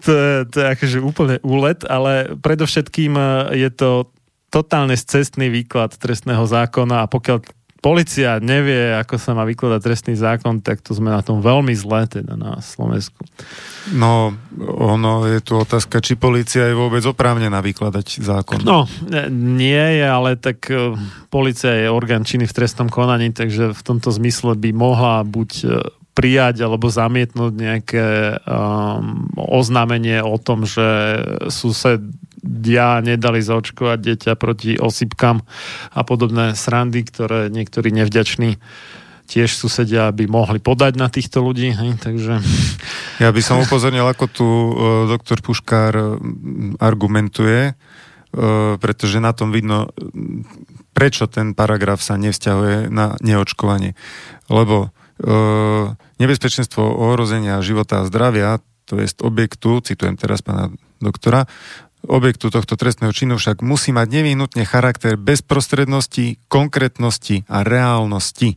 to, 0.05 0.13
je, 0.13 0.45
to 0.53 0.57
je 0.61 0.67
akože 0.69 0.99
úplne 1.01 1.41
úlet, 1.41 1.81
ale 1.89 2.37
predovšetkým 2.37 3.17
eh, 3.17 3.57
je 3.57 3.71
to 3.73 4.13
totálne 4.51 4.93
cestný 4.99 5.49
výklad 5.49 5.97
trestného 5.97 6.45
zákona 6.45 7.07
a 7.07 7.11
pokiaľ 7.11 7.60
policia 7.81 8.37
nevie, 8.39 8.93
ako 8.93 9.17
sa 9.17 9.33
má 9.33 9.49
vykladať 9.49 9.81
trestný 9.81 10.15
zákon, 10.15 10.61
tak 10.61 10.85
to 10.85 10.93
sme 10.93 11.09
na 11.09 11.25
tom 11.25 11.41
veľmi 11.41 11.73
zle 11.73 12.05
teda 12.05 12.37
na 12.37 12.61
Slovensku. 12.61 13.25
No, 13.97 14.37
ono 14.61 15.25
je 15.25 15.41
tu 15.41 15.57
otázka, 15.57 16.05
či 16.05 16.21
policia 16.21 16.69
je 16.69 16.77
vôbec 16.77 17.01
oprávnená 17.09 17.65
vykladať 17.65 18.21
zákon. 18.21 18.61
No, 18.61 18.85
nie 19.33 19.85
je, 19.97 20.07
ale 20.07 20.37
tak 20.37 20.69
e, 20.69 20.95
policia 21.33 21.73
je 21.73 21.89
orgán 21.89 22.29
činy 22.29 22.45
v 22.45 22.57
trestnom 22.57 22.93
konaní, 22.93 23.33
takže 23.33 23.73
v 23.73 23.83
tomto 23.83 24.13
zmysle 24.13 24.55
by 24.61 24.71
mohla 24.77 25.25
buď 25.25 25.51
e, 25.65 25.67
prijať 26.21 26.61
alebo 26.61 26.93
zamietnúť 26.93 27.53
nejaké 27.55 28.07
um, 28.45 29.31
oznámenie 29.39 30.21
o 30.21 30.37
tom, 30.37 30.69
že 30.69 30.85
sused 31.49 32.03
dia 32.41 33.01
nedali 33.05 33.45
zaočkovať 33.45 33.99
dieťa 34.01 34.33
proti 34.41 34.81
osypkám 34.81 35.45
a 35.93 36.01
podobné 36.05 36.57
srandy, 36.57 37.05
ktoré 37.05 37.53
niektorí 37.53 37.93
nevďační 37.93 38.57
tiež 39.31 39.55
susedia 39.55 40.11
by 40.11 40.27
mohli 40.27 40.59
podať 40.59 40.99
na 40.99 41.07
týchto 41.07 41.39
ľudí. 41.39 41.71
Hej, 41.71 42.03
takže... 42.03 42.43
Ja 43.23 43.31
by 43.31 43.39
som 43.39 43.63
upozornil, 43.63 44.03
ako 44.03 44.27
tu 44.27 44.43
uh, 44.43 44.73
doktor 45.07 45.39
Puškár 45.39 46.19
argumentuje, 46.83 47.79
uh, 47.79 48.75
pretože 48.83 49.23
na 49.23 49.31
tom 49.31 49.55
vidno, 49.55 49.95
prečo 50.91 51.31
ten 51.31 51.55
paragraf 51.55 52.03
sa 52.03 52.19
nevzťahuje 52.19 52.91
na 52.91 53.15
neočkovanie. 53.23 53.95
Lebo 54.51 54.91
uh, 54.91 55.95
nebezpečenstvo 56.19 56.83
ohrozenia 56.83 57.63
života 57.63 58.03
a 58.03 58.09
zdravia, 58.11 58.59
to 58.91 58.99
je 58.99 59.07
objektu, 59.23 59.79
citujem 59.87 60.19
teraz 60.19 60.43
pána 60.43 60.75
doktora, 60.99 61.47
objektu 62.07 62.49
tohto 62.49 62.79
trestného 62.79 63.13
činu 63.13 63.37
však 63.37 63.61
musí 63.61 63.93
mať 63.93 64.09
nevyhnutne 64.09 64.65
charakter 64.65 65.21
bezprostrednosti, 65.21 66.41
konkrétnosti 66.49 67.45
a 67.51 67.61
reálnosti. 67.67 68.57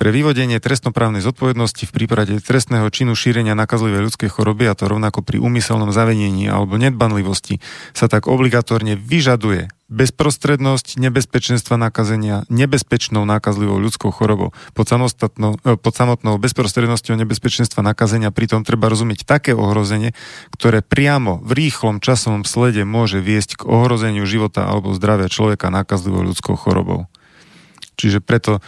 Pre 0.00 0.08
vyvodenie 0.08 0.56
trestnoprávnej 0.64 1.20
zodpovednosti 1.20 1.84
v 1.84 1.92
prípade 1.92 2.32
trestného 2.40 2.88
činu 2.88 3.12
šírenia 3.12 3.52
nakazlivej 3.52 4.08
ľudskej 4.08 4.32
choroby, 4.32 4.64
a 4.64 4.72
to 4.72 4.88
rovnako 4.88 5.20
pri 5.20 5.36
úmyselnom 5.36 5.92
zavenení 5.92 6.48
alebo 6.48 6.80
nedbanlivosti, 6.80 7.60
sa 7.92 8.08
tak 8.08 8.24
obligatórne 8.24 8.96
vyžaduje 8.96 9.68
bezprostrednosť 9.92 10.96
nebezpečenstva 10.96 11.76
nakazenia 11.76 12.48
nebezpečnou 12.48 13.28
nákazlivou 13.28 13.76
ľudskou 13.76 14.08
chorobou. 14.08 14.56
Pod, 14.72 14.88
e, 14.88 15.76
pod 15.76 15.92
samotnou 15.92 16.40
bezprostrednosťou 16.40 17.20
nebezpečenstva 17.20 17.84
nakazenia 17.84 18.32
pritom 18.32 18.64
treba 18.64 18.88
rozumieť 18.88 19.28
také 19.28 19.52
ohrozenie, 19.52 20.16
ktoré 20.56 20.80
priamo 20.80 21.44
v 21.44 21.68
rýchlom 21.68 22.00
časovom 22.00 22.48
slede 22.48 22.88
môže 22.88 23.20
viesť 23.20 23.60
k 23.60 23.68
ohrozeniu 23.68 24.24
života 24.24 24.64
alebo 24.64 24.96
zdravia 24.96 25.28
človeka 25.28 25.68
nákazlivou 25.68 26.24
ľudskou 26.24 26.56
chorobou. 26.56 27.04
Čiže 28.00 28.24
preto 28.24 28.64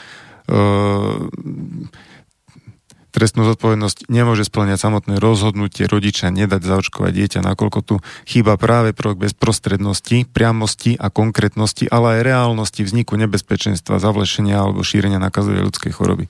trestnú 3.13 3.45
zodpovednosť 3.45 4.09
nemôže 4.09 4.49
splňať 4.49 4.81
samotné 4.81 5.21
rozhodnutie 5.21 5.85
rodiča 5.85 6.33
nedať 6.33 6.65
zaočkovať 6.65 7.13
dieťa, 7.13 7.41
nakoľko 7.45 7.79
tu 7.85 7.95
chýba 8.25 8.57
práve 8.57 8.97
prvok 8.97 9.29
bezprostrednosti, 9.29 10.27
priamosti 10.33 10.97
a 10.97 11.13
konkrétnosti, 11.13 11.87
ale 11.93 12.19
aj 12.19 12.27
reálnosti 12.27 12.83
vzniku 12.83 13.21
nebezpečenstva, 13.21 14.01
zavlešenia 14.01 14.57
alebo 14.57 14.81
šírenia 14.81 15.21
nakazovej 15.21 15.69
ľudskej 15.69 15.93
choroby. 15.93 16.27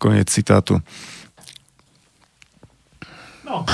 Koniec 0.00 0.32
citátu. 0.32 0.80
No. 3.44 3.68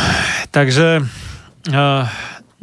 Takže 0.51 1.03
uh, 1.03 2.07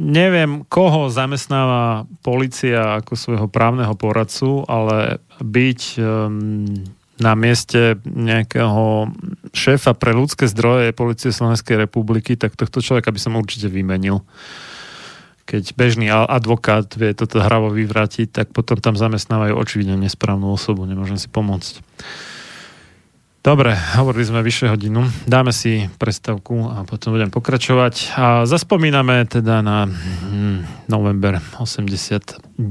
neviem, 0.01 0.65
koho 0.65 1.13
zamestnáva 1.13 2.09
policia 2.25 2.97
ako 2.97 3.13
svojho 3.13 3.47
právneho 3.47 3.93
poradcu, 3.93 4.65
ale 4.65 5.21
byť 5.37 5.81
um, 6.01 6.65
na 7.21 7.37
mieste 7.37 8.01
nejakého 8.09 9.13
šéfa 9.53 9.93
pre 9.93 10.17
ľudské 10.17 10.49
zdroje 10.49 10.97
Policie 10.97 11.29
Slovenskej 11.29 11.77
republiky, 11.77 12.33
tak 12.33 12.57
tohto 12.57 12.81
človeka 12.81 13.13
by 13.13 13.19
som 13.21 13.37
určite 13.37 13.69
vymenil. 13.69 14.25
Keď 15.45 15.77
bežný 15.77 16.09
advokát 16.09 16.89
vie 16.97 17.13
toto 17.13 17.37
hravo 17.37 17.69
vyvrátiť, 17.69 18.33
tak 18.33 18.47
potom 18.55 18.81
tam 18.81 18.97
zamestnávajú 18.97 19.53
očividne 19.53 20.01
nesprávnu 20.01 20.49
osobu, 20.49 20.89
nemôžem 20.89 21.21
si 21.21 21.29
pomôcť. 21.29 21.85
Dobre, 23.41 23.73
hovorili 23.97 24.21
sme 24.21 24.45
vyššie 24.45 24.69
hodinu. 24.69 25.01
Dáme 25.25 25.49
si 25.49 25.89
prestavku 25.97 26.69
a 26.69 26.85
potom 26.85 27.17
budem 27.17 27.33
pokračovať. 27.33 28.13
A 28.13 28.45
zaspomíname 28.45 29.25
teda 29.25 29.65
na 29.65 29.89
hm, 29.89 30.85
november 30.85 31.41
89 31.57 32.61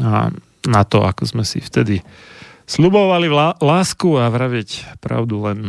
a 0.00 0.32
na 0.64 0.82
to, 0.88 1.04
ako 1.04 1.22
sme 1.28 1.44
si 1.44 1.60
vtedy 1.60 2.00
slubovali 2.64 3.28
lásku 3.60 4.08
a 4.16 4.32
vraviť 4.32 4.96
pravdu 5.04 5.44
len. 5.44 5.68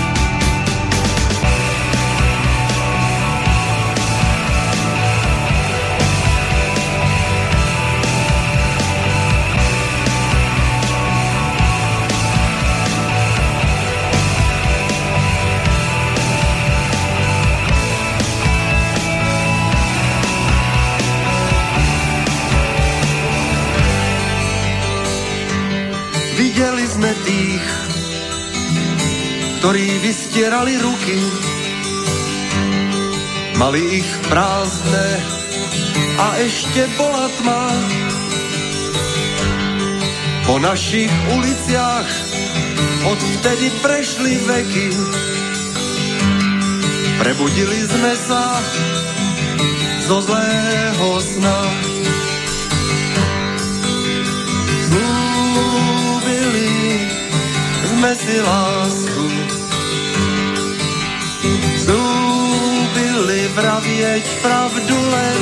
Ktorí 29.61 30.01
vystierali 30.01 30.73
ruky, 30.81 31.21
mali 33.61 34.01
ich 34.01 34.09
prázdne 34.25 35.21
a 36.17 36.41
ešte 36.41 36.89
bola 36.97 37.29
tma. 37.37 37.69
Po 40.49 40.57
našich 40.57 41.13
uliciach 41.37 42.09
odvtedy 43.05 43.69
prešli 43.85 44.33
veky, 44.49 44.89
prebudili 47.21 47.85
sme 47.85 48.17
sa 48.17 48.57
zo 50.09 50.25
zlého 50.25 51.09
sna. 51.21 51.61
Zlúbili 54.89 56.73
sme 57.93 58.11
si 58.17 58.35
lásku, 58.41 59.50
vravieť 63.61 64.25
pravdu 64.41 64.97
len. 64.97 65.41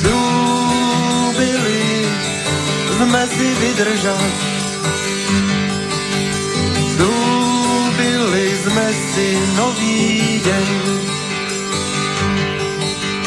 Zúbili 0.00 1.84
sme 2.96 3.22
si 3.28 3.48
vydržať. 3.60 4.36
Zúbili 6.96 8.46
sme 8.64 8.86
si 9.12 9.28
nový 9.60 10.40
deň. 10.40 10.68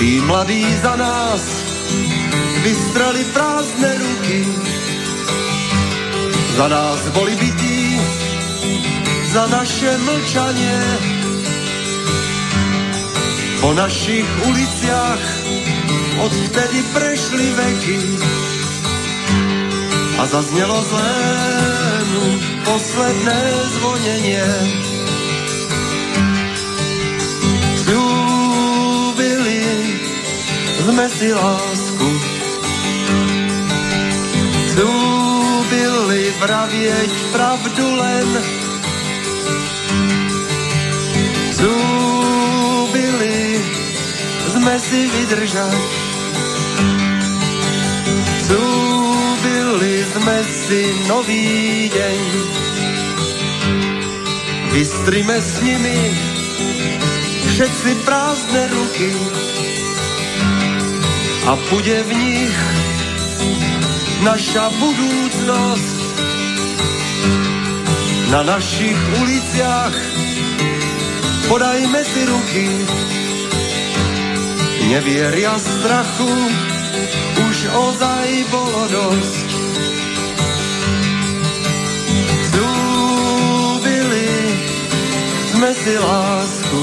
Tí 0.01 0.17
mladí 0.25 0.65
za 0.81 0.97
nás 0.97 1.41
vystrali 2.65 3.21
prázdne 3.37 3.91
ruky. 4.01 4.41
Za 6.57 6.67
nás 6.67 6.99
boli 7.13 7.37
bytí, 7.37 8.01
za 9.29 9.45
naše 9.47 9.91
mlčanie 10.03 11.10
po 13.61 13.71
našich 13.77 14.25
uliciach 14.49 15.23
odvtedy 16.19 16.81
prešli 16.93 17.45
veky. 17.53 17.99
a 20.21 20.25
zaznělo 20.25 20.83
z 20.83 20.91
posledné 22.65 23.41
zvoněně. 23.73 24.45
Slúbili 27.81 29.65
sme 30.85 31.05
si 31.09 31.33
lásku, 31.33 32.09
slúbili 34.77 36.29
vravieť 36.37 37.11
pravdu 37.33 37.85
len, 37.97 38.27
sme 44.61 44.77
si 44.77 45.09
vydržať, 45.09 45.81
slúbili 48.45 49.95
sme 50.05 50.37
si 50.45 50.81
nový 51.09 51.49
deň. 51.89 52.21
Vystrime 54.69 55.37
s 55.41 55.65
nimi 55.65 55.97
všetci 57.49 57.91
prázdne 58.05 58.63
ruky 58.69 59.11
a 61.49 61.57
bude 61.73 61.97
v 62.05 62.11
nich 62.13 62.57
naša 64.21 64.69
budúcnosť. 64.77 65.99
Na 68.29 68.45
našich 68.45 68.99
uliciach 69.25 69.95
podajme 71.49 72.01
si 72.05 72.21
ruky, 72.29 72.69
nevieria 74.89 75.53
strachu, 75.59 76.33
už 77.49 77.57
ozaj 77.69 78.27
bolo 78.49 78.81
dosť. 78.89 79.49
Zúbili 82.55 84.29
sme 85.53 85.69
si 85.75 85.93
lásku, 85.97 86.81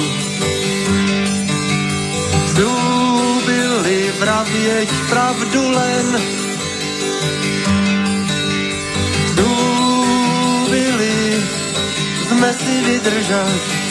zúbili 2.54 4.00
vravieť 4.22 4.90
pravdu 5.10 5.62
len, 5.74 6.06
zúbili 9.34 11.18
sme 12.28 12.50
si 12.54 12.74
vydržať, 12.86 13.87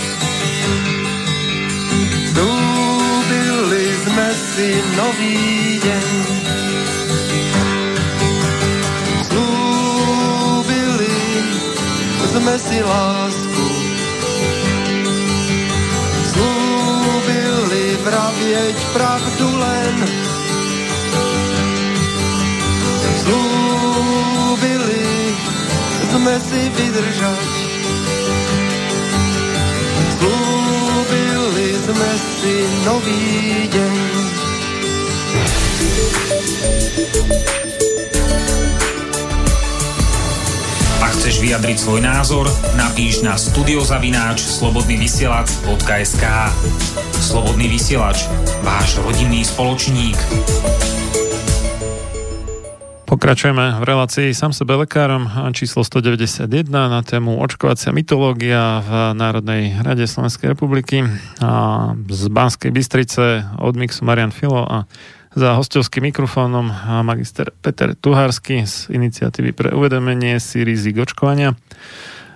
si 4.58 4.74
nový 4.98 5.78
deň. 5.86 6.10
Slúbili 9.30 11.14
sme 12.34 12.58
si 12.58 12.82
lásku, 12.82 13.68
slúbili 16.34 18.02
vravieť 18.02 18.78
pravdu 18.98 19.46
len. 19.62 19.96
Slúbili 23.22 25.06
sme 26.02 26.34
si 26.42 26.62
vydržať, 26.74 27.46
slúbili 30.18 31.70
sme 31.78 32.12
si 32.42 32.56
nový 32.90 33.22
deň. 33.70 34.27
Ak 41.04 41.12
chceš 41.18 41.40
vyjadriť 41.40 41.78
svoj 41.78 42.02
názor, 42.02 42.46
napíš 42.76 43.22
na 43.24 43.38
studiozavináč 43.38 44.42
slobodnyvysielac.sk 44.42 46.26
Slobodný 47.18 47.68
vysielač, 47.68 48.30
váš 48.62 49.02
rodinný 49.02 49.44
spoločník. 49.44 50.16
Pokračujeme 53.08 53.80
v 53.80 53.84
relácii 53.88 54.36
sám 54.36 54.52
sebe 54.52 54.76
lekárom. 54.78 55.32
Číslo 55.56 55.82
191 55.82 56.46
na 56.70 57.02
tému 57.02 57.40
očkovacia 57.40 57.96
mytológia 57.96 58.84
v 58.84 58.92
Národnej 59.16 59.80
rade 59.80 60.04
Slovenskej 60.06 60.54
republiky. 60.54 61.08
A 61.40 61.96
z 61.98 62.24
Banskej 62.28 62.70
Bystrice 62.70 63.48
od 63.58 63.80
Mixu 63.80 64.04
Marian 64.04 64.36
Filo 64.36 64.68
a 64.68 64.86
za 65.38 65.54
hostovským 65.54 66.10
mikrofónom 66.10 66.74
magister 67.06 67.54
Peter 67.62 67.94
Tuhársky 67.94 68.66
z 68.66 68.90
iniciatívy 68.90 69.54
pre 69.54 69.70
uvedomenie 69.70 70.42
si 70.42 70.66
rizik 70.66 70.98
očkovania. 70.98 71.54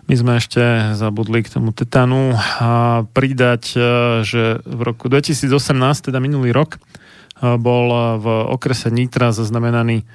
My 0.06 0.14
sme 0.14 0.38
ešte 0.38 0.94
zabudli 0.94 1.41
k 1.41 1.49
tomu 1.49 1.73
tetanu 1.73 2.38
a 2.38 3.02
pridať, 3.10 3.64
e, 3.73 3.80
že 4.22 4.61
v 4.61 4.82
roku 4.86 5.10
2018, 5.10 6.14
teda 6.14 6.22
minulý 6.22 6.53
rok, 6.53 6.78
e, 6.78 6.80
bol 7.57 7.90
v 8.22 8.26
okrese 8.53 8.94
Nitra 8.94 9.34
zaznamenaný 9.34 10.06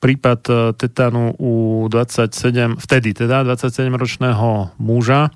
prípad 0.00 0.40
e, 0.48 0.52
tetanu 0.80 1.36
u 1.36 1.84
27, 1.92 2.80
vtedy 2.80 3.12
teda 3.12 3.44
27-ročného 3.44 4.80
muža, 4.80 5.28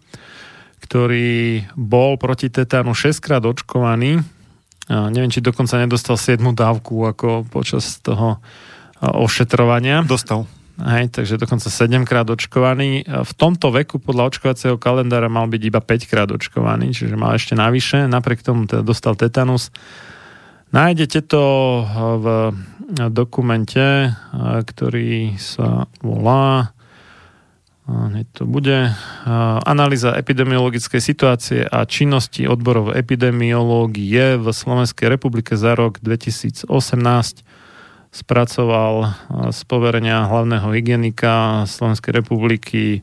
ktorý 0.80 1.68
bol 1.76 2.16
proti 2.16 2.48
tetánu 2.48 2.96
6 2.96 3.20
krát 3.20 3.44
očkovaný. 3.44 4.24
Neviem, 4.90 5.32
či 5.32 5.40
dokonca 5.40 5.80
nedostal 5.80 6.20
7 6.20 6.44
dávku 6.52 7.08
ako 7.08 7.48
počas 7.48 8.04
toho 8.04 8.36
ošetrovania. 9.00 10.04
Dostal. 10.04 10.44
Hej, 10.74 11.14
takže 11.14 11.38
dokonca 11.38 11.70
7 11.70 12.02
krát 12.02 12.26
očkovaný. 12.26 13.06
V 13.06 13.32
tomto 13.38 13.70
veku 13.70 14.02
podľa 14.02 14.34
očkovacieho 14.34 14.74
kalendára 14.74 15.30
mal 15.30 15.46
byť 15.46 15.62
iba 15.62 15.78
5 15.78 16.10
krát 16.10 16.28
očkovaný, 16.34 16.90
čiže 16.90 17.14
mal 17.14 17.38
ešte 17.38 17.54
navyše. 17.54 18.10
Napriek 18.10 18.42
tomu 18.42 18.66
teda 18.66 18.82
dostal 18.82 19.14
tetanus. 19.14 19.70
Nájdete 20.74 21.30
to 21.30 21.44
v 22.18 22.26
dokumente, 23.14 24.10
ktorý 24.42 25.38
sa 25.38 25.86
volá 26.02 26.73
hneď 27.84 28.26
to 28.32 28.48
bude 28.48 28.96
analýza 29.64 30.16
epidemiologickej 30.16 31.00
situácie 31.00 31.60
a 31.68 31.84
činnosti 31.84 32.48
odborov 32.48 32.96
epidemiológie 32.96 34.40
v 34.40 34.46
Slovenskej 34.48 35.12
republike 35.12 35.56
za 35.60 35.76
rok 35.76 36.00
2018 36.00 36.70
spracoval 38.14 38.94
z 39.50 39.60
poverenia 39.66 40.24
hlavného 40.24 40.70
hygienika 40.70 41.66
Slovenskej 41.66 42.24
republiky 42.24 43.02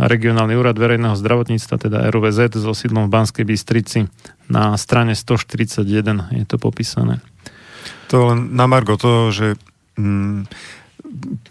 regionálny 0.00 0.56
úrad 0.56 0.80
verejného 0.80 1.12
zdravotníctva, 1.12 1.76
teda 1.76 1.98
RVZ, 2.08 2.56
so 2.56 2.72
sídlom 2.72 3.12
v 3.12 3.20
Banskej 3.20 3.44
Bystrici. 3.44 4.08
Na 4.48 4.72
strane 4.80 5.12
141 5.12 5.84
je 6.32 6.44
to 6.48 6.56
popísané. 6.56 7.20
To 8.08 8.32
len 8.32 8.56
na 8.56 8.64
Margo 8.64 8.96
toho, 8.96 9.28
že 9.28 9.60
mm, 10.00 10.48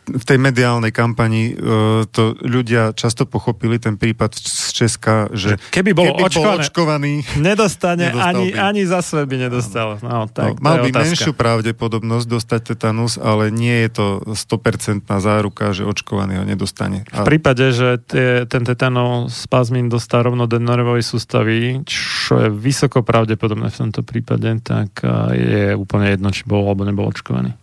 v 0.10 0.24
tej 0.24 0.38
mediálnej 0.40 0.90
kampani 0.96 1.54
uh, 1.54 2.08
to 2.10 2.34
ľudia 2.40 2.96
často 2.96 3.28
pochopili 3.28 3.78
ten 3.78 4.00
prípad 4.00 4.32
z 4.34 4.68
Česka, 4.74 5.30
že 5.36 5.60
keby 5.70 5.92
bol, 5.92 6.16
keby 6.16 6.24
očkovaný, 6.26 6.48
bol 6.48 6.60
očkovaný, 6.64 7.14
nedostane, 7.38 8.06
ani, 8.16 8.56
by. 8.56 8.60
ani 8.60 8.82
za 8.88 9.04
sve 9.04 9.28
by 9.28 9.36
nedostal. 9.50 10.00
No, 10.00 10.32
tak, 10.32 10.58
no, 10.58 10.64
mal 10.64 10.80
by 10.82 10.90
otázka. 10.90 11.06
menšiu 11.06 11.32
pravdepodobnosť 11.36 12.26
dostať 12.26 12.62
tetanus, 12.74 13.20
ale 13.20 13.52
nie 13.52 13.86
je 13.88 13.90
to 13.92 14.08
100% 14.32 15.04
záruka, 15.20 15.76
že 15.76 15.84
očkovaný 15.84 16.42
ho 16.42 16.46
nedostane. 16.48 17.04
V 17.12 17.22
prípade, 17.28 17.76
že 17.76 18.00
tie, 18.00 18.48
ten 18.48 18.64
tetanov 18.64 19.30
spazmín 19.30 19.92
dostal 19.92 20.24
rovno 20.26 20.48
do 20.48 20.58
nervovej 20.58 21.04
sústavy, 21.04 21.84
čo 21.86 22.40
je 22.40 22.50
vysoko 22.50 23.04
pravdepodobné 23.04 23.70
v 23.70 23.78
tomto 23.78 24.02
prípade, 24.02 24.64
tak 24.64 25.04
a, 25.04 25.36
je 25.36 25.76
úplne 25.76 26.16
jedno, 26.16 26.32
či 26.32 26.48
bol 26.48 26.66
alebo 26.66 26.88
nebol 26.88 27.12
očkovaný. 27.12 27.54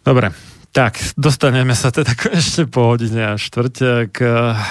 Dobre, 0.00 0.32
tak, 0.70 1.02
dostaneme 1.18 1.74
sa 1.74 1.90
teda 1.90 2.14
ešte 2.40 2.64
po 2.70 2.94
hodine 2.94 3.34
a 3.34 3.40
štvrte 3.40 4.08
k 4.14 4.18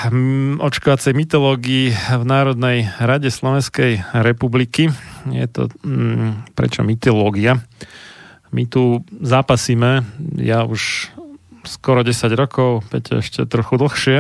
mm, 0.10 0.64
očkovacej 0.64 1.12
mytológii 1.12 1.92
v 1.92 2.24
Národnej 2.24 2.88
rade 2.98 3.28
Slovenskej 3.28 4.02
republiky. 4.16 4.90
Je 5.28 5.46
to, 5.52 5.68
mm, 5.84 6.56
prečo 6.56 6.88
mytológia? 6.88 7.60
My 8.50 8.66
tu 8.66 9.06
zápasíme, 9.22 10.08
ja 10.42 10.66
už 10.66 11.14
skoro 11.68 12.02
10 12.02 12.34
rokov, 12.34 12.88
Peťa 12.90 13.22
ešte 13.22 13.46
trochu 13.46 13.78
dlhšie, 13.78 14.18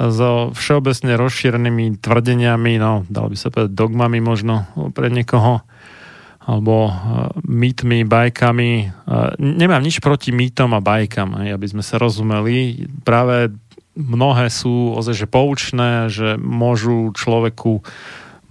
so 0.00 0.56
všeobecne 0.56 1.20
rozšírenými 1.20 2.00
tvrdeniami, 2.00 2.80
no 2.80 3.04
dal 3.12 3.28
by 3.28 3.36
sa 3.36 3.52
povedať 3.52 3.76
dogmami 3.76 4.24
možno 4.24 4.64
pre 4.96 5.12
niekoho, 5.12 5.60
alebo 6.42 6.90
uh, 6.90 6.94
mýtmi, 7.46 8.02
bajkami. 8.02 8.72
Uh, 9.06 9.32
nemám 9.38 9.82
nič 9.82 10.02
proti 10.02 10.34
mýtom 10.34 10.74
a 10.74 10.82
bajkam, 10.82 11.38
aby 11.38 11.66
sme 11.70 11.86
sa 11.86 12.02
rozumeli. 12.02 12.86
Práve 13.06 13.54
mnohé 13.96 14.48
sú 14.48 14.96
ozaj, 14.96 15.24
že 15.24 15.30
poučné, 15.30 16.08
že 16.08 16.40
môžu 16.40 17.12
človeku 17.12 17.84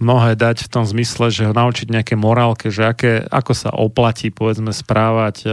mnohé 0.02 0.34
dať 0.34 0.66
v 0.66 0.72
tom 0.72 0.84
zmysle, 0.86 1.30
že 1.30 1.46
ho 1.46 1.54
naučiť 1.54 1.86
nejaké 1.90 2.14
morálke, 2.18 2.74
že 2.74 2.90
aké, 2.90 3.22
ako 3.22 3.52
sa 3.54 3.70
oplatí, 3.70 4.34
povedzme, 4.34 4.74
správať, 4.74 5.46
e, 5.46 5.48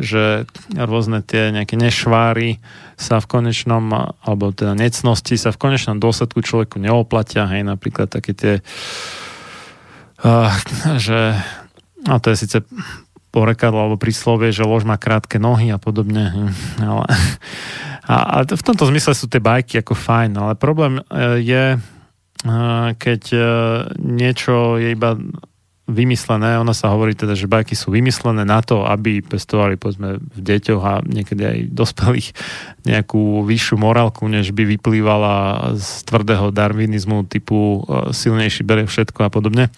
že 0.00 0.48
rôzne 0.72 1.20
tie 1.20 1.52
nejaké 1.52 1.76
nešváry 1.76 2.56
sa 2.96 3.20
v 3.20 3.28
konečnom, 3.28 4.16
alebo 4.24 4.48
teda 4.56 4.72
necnosti 4.72 5.36
sa 5.36 5.52
v 5.52 5.60
konečnom 5.60 6.00
dôsledku 6.00 6.40
človeku 6.40 6.80
neoplatia, 6.80 7.44
hej, 7.52 7.68
napríklad 7.68 8.08
také 8.08 8.32
tie 8.32 8.52
uh, 8.64 9.29
že 11.06 11.38
a 12.08 12.16
to 12.16 12.32
je 12.32 12.36
síce 12.46 12.58
porekadlo 13.30 13.78
alebo 13.78 14.00
príslovie, 14.00 14.50
že 14.50 14.66
lož 14.66 14.82
má 14.82 14.98
krátke 14.98 15.38
nohy 15.38 15.70
a 15.70 15.78
podobne. 15.78 16.32
Hm, 16.32 16.52
ale, 16.82 17.06
a, 18.12 18.14
a 18.14 18.36
v 18.48 18.62
tomto 18.64 18.88
zmysle 18.88 19.14
sú 19.14 19.30
tie 19.30 19.38
bajky 19.38 19.80
ako 19.84 19.94
fajn, 19.94 20.30
ale 20.34 20.52
problém 20.58 20.98
e, 20.98 21.02
je, 21.44 21.64
e, 21.76 21.78
keď 22.98 23.22
niečo 24.00 24.80
je 24.82 24.88
iba 24.92 25.14
vymyslené, 25.90 26.56
ona 26.56 26.72
sa 26.72 26.94
hovorí 26.94 27.12
teda, 27.18 27.34
že 27.34 27.50
bajky 27.50 27.74
sú 27.74 27.90
vymyslené 27.90 28.46
na 28.46 28.62
to, 28.62 28.86
aby 28.86 29.20
pestovali 29.20 29.74
povedzme 29.74 30.22
v 30.22 30.38
deťoch 30.38 30.82
a 30.82 30.94
niekedy 31.04 31.42
aj 31.42 31.58
dospelých 31.74 32.28
nejakú 32.86 33.44
vyššiu 33.44 33.76
morálku, 33.76 34.24
než 34.30 34.54
by 34.54 34.64
vyplývala 34.78 35.34
z 35.76 36.06
tvrdého 36.06 36.54
darwinizmu 36.54 37.26
typu 37.26 37.84
silnejší 38.14 38.62
berie 38.62 38.86
všetko 38.86 39.26
a 39.26 39.30
podobne. 39.30 39.68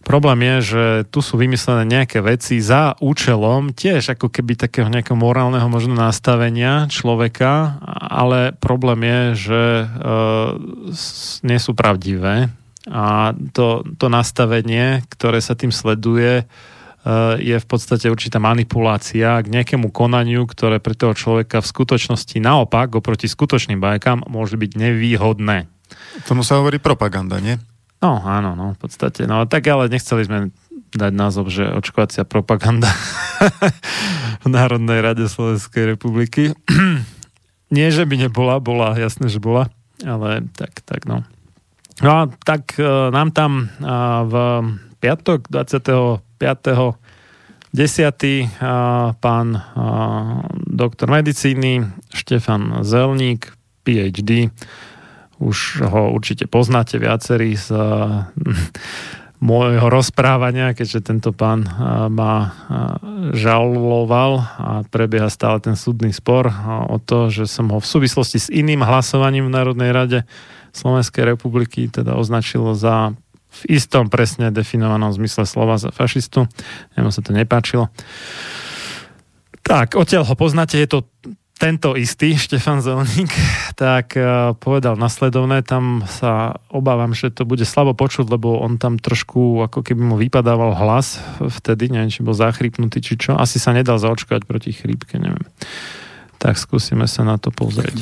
Problém 0.00 0.42
je, 0.42 0.56
že 0.74 0.84
tu 1.12 1.20
sú 1.20 1.36
vymyslené 1.36 1.84
nejaké 1.84 2.24
veci 2.24 2.58
za 2.58 2.96
účelom 2.98 3.76
tiež 3.76 4.16
ako 4.16 4.32
keby 4.32 4.56
takého 4.56 4.88
nejakého 4.88 5.14
morálneho 5.14 5.68
možno 5.70 5.92
nastavenia 5.92 6.88
človeka, 6.88 7.78
ale 8.10 8.56
problém 8.56 9.04
je, 9.04 9.20
že 9.36 9.62
e, 9.62 9.86
nie 11.44 11.58
sú 11.60 11.76
pravdivé 11.76 12.48
a 12.88 13.36
to, 13.52 13.84
to 14.00 14.06
nastavenie, 14.08 15.04
ktoré 15.12 15.44
sa 15.44 15.52
tým 15.52 15.68
sleduje, 15.68 16.40
e, 16.40 16.44
je 17.36 17.56
v 17.60 17.66
podstate 17.68 18.08
určitá 18.08 18.40
manipulácia 18.40 19.36
k 19.44 19.52
nejakému 19.52 19.92
konaniu, 19.92 20.48
ktoré 20.48 20.80
pre 20.80 20.96
toho 20.96 21.12
človeka 21.12 21.60
v 21.60 21.70
skutočnosti 21.70 22.40
naopak 22.40 22.96
oproti 22.96 23.28
skutočným 23.28 23.84
bajkám 23.84 24.24
môže 24.32 24.56
byť 24.56 24.80
nevýhodné. 24.80 25.68
Tomu 26.24 26.40
sa 26.40 26.56
hovorí 26.56 26.80
propaganda, 26.80 27.36
nie? 27.36 27.60
No, 28.00 28.16
áno, 28.24 28.56
no, 28.56 28.72
v 28.72 28.78
podstate. 28.80 29.28
No, 29.28 29.44
tak 29.44 29.68
ale 29.68 29.92
nechceli 29.92 30.24
sme 30.24 30.48
dať 30.96 31.12
názov, 31.12 31.52
že 31.52 31.68
očkovacia 31.68 32.24
propaganda 32.24 32.88
v 34.44 34.48
Národnej 34.48 35.04
rade 35.04 35.28
Slovenskej 35.28 35.94
republiky. 35.94 36.56
Nie, 37.76 37.94
že 37.94 38.02
by 38.02 38.26
nebola, 38.26 38.58
bola, 38.58 38.98
jasné, 38.98 39.30
že 39.30 39.38
bola, 39.38 39.70
ale 40.02 40.48
tak, 40.58 40.82
tak, 40.82 41.06
no. 41.06 41.22
No 42.00 42.10
a 42.16 42.22
tak 42.44 42.80
e, 42.80 42.84
nám 43.12 43.28
tam 43.30 43.52
e, 43.60 43.66
v 44.24 44.34
piatok 45.00 45.52
25. 45.52 46.96
10. 47.70 49.20
pán 49.20 49.48
e, 49.52 49.60
doktor 50.64 51.08
medicíny 51.12 51.84
Štefan 52.08 52.80
Zelník, 52.88 53.52
PhD, 53.84 54.48
už 55.40 55.84
ho 55.84 56.12
určite 56.12 56.48
poznáte 56.48 56.96
viacerí 56.96 57.56
z 57.56 57.72
môjho 59.48 59.88
rozprávania, 59.88 60.76
keďže 60.76 61.00
tento 61.00 61.32
pán 61.32 61.64
ma 62.12 62.52
žaloval 63.32 64.32
a 64.36 64.70
prebieha 64.84 65.32
stále 65.32 65.64
ten 65.64 65.80
súdny 65.80 66.12
spor 66.12 66.52
o 66.92 67.00
to, 67.00 67.32
že 67.32 67.48
som 67.48 67.72
ho 67.72 67.80
v 67.80 67.88
súvislosti 67.88 68.36
s 68.36 68.52
iným 68.52 68.84
hlasovaním 68.84 69.48
v 69.48 69.54
Národnej 69.56 69.90
rade 69.96 70.18
Slovenskej 70.72 71.26
republiky 71.26 71.90
teda 71.90 72.14
označil 72.16 72.74
za 72.74 73.14
v 73.50 73.62
istom 73.74 74.06
presne 74.06 74.54
definovanom 74.54 75.10
zmysle 75.10 75.42
slova 75.42 75.74
za 75.74 75.90
fašistu. 75.90 76.46
Nemu 76.94 77.10
sa 77.10 77.20
to 77.20 77.34
nepáčilo. 77.34 77.90
Tak, 79.66 79.98
odtiaľ 79.98 80.22
ho 80.26 80.34
poznáte, 80.38 80.78
je 80.78 80.86
to 80.86 80.98
tento 81.60 81.92
istý 81.92 82.32
Štefan 82.40 82.80
Zelník 82.80 83.28
tak 83.76 84.16
uh, 84.16 84.56
povedal 84.56 84.96
nasledovné, 84.96 85.60
tam 85.60 86.06
sa 86.08 86.56
obávam, 86.72 87.12
že 87.12 87.28
to 87.28 87.44
bude 87.44 87.68
slabo 87.68 87.92
počuť, 87.92 88.32
lebo 88.32 88.56
on 88.56 88.80
tam 88.80 88.96
trošku 88.96 89.60
ako 89.68 89.84
keby 89.84 90.00
mu 90.00 90.16
vypadával 90.16 90.72
hlas 90.72 91.20
vtedy, 91.40 91.92
neviem, 91.92 92.08
či 92.08 92.24
bol 92.24 92.32
zachrypnutý, 92.32 93.04
či 93.04 93.20
čo. 93.20 93.36
Asi 93.36 93.60
sa 93.60 93.76
nedal 93.76 94.00
zaočkovať 94.00 94.48
proti 94.48 94.72
chrípke, 94.72 95.20
neviem. 95.20 95.44
Tak 96.40 96.56
skúsime 96.56 97.04
sa 97.04 97.20
na 97.20 97.36
to 97.36 97.52
pozrieť. 97.52 97.92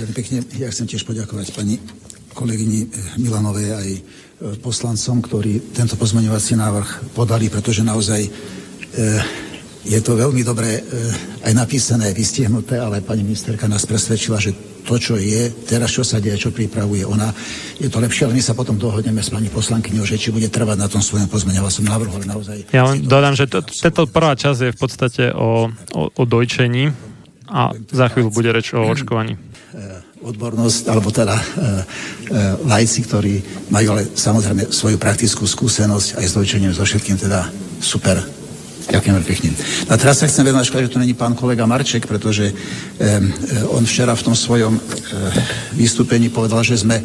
Ja 0.63 0.71
chcem 0.71 0.87
tiež 0.87 1.03
poďakovať 1.03 1.59
pani 1.59 1.83
kolegyni 2.39 2.87
Milanovej 3.19 3.69
aj 3.75 3.89
e, 3.91 4.01
poslancom, 4.63 5.19
ktorí 5.19 5.75
tento 5.75 5.99
pozmeňovací 5.99 6.55
návrh 6.55 7.11
podali, 7.19 7.51
pretože 7.51 7.83
naozaj 7.83 8.23
e, 8.23 8.31
je 9.89 9.99
to 10.05 10.15
veľmi 10.15 10.45
dobre 10.45 10.85
aj 11.49 11.53
napísané, 11.57 12.13
vystihnuté, 12.13 12.77
ale 12.77 13.01
pani 13.01 13.25
ministerka 13.25 13.65
nás 13.65 13.89
presvedčila, 13.89 14.37
že 14.37 14.53
to, 14.85 14.97
čo 14.97 15.15
je, 15.21 15.53
teraz 15.69 15.93
čo 15.93 16.01
sa 16.01 16.17
deje, 16.17 16.49
čo 16.49 16.51
pripravuje 16.53 17.05
ona, 17.05 17.29
je 17.77 17.93
to 17.93 18.01
lepšie, 18.01 18.25
ale 18.25 18.37
my 18.37 18.43
sa 18.45 18.57
potom 18.57 18.81
dohodneme 18.81 19.21
s 19.21 19.29
pani 19.29 19.53
poslankyňou, 19.53 20.09
že 20.09 20.17
či 20.17 20.33
bude 20.33 20.49
trvať 20.49 20.77
na 20.81 20.89
tom 20.89 21.05
svojom 21.05 21.29
pozmeňovacom 21.29 21.85
návrhu, 21.85 22.13
ale 22.17 22.25
naozaj... 22.25 22.57
Ja 22.73 22.89
len 22.89 23.05
dodám, 23.05 23.37
že 23.37 23.49
táto 23.49 24.09
prvá 24.09 24.33
časť 24.33 24.61
je 24.65 24.75
v 24.75 24.79
podstate 24.81 25.25
o, 25.37 25.69
o, 25.93 26.03
o 26.09 26.23
dojčení 26.25 26.89
a 27.49 27.73
za 27.93 28.09
chvíľu 28.09 28.33
bude 28.33 28.49
reč 28.49 28.73
o 28.73 28.81
očkovaní. 28.81 29.37
E, 29.37 29.98
odbornosť, 30.23 30.83
alebo 30.91 31.09
teda 31.15 31.37
e, 31.37 31.43
e, 31.43 31.47
lajci, 32.67 33.01
ktorí 33.07 33.35
majú 33.71 33.95
ale 33.95 34.09
samozrejme 34.11 34.71
svoju 34.71 34.97
praktickú 34.99 35.47
skúsenosť 35.47 36.19
aj 36.19 36.25
s 36.27 36.37
dojčením, 36.37 36.75
so 36.75 36.83
všetkým 36.83 37.17
teda 37.19 37.47
super 37.79 38.19
Ďakujem 38.89 39.15
veľmi 39.21 39.29
pekne. 39.29 39.51
A 39.93 40.01
teraz 40.01 40.17
sa 40.17 40.25
chcem 40.25 40.49
škoda, 40.65 40.89
že 40.89 40.93
to 40.97 41.03
není 41.03 41.13
pán 41.13 41.37
kolega 41.37 41.69
Marček, 41.69 42.09
pretože 42.09 42.49
eh, 42.49 43.21
on 43.69 43.85
včera 43.85 44.17
v 44.17 44.25
tom 44.25 44.33
svojom 44.33 44.81
eh, 44.81 44.83
vystúpení 45.77 46.33
povedal, 46.33 46.65
že 46.65 46.81
sme 46.81 46.97
eh, 46.97 47.05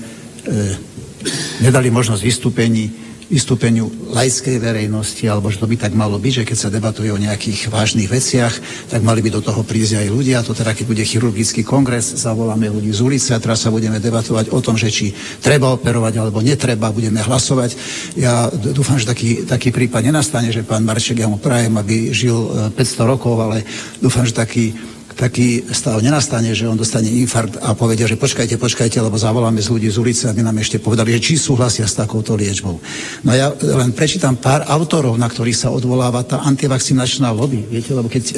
nedali 1.60 1.92
možnosť 1.92 2.24
vystúpení 2.24 2.88
vystúpeniu 3.34 3.90
laickej 4.14 4.62
verejnosti, 4.62 5.26
alebo 5.26 5.50
že 5.50 5.58
to 5.58 5.66
by 5.66 5.74
tak 5.74 5.98
malo 5.98 6.22
byť, 6.22 6.46
že 6.46 6.48
keď 6.48 6.58
sa 6.58 6.70
debatuje 6.70 7.10
o 7.10 7.18
nejakých 7.18 7.74
vážnych 7.74 8.06
veciach, 8.06 8.54
tak 8.94 9.02
mali 9.02 9.26
by 9.26 9.34
do 9.34 9.42
toho 9.42 9.66
prísť 9.66 10.06
aj 10.06 10.08
ľudia. 10.14 10.46
To 10.46 10.54
teda, 10.54 10.78
keď 10.78 10.86
bude 10.86 11.02
chirurgický 11.02 11.66
kongres, 11.66 12.14
zavoláme 12.14 12.70
ľudí 12.70 12.94
z 12.94 13.02
ulice 13.02 13.34
a 13.34 13.42
teraz 13.42 13.66
sa 13.66 13.74
budeme 13.74 13.98
debatovať 13.98 14.54
o 14.54 14.62
tom, 14.62 14.78
že 14.78 14.94
či 14.94 15.18
treba 15.42 15.74
operovať 15.74 16.14
alebo 16.22 16.46
netreba, 16.46 16.94
budeme 16.94 17.26
hlasovať. 17.26 17.74
Ja 18.14 18.54
dúfam, 18.54 19.02
že 19.02 19.10
taký, 19.10 19.50
taký 19.50 19.74
prípad 19.74 20.06
nenastane, 20.06 20.54
že 20.54 20.62
pán 20.62 20.86
Marček, 20.86 21.18
ja 21.18 21.26
mu 21.26 21.42
prajem, 21.42 21.74
aby 21.82 22.14
žil 22.14 22.70
500 22.70 22.78
e, 22.78 23.02
rokov, 23.10 23.36
ale 23.42 23.66
dúfam, 23.98 24.22
že 24.22 24.38
taký 24.38 24.93
taký 25.14 25.64
stav 25.70 26.02
nenastane, 26.02 26.52
že 26.58 26.66
on 26.66 26.76
dostane 26.76 27.08
infarkt 27.08 27.62
a 27.62 27.78
povedia, 27.78 28.10
že 28.10 28.18
počkajte, 28.18 28.58
počkajte, 28.58 28.98
lebo 29.00 29.16
zavoláme 29.16 29.62
z 29.62 29.70
ľudí 29.70 29.90
z 29.90 29.98
ulice, 30.02 30.24
aby 30.28 30.42
nám 30.42 30.58
ešte 30.60 30.82
povedali, 30.82 31.16
že 31.18 31.24
či 31.24 31.34
súhlasia 31.38 31.86
s 31.86 31.96
takouto 31.96 32.34
liečbou. 32.34 32.82
No 33.22 33.32
ja 33.32 33.54
len 33.54 33.94
prečítam 33.94 34.36
pár 34.36 34.66
autorov, 34.66 35.16
na 35.16 35.30
ktorých 35.30 35.58
sa 35.58 35.70
odvoláva 35.70 36.26
tá 36.26 36.42
antivakcinačná 36.44 37.30
lobby. 37.32 37.62
Viete, 37.70 37.94
lebo 37.94 38.10
keď 38.10 38.24
e, 38.26 38.34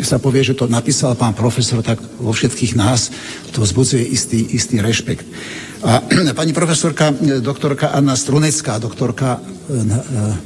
e, 0.00 0.04
sa 0.04 0.20
povie, 0.20 0.44
že 0.44 0.54
to 0.54 0.68
napísal 0.68 1.16
pán 1.16 1.32
profesor, 1.32 1.80
tak 1.80 1.98
vo 2.20 2.30
všetkých 2.30 2.76
nás 2.76 3.08
to 3.56 3.64
vzbudzuje 3.64 4.04
istý, 4.04 4.40
istý 4.52 4.78
rešpekt. 4.84 5.24
A 5.82 6.04
pani 6.38 6.52
profesorka, 6.52 7.10
e, 7.10 7.40
doktorka 7.40 7.96
Anna 7.96 8.14
Strunecká, 8.14 8.76
doktorka 8.78 9.40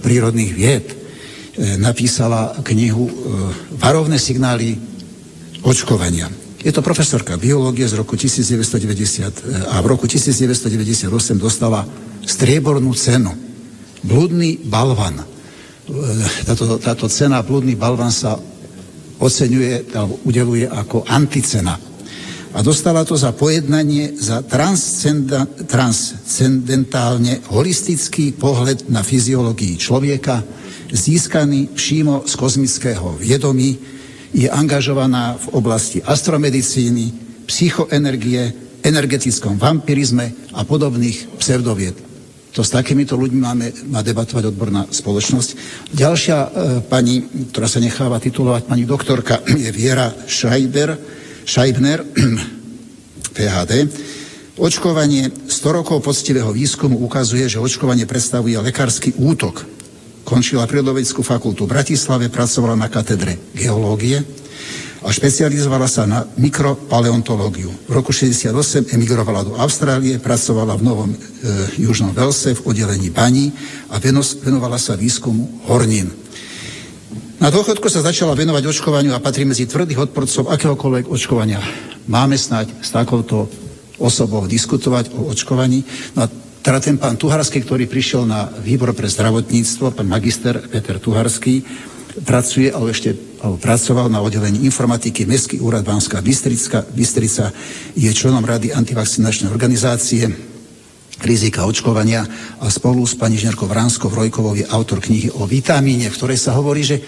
prírodných 0.05 0.53
vied, 0.55 0.87
napísala 1.81 2.53
knihu 2.63 3.09
Varovné 3.81 4.21
signály 4.21 4.77
očkovania. 5.67 6.31
Je 6.63 6.71
to 6.71 6.83
profesorka 6.83 7.35
biológie 7.35 7.87
z 7.91 7.99
roku 7.99 8.15
1990 8.15 9.71
a 9.71 9.83
v 9.83 9.87
roku 9.87 10.07
1998 10.07 11.11
dostala 11.39 11.83
striebornú 12.23 12.95
cenu. 12.95 13.35
Blúdny 14.07 14.63
balvan. 14.63 15.27
Táto, 16.47 16.79
táto 16.79 17.07
cena 17.11 17.43
blúdny 17.43 17.75
balvan 17.75 18.11
sa 18.11 18.39
oceňuje 19.19 19.95
udeluje 20.27 20.67
ako 20.67 21.07
anticena. 21.07 21.79
A 22.57 22.65
dostala 22.65 23.05
to 23.05 23.15
za 23.21 23.37
pojednanie 23.37 24.17
za 24.17 24.41
transcendentálne 25.69 27.45
holistický 27.53 28.33
pohľad 28.33 28.89
na 28.89 29.05
fyziológii 29.05 29.77
človeka, 29.77 30.43
získaný 30.89 31.67
přímo 31.77 32.25
z 32.25 32.33
kozmického 32.35 33.13
viedomí, 33.21 33.96
je 34.35 34.49
angažovaná 34.51 35.37
v 35.37 35.47
oblasti 35.59 35.99
astromedicíny, 36.03 37.13
psychoenergie, 37.47 38.55
energetickom 38.83 39.59
vampirizme 39.59 40.55
a 40.55 40.63
podobných 40.63 41.39
pseudovied. 41.39 41.99
To 42.55 42.65
s 42.65 42.73
takýmito 42.73 43.21
ľuďmi 43.21 43.41
máme, 43.43 43.67
má 43.93 44.01
debatovať 44.01 44.49
odborná 44.49 44.89
spoločnosť. 44.89 45.49
Ďalšia 45.93 46.39
e, 46.41 46.49
pani, 46.89 47.21
ktorá 47.53 47.69
sa 47.69 47.85
necháva 47.85 48.17
titulovať 48.17 48.65
pani 48.65 48.89
doktorka, 48.89 49.45
je 49.65 49.69
Viera 49.75 50.09
Schreiber, 50.25 50.97
Scheibner, 51.45 52.01
PHD, 53.37 53.73
Očkovanie 54.57 55.29
100 55.53 55.53
rokov 55.69 56.01
poctivého 56.01 56.49
výskumu 56.49 56.97
ukazuje, 57.05 57.45
že 57.45 57.61
očkovanie 57.61 58.09
predstavuje 58.09 58.57
lekársky 58.57 59.13
útok. 59.21 59.76
Končila 60.27 60.67
prírodovedeckú 60.67 61.23
fakultu 61.23 61.71
v 61.71 61.79
Bratislave, 61.79 62.27
pracovala 62.27 62.75
na 62.75 62.91
katedre 62.91 63.39
geológie 63.55 64.27
a 65.07 65.09
špecializovala 65.15 65.87
sa 65.87 66.03
na 66.03 66.27
mikropaleontológiu. 66.35 67.71
V 67.87 67.93
roku 67.95 68.11
68 68.11 68.91
emigrovala 68.91 69.47
do 69.47 69.55
Austrálie, 69.55 70.19
pracovala 70.19 70.75
v 70.75 70.83
Novom 70.83 71.11
e, 71.15 71.19
Južnom 71.79 72.11
Velse 72.11 72.59
v 72.59 72.65
oddelení 72.67 73.07
baní 73.15 73.55
a 73.87 74.03
venovala 74.43 74.83
sa 74.83 74.99
výskumu 74.99 75.63
hornín. 75.71 76.11
Na 77.39 77.47
dôchodku 77.55 77.87
sa 77.87 78.03
začala 78.03 78.35
venovať 78.35 78.67
očkovaniu 78.67 79.15
a 79.15 79.23
patrí 79.23 79.47
medzi 79.47 79.71
tvrdých 79.71 80.11
odporcov 80.11 80.51
akéhokoľvek 80.51 81.07
očkovania. 81.07 81.63
Máme 82.11 82.35
snať 82.35 82.83
s 82.83 82.91
takouto 82.91 83.47
osobou 84.03 84.43
diskutovať 84.51 85.15
o 85.15 85.31
očkovaní. 85.31 85.87
No 86.19 86.27
a 86.27 86.46
teda 86.67 86.83
ten 86.83 86.99
pán 86.99 87.15
Tuharský, 87.15 87.63
ktorý 87.63 87.87
prišiel 87.87 88.27
na 88.27 88.51
výbor 88.59 88.91
pre 88.91 89.07
zdravotníctvo, 89.07 89.95
pán 89.95 90.11
magister 90.11 90.59
Peter 90.67 90.99
Tuharský, 90.99 91.63
pracuje, 92.27 92.75
alebo 92.75 92.91
ešte 92.91 93.15
alebo 93.39 93.55
pracoval 93.63 94.11
na 94.11 94.19
oddelení 94.19 94.67
informatiky 94.67 95.31
Mestský 95.31 95.63
úrad 95.63 95.87
Banská 95.87 96.19
Bystrica, 96.19 96.83
Bystrica 96.91 97.55
je 97.95 98.11
členom 98.11 98.43
rady 98.43 98.75
antivakcinačnej 98.75 99.47
organizácie 99.47 100.27
rizika 101.23 101.63
očkovania 101.71 102.27
a 102.59 102.67
spolu 102.67 103.07
s 103.07 103.15
pani 103.15 103.39
Žnerkou 103.39 103.71
Vránskou 103.71 104.11
Rojkovou 104.11 104.59
je 104.59 104.67
autor 104.67 104.99
knihy 104.99 105.31
o 105.39 105.47
vitamíne, 105.47 106.11
v 106.11 106.19
ktorej 106.19 106.43
sa 106.43 106.59
hovorí, 106.59 106.83
že 106.83 106.99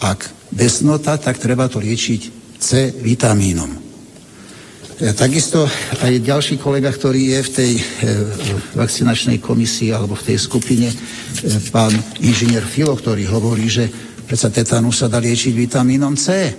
ak 0.00 0.48
besnota, 0.48 1.20
tak 1.20 1.36
treba 1.36 1.68
to 1.68 1.76
liečiť 1.76 2.20
C 2.56 2.88
vitamínom. 3.04 3.77
E, 4.98 5.14
takisto 5.14 5.62
aj 6.02 6.26
ďalší 6.26 6.58
kolega, 6.58 6.90
ktorý 6.90 7.38
je 7.38 7.40
v 7.46 7.50
tej 7.54 7.72
e, 7.78 7.82
vakcinačnej 8.74 9.38
komisii 9.38 9.94
alebo 9.94 10.18
v 10.18 10.34
tej 10.34 10.38
skupine, 10.42 10.90
e, 10.90 10.96
pán 11.70 11.94
inžinier 12.18 12.66
Filo, 12.66 12.98
ktorý 12.98 13.30
hovorí, 13.30 13.70
že 13.70 13.86
predsa 14.26 14.50
tetanu 14.50 14.90
sa 14.90 15.06
dá 15.06 15.22
liečiť 15.22 15.54
vitamínom 15.54 16.18
C. 16.18 16.50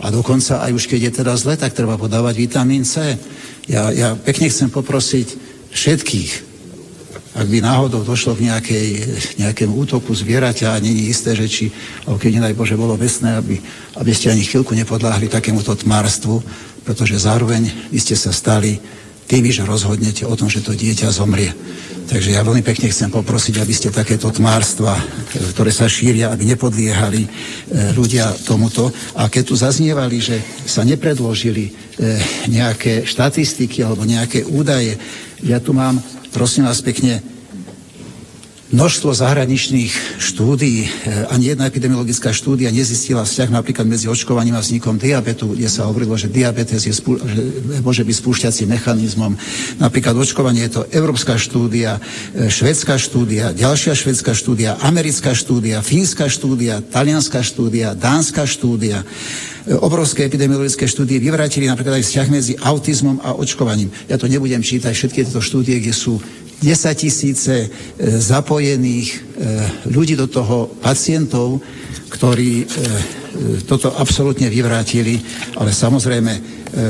A 0.00 0.08
dokonca 0.08 0.64
aj 0.64 0.72
už 0.72 0.88
keď 0.88 1.00
je 1.04 1.12
teda 1.20 1.36
zle, 1.36 1.60
tak 1.60 1.76
treba 1.76 2.00
podávať 2.00 2.32
vitamín 2.40 2.88
C. 2.88 3.12
Ja, 3.68 3.92
ja 3.92 4.16
pekne 4.16 4.48
chcem 4.48 4.72
poprosiť 4.72 5.36
všetkých, 5.68 6.30
ak 7.34 7.46
by 7.50 7.58
náhodou 7.60 8.06
došlo 8.06 8.38
k 8.40 8.46
nejakej, 8.46 8.88
nejakému 9.42 9.74
útoku 9.84 10.16
zvieraťa 10.16 10.70
a 10.70 10.80
není 10.80 11.12
isté, 11.12 11.34
že 11.36 11.50
či, 11.50 11.64
alebo 12.06 12.16
keď 12.16 12.40
nedaj 12.40 12.54
Bože 12.56 12.78
bolo 12.78 12.94
vesné, 12.96 13.36
aby, 13.36 13.58
aby 14.00 14.10
ste 14.16 14.30
ani 14.30 14.46
chvíľku 14.46 14.70
nepodláhli 14.72 15.26
takémuto 15.26 15.74
tmárstvu, 15.74 16.40
pretože 16.84 17.16
zároveň 17.18 17.90
vy 17.90 17.98
ste 17.98 18.14
sa 18.14 18.30
stali 18.30 18.78
tými, 19.24 19.50
že 19.50 19.64
rozhodnete 19.64 20.28
o 20.28 20.36
tom, 20.36 20.52
že 20.52 20.60
to 20.60 20.76
dieťa 20.76 21.08
zomrie. 21.08 21.50
Takže 22.04 22.36
ja 22.36 22.44
veľmi 22.44 22.60
pekne 22.60 22.92
chcem 22.92 23.08
poprosiť, 23.08 23.64
aby 23.64 23.72
ste 23.72 23.88
takéto 23.88 24.28
tmárstva, 24.28 24.92
ktoré 25.56 25.72
sa 25.72 25.88
šíria, 25.88 26.28
aby 26.28 26.44
nepodliehali 26.44 27.24
e, 27.24 27.28
ľudia 27.96 28.28
tomuto. 28.44 28.92
A 29.16 29.32
keď 29.32 29.42
tu 29.48 29.54
zaznievali, 29.56 30.20
že 30.20 30.36
sa 30.68 30.84
nepredložili 30.84 31.64
e, 31.64 31.72
nejaké 32.52 33.08
štatistiky 33.08 33.80
alebo 33.80 34.04
nejaké 34.04 34.44
údaje, 34.44 35.00
ja 35.40 35.56
tu 35.64 35.72
mám, 35.72 35.96
prosím 36.28 36.68
vás 36.68 36.84
pekne, 36.84 37.24
množstvo 38.74 39.14
zahraničných 39.14 40.18
štúdií, 40.18 40.82
e, 40.82 40.88
ani 41.30 41.54
jedna 41.54 41.70
epidemiologická 41.70 42.34
štúdia 42.34 42.74
nezistila 42.74 43.22
vzťah 43.22 43.54
napríklad 43.54 43.86
medzi 43.86 44.10
očkovaním 44.10 44.58
a 44.58 44.64
vznikom 44.66 44.98
diabetu, 44.98 45.54
kde 45.54 45.70
sa 45.70 45.86
hovorilo, 45.86 46.18
že 46.18 46.26
diabetes 46.26 46.82
je 46.82 46.90
spú, 46.90 47.14
že 47.14 47.40
môže 47.86 48.02
byť 48.02 48.16
spúšťacím 48.18 48.74
mechanizmom. 48.74 49.38
Napríklad 49.78 50.18
očkovanie 50.18 50.66
je 50.66 50.82
to 50.82 50.82
európska 50.90 51.38
štúdia, 51.38 52.02
e, 52.34 52.50
švedská 52.50 52.98
štúdia, 52.98 53.54
ďalšia 53.54 53.94
švedská 53.94 54.34
štúdia, 54.34 54.74
americká 54.82 55.38
štúdia, 55.38 55.78
fínska 55.78 56.26
štúdia, 56.26 56.82
talianská 56.82 57.46
štúdia, 57.46 57.94
dánska 57.94 58.42
štúdia 58.42 59.06
e, 59.70 59.78
obrovské 59.78 60.26
epidemiologické 60.26 60.90
štúdie 60.90 61.22
vyvrátili 61.22 61.70
napríklad 61.70 62.02
aj 62.02 62.10
vzťah 62.10 62.26
medzi 62.26 62.52
autizmom 62.58 63.22
a 63.22 63.38
očkovaním. 63.38 63.94
Ja 64.10 64.18
to 64.18 64.26
nebudem 64.26 64.66
čítať, 64.66 64.90
všetky 64.90 65.22
tieto 65.22 65.38
štúdie, 65.38 65.78
kde 65.78 65.94
sú 65.94 66.18
10 66.62 66.94
tisíce 66.94 67.54
e, 67.54 67.68
zapojených 68.20 69.08
e, 69.10 69.18
ľudí 69.90 70.14
do 70.14 70.30
toho, 70.30 70.70
pacientov, 70.78 71.58
ktorí 72.12 72.62
e, 72.62 72.66
toto 73.66 73.90
absolútne 73.98 74.46
vyvrátili, 74.46 75.18
ale 75.58 75.74
samozrejme 75.74 76.32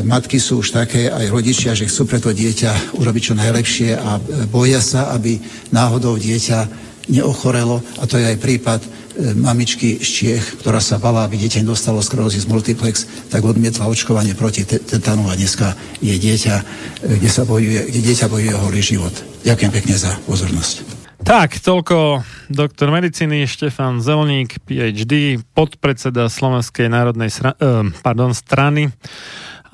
matky 0.04 0.36
sú 0.36 0.60
už 0.60 0.76
také, 0.76 1.08
aj 1.08 1.32
rodičia, 1.32 1.72
že 1.72 1.88
chcú 1.88 2.04
pre 2.04 2.20
to 2.20 2.36
dieťa 2.36 3.00
urobiť 3.00 3.22
čo 3.32 3.34
najlepšie 3.36 3.96
a 3.96 4.20
boja 4.52 4.80
sa, 4.84 5.12
aby 5.16 5.40
náhodou 5.72 6.20
dieťa 6.20 6.68
neochorelo 7.08 7.84
a 8.00 8.04
to 8.08 8.16
je 8.16 8.24
aj 8.28 8.38
prípad 8.40 8.80
mamičky 9.14 10.02
z 10.02 10.08
Čiech, 10.10 10.44
ktorá 10.58 10.82
sa 10.82 10.98
bala, 10.98 11.22
aby 11.22 11.38
dieťa 11.38 11.62
nedostalo 11.62 12.02
sklerózis 12.02 12.50
multiplex, 12.50 13.06
tak 13.30 13.46
odmietla 13.46 13.86
očkovanie 13.86 14.34
proti 14.34 14.66
tetanu 14.66 15.30
a 15.30 15.38
dneska 15.38 15.78
je 16.02 16.18
dieťa, 16.18 16.54
kde, 17.06 17.30
sa 17.30 17.46
bojuje, 17.46 17.94
kde 17.94 18.00
dieťa 18.10 18.26
bojuje 18.26 18.54
holý 18.58 18.82
život. 18.82 19.14
Ďakujem 19.46 19.70
pekne 19.70 19.94
za 19.94 20.18
pozornosť. 20.26 21.06
Tak, 21.24 21.56
toľko 21.62 22.26
doktor 22.52 22.92
medicíny 22.92 23.48
Štefan 23.48 24.02
Zelník, 24.04 24.60
PhD, 24.66 25.40
podpredseda 25.56 26.28
Slovenskej 26.28 26.90
národnej 26.90 27.32
sra- 27.32 27.56
eh, 27.56 27.86
pardon, 28.02 28.34
strany 28.34 28.92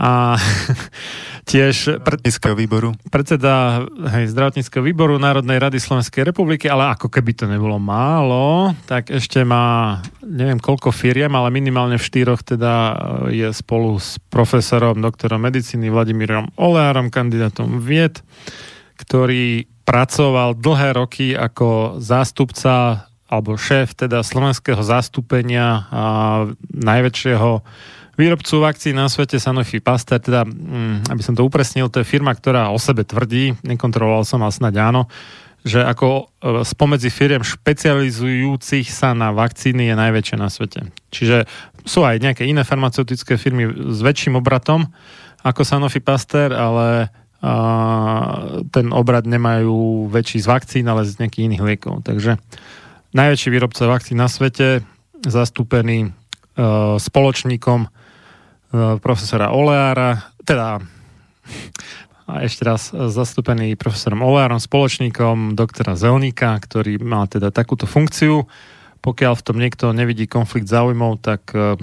a 0.01 0.41
tiež 1.51 2.01
pred, 2.01 2.25
výboru. 2.57 2.97
predseda 3.13 3.85
hej, 4.17 4.33
zdravotníckého 4.33 4.81
výboru 4.81 5.21
Národnej 5.21 5.61
rady 5.61 5.77
Slovenskej 5.77 6.25
republiky, 6.33 6.73
ale 6.73 6.97
ako 6.97 7.13
keby 7.13 7.37
to 7.37 7.45
nebolo 7.45 7.77
málo, 7.77 8.73
tak 8.89 9.13
ešte 9.13 9.45
má 9.45 10.01
neviem 10.25 10.57
koľko 10.57 10.89
firiem, 10.89 11.37
ale 11.37 11.53
minimálne 11.53 12.01
v 12.01 12.07
štyroch 12.09 12.41
teda 12.41 12.97
je 13.29 13.53
spolu 13.53 14.01
s 14.01 14.17
profesorom, 14.33 15.05
doktorom 15.05 15.45
medicíny 15.45 15.93
Vladimírom 15.93 16.49
Oleárom, 16.57 17.13
kandidátom 17.13 17.85
vied 17.85 18.25
ktorý 19.01 19.65
pracoval 19.89 20.61
dlhé 20.61 21.01
roky 21.01 21.27
ako 21.33 21.99
zástupca 21.99 23.09
alebo 23.31 23.57
šéf 23.57 23.97
teda 23.97 24.21
slovenského 24.21 24.85
zastúpenia 24.85 25.89
a 25.89 26.05
najväčšieho 26.69 27.51
výrobcu 28.21 28.61
vakcín 28.61 29.01
na 29.01 29.09
svete 29.09 29.41
Sanofi 29.41 29.81
Pasteur, 29.81 30.21
teda, 30.21 30.45
mm, 30.45 31.09
aby 31.09 31.23
som 31.25 31.33
to 31.33 31.41
upresnil, 31.41 31.89
to 31.89 32.05
je 32.05 32.07
firma, 32.07 32.37
ktorá 32.37 32.69
o 32.69 32.77
sebe 32.77 33.09
tvrdí, 33.09 33.57
nekontroloval 33.65 34.29
som, 34.29 34.45
ale 34.45 34.53
snáď 34.53 34.93
áno, 34.93 35.09
že 35.65 35.81
ako 35.81 36.09
e, 36.09 36.25
spomedzi 36.65 37.09
firiem 37.09 37.45
špecializujúcich 37.45 38.89
sa 38.93 39.17
na 39.17 39.33
vakcíny 39.33 39.89
je 39.89 39.95
najväčšie 39.97 40.37
na 40.37 40.53
svete. 40.53 40.93
Čiže 41.13 41.49
sú 41.89 42.05
aj 42.05 42.21
nejaké 42.21 42.45
iné 42.45 42.65
farmaceutické 42.65 43.41
firmy 43.41 43.69
s 43.69 44.01
väčším 44.05 44.37
obratom 44.37 44.89
ako 45.41 45.65
Sanofi 45.65 46.05
Pasteur, 46.05 46.53
ale 46.53 47.09
a 47.41 47.53
ten 48.69 48.93
obrad 48.93 49.25
nemajú 49.25 50.13
väčší 50.13 50.45
z 50.45 50.47
vakcín, 50.47 50.85
ale 50.93 51.09
z 51.09 51.25
nejakých 51.25 51.49
iných 51.49 51.65
liekov. 51.65 52.05
Takže 52.05 52.37
najväčší 53.17 53.49
výrobca 53.49 53.89
vakcín 53.89 54.21
na 54.21 54.29
svete, 54.29 54.85
zastúpený 55.25 56.13
uh, 56.13 57.01
spoločníkom 57.01 57.89
profesora 59.03 59.51
Oleára, 59.51 60.31
teda 60.47 60.79
a 62.31 62.47
ešte 62.47 62.63
raz 62.63 62.95
zastúpený 62.95 63.75
profesorom 63.75 64.23
Oleárom, 64.23 64.63
spoločníkom 64.63 65.59
doktora 65.59 65.99
Zelníka, 65.99 66.55
ktorý 66.63 67.03
má 67.03 67.27
teda 67.27 67.51
takúto 67.51 67.91
funkciu. 67.91 68.47
Pokiaľ 69.03 69.35
v 69.35 69.43
tom 69.43 69.57
niekto 69.59 69.91
nevidí 69.91 70.31
konflikt 70.31 70.71
záujmov, 70.71 71.19
tak 71.19 71.43
uh, 71.59 71.75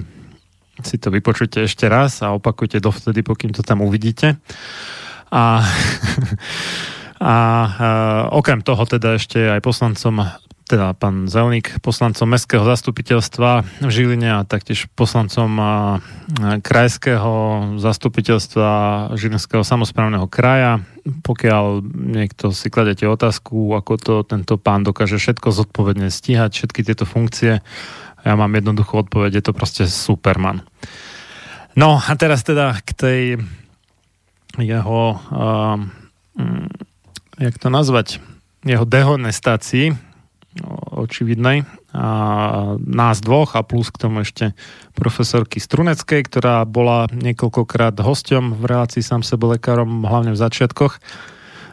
si 0.80 0.96
to 0.96 1.12
vypočujte 1.12 1.68
ešte 1.68 1.92
raz 1.92 2.24
a 2.24 2.32
opakujte 2.32 2.80
dovtedy, 2.80 3.28
pokým 3.28 3.52
to 3.52 3.60
tam 3.60 3.84
uvidíte. 3.84 4.40
A, 5.36 5.68
a 7.20 7.36
okrem 8.32 8.64
toho 8.64 8.88
teda 8.88 9.20
ešte 9.20 9.52
aj 9.52 9.60
poslancom 9.60 10.24
teda 10.68 10.92
pán 10.92 11.32
Zelník, 11.32 11.80
poslancom 11.80 12.28
Mestského 12.28 12.68
zastupiteľstva 12.68 13.64
v 13.82 13.92
Žiline 13.92 14.30
a 14.38 14.44
taktiež 14.44 14.92
poslancom 14.92 15.56
krajského 16.60 17.34
zastupiteľstva 17.80 18.70
Žilinského 19.16 19.64
samozprávneho 19.64 20.28
kraja. 20.28 20.84
Pokiaľ 21.24 21.88
niekto 21.96 22.52
si 22.52 22.68
kladete 22.68 23.08
otázku, 23.08 23.72
ako 23.80 23.94
to 23.96 24.14
tento 24.28 24.60
pán 24.60 24.84
dokáže 24.84 25.16
všetko 25.16 25.56
zodpovedne 25.56 26.12
stíhať, 26.12 26.52
všetky 26.60 26.84
tieto 26.84 27.08
funkcie, 27.08 27.64
ja 28.28 28.34
mám 28.36 28.52
jednoduchú 28.52 29.08
odpoveď, 29.08 29.40
je 29.40 29.44
to 29.48 29.56
proste 29.56 29.88
Superman. 29.88 30.68
No 31.80 31.96
a 31.96 32.12
teraz 32.20 32.44
teda 32.44 32.76
k 32.84 32.90
tej 32.92 33.22
jeho, 34.60 35.02
uh, 35.16 35.78
jak 37.40 37.56
to 37.56 37.70
nazvať, 37.72 38.20
jeho 38.66 38.84
dehonestácii. 38.84 40.07
Očividnej. 40.94 41.66
A 41.94 42.08
nás 42.78 43.18
dvoch 43.22 43.58
a 43.58 43.66
plus 43.66 43.90
k 43.90 44.02
tomu 44.02 44.22
ešte 44.22 44.54
profesorky 44.94 45.58
Struneckej, 45.58 46.22
ktorá 46.30 46.66
bola 46.68 47.10
niekoľkokrát 47.10 47.98
hosťom 47.98 48.58
v 48.58 48.64
relácii 48.64 49.02
sám 49.02 49.26
sebe 49.26 49.58
lekárom, 49.58 50.06
hlavne 50.06 50.34
v 50.34 50.42
začiatkoch. 50.42 51.00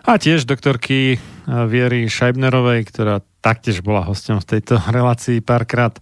A 0.04 0.20
tiež 0.20 0.44
doktorky 0.44 1.16
Viery 1.48 2.08
Šajbnerovej, 2.08 2.88
ktorá 2.88 3.24
taktiež 3.40 3.80
bola 3.80 4.04
hosťom 4.04 4.40
v 4.40 4.48
tejto 4.56 4.80
relácii 4.96 5.40
párkrát. 5.44 5.96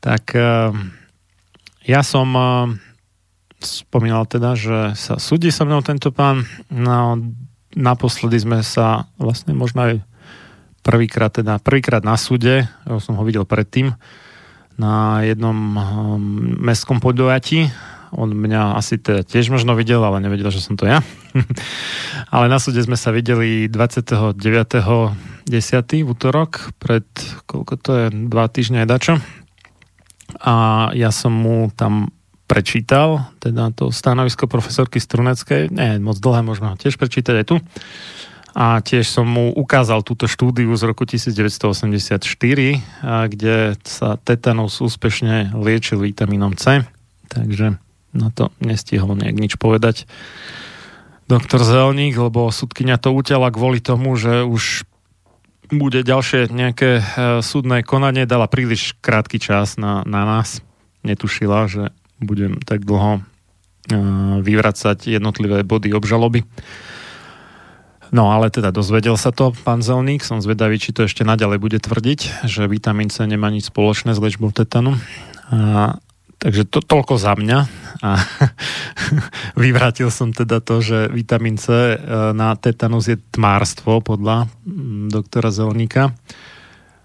Tak 0.00 0.32
ja 1.84 2.00
som 2.00 2.28
spomínal 3.60 4.24
teda, 4.24 4.56
že 4.56 4.96
sa 4.96 5.20
súdi 5.20 5.52
so 5.52 5.68
mnou 5.68 5.84
tento 5.84 6.08
pán. 6.10 6.48
No, 6.72 7.20
naposledy 7.76 8.40
sme 8.40 8.64
sa 8.64 9.06
vlastne 9.20 9.52
možno 9.52 9.84
aj 9.84 9.94
prvýkrát, 10.80 11.32
teda 11.32 11.60
prvýkrát 11.60 12.04
na 12.04 12.16
súde, 12.16 12.66
ja 12.66 12.98
som 13.00 13.16
ho 13.16 13.24
videl 13.24 13.44
predtým, 13.44 13.94
na 14.80 15.20
jednom 15.20 15.56
um, 15.76 15.80
mestskom 16.64 17.04
podujatí. 17.04 17.68
On 18.10 18.26
mňa 18.26 18.74
asi 18.74 18.98
teda 18.98 19.22
tiež 19.22 19.54
možno 19.54 19.78
videl, 19.78 20.02
ale 20.02 20.18
nevedel, 20.18 20.50
že 20.50 20.64
som 20.64 20.74
to 20.74 20.88
ja. 20.88 21.04
ale 22.34 22.50
na 22.50 22.58
súde 22.58 22.82
sme 22.82 22.98
sa 22.98 23.14
videli 23.14 23.70
29.10. 23.70 24.66
v 26.02 26.08
útorok, 26.08 26.74
pred 26.80 27.06
koľko 27.46 27.74
to 27.78 27.90
je, 27.94 28.06
dva 28.26 28.50
týždne 28.50 28.82
aj 28.82 28.88
dačo. 28.88 29.14
A 30.42 30.54
ja 30.96 31.12
som 31.14 31.30
mu 31.30 31.70
tam 31.70 32.10
prečítal, 32.50 33.30
teda 33.38 33.70
to 33.70 33.94
stanovisko 33.94 34.50
profesorky 34.50 34.98
Struneckej, 34.98 35.70
nie 35.70 36.02
moc 36.02 36.18
dlhé, 36.18 36.42
môžeme 36.42 36.74
ho 36.74 36.76
tiež 36.80 36.98
prečítať 36.98 37.34
aj 37.38 37.46
tu. 37.46 37.56
A 38.54 38.82
tiež 38.82 39.06
som 39.06 39.26
mu 39.30 39.54
ukázal 39.54 40.02
túto 40.02 40.26
štúdiu 40.26 40.74
z 40.74 40.82
roku 40.90 41.06
1984, 41.06 41.70
kde 43.30 43.56
sa 43.86 44.18
tetanus 44.18 44.82
úspešne 44.82 45.54
liečil 45.54 46.02
vitamínom 46.02 46.58
C, 46.58 46.82
takže 47.30 47.78
na 48.10 48.28
to 48.34 48.50
nestihol 48.58 49.14
nejak 49.14 49.36
nič 49.38 49.52
povedať 49.54 50.10
doktor 51.30 51.62
Zelník, 51.62 52.18
lebo 52.18 52.50
sudkynia 52.50 52.98
to 52.98 53.14
utiala 53.14 53.54
kvôli 53.54 53.78
tomu, 53.78 54.18
že 54.18 54.42
už 54.42 54.82
bude 55.70 56.02
ďalšie 56.02 56.50
nejaké 56.50 56.98
e, 56.98 57.02
súdne 57.46 57.86
konanie, 57.86 58.26
dala 58.26 58.50
príliš 58.50 58.98
krátky 58.98 59.38
čas 59.38 59.78
na, 59.78 60.02
na 60.02 60.26
nás. 60.26 60.58
Netušila, 61.06 61.70
že 61.70 61.94
budem 62.18 62.58
tak 62.66 62.82
dlho 62.82 63.22
vyvracať 64.44 65.08
jednotlivé 65.08 65.64
body 65.64 65.90
obžaloby. 65.96 66.44
No 68.10 68.34
ale 68.34 68.50
teda 68.50 68.74
dozvedel 68.74 69.14
sa 69.14 69.30
to 69.30 69.54
pán 69.62 69.86
Zelník, 69.86 70.26
som 70.26 70.42
zvedavý, 70.42 70.82
či 70.82 70.90
to 70.90 71.06
ešte 71.06 71.22
naďalej 71.22 71.58
bude 71.62 71.78
tvrdiť, 71.78 72.46
že 72.50 72.66
vitamín 72.66 73.06
C 73.06 73.22
nemá 73.22 73.46
nič 73.54 73.70
spoločné 73.70 74.18
s 74.18 74.22
liečbou 74.22 74.50
tetanu. 74.50 74.98
A, 75.50 75.94
takže 76.42 76.66
to 76.66 76.82
toľko 76.82 77.14
za 77.22 77.38
mňa. 77.38 77.58
A 78.02 78.10
vyvrátil 79.62 80.10
som 80.10 80.34
teda 80.34 80.58
to, 80.58 80.82
že 80.82 81.06
vitamín 81.06 81.54
C 81.54 81.70
e, 81.70 81.96
na 82.34 82.58
tetanus 82.58 83.06
je 83.06 83.14
tmárstvo 83.30 84.02
podľa 84.02 84.50
doktora 85.06 85.54
Zelníka. 85.54 86.10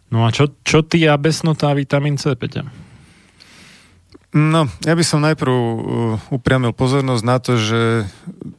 No 0.10 0.26
a 0.26 0.34
čo, 0.34 0.58
čo 0.66 0.82
ty 0.82 1.06
a 1.06 1.22
besnotá 1.22 1.70
vitamín 1.78 2.18
C, 2.18 2.34
Peťa? 2.34 2.66
No, 4.36 4.68
ja 4.84 4.92
by 4.92 5.04
som 5.08 5.24
najprv 5.24 5.48
uh, 5.48 5.80
upriamil 6.28 6.76
pozornosť 6.76 7.24
na 7.24 7.40
to, 7.40 7.56
že 7.56 8.04
mm, 8.04 8.55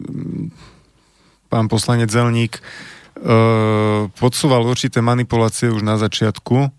pán 1.57 1.73
poslanec 1.73 2.13
Zelník 2.13 2.61
uh, 2.61 4.13
podsúval 4.21 4.61
určité 4.69 5.01
manipulácie 5.01 5.73
už 5.73 5.81
na 5.81 5.97
začiatku, 5.97 6.69
uh, 6.69 6.71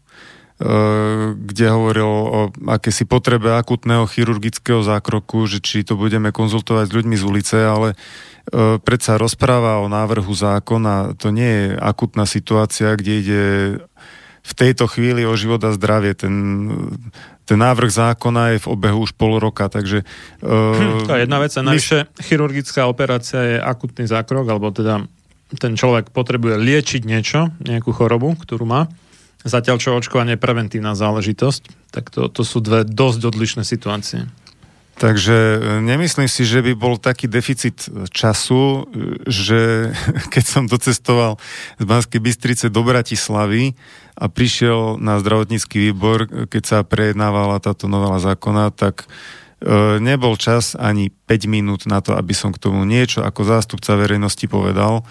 kde 1.33 1.65
hovoril 1.73 2.05
o 2.05 2.39
akési 2.69 3.09
potrebe 3.09 3.57
akutného 3.57 4.05
chirurgického 4.05 4.85
zákroku, 4.85 5.49
že 5.49 5.65
či 5.65 5.81
to 5.81 5.97
budeme 5.97 6.29
konzultovať 6.29 6.93
s 6.93 6.95
ľuďmi 7.01 7.15
z 7.17 7.23
ulice, 7.25 7.57
ale 7.57 7.97
uh, 7.97 8.77
predsa 8.77 9.17
rozpráva 9.17 9.81
o 9.81 9.89
návrhu 9.89 10.29
zákona, 10.29 11.17
to 11.17 11.33
nie 11.33 11.49
je 11.49 11.65
akutná 11.73 12.29
situácia, 12.29 12.93
kde 12.93 13.13
ide 13.17 13.43
v 14.47 14.53
tejto 14.55 14.87
chvíli 14.87 15.27
o 15.27 15.35
život 15.35 15.59
a 15.67 15.75
zdravie. 15.75 16.15
Ten, 16.15 16.33
ten 17.43 17.59
návrh 17.59 17.91
zákona 17.91 18.55
je 18.55 18.63
v 18.63 18.67
obehu 18.71 19.03
už 19.03 19.11
pol 19.19 19.43
roka, 19.43 19.67
takže... 19.67 20.07
Uh, 20.39 21.03
to 21.03 21.19
je 21.19 21.27
jedna 21.27 21.43
vec. 21.43 21.51
A 21.59 21.61
navyše 21.67 22.07
my... 22.07 22.23
chirurgická 22.23 22.87
operácia 22.87 23.43
je 23.43 23.57
akutný 23.59 24.07
zákrok, 24.07 24.47
alebo 24.47 24.71
teda 24.71 25.03
ten 25.59 25.75
človek 25.75 26.15
potrebuje 26.15 26.55
liečiť 26.59 27.01
niečo, 27.03 27.51
nejakú 27.59 27.91
chorobu, 27.91 28.39
ktorú 28.39 28.63
má. 28.63 28.87
Zatiaľ, 29.43 29.79
čo 29.79 29.95
očkovanie 29.95 30.35
je 30.35 30.43
preventívna 30.43 30.95
záležitosť, 30.95 31.91
tak 31.91 32.11
to, 32.11 32.27
to 32.27 32.43
sú 32.43 32.59
dve 32.59 32.83
dosť 32.83 33.21
odlišné 33.31 33.63
situácie. 33.63 34.27
Takže 34.97 35.37
e, 35.37 35.57
nemyslím 35.85 36.25
si, 36.25 36.41
že 36.41 36.65
by 36.65 36.73
bol 36.73 36.97
taký 36.97 37.29
deficit 37.29 37.85
času, 38.09 38.89
e, 38.89 39.29
že 39.29 39.93
keď 40.33 40.43
som 40.43 40.63
docestoval 40.65 41.37
z 41.77 41.83
Banskej 41.85 42.17
Bystrice 42.21 42.65
do 42.73 42.81
Bratislavy 42.81 43.77
a 44.17 44.25
prišiel 44.25 44.97
na 44.97 45.21
zdravotnícky 45.21 45.93
výbor, 45.93 46.49
keď 46.49 46.63
sa 46.65 46.77
prejednávala 46.81 47.61
táto 47.61 47.85
novela 47.85 48.17
zákona, 48.17 48.73
tak 48.73 49.05
e, 49.61 50.01
nebol 50.01 50.33
čas 50.33 50.73
ani 50.73 51.13
5 51.29 51.45
minút 51.45 51.85
na 51.85 52.01
to, 52.01 52.17
aby 52.17 52.33
som 52.33 52.49
k 52.49 52.57
tomu 52.57 52.81
niečo 52.81 53.21
ako 53.21 53.45
zástupca 53.45 53.93
verejnosti 53.93 54.49
povedal. 54.49 55.05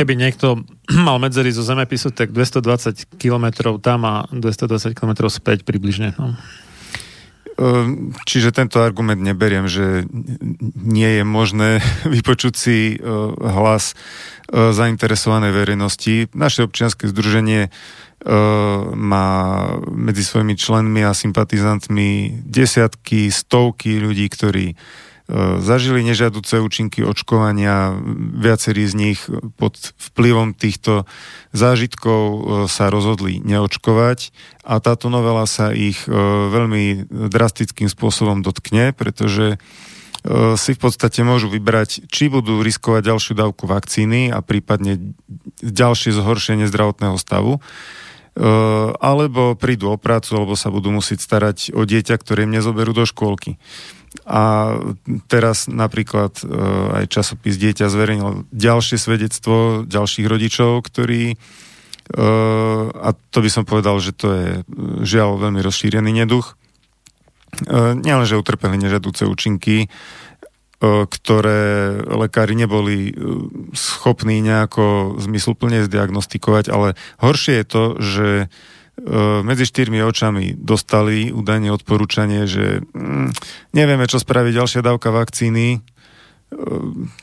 Keby 0.00 0.16
niekto 0.16 0.64
mal 1.06 1.20
medzery 1.20 1.52
zo 1.52 1.60
zemepisu, 1.60 2.08
tak 2.16 2.32
220 2.32 3.20
km 3.20 3.76
tam 3.84 4.08
a 4.08 4.24
220 4.32 4.96
km 4.96 5.28
späť 5.28 5.60
približne. 5.68 6.16
No. 6.16 6.32
Ehm, 7.60 8.16
čiže 8.24 8.54
tento 8.54 8.80
argument 8.80 9.20
neberiem, 9.20 9.68
že 9.68 10.08
nie 10.80 11.20
je 11.20 11.24
možné 11.24 11.84
vypočuť 12.14 12.54
si 12.56 12.96
e, 12.96 13.04
hlas 13.36 13.92
e, 13.92 13.94
zainteresovanej 14.72 15.52
verejnosti. 15.52 16.32
Naše 16.32 16.64
občianske 16.64 17.04
združenie 17.12 17.68
e, 17.68 17.70
má 18.96 19.28
medzi 19.92 20.24
svojimi 20.24 20.56
členmi 20.56 21.04
a 21.04 21.12
sympatizantmi 21.12 22.40
desiatky, 22.48 23.28
stovky 23.28 24.00
ľudí, 24.00 24.26
ktorí 24.32 24.66
zažili 25.62 26.02
nežiaduce 26.02 26.58
účinky 26.58 27.06
očkovania, 27.06 27.94
viacerí 28.36 28.84
z 28.84 28.94
nich 28.94 29.20
pod 29.56 29.94
vplyvom 29.96 30.52
týchto 30.52 31.06
zážitkov 31.54 32.22
e, 32.22 32.38
sa 32.66 32.90
rozhodli 32.90 33.38
neočkovať 33.40 34.34
a 34.66 34.82
táto 34.82 35.08
novela 35.08 35.46
sa 35.46 35.70
ich 35.70 36.04
e, 36.04 36.12
veľmi 36.50 37.06
drastickým 37.08 37.86
spôsobom 37.86 38.42
dotkne, 38.42 38.90
pretože 38.92 39.62
si 40.54 40.70
v 40.70 40.78
podstate 40.78 41.26
môžu 41.26 41.50
vybrať, 41.50 42.06
či 42.06 42.30
budú 42.30 42.62
riskovať 42.62 43.10
ďalšiu 43.10 43.34
dávku 43.34 43.66
vakcíny 43.66 44.30
a 44.30 44.38
prípadne 44.38 45.18
ďalšie 45.58 46.14
zhoršenie 46.14 46.70
zdravotného 46.70 47.18
stavu, 47.18 47.58
alebo 49.02 49.58
prídu 49.58 49.90
o 49.90 49.98
prácu, 49.98 50.38
alebo 50.38 50.54
sa 50.54 50.70
budú 50.70 50.94
musieť 50.94 51.26
starať 51.26 51.74
o 51.74 51.82
dieťa, 51.82 52.14
ktoré 52.22 52.46
im 52.46 52.54
nezoberú 52.54 52.94
do 52.94 53.02
škôlky. 53.02 53.58
A 54.28 54.76
teraz 55.26 55.66
napríklad 55.66 56.36
e, 56.40 56.44
aj 57.00 57.04
časopis 57.08 57.56
Dieťa 57.56 57.88
zverejnil 57.88 58.44
ďalšie 58.52 59.00
svedectvo 59.00 59.88
ďalších 59.88 60.26
rodičov, 60.28 60.84
ktorí 60.84 61.32
e, 61.32 61.36
a 62.92 63.08
to 63.32 63.38
by 63.40 63.50
som 63.50 63.64
povedal, 63.64 63.96
že 64.04 64.12
to 64.12 64.28
je 64.30 64.48
e, 64.52 64.60
žiaľ 65.02 65.40
veľmi 65.40 65.60
rozšírený 65.64 66.12
neduch. 66.12 66.54
Nielenže 67.68 68.40
utrpeli 68.40 68.80
nežadúce 68.80 69.28
účinky, 69.28 69.92
ktoré 70.80 72.00
lekári 72.00 72.56
neboli 72.56 73.12
schopní 73.76 74.40
nejako 74.40 75.20
zmysluplne 75.20 75.84
zdiagnostikovať, 75.84 76.72
ale 76.72 76.96
horšie 77.20 77.60
je 77.60 77.66
to, 77.68 77.84
že 78.00 78.28
medzi 79.42 79.64
štyrmi 79.64 80.04
očami 80.04 80.52
dostali 80.52 81.32
údajne 81.32 81.72
odporúčanie, 81.72 82.44
že 82.44 82.84
mm, 82.84 83.32
nevieme, 83.72 84.04
čo 84.04 84.20
spraviť 84.20 84.52
ďalšia 84.52 84.80
dávka 84.84 85.08
vakcíny. 85.08 85.66
E, 85.74 85.78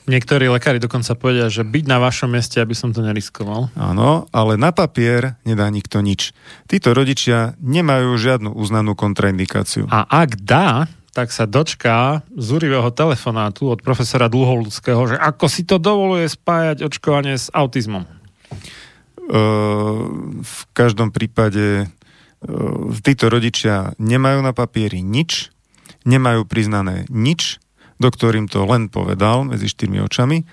Niektorí 0.10 0.50
lekári 0.50 0.82
dokonca 0.82 1.14
povedia, 1.14 1.48
že 1.48 1.62
byť 1.62 1.86
na 1.86 2.02
vašom 2.02 2.34
mieste, 2.34 2.58
aby 2.58 2.74
som 2.74 2.90
to 2.90 3.06
neriskoval. 3.06 3.70
Áno, 3.78 4.26
ale 4.34 4.58
na 4.58 4.74
papier 4.74 5.38
nedá 5.46 5.70
nikto 5.70 6.02
nič. 6.02 6.34
Títo 6.66 6.98
rodičia 6.98 7.54
nemajú 7.62 8.18
žiadnu 8.18 8.50
uznanú 8.58 8.98
kontraindikáciu. 8.98 9.86
A 9.94 10.10
ak 10.10 10.42
dá, 10.42 10.90
tak 11.14 11.30
sa 11.30 11.46
dočká 11.46 12.26
zúrivého 12.34 12.90
telefonátu 12.90 13.70
od 13.70 13.86
profesora 13.86 14.26
Dlholudského, 14.26 15.16
že 15.16 15.18
ako 15.22 15.46
si 15.46 15.70
to 15.70 15.78
dovoluje 15.78 16.26
spájať 16.26 16.86
očkovanie 16.86 17.38
s 17.38 17.54
autizmom. 17.54 18.10
V 19.30 20.60
každom 20.74 21.14
prípade 21.14 21.86
títo 23.06 23.30
rodičia 23.30 23.94
nemajú 24.02 24.42
na 24.42 24.58
papieri 24.58 25.06
nič, 25.06 25.54
nemajú 26.08 26.50
priznané 26.50 27.06
nič, 27.14 27.62
doktor 28.02 28.34
im 28.34 28.50
to 28.50 28.66
len 28.66 28.90
povedal 28.90 29.46
medzi 29.46 29.70
štyrmi 29.70 30.02
očami 30.02 30.48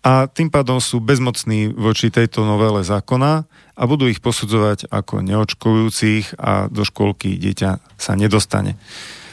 a 0.00 0.26
tým 0.26 0.48
pádom 0.48 0.80
sú 0.80 0.98
bezmocní 1.00 1.76
voči 1.76 2.08
tejto 2.08 2.44
novele 2.48 2.80
zákona 2.80 3.44
a 3.76 3.82
budú 3.84 4.08
ich 4.08 4.24
posudzovať 4.24 4.88
ako 4.88 5.20
neočkujúcich 5.20 6.40
a 6.40 6.72
do 6.72 6.88
školky 6.88 7.36
dieťa 7.36 7.70
sa 8.00 8.12
nedostane. 8.16 8.80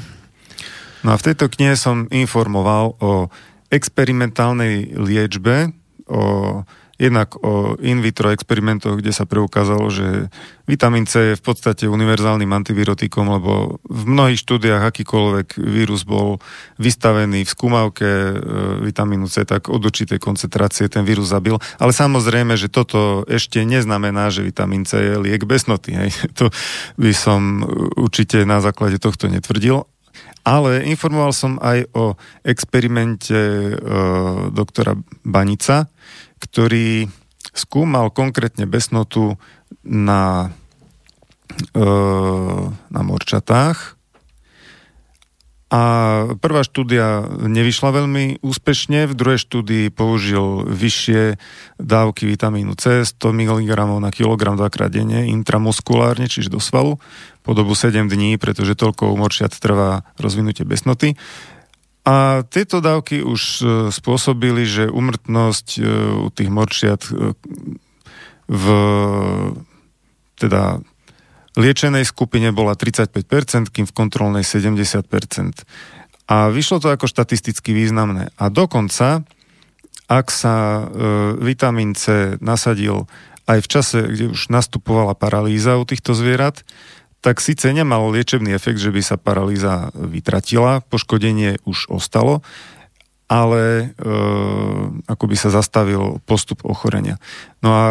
No 1.06 1.14
a 1.14 1.16
v 1.20 1.26
tejto 1.30 1.46
knihe 1.46 1.78
som 1.78 2.10
informoval 2.10 2.98
o 2.98 3.30
experimentálnej 3.68 4.96
liečbe, 4.96 5.76
o, 6.08 6.64
jednak 6.98 7.38
o 7.38 7.78
in 7.78 8.02
vitro 8.02 8.34
experimentoch, 8.34 8.98
kde 8.98 9.14
sa 9.14 9.22
preukázalo, 9.22 9.86
že 9.86 10.34
vitamín 10.66 11.06
C 11.06 11.32
je 11.32 11.38
v 11.38 11.42
podstate 11.46 11.86
univerzálnym 11.86 12.50
antivirotikom, 12.50 13.38
lebo 13.38 13.78
v 13.86 14.02
mnohých 14.02 14.42
štúdiách 14.42 14.82
akýkoľvek 14.82 15.62
vírus 15.62 16.02
bol 16.02 16.42
vystavený 16.82 17.46
v 17.46 17.54
skúmavke 17.54 18.08
e, 18.08 18.34
vitamínu 18.82 19.30
C, 19.30 19.46
tak 19.46 19.70
od 19.70 19.78
určitej 19.78 20.18
koncentrácie 20.18 20.90
ten 20.90 21.06
vírus 21.06 21.30
zabil. 21.30 21.54
Ale 21.78 21.94
samozrejme, 21.94 22.58
že 22.58 22.66
toto 22.66 23.22
ešte 23.30 23.62
neznamená, 23.62 24.34
že 24.34 24.42
vitamín 24.42 24.82
C 24.82 24.98
je 24.98 25.14
liek 25.22 25.46
besnoty. 25.46 25.94
Hej. 25.94 26.10
To 26.38 26.50
by 26.98 27.10
som 27.14 27.66
určite 27.98 28.42
na 28.46 28.62
základe 28.62 28.98
tohto 29.02 29.26
netvrdil 29.26 29.86
ale 30.48 30.88
informoval 30.88 31.36
som 31.36 31.60
aj 31.60 31.84
o 31.92 32.16
experimente 32.40 33.36
e, 33.36 33.74
doktora 34.48 34.96
Banica, 35.20 35.92
ktorý 36.40 37.04
skúmal 37.52 38.08
konkrétne 38.14 38.64
besnotu 38.64 39.36
na, 39.84 40.54
e, 41.76 41.84
na 42.88 43.00
morčatách 43.04 43.97
a 45.68 45.82
prvá 46.40 46.64
štúdia 46.64 47.28
nevyšla 47.28 47.92
veľmi 47.92 48.40
úspešne, 48.40 49.04
v 49.04 49.12
druhej 49.12 49.40
štúdii 49.44 49.92
použil 49.92 50.64
vyššie 50.64 51.36
dávky 51.76 52.24
vitamínu 52.24 52.72
C, 52.72 53.04
100 53.04 53.20
mg 53.36 53.76
na 54.00 54.08
kilogram 54.08 54.56
dvakrát 54.56 54.88
denne, 54.88 55.28
intramuskulárne, 55.28 56.24
čiže 56.24 56.48
do 56.48 56.56
svalu, 56.56 56.96
po 57.44 57.52
dobu 57.52 57.76
7 57.76 58.08
dní, 58.08 58.40
pretože 58.40 58.80
toľko 58.80 59.12
u 59.12 59.16
morčiat 59.20 59.52
trvá 59.60 60.08
rozvinutie 60.16 60.64
besnoty. 60.64 61.20
A 62.08 62.48
tieto 62.48 62.80
dávky 62.80 63.20
už 63.20 63.42
e, 63.60 63.64
spôsobili, 63.92 64.64
že 64.64 64.88
umrtnosť 64.88 65.68
e, 65.76 65.80
u 66.24 66.28
tých 66.32 66.48
morčiat 66.48 67.04
e, 67.12 67.36
v 68.48 68.64
teda 70.40 70.80
liečenej 71.58 72.06
skupine 72.06 72.54
bola 72.54 72.78
35%, 72.78 73.74
kým 73.74 73.84
v 73.90 73.92
kontrolnej 73.92 74.46
70%. 74.46 75.02
A 76.30 76.52
vyšlo 76.54 76.78
to 76.78 76.88
ako 76.94 77.10
štatisticky 77.10 77.74
významné. 77.74 78.30
A 78.38 78.46
dokonca, 78.46 79.26
ak 80.06 80.26
sa 80.30 80.54
e, 80.54 80.82
vitamín 81.42 81.98
C 81.98 82.36
nasadil 82.38 83.10
aj 83.48 83.58
v 83.64 83.68
čase, 83.68 83.98
kde 84.06 84.30
už 84.30 84.52
nastupovala 84.52 85.18
paralýza 85.18 85.80
u 85.80 85.84
týchto 85.88 86.12
zvierat, 86.12 86.62
tak 87.18 87.42
síce 87.42 87.74
nemal 87.74 88.06
liečebný 88.14 88.54
efekt, 88.54 88.78
že 88.78 88.94
by 88.94 89.02
sa 89.02 89.18
paralýza 89.18 89.90
vytratila, 89.96 90.86
poškodenie 90.86 91.58
už 91.66 91.90
ostalo, 91.90 92.46
ale 93.26 93.92
e, 93.98 94.06
ako 95.10 95.24
by 95.26 95.36
sa 95.36 95.50
zastavil 95.50 96.22
postup 96.28 96.62
ochorenia. 96.62 97.18
No 97.64 97.68
a 97.72 97.84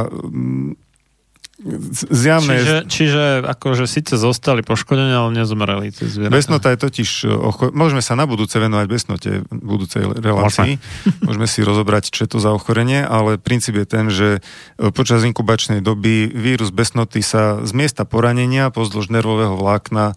zjavné... 2.14 2.54
Čiže, 2.62 2.78
čiže 2.86 3.24
akože 3.50 3.90
síce 3.90 4.14
zostali 4.14 4.62
poškodení, 4.62 5.10
ale 5.10 5.34
nezomreli 5.34 5.90
tie 5.90 6.06
zvieratá. 6.06 6.38
Besnota 6.38 6.68
je 6.70 6.80
totiž... 6.86 7.10
E, 7.26 7.34
ocho... 7.34 7.74
Môžeme 7.74 8.06
sa 8.06 8.14
na 8.14 8.30
budúce 8.30 8.62
venovať 8.62 8.86
besnote 8.86 9.32
v 9.42 9.62
budúcej 9.66 10.06
relácii. 10.06 10.78
Môžeme 11.26 11.50
si 11.50 11.66
rozobrať, 11.66 12.14
čo 12.14 12.30
je 12.30 12.30
to 12.30 12.40
za 12.40 12.54
ochorenie, 12.54 13.02
ale 13.02 13.42
princíp 13.42 13.82
je 13.82 13.88
ten, 13.90 14.06
že 14.14 14.30
e, 14.38 14.94
počas 14.94 15.26
inkubačnej 15.26 15.82
doby 15.82 16.30
vírus 16.30 16.70
besnoty 16.70 17.26
sa 17.26 17.66
z 17.66 17.72
miesta 17.74 18.06
poranenia 18.06 18.70
pozdĺž 18.70 19.10
nervového 19.10 19.58
vlákna 19.58 20.14
e, 20.14 20.16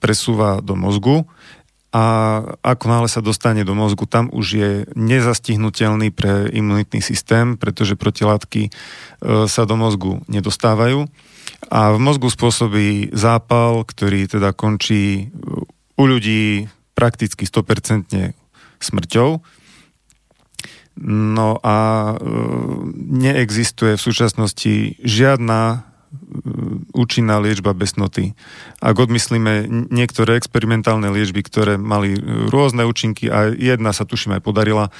presúva 0.00 0.64
do 0.64 0.72
mozgu 0.72 1.28
a 1.92 2.04
ako 2.64 2.84
náhle 2.88 3.08
sa 3.12 3.20
dostane 3.20 3.68
do 3.68 3.76
mozgu, 3.76 4.08
tam 4.08 4.32
už 4.32 4.46
je 4.56 4.70
nezastihnutelný 4.96 6.08
pre 6.08 6.48
imunitný 6.48 7.04
systém, 7.04 7.60
pretože 7.60 8.00
protilátky 8.00 8.62
e, 8.66 8.70
sa 9.44 9.68
do 9.68 9.76
mozgu 9.76 10.24
nedostávajú 10.24 11.04
a 11.68 11.92
v 11.92 11.98
mozgu 12.00 12.32
spôsobí 12.32 13.12
zápal, 13.12 13.84
ktorý 13.84 14.24
teda 14.24 14.56
končí 14.56 15.28
u 15.94 16.04
ľudí 16.08 16.72
prakticky 16.96 17.44
100% 17.44 18.32
smrťou. 18.80 19.30
No 21.04 21.60
a 21.60 21.76
e, 22.12 22.14
neexistuje 23.20 24.00
v 24.00 24.04
súčasnosti 24.04 24.96
žiadna 25.04 25.91
účinná 26.92 27.40
liečba 27.40 27.72
besnoty. 27.72 28.36
Ak 28.84 29.00
odmyslíme 29.00 29.68
niektoré 29.88 30.36
experimentálne 30.36 31.08
liečby, 31.08 31.40
ktoré 31.40 31.80
mali 31.80 32.16
rôzne 32.52 32.84
účinky 32.84 33.32
a 33.32 33.48
jedna 33.48 33.96
sa 33.96 34.04
tuším 34.04 34.36
aj 34.36 34.42
podarila, 34.44 34.92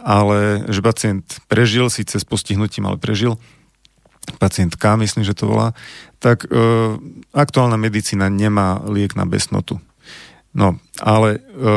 ale 0.00 0.64
že 0.68 0.80
pacient 0.84 1.24
prežil, 1.48 1.88
síce 1.88 2.16
s 2.16 2.24
postihnutím, 2.24 2.88
ale 2.88 3.00
prežil, 3.00 3.36
pacientka, 4.40 4.96
myslím, 4.96 5.24
že 5.24 5.36
to 5.36 5.48
volá, 5.48 5.76
tak 6.16 6.48
e, 6.48 6.56
aktuálna 7.36 7.76
medicína 7.76 8.32
nemá 8.32 8.80
liek 8.88 9.12
na 9.16 9.28
besnotu. 9.28 9.80
No, 10.56 10.80
ale 11.00 11.36
e, 11.36 11.68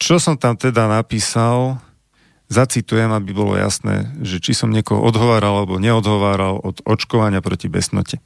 čo 0.00 0.16
som 0.18 0.34
tam 0.34 0.58
teda 0.58 0.90
napísal, 0.90 1.78
Zacitujem, 2.50 3.14
aby 3.14 3.30
bolo 3.30 3.54
jasné, 3.54 4.10
že 4.26 4.42
či 4.42 4.58
som 4.58 4.74
niekoho 4.74 4.98
odhováral 4.98 5.62
alebo 5.62 5.78
neodhováral 5.78 6.58
od 6.58 6.82
očkovania 6.82 7.38
proti 7.38 7.70
besnote. 7.70 8.18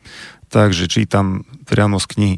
Takže 0.48 0.88
čítam 0.88 1.44
priamo 1.68 2.00
z 2.00 2.06
knihy. 2.08 2.36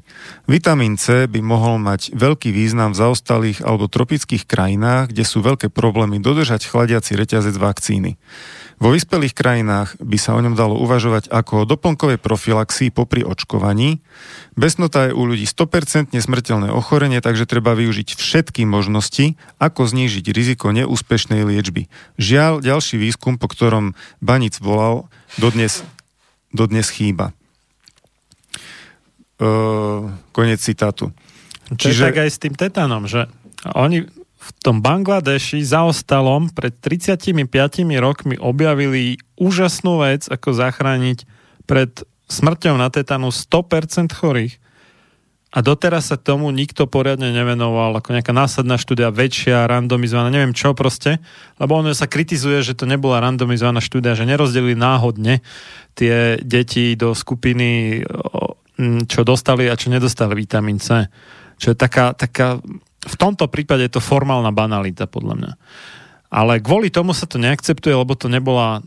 Vitamín 0.51 0.99
C 0.99 1.31
by 1.31 1.39
mohol 1.47 1.79
mať 1.79 2.11
veľký 2.11 2.51
význam 2.51 2.91
v 2.91 3.07
zaostalých 3.07 3.63
alebo 3.63 3.87
tropických 3.87 4.51
krajinách, 4.51 5.15
kde 5.15 5.23
sú 5.23 5.47
veľké 5.47 5.71
problémy 5.71 6.19
dodržať 6.19 6.67
chladiaci 6.67 7.15
reťazec 7.15 7.55
vakcíny. 7.55 8.19
Vo 8.77 8.93
vyspelých 8.93 9.33
krajinách 9.33 9.97
by 10.05 10.19
sa 10.21 10.37
o 10.37 10.41
ňom 10.45 10.53
dalo 10.53 10.77
uvažovať 10.77 11.33
ako 11.33 11.65
o 11.65 11.69
doplnkovej 11.69 12.21
profilaxii 12.21 12.93
popri 12.93 13.25
očkovaní. 13.25 14.05
Besnota 14.53 15.09
je 15.09 15.17
u 15.17 15.25
ľudí 15.25 15.49
100% 15.49 16.13
smrteľné 16.13 16.69
ochorenie, 16.69 17.25
takže 17.25 17.49
treba 17.49 17.73
využiť 17.73 18.13
všetky 18.13 18.69
možnosti, 18.69 19.41
ako 19.57 19.89
znížiť 19.89 20.29
riziko 20.29 20.77
neúspešnej 20.77 21.49
liečby. 21.49 21.89
Žiaľ, 22.21 22.61
ďalší 22.61 23.01
výskum, 23.01 23.41
po 23.41 23.49
ktorom 23.49 23.97
Banic 24.21 24.61
volal, 24.61 25.09
dodnes, 25.41 25.81
dodnes 26.53 26.93
chýba. 26.93 27.33
koniec 30.37 30.61
citátu. 30.61 31.17
To 31.73 31.81
Čiže... 31.81 31.97
je 31.97 32.07
tak 32.13 32.19
aj 32.23 32.31
s 32.31 32.39
tým 32.41 32.55
tetanom, 32.55 33.09
že 33.09 33.29
oni 33.73 34.05
v 34.47 34.51
tom 34.63 34.79
Bangladeši 34.79 35.67
zaostalom 35.67 36.55
pred 36.55 36.71
35 36.79 37.35
rokmi 37.99 38.39
objavili 38.39 39.19
úžasnú 39.35 39.99
vec, 40.07 40.31
ako 40.31 40.55
zachrániť 40.55 41.27
pred 41.67 41.91
smrťou 42.31 42.79
na 42.79 42.87
tetanu 42.87 43.35
100% 43.35 44.15
chorých. 44.15 44.55
A 45.57 45.65
doteraz 45.65 46.13
sa 46.13 46.21
tomu 46.21 46.53
nikto 46.53 46.85
poriadne 46.85 47.33
nevenoval, 47.33 47.97
ako 47.97 48.13
nejaká 48.13 48.35
následná 48.35 48.77
štúdia, 48.77 49.09
väčšia, 49.09 49.65
randomizovaná, 49.65 50.29
neviem 50.29 50.53
čo 50.53 50.77
proste, 50.77 51.17
lebo 51.57 51.81
ono 51.81 51.97
sa 51.97 52.11
kritizuje, 52.11 52.61
že 52.61 52.77
to 52.77 52.85
nebola 52.85 53.25
randomizovaná 53.25 53.81
štúdia, 53.81 54.13
že 54.13 54.29
nerozdelili 54.29 54.77
náhodne 54.77 55.41
tie 55.97 56.37
deti 56.45 56.93
do 56.93 57.17
skupiny, 57.17 58.05
čo 59.09 59.21
dostali 59.25 59.73
a 59.73 59.79
čo 59.81 59.89
nedostali 59.89 60.37
vitamín 60.37 60.77
C. 60.77 61.09
Čo 61.57 61.73
je 61.73 61.77
taká, 61.79 62.13
taká 62.13 62.61
v 63.07 63.15
tomto 63.15 63.47
prípade 63.47 63.87
je 63.87 63.97
to 63.97 64.03
formálna 64.03 64.51
banalita, 64.51 65.07
podľa 65.07 65.35
mňa. 65.39 65.53
Ale 66.29 66.59
kvôli 66.59 66.91
tomu 66.91 67.15
sa 67.15 67.31
to 67.31 67.39
neakceptuje, 67.39 67.95
lebo 67.95 68.19
to 68.19 68.27
nebola 68.27 68.83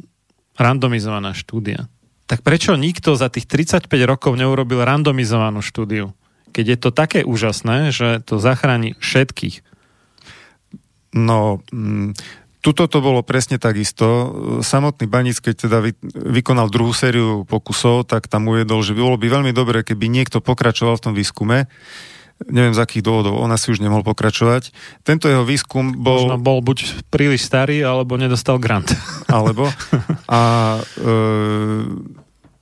randomizovaná 0.59 1.31
štúdia. 1.31 1.87
Tak 2.27 2.43
prečo 2.45 2.75
nikto 2.75 3.15
za 3.15 3.31
tých 3.31 3.47
35 3.47 3.89
rokov 4.05 4.35
neurobil 4.35 4.83
randomizovanú 4.83 5.63
štúdiu? 5.63 6.13
Keď 6.51 6.65
je 6.67 6.77
to 6.77 6.89
také 6.91 7.23
úžasné, 7.23 7.95
že 7.95 8.21
to 8.21 8.37
zachráni 8.37 8.93
všetkých. 8.99 9.65
No, 11.15 11.63
mm, 11.73 12.13
tuto 12.59 12.85
to 12.85 12.99
bolo 13.01 13.25
presne 13.25 13.57
takisto. 13.57 14.05
Samotný 14.61 15.07
Banic, 15.07 15.41
keď 15.41 15.55
teda 15.65 15.77
vy, 15.79 15.95
vykonal 16.11 16.69
druhú 16.69 16.91
sériu 16.93 17.47
pokusov, 17.47 18.05
tak 18.05 18.27
tam 18.27 18.51
uvedol, 18.51 18.83
že 18.83 18.93
by 18.93 19.01
bolo 19.01 19.17
by 19.17 19.27
veľmi 19.31 19.51
dobré, 19.55 19.81
keby 19.81 20.11
niekto 20.11 20.43
pokračoval 20.43 20.99
v 20.99 21.03
tom 21.09 21.13
výskume 21.15 21.65
neviem 22.47 22.71
z 22.71 22.79
akých 22.79 23.03
dôvodov, 23.03 23.35
on 23.35 23.51
asi 23.51 23.75
už 23.75 23.83
nemohol 23.83 24.07
pokračovať. 24.07 24.71
Tento 25.03 25.27
jeho 25.27 25.43
výskum 25.43 25.91
bol... 25.99 26.31
Možno 26.31 26.39
bol 26.39 26.63
buď 26.63 27.11
príliš 27.11 27.43
starý, 27.43 27.83
alebo 27.83 28.15
nedostal 28.15 28.55
grant. 28.55 28.95
Alebo. 29.27 29.67
A 30.31 30.41
e, 30.79 30.81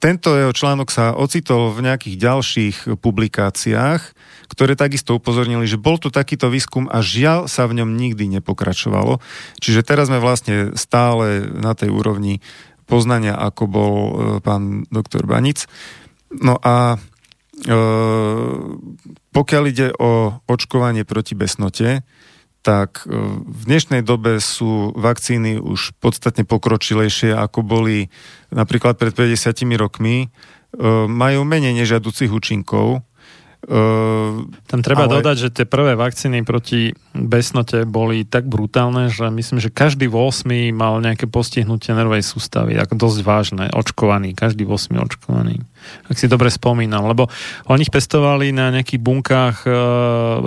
tento 0.01 0.33
jeho 0.33 0.53
článok 0.53 0.89
sa 0.89 1.13
ocitol 1.13 1.73
v 1.77 1.85
nejakých 1.85 2.15
ďalších 2.17 2.77
publikáciách, 2.97 4.01
ktoré 4.49 4.73
takisto 4.73 5.13
upozornili, 5.17 5.69
že 5.69 5.77
bol 5.77 6.01
tu 6.01 6.09
takýto 6.09 6.49
výskum 6.49 6.89
a 6.89 7.03
žiaľ 7.05 7.45
sa 7.45 7.69
v 7.69 7.83
ňom 7.83 7.93
nikdy 7.93 8.29
nepokračovalo. 8.39 9.21
Čiže 9.61 9.85
teraz 9.85 10.09
sme 10.09 10.17
vlastne 10.17 10.73
stále 10.73 11.45
na 11.49 11.77
tej 11.77 11.93
úrovni 11.93 12.41
poznania, 12.87 13.35
ako 13.35 13.63
bol 13.67 13.95
e, 13.97 14.11
pán 14.41 14.87
doktor 14.89 15.27
Banic. 15.27 15.67
No 16.31 16.55
a 16.63 16.97
pokiaľ 19.33 19.63
ide 19.65 19.89
o 19.97 20.37
očkovanie 20.45 21.01
proti 21.07 21.33
besnote, 21.33 22.05
tak 22.61 23.07
e, 23.07 23.15
v 23.47 23.61
dnešnej 23.63 24.03
dobe 24.03 24.43
sú 24.43 24.91
vakcíny 24.91 25.55
už 25.55 25.95
podstatne 26.03 26.43
pokročilejšie, 26.43 27.31
ako 27.31 27.63
boli 27.63 28.11
napríklad 28.51 28.99
pred 28.99 29.15
50 29.15 29.63
rokmi. 29.79 30.27
E, 30.27 30.27
majú 31.07 31.47
menej 31.47 31.71
nežiaducich 31.79 32.27
účinkov, 32.27 33.07
Uh, 33.65 34.45
Tam 34.69 34.85
treba 34.85 35.09
ale... 35.09 35.19
dodať, 35.19 35.35
že 35.41 35.49
tie 35.49 35.65
prvé 35.65 35.97
vakcíny 35.97 36.45
proti 36.45 36.93
besnote 37.17 37.89
boli 37.89 38.21
tak 38.21 38.45
brutálne, 38.45 39.09
že 39.09 39.27
myslím, 39.33 39.57
že 39.57 39.73
každý 39.73 40.05
8 40.07 40.45
mal 40.77 41.01
nejaké 41.01 41.25
postihnutie 41.25 41.97
nervovej 41.97 42.21
sústavy, 42.21 42.77
ako 42.77 42.93
dosť 42.95 43.19
vážne, 43.25 43.65
očkovaný, 43.73 44.37
každý 44.37 44.63
8 44.63 44.93
očkovaný. 45.01 45.65
Ak 46.05 46.21
si 46.21 46.29
dobre 46.29 46.53
spomínam, 46.53 47.09
lebo 47.09 47.33
oni 47.65 47.89
ich 47.89 47.91
pestovali 47.91 48.53
na 48.53 48.69
nejakých 48.69 49.01
bunkách 49.01 49.57
uh, 49.65 49.73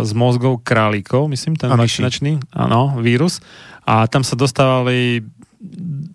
z 0.06 0.12
mozgov 0.14 0.62
králíkov, 0.62 1.26
myslím, 1.34 1.58
ten 1.58 1.74
vakcinačný, 1.74 2.38
áno, 2.54 3.02
vírus, 3.02 3.42
a 3.90 4.06
tam 4.06 4.22
sa 4.22 4.38
dostávali 4.38 5.26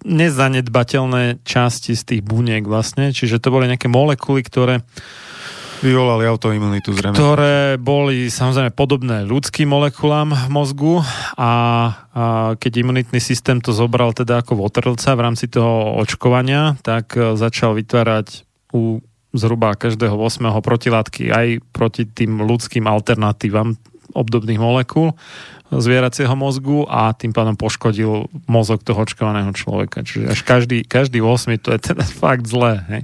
nezanedbateľné 0.05 1.45
časti 1.45 1.93
z 1.93 2.01
tých 2.01 2.21
buniek 2.25 2.65
vlastne, 2.65 3.13
čiže 3.13 3.37
to 3.37 3.53
boli 3.53 3.69
nejaké 3.69 3.85
molekuly, 3.85 4.41
ktoré 4.41 4.81
Vyvolali 5.83 6.23
autoimunitu 6.29 6.95
zrejme. 6.95 7.15
Ktoré 7.17 7.75
boli 7.75 8.31
samozrejme 8.31 8.71
podobné 8.71 9.27
ľudským 9.27 9.67
molekulám 9.67 10.47
mozgu 10.47 11.01
a, 11.01 11.03
a 11.35 11.51
keď 12.55 12.71
imunitný 12.85 13.19
systém 13.19 13.59
to 13.59 13.75
zobral 13.75 14.15
teda 14.15 14.39
ako 14.45 14.59
votrlca 14.59 15.17
v 15.17 15.23
rámci 15.23 15.51
toho 15.51 15.99
očkovania, 15.99 16.79
tak 16.85 17.17
e, 17.19 17.35
začal 17.35 17.75
vytvárať 17.75 18.47
u 18.71 19.03
zhruba 19.35 19.75
každého 19.75 20.15
8. 20.15 20.47
protilátky 20.63 21.31
aj 21.31 21.47
proti 21.75 22.07
tým 22.07 22.39
ľudským 22.39 22.87
alternatívam 22.87 23.75
obdobných 24.15 24.59
molekúl 24.61 25.11
zvieracieho 25.73 26.31
mozgu 26.37 26.85
a 26.87 27.11
tým 27.11 27.33
pádom 27.33 27.57
poškodil 27.57 28.31
mozog 28.45 28.85
toho 28.85 29.01
očkovaného 29.01 29.51
človeka. 29.51 30.05
Čiže 30.05 30.25
až 30.31 30.39
každý, 30.45 30.85
každý 30.85 31.19
8. 31.19 31.57
to 31.59 31.73
je 31.73 31.79
teda 31.81 32.05
fakt 32.21 32.47
zlé. 32.47 32.85
Hej. 32.87 33.01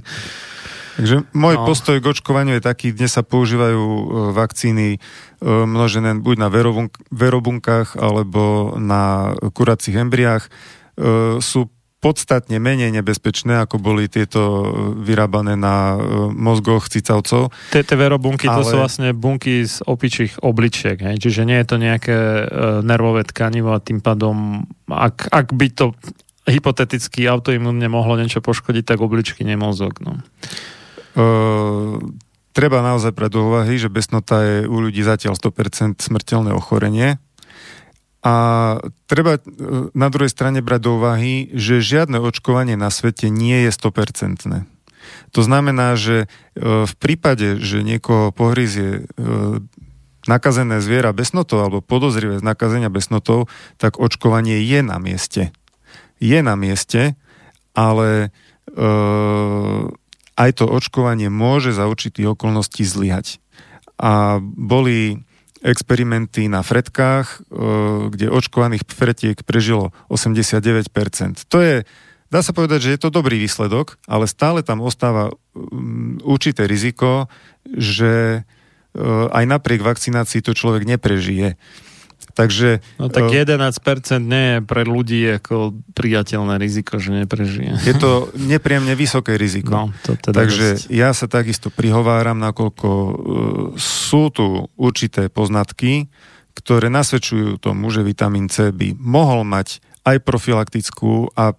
Takže 0.96 1.24
môj 1.32 1.54
no. 1.56 1.64
postoj 1.64 1.96
k 2.00 2.10
očkovaniu 2.12 2.60
je 2.60 2.64
taký, 2.64 2.92
dnes 2.92 3.12
sa 3.12 3.24
používajú 3.24 3.80
e, 3.80 4.04
vakcíny 4.36 4.86
e, 4.96 4.98
množené 5.44 6.20
buď 6.20 6.36
na 6.36 6.48
verobunkách 7.08 7.96
alebo 7.96 8.74
na 8.76 9.32
kuracích 9.56 9.96
embriách. 9.96 10.48
E, 10.48 10.50
sú 11.40 11.72
podstatne 12.02 12.58
menej 12.58 12.90
nebezpečné, 12.98 13.62
ako 13.62 13.78
boli 13.78 14.10
tieto 14.10 14.66
vyrábané 14.98 15.54
na 15.54 15.94
mozgoch 16.34 16.90
cicavcov. 16.90 17.54
Tie 17.70 17.86
verobunky, 17.94 18.50
ale... 18.50 18.58
to 18.58 18.74
sú 18.74 18.76
vlastne 18.82 19.14
bunky 19.14 19.62
z 19.62 19.86
opičích 19.86 20.42
obličiek, 20.42 20.98
hej? 20.98 21.22
čiže 21.22 21.46
nie 21.46 21.62
je 21.62 21.66
to 21.70 21.76
nejaké 21.78 22.18
nervové 22.82 23.22
tkanivo 23.22 23.70
a 23.70 23.78
tým 23.78 24.02
pádom, 24.02 24.66
ak, 24.90 25.30
ak 25.30 25.54
by 25.54 25.70
to 25.70 25.94
hypoteticky 26.42 27.22
autoimunne 27.30 27.86
mohlo 27.86 28.18
niečo 28.18 28.42
poškodiť, 28.42 28.82
tak 28.82 28.98
obličky, 28.98 29.46
nie 29.46 29.54
mozog. 29.54 30.02
No. 30.02 30.18
Uh, 31.12 31.98
treba 32.52 32.84
naozaj 32.84 33.12
brať 33.12 33.30
do 33.32 33.40
úvahy, 33.48 33.80
že 33.80 33.92
besnota 33.92 34.44
je 34.44 34.56
u 34.68 34.76
ľudí 34.80 35.00
zatiaľ 35.04 35.36
100% 35.36 36.00
smrteľné 36.00 36.52
ochorenie. 36.52 37.16
A 38.22 38.34
treba 39.10 39.42
na 39.98 40.06
druhej 40.06 40.30
strane 40.30 40.62
brať 40.62 40.80
do 40.86 40.90
úvahy, 41.02 41.50
že 41.58 41.82
žiadne 41.82 42.22
očkovanie 42.22 42.78
na 42.78 42.86
svete 42.86 43.26
nie 43.26 43.66
je 43.66 43.70
100%. 43.74 44.62
To 45.34 45.40
znamená, 45.42 45.98
že 45.98 46.30
v 46.54 46.94
prípade, 47.02 47.58
že 47.58 47.82
niekoho 47.82 48.30
pohryzie 48.30 49.10
nakazené 50.30 50.78
zviera 50.78 51.10
besnotou 51.10 51.66
alebo 51.66 51.82
podozrivé 51.82 52.38
z 52.38 52.46
nakazenia 52.46 52.94
besnotou, 52.94 53.50
tak 53.74 53.98
očkovanie 53.98 54.62
je 54.62 54.80
na 54.86 55.02
mieste. 55.02 55.50
Je 56.22 56.38
na 56.46 56.54
mieste, 56.54 57.18
ale 57.74 58.30
aj 60.36 60.62
to 60.62 60.64
očkovanie 60.68 61.28
môže 61.28 61.76
za 61.76 61.84
určitých 61.88 62.36
okolností 62.36 62.84
zlyhať. 62.84 63.38
A 64.00 64.40
boli 64.42 65.22
experimenty 65.62 66.50
na 66.50 66.60
fretkách, 66.66 67.26
e, 67.30 67.56
kde 68.10 68.26
očkovaných 68.34 68.82
fretiek 68.90 69.38
prežilo 69.46 69.94
89%. 70.10 71.46
To 71.46 71.58
je, 71.62 71.86
dá 72.28 72.40
sa 72.42 72.50
povedať, 72.50 72.90
že 72.90 72.92
je 72.98 73.00
to 73.00 73.14
dobrý 73.14 73.38
výsledok, 73.38 73.96
ale 74.10 74.26
stále 74.26 74.66
tam 74.66 74.82
ostáva 74.82 75.30
mm, 75.54 76.26
určité 76.26 76.66
riziko, 76.66 77.30
že 77.62 78.42
e, 78.42 79.00
aj 79.30 79.44
napriek 79.46 79.86
vakcinácii 79.86 80.42
to 80.42 80.52
človek 80.52 80.82
neprežije. 80.82 81.54
Takže, 82.32 82.80
no 82.96 83.12
tak 83.12 83.28
11% 83.28 83.52
eh, 83.52 84.16
nie 84.16 84.44
je 84.48 84.58
pre 84.64 84.82
ľudí 84.88 85.20
ako 85.36 85.76
priateľné 85.92 86.56
riziko, 86.56 86.96
že 86.96 87.12
neprežije. 87.12 87.84
Je 87.84 87.94
to 87.96 88.32
nepríjemne 88.40 88.96
vysoké 88.96 89.36
riziko. 89.36 89.68
No, 89.68 89.84
to 90.00 90.16
teda 90.16 90.32
Takže 90.40 90.66
dosť. 90.80 90.84
ja 90.88 91.12
sa 91.12 91.28
takisto 91.28 91.68
prihováram, 91.68 92.40
nakoľko 92.40 92.88
uh, 92.88 93.12
sú 93.76 94.32
tu 94.32 94.64
určité 94.80 95.28
poznatky, 95.28 96.08
ktoré 96.56 96.88
nasvedčujú 96.88 97.60
tomu, 97.60 97.92
že 97.92 98.00
vitamín 98.00 98.48
C 98.48 98.72
by 98.72 98.96
mohol 98.96 99.44
mať 99.44 99.84
aj 100.08 100.24
profilaktickú 100.24 101.36
a 101.36 101.52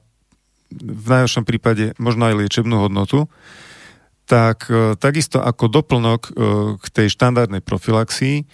v 0.74 1.06
najhoršom 1.06 1.46
prípade 1.46 1.94
možno 2.02 2.34
aj 2.34 2.38
liečebnú 2.42 2.82
hodnotu, 2.82 3.30
tak 4.26 4.66
uh, 4.74 4.98
takisto 4.98 5.38
ako 5.38 5.70
doplnok 5.70 6.22
k 6.82 6.86
tej 6.90 7.14
štandardnej 7.14 7.62
profilaxii 7.62 8.50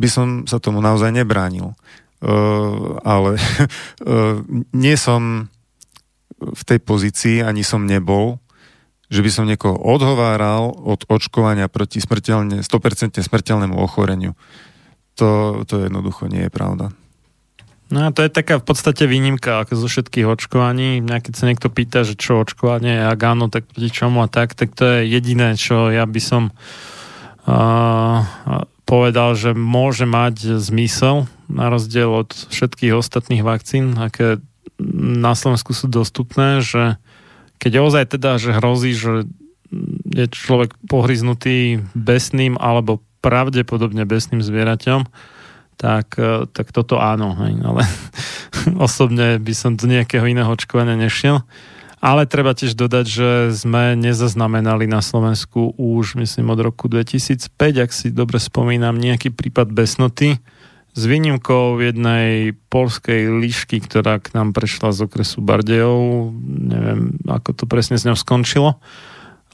by 0.00 0.08
som 0.08 0.26
sa 0.48 0.56
tomu 0.56 0.80
naozaj 0.80 1.12
nebránil. 1.12 1.76
Uh, 2.20 2.96
ale 3.04 3.36
uh, 3.36 4.40
nie 4.84 4.96
som 4.96 5.52
v 6.40 6.62
tej 6.64 6.80
pozícii, 6.80 7.44
ani 7.44 7.60
som 7.60 7.84
nebol, 7.84 8.40
že 9.12 9.20
by 9.20 9.30
som 9.30 9.44
niekoho 9.44 9.76
odhováral 9.76 10.72
od 10.72 11.04
očkovania 11.10 11.68
proti 11.68 12.00
smrteľne, 12.00 12.64
100% 12.64 13.20
smrteľnému 13.20 13.76
ochoreniu. 13.76 14.32
To, 15.20 15.60
to 15.68 15.84
jednoducho 15.84 16.32
nie 16.32 16.48
je 16.48 16.52
pravda. 16.52 16.94
No 17.90 18.06
a 18.06 18.14
to 18.14 18.22
je 18.22 18.30
taká 18.30 18.62
v 18.62 18.64
podstate 18.70 19.10
výnimka 19.10 19.66
ako 19.66 19.74
zo 19.74 19.90
všetkých 19.90 20.30
očkovaní. 20.30 21.02
Keď 21.02 21.34
sa 21.34 21.44
niekto 21.50 21.74
pýta, 21.74 22.06
že 22.06 22.14
čo 22.14 22.38
očkovanie 22.38 23.02
ak 23.02 23.18
áno, 23.18 23.50
tak 23.50 23.66
proti 23.66 23.90
čomu 23.90 24.22
a 24.22 24.30
tak, 24.30 24.54
tak 24.54 24.78
to 24.78 24.86
je 24.86 25.10
jediné, 25.10 25.58
čo 25.58 25.90
ja 25.90 26.06
by 26.06 26.22
som 26.22 26.54
povedal, 28.84 29.30
že 29.38 29.54
môže 29.54 30.04
mať 30.04 30.58
zmysel 30.58 31.30
na 31.46 31.70
rozdiel 31.70 32.10
od 32.10 32.30
všetkých 32.30 32.94
ostatných 32.94 33.42
vakcín, 33.46 33.94
aké 33.98 34.42
na 34.82 35.36
Slovensku 35.36 35.76
sú 35.76 35.86
dostupné, 35.86 36.64
že 36.64 36.96
keď 37.60 37.72
ozaj 37.84 38.04
teda, 38.16 38.40
že 38.40 38.56
hrozí, 38.56 38.96
že 38.96 39.28
je 40.10 40.26
človek 40.26 40.74
pohryznutý 40.88 41.84
besným 41.92 42.58
alebo 42.58 43.04
pravdepodobne 43.20 44.08
besným 44.08 44.40
zvieraťom, 44.40 45.06
tak, 45.76 46.16
e, 46.16 46.48
tak 46.50 46.72
toto 46.72 46.98
áno. 46.98 47.36
Hej. 47.44 47.60
Ale 47.62 47.82
osobne 48.86 49.36
by 49.38 49.54
som 49.54 49.76
do 49.76 49.86
nejakého 49.86 50.24
iného 50.24 50.48
očkovania 50.48 50.96
nešiel. 50.96 51.44
Ale 52.00 52.24
treba 52.24 52.56
tiež 52.56 52.72
dodať, 52.80 53.04
že 53.04 53.28
sme 53.52 53.92
nezaznamenali 53.92 54.88
na 54.88 55.04
Slovensku 55.04 55.76
už, 55.76 56.16
myslím, 56.16 56.48
od 56.48 56.60
roku 56.64 56.88
2005, 56.88 57.52
ak 57.76 57.90
si 57.92 58.08
dobre 58.08 58.40
spomínam, 58.40 58.96
nejaký 58.96 59.28
prípad 59.28 59.68
besnoty 59.68 60.40
s 60.96 61.02
výnimkou 61.04 61.76
jednej 61.76 62.56
polskej 62.72 63.28
líšky, 63.28 63.84
ktorá 63.84 64.16
k 64.16 64.32
nám 64.32 64.56
prešla 64.56 64.96
z 64.96 65.06
okresu 65.06 65.44
Bardejov. 65.44 66.32
Neviem, 66.48 67.20
ako 67.28 67.52
to 67.52 67.64
presne 67.68 68.00
s 68.00 68.08
ňou 68.08 68.16
skončilo, 68.16 68.80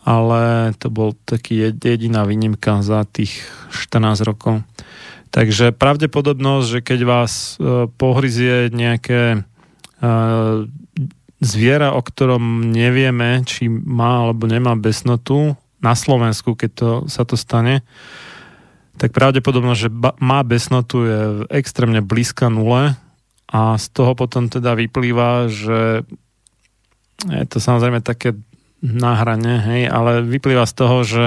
ale 0.07 0.71
to 0.79 0.87
bol 0.87 1.19
taký 1.27 1.75
jediná 1.75 2.23
výnimka 2.23 2.81
za 2.81 3.03
tých 3.11 3.43
14 3.75 4.23
rokov. 4.23 4.63
Takže 5.35 5.75
pravdepodobnosť, 5.75 6.67
že 6.71 6.81
keď 6.81 7.01
vás 7.05 7.59
e, 7.59 7.91
pohryzie 7.91 8.73
nejaké 8.73 9.43
e, 9.43 10.09
zviera, 11.41 11.93
o 11.93 12.01
ktorom 12.01 12.73
nevieme, 12.73 13.45
či 13.45 13.69
má 13.69 14.25
alebo 14.25 14.49
nemá 14.49 14.73
besnotu, 14.77 15.57
na 15.87 15.93
Slovensku, 15.93 16.57
keď 16.57 16.71
to, 16.73 16.91
sa 17.07 17.23
to 17.23 17.37
stane, 17.37 17.85
tak 18.97 19.13
pravdepodobnosť, 19.13 19.81
že 19.81 19.91
ba- 19.93 20.17
má 20.17 20.41
besnotu 20.41 21.05
je 21.05 21.21
extrémne 21.53 22.01
blízka 22.01 22.49
nule 22.49 22.97
a 23.47 23.61
z 23.77 23.87
toho 23.93 24.17
potom 24.17 24.49
teda 24.49 24.73
vyplýva, 24.73 25.53
že 25.53 26.03
je 27.29 27.47
to 27.49 27.61
samozrejme 27.61 28.01
také 28.01 28.35
náhranie, 28.81 29.57
hej, 29.61 29.83
ale 29.89 30.25
vyplýva 30.25 30.65
z 30.65 30.75
toho, 30.75 30.97
že 31.05 31.25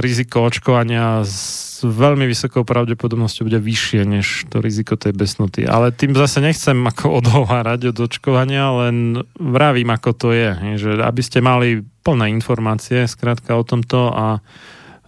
riziko 0.00 0.48
očkovania 0.48 1.20
s 1.20 1.64
veľmi 1.84 2.24
vysokou 2.24 2.64
pravdepodobnosťou 2.64 3.44
bude 3.44 3.60
vyššie 3.60 4.00
než 4.08 4.48
to 4.48 4.64
riziko 4.64 4.96
tej 4.96 5.12
besnoty. 5.12 5.68
Ale 5.68 5.92
tým 5.92 6.16
zase 6.16 6.40
nechcem 6.40 6.80
ako 6.80 7.12
odhovárať 7.20 7.92
od 7.92 8.08
očkovania, 8.08 8.72
len 8.88 9.20
vravím, 9.36 9.92
ako 9.92 10.10
to 10.16 10.28
je. 10.32 10.80
Že 10.80 10.90
aby 11.04 11.22
ste 11.22 11.44
mali 11.44 11.84
plné 12.04 12.32
informácie 12.32 13.04
skrátka 13.04 13.52
o 13.56 13.64
tomto 13.64 14.08
a 14.12 14.40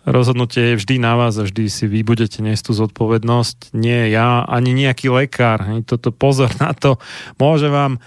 rozhodnutie 0.07 0.73
je 0.73 0.79
vždy 0.79 0.97
na 1.03 1.19
vás 1.19 1.35
a 1.41 1.49
vždy 1.49 1.67
si 1.67 1.85
vy 1.89 2.07
budete 2.07 2.45
niesť 2.45 2.71
tú 2.71 2.73
zodpovednosť. 2.77 3.75
Nie 3.75 4.13
ja, 4.13 4.45
ani 4.47 4.77
nejaký 4.77 5.11
lekár. 5.11 5.65
Toto 5.83 6.15
pozor 6.15 6.53
na 6.63 6.77
to. 6.77 7.01
Môže 7.41 7.73
vám 7.73 7.99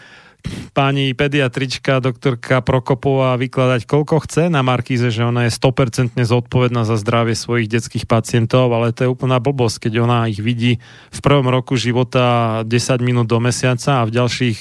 pani 0.72 1.12
pediatrička, 1.12 2.00
doktorka 2.00 2.64
Prokopová 2.64 3.36
vykladať 3.36 3.84
koľko 3.84 4.24
chce 4.24 4.48
na 4.48 4.64
Markíze, 4.64 5.12
že 5.12 5.28
ona 5.28 5.50
je 5.50 5.56
100% 5.56 6.16
zodpovedná 6.16 6.88
za 6.88 6.96
zdravie 6.96 7.36
svojich 7.36 7.68
detských 7.68 8.06
pacientov, 8.08 8.72
ale 8.72 8.96
to 8.96 9.06
je 9.06 9.14
úplná 9.14 9.38
blbosť, 9.44 9.90
keď 9.90 9.94
ona 10.04 10.20
ich 10.32 10.40
vidí 10.40 10.80
v 11.12 11.20
prvom 11.20 11.52
roku 11.52 11.76
života 11.76 12.62
10 12.64 13.04
minút 13.04 13.28
do 13.28 13.38
mesiaca 13.44 14.04
a 14.04 14.08
v 14.08 14.16
ďalších 14.16 14.60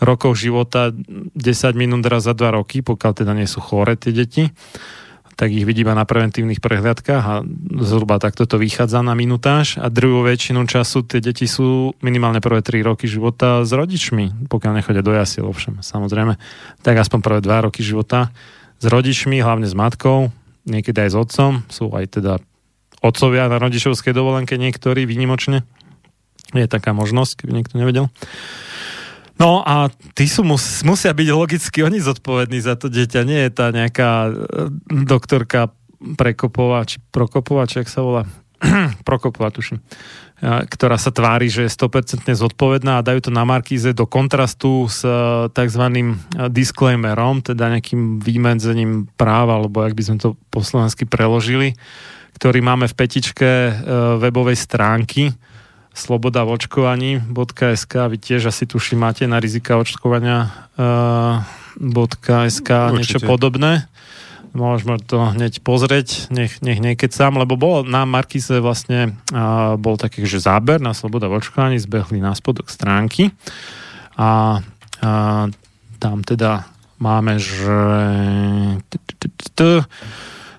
rokoch 0.00 0.34
života 0.34 0.96
10 0.96 1.36
minút 1.76 2.08
raz 2.08 2.24
za 2.24 2.32
2 2.32 2.56
roky, 2.56 2.80
pokiaľ 2.80 3.12
teda 3.12 3.32
nie 3.36 3.44
sú 3.44 3.60
chore 3.60 4.00
tie 4.00 4.16
deti 4.16 4.48
tak 5.40 5.56
ich 5.56 5.64
vidí 5.64 5.88
iba 5.88 5.96
na 5.96 6.04
preventívnych 6.04 6.60
prehliadkách 6.60 7.24
a 7.24 7.40
zhruba 7.80 8.20
takto 8.20 8.44
to 8.44 8.60
vychádza 8.60 9.00
na 9.00 9.16
minutáž 9.16 9.80
a 9.80 9.88
druhú 9.88 10.20
väčšinu 10.20 10.68
času 10.68 11.00
tie 11.08 11.24
deti 11.24 11.48
sú 11.48 11.96
minimálne 12.04 12.44
prvé 12.44 12.60
3 12.60 12.84
roky 12.84 13.08
života 13.08 13.64
s 13.64 13.72
rodičmi, 13.72 14.52
pokiaľ 14.52 14.72
nechodia 14.76 15.00
do 15.00 15.16
jasiel, 15.16 15.48
ovšem, 15.48 15.80
samozrejme, 15.80 16.36
tak 16.84 17.00
aspoň 17.00 17.18
prvé 17.24 17.40
2 17.40 17.64
roky 17.72 17.80
života 17.80 18.28
s 18.76 18.84
rodičmi, 18.84 19.40
hlavne 19.40 19.64
s 19.64 19.72
matkou, 19.72 20.28
niekedy 20.68 21.08
aj 21.08 21.10
s 21.12 21.16
otcom, 21.16 21.64
sú 21.72 21.88
aj 21.88 22.20
teda 22.20 22.36
otcovia 23.00 23.48
na 23.48 23.56
rodičovskej 23.56 24.12
dovolenke 24.12 24.60
niektorí 24.60 25.08
výnimočne. 25.08 25.64
Je 26.52 26.68
taká 26.68 26.92
možnosť, 26.92 27.40
keby 27.40 27.64
niekto 27.64 27.80
nevedel. 27.80 28.12
No 29.40 29.64
a 29.64 29.88
tí 30.12 30.28
sú, 30.28 30.44
mus, 30.44 30.84
musia 30.84 31.16
byť 31.16 31.28
logicky 31.32 31.80
oni 31.80 31.96
zodpovední 31.96 32.60
za 32.60 32.76
to 32.76 32.92
dieťa. 32.92 33.24
Nie 33.24 33.48
je 33.48 33.52
tá 33.56 33.72
nejaká 33.72 34.28
e, 34.28 34.32
doktorka 35.08 35.72
Prekopová, 36.00 36.84
či 36.84 37.00
Prokopová, 37.08 37.64
či 37.64 37.80
ak 37.80 37.88
sa 37.88 38.04
volá, 38.04 38.28
Prokopová, 39.08 39.48
tuším, 39.48 39.80
ktorá 40.44 41.00
sa 41.00 41.12
tvári, 41.12 41.48
že 41.48 41.64
je 41.68 41.72
100% 41.72 42.28
zodpovedná 42.36 43.00
a 43.00 43.04
dajú 43.04 43.28
to 43.28 43.30
na 43.32 43.44
Markíze 43.48 43.96
do 43.96 44.04
kontrastu 44.04 44.88
s 44.92 45.00
e, 45.04 45.12
tzv. 45.52 45.84
disclaimerom, 46.52 47.40
teda 47.40 47.72
nejakým 47.72 48.20
vymedzením 48.20 49.08
práva, 49.16 49.56
alebo 49.56 49.80
ak 49.80 49.96
by 49.96 50.02
sme 50.04 50.16
to 50.20 50.36
po 50.52 50.60
slovensky 50.60 51.08
preložili, 51.08 51.76
ktorý 52.36 52.60
máme 52.60 52.88
v 52.88 52.96
petičke 52.96 53.48
e, 53.48 53.72
webovej 54.20 54.56
stránky, 54.56 55.32
sloboda 56.00 56.48
v 56.48 56.56
očkovaní.sk, 56.56 57.92
vy 58.08 58.16
tiež 58.16 58.48
asi 58.48 58.64
tuši 58.64 58.96
máte 58.96 59.28
na 59.28 59.36
rizika 59.36 59.76
očkovania 59.76 60.48
uh, 60.80 61.44
.sk 62.48 62.68
niečo 62.96 63.20
podobné. 63.20 63.84
Môžeme 64.50 64.98
to 64.98 65.30
hneď 65.30 65.62
pozrieť, 65.62 66.26
nech, 66.34 66.58
nech 66.58 66.82
niekedy 66.82 67.14
sám, 67.14 67.38
lebo 67.38 67.54
bol 67.54 67.86
na 67.86 68.02
Markise 68.02 68.58
vlastne 68.58 69.14
uh, 69.30 69.78
bol 69.78 69.94
taký, 69.94 70.26
že 70.26 70.42
záber 70.42 70.82
na 70.82 70.90
sloboda 70.90 71.30
v 71.30 71.38
očkovaní, 71.38 71.78
zbehli 71.78 72.18
na 72.18 72.34
spodok 72.34 72.66
stránky 72.66 73.30
a 74.18 74.58
uh, 74.58 75.46
tam 76.00 76.16
teda 76.26 76.66
máme, 76.98 77.38
že 77.38 77.78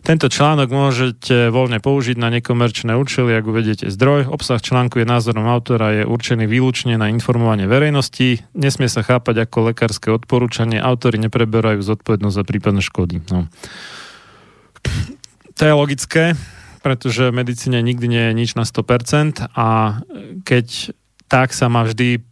tento 0.02 0.34
článok 0.34 0.70
môžete 0.74 1.54
voľne 1.54 1.78
použiť 1.78 2.18
na 2.18 2.34
nekomerčné 2.34 2.98
účely, 2.98 3.38
ak 3.38 3.46
uvediete 3.46 3.86
zdroj. 3.94 4.34
Obsah 4.34 4.58
článku 4.58 4.98
je 4.98 5.06
názorom 5.06 5.46
autora, 5.46 6.02
je 6.02 6.04
určený 6.10 6.50
výlučne 6.50 6.98
na 6.98 7.08
informovanie 7.14 7.70
verejnosti. 7.70 8.42
Nesmie 8.58 8.90
sa 8.90 9.06
chápať 9.06 9.46
ako 9.46 9.70
lekárske 9.70 10.10
odporúčanie. 10.10 10.82
Autori 10.82 11.22
nepreberajú 11.22 11.86
zodpovednosť 11.86 12.36
za 12.36 12.44
prípadné 12.44 12.82
škody. 12.82 13.22
No. 13.30 13.46
To 15.56 15.62
je 15.62 15.74
logické, 15.78 16.34
pretože 16.82 17.30
v 17.30 17.38
medicíne 17.38 17.78
nikdy 17.86 18.06
nie 18.10 18.24
je 18.30 18.34
nič 18.34 18.50
na 18.58 18.66
100% 18.66 19.54
a 19.54 20.02
keď 20.42 20.98
tak 21.30 21.54
sa 21.54 21.70
má 21.70 21.86
vždy 21.86 22.26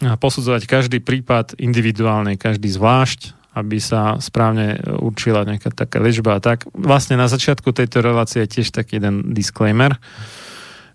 posudzovať 0.00 0.66
každý 0.66 0.98
prípad 0.98 1.54
individuálne, 1.56 2.34
každý 2.34 2.66
zvlášť 2.72 3.39
aby 3.50 3.82
sa 3.82 4.22
správne 4.22 4.78
určila 5.02 5.42
nejaká 5.42 5.74
taká 5.74 5.98
liečba 5.98 6.38
tak. 6.38 6.70
Vlastne 6.70 7.18
na 7.18 7.26
začiatku 7.26 7.74
tejto 7.74 7.98
relácie 7.98 8.46
je 8.46 8.60
tiež 8.60 8.70
taký 8.70 9.02
jeden 9.02 9.34
disclaimer, 9.34 9.98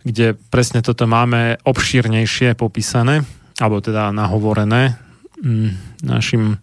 kde 0.07 0.39
presne 0.49 0.79
toto 0.79 1.03
máme 1.09 1.59
obšírnejšie 1.67 2.55
popísané, 2.55 3.27
alebo 3.59 3.83
teda 3.83 4.15
nahovorené 4.15 4.95
mm, 5.43 6.03
našim, 6.07 6.61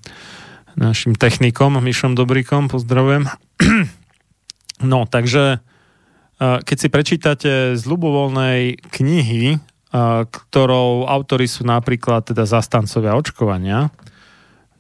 našim 0.78 1.12
technikom, 1.12 1.76
Myšom 1.76 2.16
Dobríkom, 2.16 2.72
pozdravujem. 2.72 3.28
No, 4.82 5.06
takže 5.06 5.62
keď 6.42 6.76
si 6.76 6.88
prečítate 6.90 7.52
z 7.78 7.82
ľubovoľnej 7.86 8.82
knihy, 8.90 9.62
ktorou 10.26 11.06
autory 11.06 11.46
sú 11.46 11.62
napríklad 11.62 12.34
teda 12.34 12.48
zastancovia 12.48 13.14
očkovania, 13.14 13.94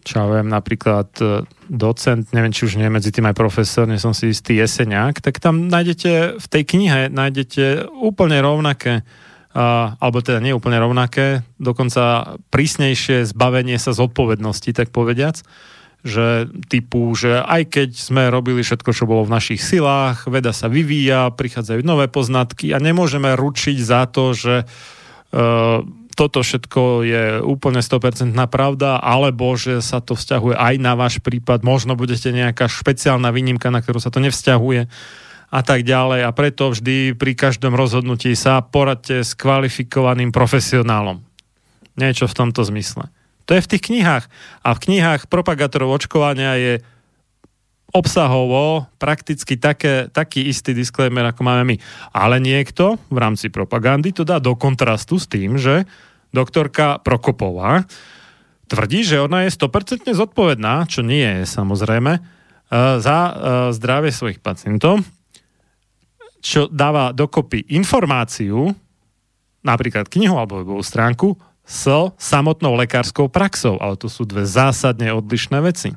čo 0.02 0.14
ja 0.18 0.26
viem, 0.26 0.50
napríklad 0.50 1.08
e, 1.22 1.46
docent, 1.70 2.26
neviem, 2.34 2.50
či 2.50 2.66
už 2.66 2.78
nie 2.78 2.90
medzi 2.90 3.14
tým 3.14 3.30
aj 3.30 3.38
profesor, 3.38 3.86
nie 3.86 4.02
som 4.02 4.10
si 4.10 4.34
istý, 4.34 4.58
Jeseniak, 4.58 5.22
tak 5.22 5.38
tam 5.38 5.70
nájdete 5.70 6.42
v 6.42 6.46
tej 6.50 6.62
knihe, 6.66 7.00
nájdete 7.08 7.86
úplne 7.88 8.42
rovnaké, 8.42 9.06
uh, 9.54 9.94
alebo 9.96 10.20
teda 10.20 10.42
nie 10.42 10.52
úplne 10.52 10.82
rovnaké, 10.82 11.46
dokonca 11.56 12.34
prísnejšie 12.50 13.24
zbavenie 13.30 13.78
sa 13.78 13.94
zodpovednosti, 13.94 14.74
tak 14.74 14.90
povediac, 14.90 15.40
že 16.02 16.50
typu, 16.66 17.14
že 17.14 17.38
aj 17.38 17.62
keď 17.70 17.88
sme 17.94 18.26
robili 18.26 18.66
všetko, 18.66 18.90
čo 18.90 19.06
bolo 19.06 19.22
v 19.22 19.38
našich 19.38 19.62
silách, 19.62 20.26
veda 20.26 20.50
sa 20.50 20.66
vyvíja, 20.66 21.30
prichádzajú 21.30 21.86
nové 21.86 22.10
poznatky 22.10 22.74
a 22.74 22.82
nemôžeme 22.82 23.38
ručiť 23.38 23.78
za 23.78 24.10
to, 24.10 24.34
že 24.34 24.66
uh, 24.66 25.86
toto 26.12 26.44
všetko 26.44 26.82
je 27.04 27.24
úplne 27.40 27.80
100% 27.80 28.36
pravda, 28.52 29.00
alebo 29.00 29.56
že 29.56 29.80
sa 29.80 30.04
to 30.04 30.12
vzťahuje 30.12 30.54
aj 30.56 30.74
na 30.78 30.92
váš 30.92 31.18
prípad, 31.24 31.64
možno 31.64 31.96
budete 31.96 32.30
nejaká 32.30 32.68
špeciálna 32.68 33.32
výnimka, 33.32 33.72
na 33.72 33.80
ktorú 33.80 33.98
sa 33.98 34.12
to 34.12 34.20
nevzťahuje 34.20 34.86
a 35.52 35.60
tak 35.60 35.84
ďalej. 35.84 36.24
A 36.24 36.30
preto 36.32 36.72
vždy 36.72 37.12
pri 37.12 37.32
každom 37.36 37.76
rozhodnutí 37.76 38.32
sa 38.32 38.64
poradte 38.64 39.20
s 39.20 39.36
kvalifikovaným 39.36 40.32
profesionálom. 40.32 41.20
Niečo 42.00 42.24
v 42.24 42.36
tomto 42.36 42.64
zmysle. 42.64 43.12
To 43.44 43.58
je 43.58 43.64
v 43.64 43.70
tých 43.76 43.84
knihách. 43.92 44.24
A 44.64 44.68
v 44.72 44.82
knihách 44.88 45.28
propagátorov 45.28 46.00
očkovania 46.00 46.56
je 46.56 46.74
obsahovo 47.92 48.88
prakticky 48.96 49.60
také, 49.60 50.08
taký 50.08 50.48
istý 50.48 50.72
disclaimer, 50.72 51.28
ako 51.28 51.44
máme 51.44 51.64
my. 51.64 51.76
Ale 52.16 52.40
niekto 52.40 52.96
v 53.12 53.18
rámci 53.20 53.52
propagandy 53.52 54.16
to 54.16 54.24
dá 54.24 54.40
do 54.40 54.56
kontrastu 54.56 55.20
s 55.20 55.28
tým, 55.28 55.60
že 55.60 55.84
doktorka 56.32 56.98
Prokopová 57.04 57.84
tvrdí, 58.72 59.04
že 59.04 59.20
ona 59.20 59.44
je 59.44 59.52
100% 59.52 60.08
zodpovedná, 60.16 60.88
čo 60.88 61.04
nie 61.04 61.44
je 61.44 61.44
samozrejme, 61.44 62.12
e, 62.16 62.20
za 62.96 63.18
e, 63.28 63.32
zdravie 63.76 64.08
svojich 64.08 64.40
pacientov, 64.40 65.04
čo 66.40 66.72
dáva 66.72 67.12
dokopy 67.12 67.68
informáciu, 67.76 68.72
napríklad 69.60 70.08
knihu 70.08 70.40
alebo 70.40 70.64
webovú 70.64 70.80
stránku, 70.80 71.36
s 71.62 71.86
samotnou 72.18 72.74
lekárskou 72.74 73.30
praxou, 73.30 73.78
ale 73.78 73.94
to 73.94 74.10
sú 74.10 74.26
dve 74.26 74.42
zásadne 74.42 75.14
odlišné 75.14 75.62
veci. 75.62 75.94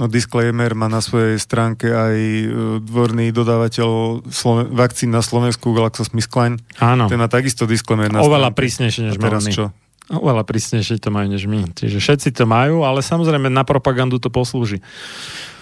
No 0.00 0.08
disclaimer 0.08 0.72
má 0.72 0.88
na 0.88 1.04
svojej 1.04 1.36
stránke 1.36 1.92
aj 1.92 2.16
e, 2.16 2.44
dvorný 2.80 3.28
dodávateľ 3.30 4.24
Sloven- 4.32 4.72
vakcín 4.72 5.12
na 5.12 5.20
Slovensku 5.20 5.76
GlaxoSmithKline. 5.76 6.56
Áno. 6.80 7.04
Ten 7.04 7.20
má 7.20 7.28
takisto 7.28 7.68
disclaimer 7.68 8.08
na 8.08 8.24
Oveľa 8.24 8.48
stránke. 8.48 8.58
prísnejšie, 8.64 9.02
než 9.04 9.16
A 9.16 9.22
teraz 9.22 9.44
my. 9.44 9.52
čo? 9.52 9.64
Oveľa 10.08 10.42
prísnejšie 10.42 10.98
to 10.98 11.12
majú 11.12 11.28
než 11.28 11.44
my. 11.44 11.68
Čiže 11.76 12.00
všetci 12.00 12.28
to 12.32 12.48
majú, 12.48 12.82
ale 12.82 13.04
samozrejme 13.04 13.46
na 13.46 13.62
propagandu 13.62 14.16
to 14.16 14.26
poslúži. 14.26 14.80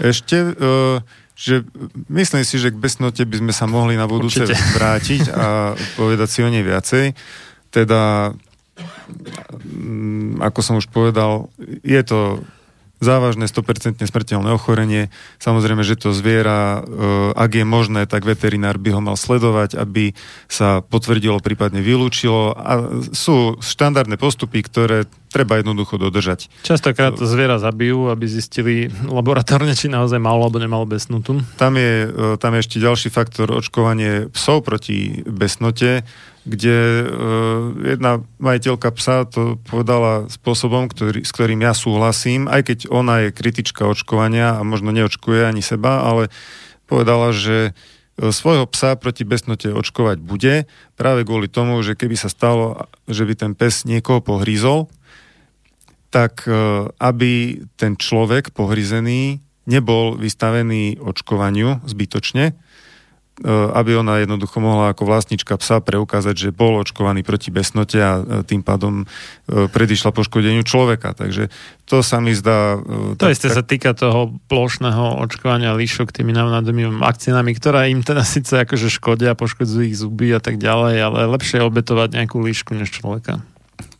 Ešte, 0.01 0.55
uh, 0.57 1.03
že 1.35 1.67
myslím 2.09 2.47
si, 2.47 2.57
že 2.57 2.73
k 2.73 2.79
besnote 2.79 3.21
by 3.27 3.37
sme 3.43 3.53
sa 3.53 3.67
mohli 3.69 3.99
na 3.99 4.07
budúce 4.09 4.47
Určite. 4.47 4.57
vrátiť 4.79 5.23
a 5.35 5.75
povedať 5.99 6.29
si 6.31 6.41
o 6.41 6.49
nej 6.49 6.63
viacej. 6.63 7.13
Teda, 7.69 8.33
mm, 9.67 10.41
ako 10.41 10.61
som 10.63 10.75
už 10.79 10.89
povedal, 10.89 11.51
je 11.83 12.01
to 12.01 12.41
závažné 12.99 13.47
100% 13.47 14.03
smrteľné 14.03 14.51
ochorenie. 14.55 15.11
Samozrejme, 15.39 15.87
že 15.87 15.99
to 15.99 16.11
zviera, 16.11 16.83
e, 16.83 17.33
ak 17.35 17.51
je 17.63 17.65
možné, 17.67 18.07
tak 18.11 18.27
veterinár 18.27 18.79
by 18.79 18.91
ho 18.95 19.01
mal 19.03 19.15
sledovať, 19.15 19.79
aby 19.79 20.13
sa 20.51 20.83
potvrdilo, 20.83 21.39
prípadne 21.39 21.79
vylúčilo. 21.83 22.55
A 22.59 22.73
sú 23.15 23.59
štandardné 23.63 24.19
postupy, 24.19 24.67
ktoré 24.67 25.07
treba 25.29 25.61
jednoducho 25.61 26.01
dodržať. 26.01 26.49
Častokrát 26.65 27.15
to 27.15 27.29
zviera 27.29 27.61
zabijú, 27.61 28.09
aby 28.09 28.25
zistili 28.25 28.89
laboratórne, 29.05 29.77
či 29.77 29.93
naozaj 29.93 30.17
malo 30.17 30.49
alebo 30.49 30.59
nemalo 30.59 30.89
besnotu. 30.89 31.45
Tam 31.61 31.77
je, 31.77 32.09
e, 32.09 32.37
tam 32.41 32.57
je 32.57 32.61
ešte 32.65 32.83
ďalší 32.83 33.09
faktor 33.13 33.53
očkovanie 33.53 34.33
psov 34.33 34.65
proti 34.65 35.23
besnote, 35.29 36.03
kde 36.49 36.79
e, 36.81 37.05
jedna 37.95 38.25
majiteľka 38.41 38.89
psa 38.97 39.29
to 39.29 39.61
povedala 39.69 40.25
spôsobom, 40.33 40.89
ktorý, 40.89 41.21
s 41.21 41.31
ktorým 41.37 41.61
ja 41.61 41.77
súhlasím, 41.77 42.49
aj 42.49 42.73
keď 42.73 42.79
ona 42.89 43.29
je 43.29 43.37
kritička 43.37 43.85
očkovania 43.85 44.57
a 44.57 44.65
možno 44.65 44.89
neočkuje 44.91 45.45
ani 45.45 45.61
seba, 45.61 46.09
ale 46.09 46.33
povedala, 46.89 47.37
že 47.37 47.77
e, 48.17 48.33
svojho 48.33 48.65
psa 48.73 48.97
proti 48.97 49.29
besnote 49.29 49.69
očkovať 49.69 50.25
bude, 50.25 50.65
práve 50.97 51.29
kvôli 51.29 51.53
tomu, 51.53 51.77
že 51.85 51.93
keby 51.93 52.17
sa 52.17 52.33
stalo, 52.33 52.89
že 53.05 53.29
by 53.29 53.35
ten 53.37 53.53
pes 53.53 53.85
niekoho 53.85 54.25
pohrízol, 54.25 54.89
tak 56.09 56.49
e, 56.49 56.89
aby 56.97 57.63
ten 57.77 58.01
človek 58.01 58.57
pohryzený 58.57 59.45
nebol 59.69 60.17
vystavený 60.17 60.97
očkovaniu 60.97 61.85
zbytočne, 61.85 62.57
aby 63.47 63.95
ona 63.95 64.19
jednoducho 64.19 64.59
mohla 64.59 64.91
ako 64.91 65.07
vlastnička 65.07 65.55
psa 65.63 65.79
preukázať, 65.79 66.35
že 66.35 66.51
bol 66.51 66.83
očkovaný 66.83 67.23
proti 67.23 67.55
besnote 67.55 67.99
a 68.03 68.13
e, 68.19 68.23
tým 68.43 68.67
pádom 68.67 69.07
predišla 69.47 70.11
poškodeniu 70.11 70.67
človeka. 70.67 71.15
Takže 71.15 71.49
to 71.87 72.03
sa 72.03 72.19
mi 72.19 72.35
zdá... 72.35 72.77
To 73.17 73.31
isté 73.31 73.49
sa 73.49 73.63
týka 73.63 73.95
toho 73.95 74.35
plošného 74.51 75.23
očkovania 75.23 75.73
líšok 75.73 76.11
tými 76.11 76.35
návnadovými 76.35 76.99
vakcínami, 76.99 77.55
ktoré 77.55 77.95
im 77.95 78.03
teda 78.03 78.27
síce 78.35 78.59
akože 78.67 78.91
škodia, 78.91 79.39
poškodzujú 79.39 79.85
ich 79.87 79.97
zuby 79.97 80.35
a 80.35 80.43
tak 80.43 80.59
ďalej, 80.59 80.97
ale 80.99 81.19
lepšie 81.31 81.63
je 81.63 81.67
obetovať 81.67 82.19
nejakú 82.19 82.43
líšku 82.43 82.75
než 82.75 82.91
človeka. 82.91 83.41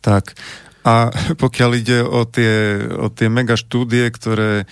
Tak. 0.03 0.35
A 0.83 1.11
pokiaľ 1.35 1.71
ide 1.75 1.99
o 2.03 2.23
tie, 2.23 2.79
o 2.87 3.11
tie 3.11 3.27
mega 3.27 3.59
štúdie, 3.59 4.07
ktoré 4.15 4.63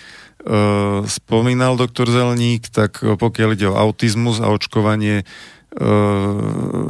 spomínal 1.08 1.76
doktor 1.76 2.08
Zelník, 2.08 2.70
tak 2.72 3.02
pokiaľ 3.04 3.50
ide 3.58 3.68
o 3.68 3.76
autizmus 3.76 4.40
a 4.40 4.48
očkovanie, 4.54 5.24
uh, 5.24 5.28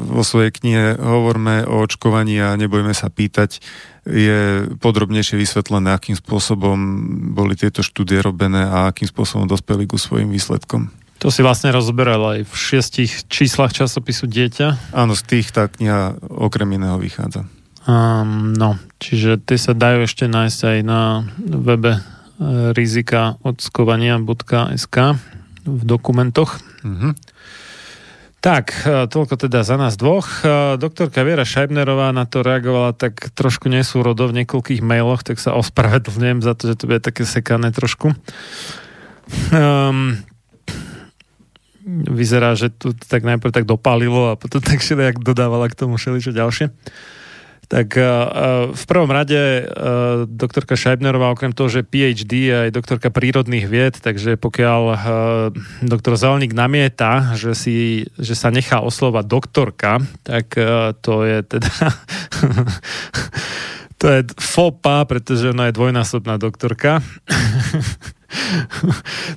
vo 0.07 0.23
svojej 0.23 0.51
knihe 0.53 0.85
hovorme 0.95 1.67
o 1.67 1.83
očkovaní 1.83 2.39
a 2.39 2.55
nebojme 2.55 2.95
sa 2.95 3.11
pýtať, 3.11 3.59
je 4.07 4.71
podrobnejšie 4.79 5.35
vysvetlené, 5.35 5.91
akým 5.91 6.15
spôsobom 6.15 6.77
boli 7.35 7.59
tieto 7.59 7.83
štúdie 7.83 8.23
robené 8.23 8.63
a 8.63 8.87
akým 8.87 9.09
spôsobom 9.11 9.49
dospeli 9.49 9.83
ku 9.83 9.99
svojim 9.99 10.31
výsledkom. 10.31 10.87
To 11.19 11.33
si 11.33 11.41
vlastne 11.41 11.73
rozberal 11.73 12.21
aj 12.37 12.39
v 12.45 12.53
šiestich 12.53 13.25
číslach 13.25 13.73
časopisu 13.73 14.29
Dieťa. 14.29 14.93
Áno, 14.93 15.17
z 15.17 15.23
tých 15.25 15.49
tá 15.49 15.65
kniha 15.65 16.13
okrem 16.29 16.77
iného 16.77 16.95
vychádza. 17.01 17.49
Um, 17.89 18.53
no, 18.53 18.77
čiže 19.01 19.41
tie 19.41 19.57
sa 19.57 19.73
dajú 19.73 20.05
ešte 20.05 20.29
nájsť 20.29 20.59
aj 20.61 20.79
na 20.85 21.25
webe 21.41 21.99
e, 22.39 22.71
rizikaodskovania.sk 22.73 24.97
v 25.67 25.83
dokumentoch. 25.83 26.59
Mhm. 26.85 27.11
Tak, 28.37 28.85
e, 28.85 29.09
toľko 29.09 29.33
teda 29.35 29.63
za 29.65 29.81
nás 29.81 29.97
dvoch. 29.97 30.45
E, 30.45 30.77
Doktorka 30.77 31.25
Viera 31.25 31.43
Šajbnerová 31.43 32.13
na 32.13 32.29
to 32.29 32.45
reagovala 32.45 32.93
tak 32.93 33.33
trošku 33.33 33.65
nesúrodo 33.67 34.29
v 34.29 34.43
niekoľkých 34.43 34.85
mailoch, 34.85 35.23
tak 35.25 35.41
sa 35.41 35.57
ospravedlňujem 35.57 36.45
za 36.45 36.53
to, 36.53 36.69
že 36.69 36.77
to 36.77 36.85
bude 36.85 37.01
také 37.01 37.25
sekané 37.25 37.73
trošku. 37.73 38.13
Um, 39.51 40.21
vyzerá, 41.87 42.53
že 42.53 42.69
tu 42.69 42.91
tak 42.93 43.23
najprv 43.23 43.51
tak 43.51 43.65
dopálilo 43.65 44.31
a 44.31 44.39
potom 44.39 44.59
tak 44.67 44.83
všelijak 44.83 45.23
dodávala 45.23 45.71
k 45.71 45.79
tomu 45.79 45.97
všeličo 45.97 46.35
ďalšie. 46.35 46.69
Tak 47.67 47.99
uh, 47.99 48.71
v 48.71 48.83
prvom 48.87 49.11
rade 49.11 49.35
uh, 49.35 50.23
doktorka 50.23 50.79
Scheibnerová, 50.79 51.35
okrem 51.35 51.51
toho, 51.51 51.67
že 51.67 51.83
PhD 51.83 52.47
je 52.47 52.55
aj 52.67 52.71
doktorka 52.71 53.11
prírodných 53.11 53.67
vied, 53.67 53.99
takže 53.99 54.39
pokiaľ 54.39 54.81
uh, 54.87 54.97
doktor 55.83 56.15
Zelník 56.15 56.55
namieta, 56.55 57.35
že, 57.35 57.51
si, 57.51 58.07
že 58.15 58.39
sa 58.39 58.55
nechá 58.55 58.79
oslovať 58.79 59.25
doktorka, 59.27 59.99
tak 60.23 60.55
uh, 60.55 60.95
to 60.95 61.27
je 61.27 61.43
teda 61.43 61.75
to 63.99 64.05
je 64.15 64.19
fopa, 64.39 65.03
pretože 65.03 65.51
ona 65.51 65.67
je 65.67 65.75
dvojnásobná 65.75 66.39
doktorka. 66.39 67.03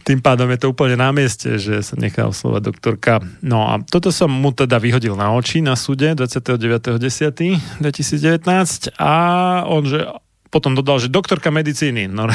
Tým 0.07 0.23
pádom 0.23 0.51
je 0.51 0.59
to 0.61 0.71
úplne 0.71 0.97
na 0.97 1.11
mieste, 1.11 1.59
že 1.59 1.83
sa 1.83 1.97
nechá 1.99 2.29
oslovať 2.29 2.63
doktorka. 2.63 3.21
No 3.43 3.69
a 3.69 3.83
toto 3.83 4.13
som 4.15 4.31
mu 4.31 4.53
teda 4.55 4.79
vyhodil 4.79 5.17
na 5.17 5.33
oči 5.35 5.61
na 5.65 5.77
súde 5.77 6.15
29.10.2019 6.15 8.91
a 9.01 9.13
on, 9.67 9.87
že 9.87 10.07
potom 10.51 10.75
dodal, 10.75 10.99
že 10.99 11.07
doktorka 11.07 11.55
medicíny. 11.55 12.11
No 12.11 12.27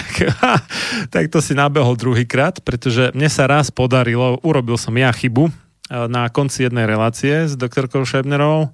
tak 1.14 1.28
to 1.30 1.44
si 1.44 1.52
nabehol 1.52 2.00
druhýkrát, 2.00 2.64
pretože 2.64 3.12
mne 3.12 3.28
sa 3.28 3.44
raz 3.46 3.70
podarilo, 3.70 4.40
urobil 4.42 4.80
som 4.80 4.96
ja 4.96 5.12
chybu 5.12 5.52
na 5.92 6.32
konci 6.32 6.64
jednej 6.66 6.90
relácie 6.90 7.46
s 7.46 7.54
doktorkou 7.54 8.02
Šebnerovou, 8.08 8.74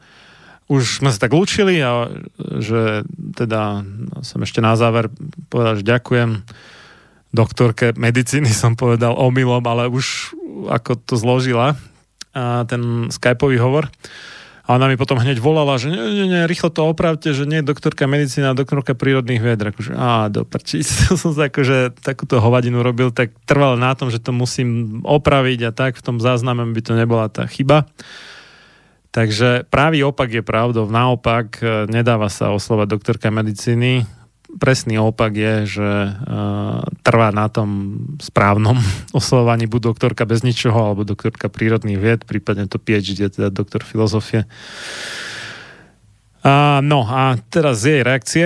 už 0.71 1.03
sme 1.03 1.11
sa 1.11 1.27
tak 1.27 1.35
lúčili 1.35 1.83
a 1.83 2.07
že 2.39 3.03
teda 3.35 3.83
som 4.23 4.39
ešte 4.39 4.63
na 4.63 4.79
záver 4.79 5.11
povedal, 5.51 5.75
že 5.75 5.83
ďakujem 5.83 6.47
doktorke 7.31 7.95
medicíny 7.95 8.51
som 8.61 8.75
povedal 8.75 9.15
omylom, 9.15 9.63
ale 9.65 9.87
už 9.87 10.35
ako 10.69 10.99
to 11.01 11.15
zložila 11.17 11.79
a 12.31 12.63
ten 12.63 13.11
skypový 13.11 13.59
hovor. 13.59 13.91
A 14.69 14.79
ona 14.79 14.87
mi 14.87 14.95
potom 14.95 15.19
hneď 15.19 15.41
volala, 15.43 15.75
že 15.75 15.91
nie, 15.91 15.99
nie, 15.99 16.31
nie, 16.31 16.47
rýchlo 16.47 16.71
to 16.71 16.87
opravte, 16.87 17.33
že 17.35 17.43
nie 17.43 17.59
je 17.59 17.69
doktorka 17.75 18.07
medicína, 18.07 18.55
doktorka 18.55 18.95
prírodných 18.95 19.43
vied. 19.43 19.59
Akože, 19.59 19.91
á, 19.97 20.31
do 20.31 20.47
som 21.19 21.31
sa 21.35 21.51
akože 21.51 21.97
takúto 21.99 22.39
hovadinu 22.39 22.79
robil, 22.79 23.11
tak 23.11 23.35
trval 23.43 23.75
na 23.75 23.91
tom, 23.97 24.07
že 24.07 24.23
to 24.23 24.31
musím 24.31 25.01
opraviť 25.03 25.59
a 25.67 25.71
tak 25.75 25.99
v 25.99 26.05
tom 26.05 26.23
zázname 26.23 26.63
by 26.71 26.81
to 26.87 26.93
nebola 26.95 27.27
tá 27.27 27.43
chyba. 27.51 27.89
Takže 29.11 29.67
právý 29.67 30.07
opak 30.07 30.31
je 30.31 30.39
pravdou. 30.39 30.87
Naopak 30.87 31.59
nedáva 31.91 32.31
sa 32.31 32.55
oslovať 32.55 32.87
doktorka 32.87 33.27
medicíny, 33.27 34.07
presný 34.59 34.99
opak 34.99 35.31
je, 35.35 35.53
že 35.79 35.89
uh, 36.11 36.83
trvá 37.05 37.29
na 37.31 37.47
tom 37.47 38.01
správnom 38.19 38.75
oslovovaní 39.17 39.69
buď 39.69 39.95
doktorka 39.95 40.23
bez 40.27 40.43
ničoho, 40.43 40.91
alebo 40.91 41.07
doktorka 41.07 41.47
prírodných 41.47 41.99
vied, 41.99 42.21
prípadne 42.25 42.67
to 42.67 42.81
PhD, 42.81 43.31
teda 43.31 43.53
doktor 43.53 43.85
filozofie. 43.85 44.49
Uh, 46.41 46.81
no 46.81 47.05
a 47.05 47.37
teraz 47.53 47.85
z 47.85 47.85
jej 47.85 48.01
reakcie. 48.01 48.45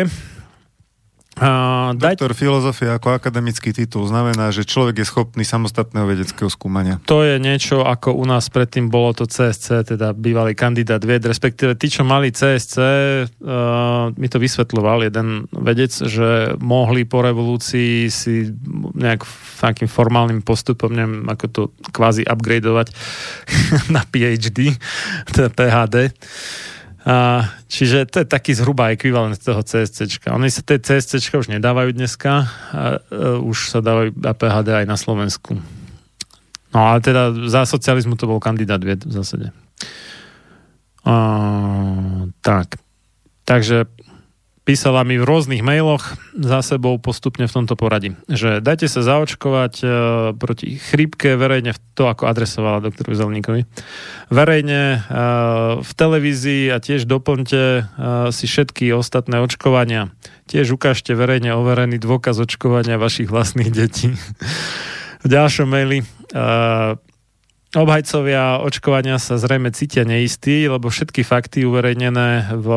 Uh. 1.36 1.92
Doktor 2.00 2.32
filozofie 2.32 2.88
ako 2.96 3.20
akademický 3.20 3.76
titul 3.76 4.08
znamená, 4.08 4.56
že 4.56 4.64
človek 4.64 5.04
je 5.04 5.06
schopný 5.06 5.44
samostatného 5.44 6.08
vedeckého 6.08 6.48
skúmania. 6.48 7.04
To 7.12 7.28
je 7.28 7.36
niečo, 7.44 7.84
ako 7.84 8.16
u 8.16 8.24
nás 8.24 8.48
predtým 8.48 8.88
bolo 8.88 9.12
to 9.12 9.28
CSC, 9.28 9.84
teda 9.84 10.16
bývalý 10.16 10.56
kandidát 10.56 11.04
vied, 11.04 11.28
respektíve 11.28 11.76
tí, 11.76 11.92
čo 11.92 12.08
mali 12.08 12.32
CSC, 12.32 12.76
uh, 12.80 14.16
mi 14.16 14.32
to 14.32 14.40
vysvetľoval 14.40 15.12
jeden 15.12 15.52
vedec, 15.52 15.92
že 15.92 16.56
mohli 16.64 17.04
po 17.04 17.20
revolúcii 17.20 18.08
si 18.08 18.48
nejak 18.96 19.28
takým 19.60 19.92
formálnym 19.92 20.40
postupom, 20.40 20.88
neviem, 20.96 21.28
ako 21.28 21.46
to 21.52 21.62
kvázi 21.92 22.24
upgradeovať 22.24 22.96
na 23.96 24.08
PhD, 24.08 24.72
teda 25.36 25.52
PhD 25.52 26.16
a, 27.06 27.46
čiže 27.70 28.10
to 28.10 28.26
je 28.26 28.28
taký 28.28 28.58
zhruba 28.58 28.90
ekvivalent 28.90 29.38
toho 29.38 29.62
CSC. 29.62 30.10
Oni 30.34 30.50
sa 30.50 30.66
tie 30.66 30.82
CSC 30.82 31.22
už 31.38 31.54
nedávajú 31.54 31.94
dneska, 31.94 32.32
a, 32.34 32.42
a, 32.42 32.88
už 33.46 33.70
sa 33.70 33.86
dávajú 33.86 34.18
APHD 34.26 34.68
aj 34.74 34.86
na 34.90 34.98
Slovensku. 34.98 35.54
No 36.74 36.80
ale 36.82 37.06
teda 37.06 37.30
za 37.46 37.70
socializmu 37.70 38.18
to 38.18 38.26
bol 38.26 38.42
kandidát 38.42 38.82
vied 38.82 39.06
v 39.06 39.14
zásade. 39.14 39.54
A, 41.06 41.16
tak. 42.42 42.82
Takže 43.46 43.86
písala 44.66 45.06
mi 45.06 45.22
v 45.22 45.24
rôznych 45.24 45.62
mailoch 45.62 46.18
za 46.34 46.66
sebou 46.66 46.98
postupne 46.98 47.46
v 47.46 47.54
tomto 47.54 47.78
poradí, 47.78 48.18
že 48.26 48.60
dajte 48.60 48.90
sa 48.90 49.06
zaočkovať 49.06 49.74
e, 49.80 49.86
proti 50.36 50.82
chrípke 50.82 51.38
verejne, 51.38 51.78
to 51.94 52.10
ako 52.10 52.26
adresovala 52.26 52.82
doktorovi 52.82 53.16
Zelníkovi, 53.16 53.62
verejne 54.34 54.82
e, 54.82 54.98
v 55.86 55.92
televízii 55.94 56.74
a 56.74 56.82
tiež 56.82 57.06
doplňte 57.06 57.62
e, 57.62 57.82
si 58.34 58.46
všetky 58.50 58.90
ostatné 58.98 59.38
očkovania. 59.46 60.10
Tiež 60.50 60.74
ukážte 60.74 61.14
verejne 61.14 61.54
overený 61.54 62.02
dôkaz 62.02 62.42
očkovania 62.42 62.98
vašich 62.98 63.30
vlastných 63.30 63.70
detí. 63.70 64.18
v 65.24 65.28
ďalšom 65.30 65.70
maili 65.70 66.02
e, 66.02 66.06
Obhajcovia 67.76 68.64
očkovania 68.64 69.20
sa 69.20 69.36
zrejme 69.36 69.68
cítia 69.76 70.08
neistí, 70.08 70.64
lebo 70.64 70.88
všetky 70.88 71.28
fakty 71.28 71.68
uverejnené 71.68 72.56
v 72.56 72.68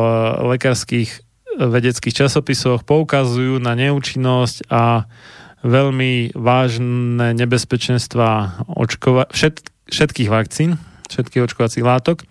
lekárskych 0.43 1.23
vedeckých 1.59 2.25
časopisoch 2.25 2.87
poukazujú 2.87 3.59
na 3.59 3.75
neúčinnosť 3.75 4.71
a 4.71 5.11
veľmi 5.59 6.31
vážne 6.31 7.35
nebezpečenstva 7.35 8.63
očkova- 8.71 9.27
všet- 9.27 9.91
všetkých 9.91 10.31
vakcín, 10.31 10.79
všetkých 11.11 11.43
očkovacích 11.51 11.83
látok. 11.83 12.23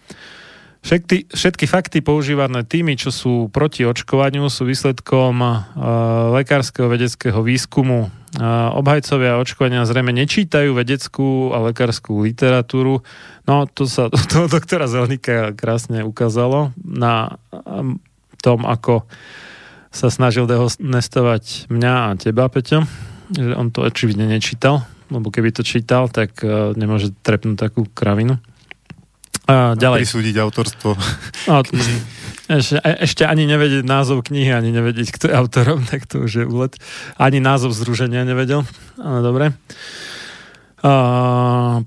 Všetky, 0.79 1.35
všetky 1.35 1.67
fakty 1.67 1.99
používané 2.01 2.63
tými, 2.63 2.95
čo 2.95 3.11
sú 3.11 3.51
proti 3.51 3.83
očkovaniu, 3.83 4.47
sú 4.47 4.63
výsledkom 4.63 5.43
uh, 5.43 5.53
lekárskeho 6.39 6.87
vedeckého 6.87 7.43
výskumu. 7.43 8.09
Uh, 8.39 8.71
obhajcovia 8.79 9.43
očkovania 9.43 9.83
zrejme 9.83 10.15
nečítajú 10.15 10.79
vedeckú 10.79 11.51
a 11.51 11.67
lekárskú 11.67 12.23
literatúru. 12.23 13.03
No, 13.45 13.67
to 13.67 13.91
sa 13.91 14.07
to 14.31 14.47
doktora 14.47 14.87
Zelnika 14.87 15.51
krásne 15.59 16.07
ukázalo 16.07 16.71
na 16.79 17.43
tom, 18.41 18.65
ako 18.65 19.05
sa 19.89 20.13
snažil 20.13 20.45
dehonestovať 20.45 21.73
mňa 21.73 21.93
a 21.93 22.09
teba, 22.15 22.47
Peťo, 22.47 22.85
že 23.33 23.53
on 23.57 23.73
to 23.73 23.85
očividne 23.85 24.29
nečítal, 24.29 24.85
lebo 25.09 25.33
keby 25.33 25.53
to 25.53 25.65
čítal, 25.65 26.13
tak 26.13 26.37
uh, 26.45 26.77
nemôže 26.77 27.13
trepnúť 27.25 27.57
takú 27.57 27.89
kravinu. 27.97 28.37
A 29.49 29.73
ďalej. 29.73 30.05
Prisúdiť 30.05 30.37
autorstvo. 30.39 30.93
No, 31.49 31.65
ešte, 32.61 32.77
e, 32.81 32.93
ešte 33.09 33.25
ani 33.25 33.49
nevedieť 33.49 33.89
názov 33.89 34.29
knihy, 34.29 34.53
ani 34.53 34.69
nevedieť, 34.69 35.09
kto 35.17 35.25
je 35.33 35.35
autorom, 35.37 35.81
tak 35.91 36.05
to 36.05 36.29
už 36.29 36.45
je 36.45 36.45
úlet. 36.45 36.77
Ani 37.17 37.41
názov 37.41 37.73
združenia 37.73 38.29
nevedel. 38.29 38.69
Áno, 39.01 39.25
dobre. 39.25 39.57
A, 40.85 40.93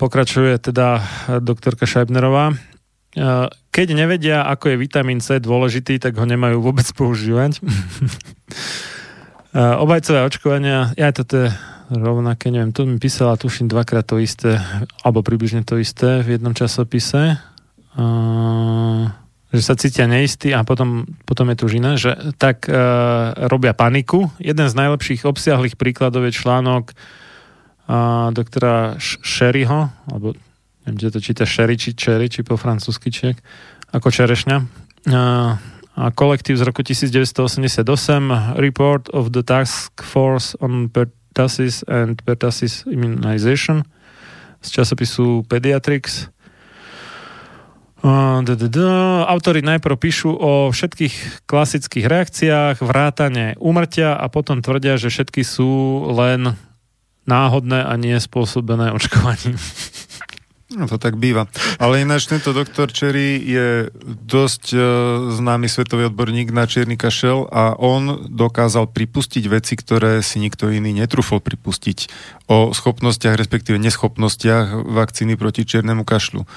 pokračuje 0.01 0.57
teda 0.57 1.05
doktorka 1.45 1.85
Šajbnerová. 1.85 2.57
Keď 3.71 3.87
nevedia, 3.91 4.47
ako 4.47 4.71
je 4.71 4.81
vitamín 4.81 5.19
C 5.19 5.43
dôležitý, 5.43 5.99
tak 5.99 6.15
ho 6.15 6.23
nemajú 6.23 6.63
vôbec 6.63 6.87
používať. 6.95 7.59
Obajcové 9.51 10.23
očkovania, 10.23 10.95
ja 10.95 11.11
toto 11.11 11.47
je 11.47 11.51
rovnaké, 11.91 12.47
neviem, 12.55 12.71
tu 12.71 12.87
mi 12.87 12.95
písala, 12.95 13.35
tuším, 13.35 13.67
dvakrát 13.67 14.07
to 14.07 14.15
isté, 14.15 14.63
alebo 15.03 15.19
približne 15.19 15.67
to 15.67 15.75
isté 15.75 16.23
v 16.23 16.39
jednom 16.39 16.55
časopise, 16.55 17.35
že 19.51 19.59
sa 19.59 19.75
cítia 19.75 20.07
neistí 20.07 20.55
a 20.55 20.63
potom, 20.63 21.03
potom 21.27 21.51
je 21.51 21.57
tu 21.59 21.67
žina, 21.67 21.99
že 21.99 22.15
tak 22.39 22.71
robia 23.51 23.75
paniku. 23.75 24.31
Jeden 24.39 24.71
z 24.71 24.79
najlepších 24.79 25.27
obsiahlých 25.27 25.75
príkladov 25.75 26.23
je 26.23 26.31
článok 26.31 26.95
doktora 28.31 28.95
Sherryho, 29.03 29.91
alebo 30.07 30.31
neviem, 30.85 30.95
kde 30.97 31.09
to 31.13 31.19
číta 31.21 31.43
Sherry, 31.45 31.77
či 31.77 31.93
Cherry, 31.93 32.29
či 32.29 32.41
po 32.41 32.57
francúzsky 32.57 33.13
čiek, 33.13 33.37
ako 33.93 34.09
čerešňa. 34.09 34.57
A 35.91 36.03
kolektív 36.15 36.55
z 36.55 36.63
roku 36.63 36.81
1988 36.87 37.83
Report 38.55 39.11
of 39.11 39.35
the 39.35 39.43
Task 39.43 39.99
Force 39.99 40.55
on 40.63 40.87
Pertussis 40.87 41.83
and 41.85 42.23
Pertussis 42.23 42.87
Immunization 42.87 43.83
z 44.61 44.67
časopisu 44.71 45.43
Pediatrics. 45.51 46.31
Autori 48.01 49.61
najprv 49.61 49.95
píšu 49.99 50.33
o 50.33 50.73
všetkých 50.73 51.45
klasických 51.45 52.05
reakciách, 52.09 52.81
vrátane 52.81 53.53
umrtia 53.61 54.17
a 54.17 54.25
potom 54.25 54.65
tvrdia, 54.65 54.97
že 54.97 55.13
všetky 55.13 55.45
sú 55.45 56.01
len 56.09 56.57
náhodné 57.29 57.85
a 57.85 57.93
nie 58.01 58.17
spôsobené 58.17 58.89
očkovaním. 58.89 59.53
No 60.71 60.87
to 60.87 60.95
tak 60.95 61.19
býva. 61.19 61.51
Ale 61.83 61.99
ináč 61.99 62.31
tento 62.31 62.55
doktor 62.55 62.87
Cherry 62.95 63.43
je 63.43 63.91
dosť 64.07 64.63
uh, 64.71 64.81
známy 65.35 65.67
svetový 65.67 66.07
odborník 66.07 66.55
na 66.55 66.63
čierny 66.63 66.95
kašel 66.95 67.43
a 67.51 67.75
on 67.75 68.31
dokázal 68.31 68.87
pripustiť 68.87 69.43
veci, 69.51 69.75
ktoré 69.75 70.23
si 70.23 70.39
nikto 70.39 70.71
iný 70.71 70.95
netrúfol 70.95 71.43
pripustiť 71.43 72.07
o 72.47 72.71
schopnostiach, 72.71 73.35
respektíve 73.35 73.75
neschopnostiach 73.83 74.87
vakcíny 74.87 75.35
proti 75.35 75.67
čiernemu 75.67 76.07
kašľu. 76.07 76.47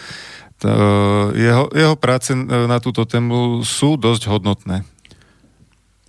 T, 0.59 0.63
uh, 0.63 1.35
jeho, 1.35 1.67
jeho 1.75 1.99
práce 1.99 2.39
na 2.39 2.79
túto 2.79 3.03
tému 3.11 3.67
sú 3.67 3.99
dosť 3.99 4.31
hodnotné. 4.31 4.87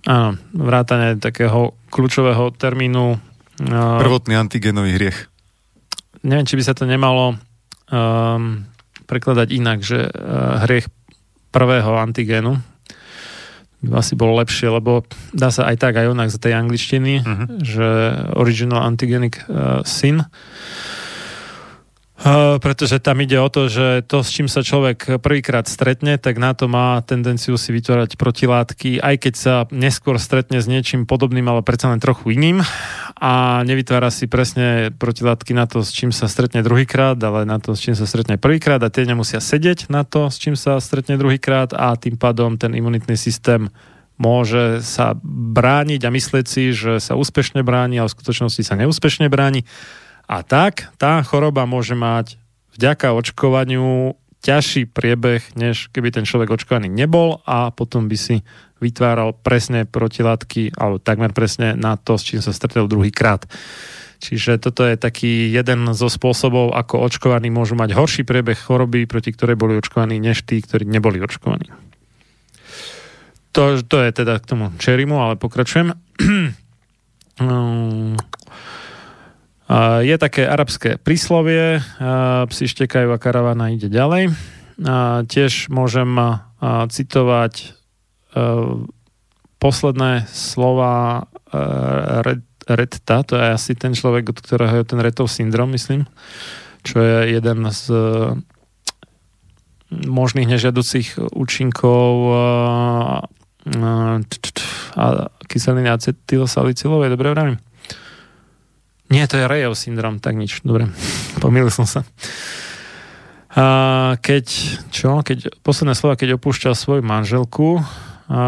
Áno, 0.06 0.38
vrátane 0.54 1.18
takého 1.18 1.74
kľúčového 1.90 2.54
termínu. 2.54 3.18
Uh, 3.66 3.98
Prvotný 3.98 4.38
antigenový 4.38 4.94
hriech. 4.94 5.26
Neviem, 6.22 6.46
či 6.46 6.54
by 6.54 6.62
sa 6.62 6.74
to 6.74 6.86
nemalo 6.86 7.34
um, 7.90 8.64
prekladať 9.06 9.48
inak, 9.54 9.78
že 9.82 10.06
uh, 10.06 10.64
hriech 10.66 10.90
prvého 11.54 11.96
antigénu 11.96 12.58
by 13.86 14.02
asi 14.02 14.16
bolo 14.18 14.40
lepšie, 14.40 14.72
lebo 14.72 15.04
dá 15.36 15.52
sa 15.52 15.68
aj 15.68 15.76
tak, 15.78 15.94
aj 16.00 16.10
onak 16.10 16.32
za 16.32 16.40
tej 16.40 16.58
angličtiny, 16.58 17.22
uh-huh. 17.22 17.46
že 17.60 17.88
original 18.34 18.82
antigenic 18.88 19.44
uh, 19.46 19.84
sin. 19.84 20.24
Uh, 20.24 21.05
pretože 22.64 22.96
tam 22.96 23.20
ide 23.20 23.36
o 23.36 23.48
to, 23.52 23.68
že 23.68 24.00
to, 24.08 24.24
s 24.24 24.32
čím 24.32 24.48
sa 24.48 24.64
človek 24.64 25.20
prvýkrát 25.20 25.68
stretne, 25.68 26.16
tak 26.16 26.40
na 26.40 26.56
to 26.56 26.64
má 26.64 26.96
tendenciu 27.04 27.60
si 27.60 27.76
vytvárať 27.76 28.16
protilátky, 28.16 29.04
aj 29.04 29.16
keď 29.20 29.34
sa 29.36 29.54
neskôr 29.68 30.16
stretne 30.16 30.64
s 30.64 30.66
niečím 30.66 31.04
podobným, 31.04 31.44
ale 31.44 31.60
predsa 31.60 31.92
len 31.92 32.00
trochu 32.00 32.32
iným. 32.32 32.64
A 33.20 33.60
nevytvára 33.68 34.08
si 34.08 34.24
presne 34.32 34.96
protilátky 34.96 35.52
na 35.52 35.68
to, 35.68 35.84
s 35.84 35.92
čím 35.92 36.08
sa 36.08 36.24
stretne 36.24 36.64
druhýkrát, 36.64 37.20
ale 37.20 37.44
na 37.44 37.60
to, 37.60 37.76
s 37.76 37.84
čím 37.84 37.92
sa 37.92 38.08
stretne 38.08 38.40
prvýkrát 38.40 38.80
a 38.80 38.88
tie 38.88 39.04
nemusia 39.04 39.40
sedieť 39.40 39.92
na 39.92 40.00
to, 40.00 40.32
s 40.32 40.40
čím 40.40 40.56
sa 40.56 40.80
stretne 40.80 41.20
druhýkrát 41.20 41.76
a 41.76 41.92
tým 42.00 42.16
pádom 42.16 42.56
ten 42.56 42.72
imunitný 42.72 43.20
systém 43.20 43.68
môže 44.16 44.80
sa 44.80 45.12
brániť 45.28 46.00
a 46.08 46.10
myslieť 46.12 46.46
si, 46.48 46.72
že 46.72 46.96
sa 47.04 47.20
úspešne 47.20 47.60
bráni, 47.60 48.00
ale 48.00 48.08
v 48.08 48.16
skutočnosti 48.16 48.62
sa 48.64 48.74
neúspešne 48.80 49.28
bráni 49.28 49.68
a 50.26 50.42
tak 50.42 50.90
tá 50.98 51.22
choroba 51.22 51.70
môže 51.70 51.94
mať 51.94 52.34
vďaka 52.74 53.14
očkovaniu 53.14 54.18
ťažší 54.42 54.86
priebeh, 54.86 55.42
než 55.58 55.90
keby 55.90 56.14
ten 56.14 56.22
človek 56.22 56.54
očkovaný 56.54 56.86
nebol 56.86 57.42
a 57.42 57.74
potom 57.74 58.06
by 58.06 58.14
si 58.14 58.46
vytváral 58.78 59.34
presne 59.34 59.88
protilátky, 59.88 60.76
alebo 60.76 61.00
takmer 61.00 61.32
presne 61.32 61.72
na 61.74 61.96
to, 61.96 62.20
s 62.20 62.28
čím 62.28 62.44
sa 62.44 62.52
stretol 62.52 62.86
druhý 62.86 63.10
krát. 63.10 63.48
Čiže 64.16 64.60
toto 64.60 64.84
je 64.84 64.96
taký 64.96 65.52
jeden 65.52 65.92
zo 65.92 66.08
spôsobov, 66.08 66.72
ako 66.72 67.04
očkovaní 67.04 67.52
môžu 67.52 67.76
mať 67.76 67.96
horší 67.96 68.22
priebeh 68.24 68.56
choroby, 68.56 69.04
proti 69.04 69.32
ktorej 69.32 69.58
boli 69.58 69.76
očkovaní, 69.76 70.20
než 70.20 70.44
tí, 70.44 70.60
ktorí 70.60 70.88
neboli 70.88 71.20
očkovaní. 71.20 71.68
To, 73.52 73.80
to 73.80 73.96
je 74.04 74.10
teda 74.12 74.38
k 74.40 74.46
tomu 74.46 74.72
čerimu, 74.76 75.16
ale 75.16 75.40
pokračujem. 75.40 75.96
Je 80.02 80.16
také 80.18 80.46
arabské 80.46 80.94
príslovie, 80.94 81.82
psi 82.46 82.64
štekajú 82.70 83.10
a 83.10 83.18
karavana 83.18 83.74
ide 83.74 83.90
ďalej. 83.90 84.30
Tiež 85.26 85.72
môžem 85.74 86.14
citovať 86.62 87.74
posledné 89.58 90.30
slova 90.30 91.26
Red, 92.22 92.46
Redta, 92.66 93.22
to 93.22 93.38
je 93.38 93.46
asi 93.54 93.72
ten 93.78 93.94
človek, 93.94 94.34
od 94.34 94.38
ktorého 94.42 94.82
je 94.82 94.86
ten 94.86 94.98
Redov 94.98 95.30
syndrom, 95.30 95.70
myslím, 95.70 96.02
čo 96.82 96.98
je 96.98 97.38
jeden 97.38 97.62
z 97.70 97.82
uh, 97.94 98.34
možných 99.86 100.50
nežiaducich 100.50 101.14
účinkov 101.30 102.34
kyseliny 105.46 105.88
acetylsalicylovej, 105.90 107.14
dobre 107.14 107.30
vravím? 107.30 107.58
Nie, 109.06 109.30
to 109.30 109.38
je 109.38 109.46
Rejov 109.46 109.78
syndrom, 109.78 110.18
tak 110.18 110.34
nič, 110.34 110.66
dobre, 110.66 110.90
pomýlil 111.42 111.70
som 111.70 111.86
sa. 111.86 112.02
A 113.56 113.64
keď, 114.20 114.46
čo, 114.92 115.24
keď, 115.24 115.48
posledné 115.64 115.96
slova, 115.96 116.20
keď 116.20 116.36
opúšťal 116.36 116.76
svoju 116.76 117.00
manželku, 117.00 117.80
a, 118.26 118.40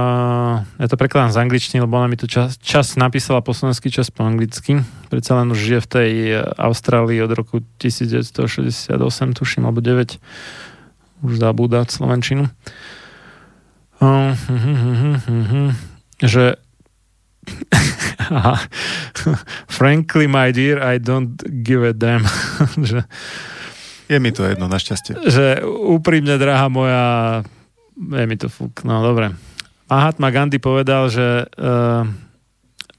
ja 0.66 0.86
to 0.90 1.00
prekladám 1.00 1.32
z 1.32 1.40
angličtiny, 1.40 1.78
lebo 1.80 1.96
ona 1.96 2.10
mi 2.10 2.18
tu 2.20 2.28
čas, 2.28 2.60
čas 2.60 2.98
napísala 2.98 3.40
po 3.40 3.56
slovenský 3.56 3.88
čas 3.88 4.12
po 4.12 4.26
anglicky. 4.26 4.84
Predsa 5.08 5.40
len 5.40 5.48
už 5.54 5.58
žije 5.64 5.80
v 5.80 5.88
tej 5.88 6.10
Austrálii 6.60 7.24
od 7.24 7.32
roku 7.32 7.64
1968, 7.80 8.92
tuším, 9.32 9.64
alebo 9.64 9.80
9. 9.80 10.18
Už 11.24 11.32
zabúda 11.40 11.88
Slovenčinu. 11.88 12.50
Uh, 13.98 14.34
uh, 14.34 15.18
uh, 15.26 15.72
že 16.20 16.60
Frankly, 19.78 20.26
my 20.26 20.52
dear, 20.52 20.82
I 20.82 20.98
don't 20.98 21.36
give 21.64 21.82
a 21.84 21.92
damn. 21.92 22.24
že, 22.90 23.04
je 24.08 24.18
mi 24.20 24.32
to 24.32 24.44
jedno, 24.44 24.68
našťastie. 24.72 25.20
Že 25.28 25.44
úprimne, 25.68 26.40
drahá 26.40 26.72
moja, 26.72 27.04
je 27.96 28.24
mi 28.24 28.36
to 28.40 28.48
fúk. 28.48 28.84
No, 28.84 29.04
dobre. 29.04 29.36
Mahatma 29.88 30.28
Gandhi 30.28 30.60
povedal, 30.60 31.08
že 31.08 31.48
uh, 31.48 32.04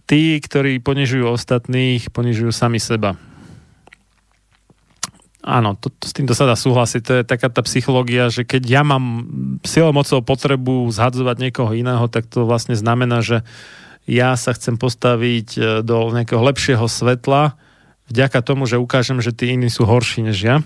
tí, 0.09 0.41
ktorí 0.41 0.81
ponižujú 0.81 1.25
ostatných, 1.29 2.09
ponižujú 2.09 2.49
sami 2.49 2.81
seba. 2.81 3.13
Áno, 5.39 5.73
to, 5.77 5.89
to, 5.89 6.05
s 6.05 6.13
týmto 6.13 6.37
sa 6.37 6.49
dá 6.49 6.53
súhlasiť. 6.53 7.01
To 7.05 7.13
je 7.21 7.23
taká 7.23 7.49
tá 7.49 7.65
psychológia, 7.65 8.29
že 8.29 8.45
keď 8.45 8.63
ja 8.69 8.81
mám 8.85 9.25
silou 9.65 9.95
mocou 9.95 10.21
potrebu 10.21 10.89
zhadzovať 10.93 11.35
niekoho 11.41 11.71
iného, 11.73 12.05
tak 12.11 12.29
to 12.29 12.45
vlastne 12.45 12.77
znamená, 12.77 13.25
že 13.25 13.41
ja 14.09 14.33
sa 14.33 14.57
chcem 14.57 14.81
postaviť 14.81 15.47
e, 15.53 15.59
do 15.85 16.09
nejakého 16.09 16.41
lepšieho 16.41 16.89
svetla 16.89 17.53
vďaka 18.09 18.41
tomu, 18.41 18.65
že 18.65 18.81
ukážem, 18.81 19.21
že 19.21 19.29
tí 19.29 19.53
iní 19.53 19.69
sú 19.69 19.85
horší 19.85 20.25
než 20.25 20.37
ja. 20.41 20.57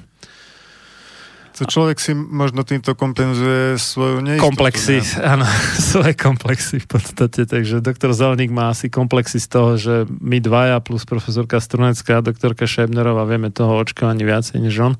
To 1.53 1.69
človek 1.69 2.01
si 2.01 2.17
možno 2.17 2.65
týmto 2.65 2.97
kompenzuje 2.97 3.77
svoju 3.77 4.25
neistotu. 4.25 4.49
Komplexy, 4.49 5.05
ne? 5.05 5.21
áno, 5.37 5.45
svoje 5.77 6.17
komplexy 6.17 6.81
v 6.81 6.87
podstate. 6.89 7.45
Takže 7.45 7.77
doktor 7.77 8.09
Zeleník 8.17 8.49
má 8.49 8.73
asi 8.73 8.89
komplexy 8.89 9.37
z 9.37 9.47
toho, 9.53 9.77
že 9.77 10.09
my 10.09 10.41
dvaja 10.41 10.81
plus 10.81 11.05
profesorka 11.05 11.61
Strunecká 11.61 12.23
a 12.23 12.25
doktorka 12.25 12.65
Šebnerová 12.65 13.29
vieme 13.29 13.53
toho 13.53 13.77
očkovaní 13.85 14.25
viacej 14.25 14.65
než 14.65 14.75
on. 14.81 14.93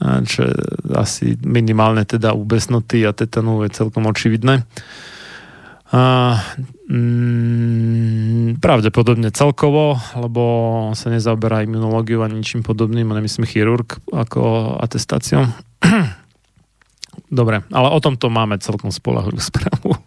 Čo 0.00 0.48
je 0.48 0.54
asi 0.96 1.38
minimálne 1.44 2.02
teda 2.02 2.34
u 2.34 2.42
besnoty 2.42 3.06
a 3.06 3.14
tetanu 3.14 3.62
je 3.62 3.70
celkom 3.70 4.10
očividné. 4.10 4.66
A, 5.90 6.38
mm, 6.86 8.62
pravdepodobne 8.62 9.34
celkovo, 9.34 9.98
lebo 10.14 10.42
on 10.90 10.94
sa 10.94 11.10
nezaoberá 11.10 11.66
imunológiou 11.66 12.22
ani 12.22 12.38
ničím 12.38 12.62
podobným, 12.62 13.10
a 13.10 13.18
nemyslím 13.18 13.46
chirurg 13.46 13.98
ako 14.14 14.74
atestáciou. 14.78 15.50
Dobre, 17.30 17.62
ale 17.70 17.88
o 17.90 17.98
tomto 17.98 18.30
máme 18.30 18.58
celkom 18.62 18.94
spolahlivú 18.94 19.42
správu, 19.50 19.98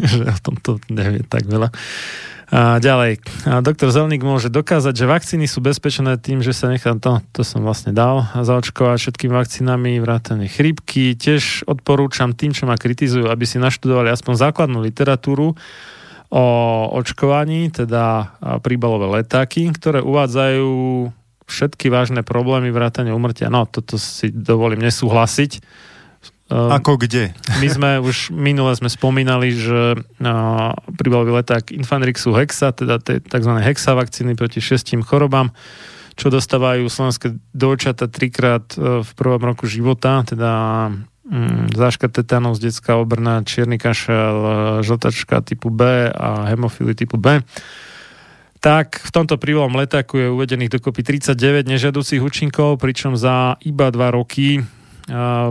že 0.00 0.24
o 0.24 0.38
tomto 0.40 0.80
nevie 0.88 1.20
tak 1.24 1.44
veľa. 1.44 1.68
A 2.46 2.78
ďalej, 2.78 3.26
a 3.42 3.58
doktor 3.58 3.90
Zelník 3.90 4.22
môže 4.22 4.46
dokázať, 4.46 4.94
že 4.94 5.10
vakcíny 5.10 5.50
sú 5.50 5.58
bezpečné 5.58 6.14
tým, 6.14 6.46
že 6.46 6.54
sa 6.54 6.70
nechá, 6.70 6.94
to, 6.94 7.18
to 7.34 7.42
som 7.42 7.66
vlastne 7.66 7.90
dal, 7.90 8.22
zaočkovať 8.38 9.02
všetkými 9.02 9.34
vakcínami, 9.34 9.98
vrátane 9.98 10.46
chrípky. 10.46 11.18
Tiež 11.18 11.66
odporúčam 11.66 12.38
tým, 12.38 12.54
čo 12.54 12.70
ma 12.70 12.78
kritizujú, 12.78 13.26
aby 13.26 13.42
si 13.42 13.58
naštudovali 13.58 14.14
aspoň 14.14 14.34
základnú 14.38 14.78
literatúru 14.78 15.58
o 16.30 16.44
očkovaní, 16.94 17.74
teda 17.74 18.38
príbalové 18.62 19.22
letáky, 19.22 19.66
ktoré 19.74 19.98
uvádzajú 20.06 20.70
všetky 21.50 21.90
vážne 21.90 22.22
problémy 22.22 22.70
vrátane 22.70 23.10
umrtia. 23.10 23.50
No, 23.50 23.66
toto 23.66 23.98
si 23.98 24.30
dovolím 24.30 24.86
nesúhlasiť 24.86 25.62
Ako 26.46 26.94
kde? 26.94 27.34
My 27.62 27.66
sme 27.66 27.90
už 27.98 28.30
minule 28.30 28.70
sme 28.78 28.86
spomínali, 28.86 29.50
že 29.50 29.98
príbalový 30.94 31.42
leták 31.42 31.74
Infanrixu 31.74 32.30
Hexa, 32.30 32.70
teda 32.70 33.02
tzv. 33.02 33.52
Hexa 33.58 33.98
vakcíny 33.98 34.38
proti 34.38 34.62
šestím 34.62 35.02
chorobám, 35.02 35.50
čo 36.14 36.30
dostávajú 36.30 36.86
slovenské 36.86 37.34
dojčata 37.50 38.06
trikrát 38.06 38.64
uh, 38.78 39.02
v 39.02 39.10
prvom 39.18 39.42
roku 39.42 39.66
života, 39.66 40.22
teda 40.22 40.52
um, 40.88 41.66
záška 41.74 42.08
tetanus, 42.08 42.62
detská 42.62 42.94
obrna, 42.94 43.42
čierny 43.42 43.76
kašel, 43.76 44.36
uh, 44.38 44.52
žltačka 44.86 45.42
typu 45.42 45.74
B 45.74 46.08
a 46.08 46.46
hemofily 46.54 46.94
typu 46.94 47.18
B 47.18 47.42
tak 48.56 48.98
v 48.98 49.10
tomto 49.14 49.38
príbalom 49.38 49.78
letáku 49.78 50.18
je 50.18 50.26
uvedených 50.26 50.80
dokopy 50.80 51.06
39 51.06 51.70
nežiaducich 51.70 52.18
účinkov, 52.18 52.82
pričom 52.82 53.14
za 53.14 53.54
iba 53.62 53.94
2 53.94 54.16
roky 54.16 54.58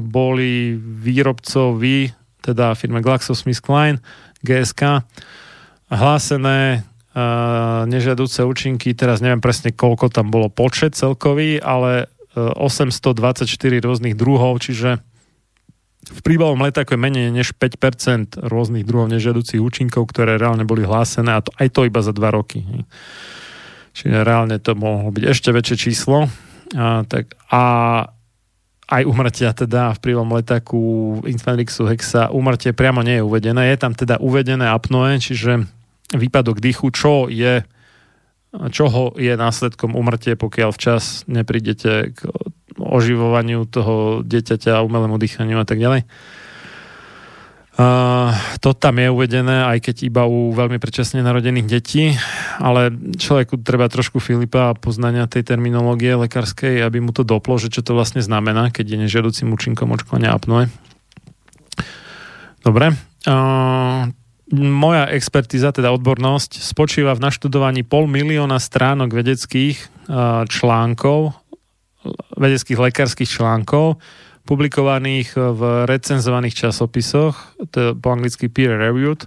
boli 0.03 0.76
výrobcovi, 0.80 2.11
teda 2.44 2.76
firme 2.76 2.99
GlaxoSmithKline, 2.99 4.03
GSK, 4.44 5.07
hlásené 5.90 6.84
nežiaduce 7.88 8.44
účinky, 8.44 8.91
teraz 8.91 9.23
neviem 9.23 9.40
presne 9.40 9.72
koľko 9.72 10.11
tam 10.11 10.27
bolo 10.27 10.52
počet 10.52 10.99
celkový, 10.99 11.64
ale 11.64 12.11
824 12.36 13.48
e, 13.48 13.80
rôznych 13.80 14.15
druhov, 14.19 14.60
čiže 14.60 14.99
v 16.06 16.19
príbalovom 16.22 16.61
letáku 16.61 16.94
je 16.94 17.02
menej 17.02 17.34
než 17.34 17.56
5% 17.56 18.38
rôznych 18.45 18.86
druhov 18.86 19.10
nežiaducich 19.10 19.57
účinkov, 19.57 20.11
ktoré 20.11 20.38
reálne 20.38 20.68
boli 20.68 20.86
hlásené 20.86 21.34
a 21.34 21.41
to, 21.41 21.49
aj 21.57 21.72
to 21.72 21.88
iba 21.88 22.03
za 22.03 22.14
2 22.14 22.22
roky. 22.30 22.61
Čiže 23.95 24.27
reálne 24.27 24.60
to 24.60 24.76
mohlo 24.76 25.10
byť 25.10 25.23
ešte 25.23 25.49
väčšie 25.56 25.77
číslo. 25.80 26.27
A, 26.76 27.07
tak, 27.07 27.34
a 27.49 27.64
aj 28.86 29.03
umrtia 29.06 29.49
teda 29.52 29.98
v 29.98 29.99
prívom 30.02 30.30
letáku 30.30 30.82
Infanrixu 31.26 31.90
Hexa 31.90 32.30
umrtie 32.30 32.70
priamo 32.70 33.02
nie 33.02 33.18
je 33.18 33.26
uvedené. 33.26 33.74
Je 33.74 33.78
tam 33.82 33.98
teda 33.98 34.22
uvedené 34.22 34.70
apnoe, 34.70 35.18
čiže 35.18 35.66
výpadok 36.14 36.62
dýchu, 36.62 36.94
čo 36.94 37.26
je 37.26 37.66
čoho 38.72 39.12
je 39.20 39.36
následkom 39.36 39.99
umrtie, 39.99 40.40
pokiaľ 40.40 40.72
včas 40.72 41.28
neprídete 41.28 42.16
k 42.16 42.20
oživovaniu 42.80 43.68
toho 43.68 44.24
dieťaťa, 44.24 44.84
umelému 44.84 45.20
dýchaniu 45.20 45.60
a 45.60 45.68
tak 45.68 45.80
ďalej. 45.80 46.07
Uh, 47.76 48.31
to 48.64 48.72
tam 48.72 49.03
je 49.03 49.11
uvedené, 49.11 49.68
aj 49.68 49.84
keď 49.84 50.07
iba 50.07 50.23
u 50.23 50.56
veľmi 50.56 50.80
predčasne 50.80 51.19
narodených 51.19 51.68
detí, 51.68 52.15
ale 52.56 52.88
človeku 53.19 53.60
treba 53.68 53.91
trošku 53.91 54.23
Filipa 54.23 54.72
a 54.72 54.77
poznania 54.80 55.27
tej 55.27 55.43
terminológie 55.43 56.15
lekárskej, 56.15 56.80
aby 56.80 57.03
mu 57.03 57.11
to 57.11 57.27
doplo, 57.27 57.60
že 57.60 57.68
čo 57.68 57.84
to 57.84 57.91
vlastne 57.91 58.23
znamená, 58.23 58.72
keď 58.72 58.95
je 58.95 58.97
nežiaducím 59.03 59.52
účinkom 59.52 59.91
očkovania 59.91 60.31
apnoe. 60.31 60.72
Dobre. 62.64 62.95
Uh, 63.27 64.07
moja 64.56 65.11
expertíza, 65.11 65.76
teda 65.76 65.91
odbornosť, 65.91 66.64
spočíva 66.64 67.11
v 67.11 67.27
naštudovaní 67.27 67.84
pol 67.84 68.07
milióna 68.07 68.56
stránok 68.56 69.11
vedeckých 69.11 70.07
uh, 70.07 70.47
článkov, 70.47 71.35
vedeckých 72.39 72.80
lekárskych 72.80 73.27
článkov, 73.27 73.99
publikovaných 74.45 75.35
v 75.35 75.61
recenzovaných 75.89 76.69
časopisoch, 76.69 77.57
to 77.73 77.77
je 77.77 77.89
po 77.97 78.13
anglicky 78.13 78.47
peer 78.47 78.77
reviewed. 78.77 79.26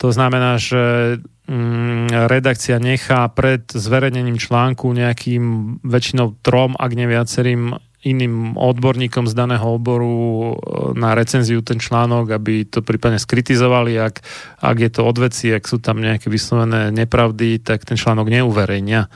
To 0.00 0.10
znamená, 0.10 0.58
že 0.58 1.16
mm, 1.46 2.26
redakcia 2.26 2.82
nechá 2.82 3.28
pred 3.30 3.68
zverejnením 3.70 4.40
článku 4.40 4.90
nejakým 4.90 5.78
väčšinou 5.84 6.40
trom, 6.42 6.74
ak 6.74 6.90
ne 6.96 7.06
viacerým 7.06 7.76
iným 8.02 8.58
odborníkom 8.58 9.30
z 9.30 9.34
daného 9.38 9.78
oboru 9.78 10.10
e, 10.10 10.54
na 10.98 11.14
recenziu 11.14 11.62
ten 11.62 11.78
článok, 11.78 12.34
aby 12.34 12.66
to 12.66 12.82
prípadne 12.82 13.22
skritizovali, 13.22 13.94
ak, 13.94 14.18
ak 14.58 14.76
je 14.82 14.90
to 14.90 15.06
odveci, 15.06 15.54
ak 15.54 15.62
sú 15.62 15.78
tam 15.78 16.02
nejaké 16.02 16.26
vyslovené 16.26 16.90
nepravdy, 16.90 17.62
tak 17.62 17.86
ten 17.86 17.94
článok 17.94 18.26
neuverejnia 18.26 19.06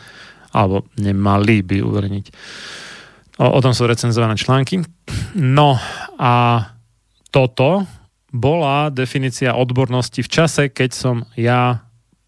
alebo 0.55 0.87
nemali 0.97 1.67
by 1.67 1.77
uverejniť. 1.83 2.27
O, 3.37 3.47
o 3.47 3.61
tom 3.61 3.77
sú 3.77 3.85
recenzované 3.85 4.37
články. 4.41 4.81
No 5.37 5.77
a 6.17 6.65
toto 7.29 7.85
bola 8.33 8.89
definícia 8.89 9.57
odbornosti 9.57 10.25
v 10.25 10.29
čase, 10.29 10.69
keď 10.73 10.91
som 10.93 11.17
ja 11.37 11.87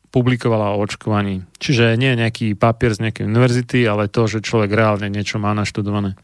publikovala 0.08 0.72
o 0.72 0.80
očkovaní. 0.80 1.44
Čiže 1.60 1.96
nie 2.00 2.16
nejaký 2.16 2.56
papier 2.56 2.96
z 2.96 3.08
nejakej 3.08 3.28
univerzity, 3.28 3.84
ale 3.84 4.08
to, 4.08 4.24
že 4.24 4.44
človek 4.44 4.72
reálne 4.72 5.12
niečo 5.12 5.36
má 5.36 5.52
naštudované. 5.52 6.16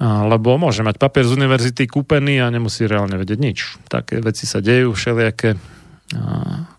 Lebo 0.00 0.56
môže 0.56 0.80
mať 0.80 0.96
papier 0.96 1.28
z 1.28 1.36
univerzity 1.36 1.84
kúpený 1.86 2.40
a 2.40 2.48
nemusí 2.50 2.88
reálne 2.88 3.20
vedieť 3.20 3.38
nič. 3.38 3.58
Také 3.86 4.18
veci 4.24 4.48
sa 4.48 4.64
dejú, 4.64 4.96
všelijaké. 4.96 5.60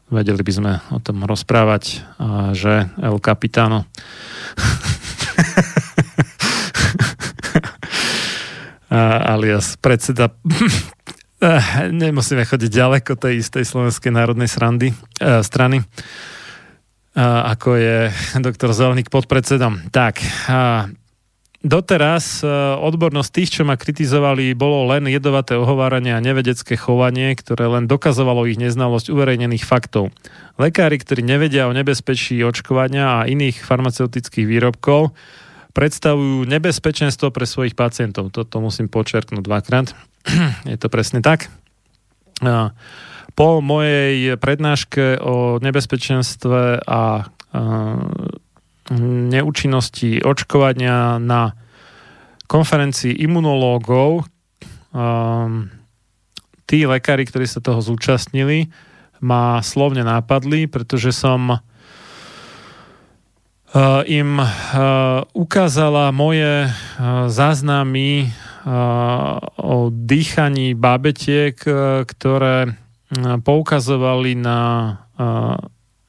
vedeli 0.10 0.42
by 0.42 0.54
sme 0.54 0.72
o 0.92 1.00
tom 1.00 1.24
rozprávať, 1.24 2.04
že 2.58 2.90
El 3.00 3.22
Capitano 3.22 3.86
alias 8.92 9.80
predseda 9.80 10.36
nemusíme 12.04 12.44
chodiť 12.44 12.70
ďaleko 12.70 13.16
tej 13.16 13.40
istej 13.40 13.64
slovenskej 13.64 14.12
národnej 14.12 14.52
srandy, 14.52 14.92
strany 15.42 15.82
ako 17.16 17.76
je 17.76 17.98
doktor 18.40 18.72
Zelník 18.72 19.12
pod 19.12 19.28
predsedom. 19.28 19.84
Tak, 19.92 20.24
Doteraz 21.62 22.42
e, 22.42 22.50
odbornosť 22.74 23.30
tých, 23.30 23.50
čo 23.54 23.62
ma 23.62 23.78
kritizovali, 23.78 24.58
bolo 24.58 24.90
len 24.90 25.06
jedovaté 25.06 25.54
ohováranie 25.54 26.10
a 26.10 26.18
nevedecké 26.18 26.74
chovanie, 26.74 27.38
ktoré 27.38 27.70
len 27.70 27.86
dokazovalo 27.86 28.50
ich 28.50 28.58
neznalosť 28.58 29.14
uverejnených 29.14 29.62
faktov. 29.62 30.10
Lekári, 30.58 30.98
ktorí 30.98 31.22
nevedia 31.22 31.70
o 31.70 31.76
nebezpečí 31.78 32.42
očkovania 32.42 33.22
a 33.22 33.30
iných 33.30 33.62
farmaceutických 33.62 34.50
výrobkov, 34.50 35.14
predstavujú 35.72 36.48
nebezpečenstvo 36.48 37.32
pre 37.32 37.48
svojich 37.48 37.76
pacientov. 37.76 38.32
Toto 38.32 38.60
musím 38.60 38.92
počerknúť 38.92 39.44
dvakrát. 39.44 39.96
Je 40.72 40.78
to 40.78 40.88
presne 40.92 41.24
tak. 41.24 41.48
Po 43.32 43.48
mojej 43.64 44.36
prednáške 44.36 45.22
o 45.22 45.62
nebezpečenstve 45.62 46.84
a 46.84 47.02
neúčinnosti 49.32 50.20
očkovania 50.20 51.22
na 51.22 51.56
konferencii 52.52 53.16
imunológov. 53.24 54.28
Um, 54.92 55.72
tí 56.68 56.84
lekári, 56.84 57.24
ktorí 57.24 57.48
sa 57.48 57.64
toho 57.64 57.80
zúčastnili, 57.80 58.68
ma 59.24 59.64
slovne 59.64 60.04
nápadli, 60.04 60.68
pretože 60.68 61.16
som 61.16 61.64
im 64.06 64.40
uh, 64.40 64.48
ukázala 65.32 66.12
moje 66.12 66.68
uh, 66.68 66.74
záznamy 67.32 68.32
o 69.58 69.90
dýchaní 69.90 70.78
bábetiek, 70.78 71.58
ktoré 72.06 72.78
poukazovali 73.42 74.38
na 74.38 74.60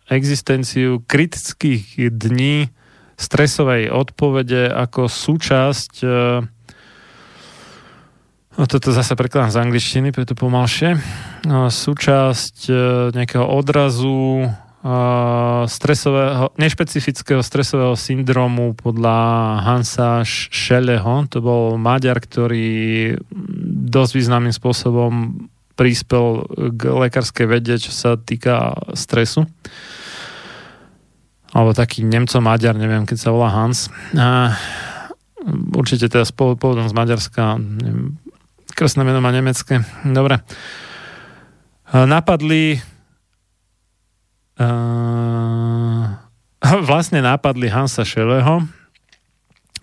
existenciu 0.04 1.00
kritických 1.00 2.12
dní 2.12 2.68
stresovej 3.16 3.88
odpovede 3.88 4.68
ako 4.68 5.08
súčasť 5.08 5.92
toto 8.52 8.92
zase 8.92 9.16
prekladám 9.16 9.48
z 9.48 9.60
angličtiny, 9.64 10.12
preto 10.12 10.36
pomalšie. 10.36 11.00
Súčasť 11.72 12.68
nejakého 13.16 13.48
odrazu 13.48 14.52
stresového, 15.70 16.50
nešpecifického 16.58 17.38
stresového 17.38 17.94
syndromu 17.94 18.74
podľa 18.74 19.18
Hansa 19.62 20.26
Schelleho. 20.26 21.30
To 21.30 21.38
bol 21.38 21.78
Maďar, 21.78 22.18
ktorý 22.18 23.14
dosť 23.88 24.12
významným 24.18 24.50
spôsobom 24.50 25.46
prispel 25.78 26.44
k 26.74 26.82
lekárskej 26.90 27.46
vede, 27.46 27.78
čo 27.78 27.94
sa 27.94 28.18
týka 28.18 28.74
stresu 28.92 29.46
alebo 31.52 31.76
taký 31.76 32.00
Nemco 32.02 32.40
Maďar, 32.40 32.72
neviem, 32.80 33.04
keď 33.04 33.28
sa 33.28 33.28
volá 33.28 33.52
Hans. 33.52 33.92
A 34.16 34.56
určite 35.76 36.08
teda 36.08 36.24
pôvodom 36.32 36.88
z 36.88 36.96
Maďarska, 36.96 37.60
neviem, 37.60 38.16
krstné 38.72 39.04
meno 39.04 39.20
má 39.20 39.28
nemecké. 39.28 39.84
Dobre. 40.00 40.40
A 41.92 42.08
napadli 42.08 42.80
uh, 44.60 46.04
vlastne 46.90 47.22
napadli 47.22 47.70
Hansa 47.70 48.04
Šeleho. 48.04 48.66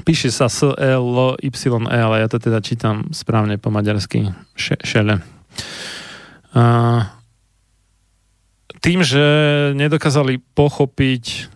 Píše 0.03 0.31
sa 0.31 0.47
S, 0.47 0.63
L, 0.63 1.35
Y, 1.43 1.83
E, 1.91 1.97
ale 1.99 2.23
ja 2.23 2.27
to 2.31 2.39
teda 2.39 2.63
čítam 2.63 3.11
správne 3.11 3.59
po 3.59 3.69
maďarsky. 3.69 4.31
Šele. 4.55 5.21
Uh, 6.55 7.03
tým, 8.79 9.03
že 9.03 9.21
nedokázali 9.75 10.39
pochopiť 10.55 11.51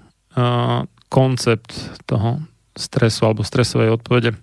koncept 1.13 1.71
toho 2.09 2.41
stresu 2.73 3.29
alebo 3.29 3.45
stresovej 3.45 4.01
odpovede. 4.01 4.33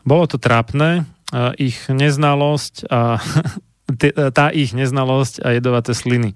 Bolo 0.00 0.24
to 0.24 0.40
trápne, 0.40 1.04
ich 1.60 1.76
neznalosť 1.92 2.88
a 2.88 3.20
tá 4.36 4.46
ich 4.54 4.72
neznalosť 4.72 5.44
a 5.44 5.52
jedovaté 5.52 5.92
sliny. 5.92 6.32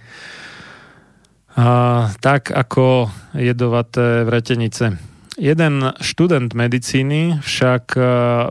A, 1.58 2.12
tak 2.22 2.54
ako 2.54 3.10
jedovaté 3.34 4.22
vretenice. 4.22 4.98
Jeden 5.40 5.96
študent 6.04 6.52
medicíny 6.52 7.40
však 7.40 7.96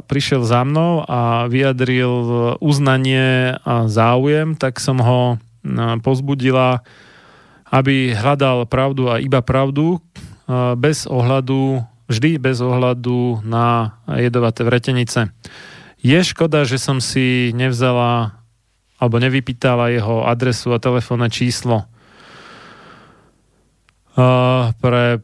prišiel 0.09 0.41
za 0.41 0.65
mnou 0.65 1.05
a 1.05 1.45
vyjadril 1.45 2.09
uznanie 2.57 3.53
a 3.61 3.85
záujem, 3.85 4.57
tak 4.57 4.81
som 4.81 4.97
ho 4.97 5.37
pozbudila, 6.01 6.81
aby 7.69 8.17
hľadal 8.17 8.65
pravdu 8.65 9.05
a 9.05 9.21
iba 9.21 9.45
pravdu, 9.45 10.01
bez 10.81 11.05
ohľadu, 11.05 11.85
vždy 12.09 12.41
bez 12.41 12.57
ohľadu 12.57 13.45
na 13.45 13.93
jedovaté 14.17 14.65
vretenice. 14.65 15.29
Je 16.01 16.17
škoda, 16.25 16.65
že 16.65 16.81
som 16.81 16.97
si 16.97 17.53
nevzala 17.53 18.33
alebo 18.97 19.21
nevypýtala 19.21 19.93
jeho 19.93 20.25
adresu 20.25 20.73
a 20.73 20.81
telefónne 20.81 21.29
číslo 21.29 21.85
pre 24.79 25.21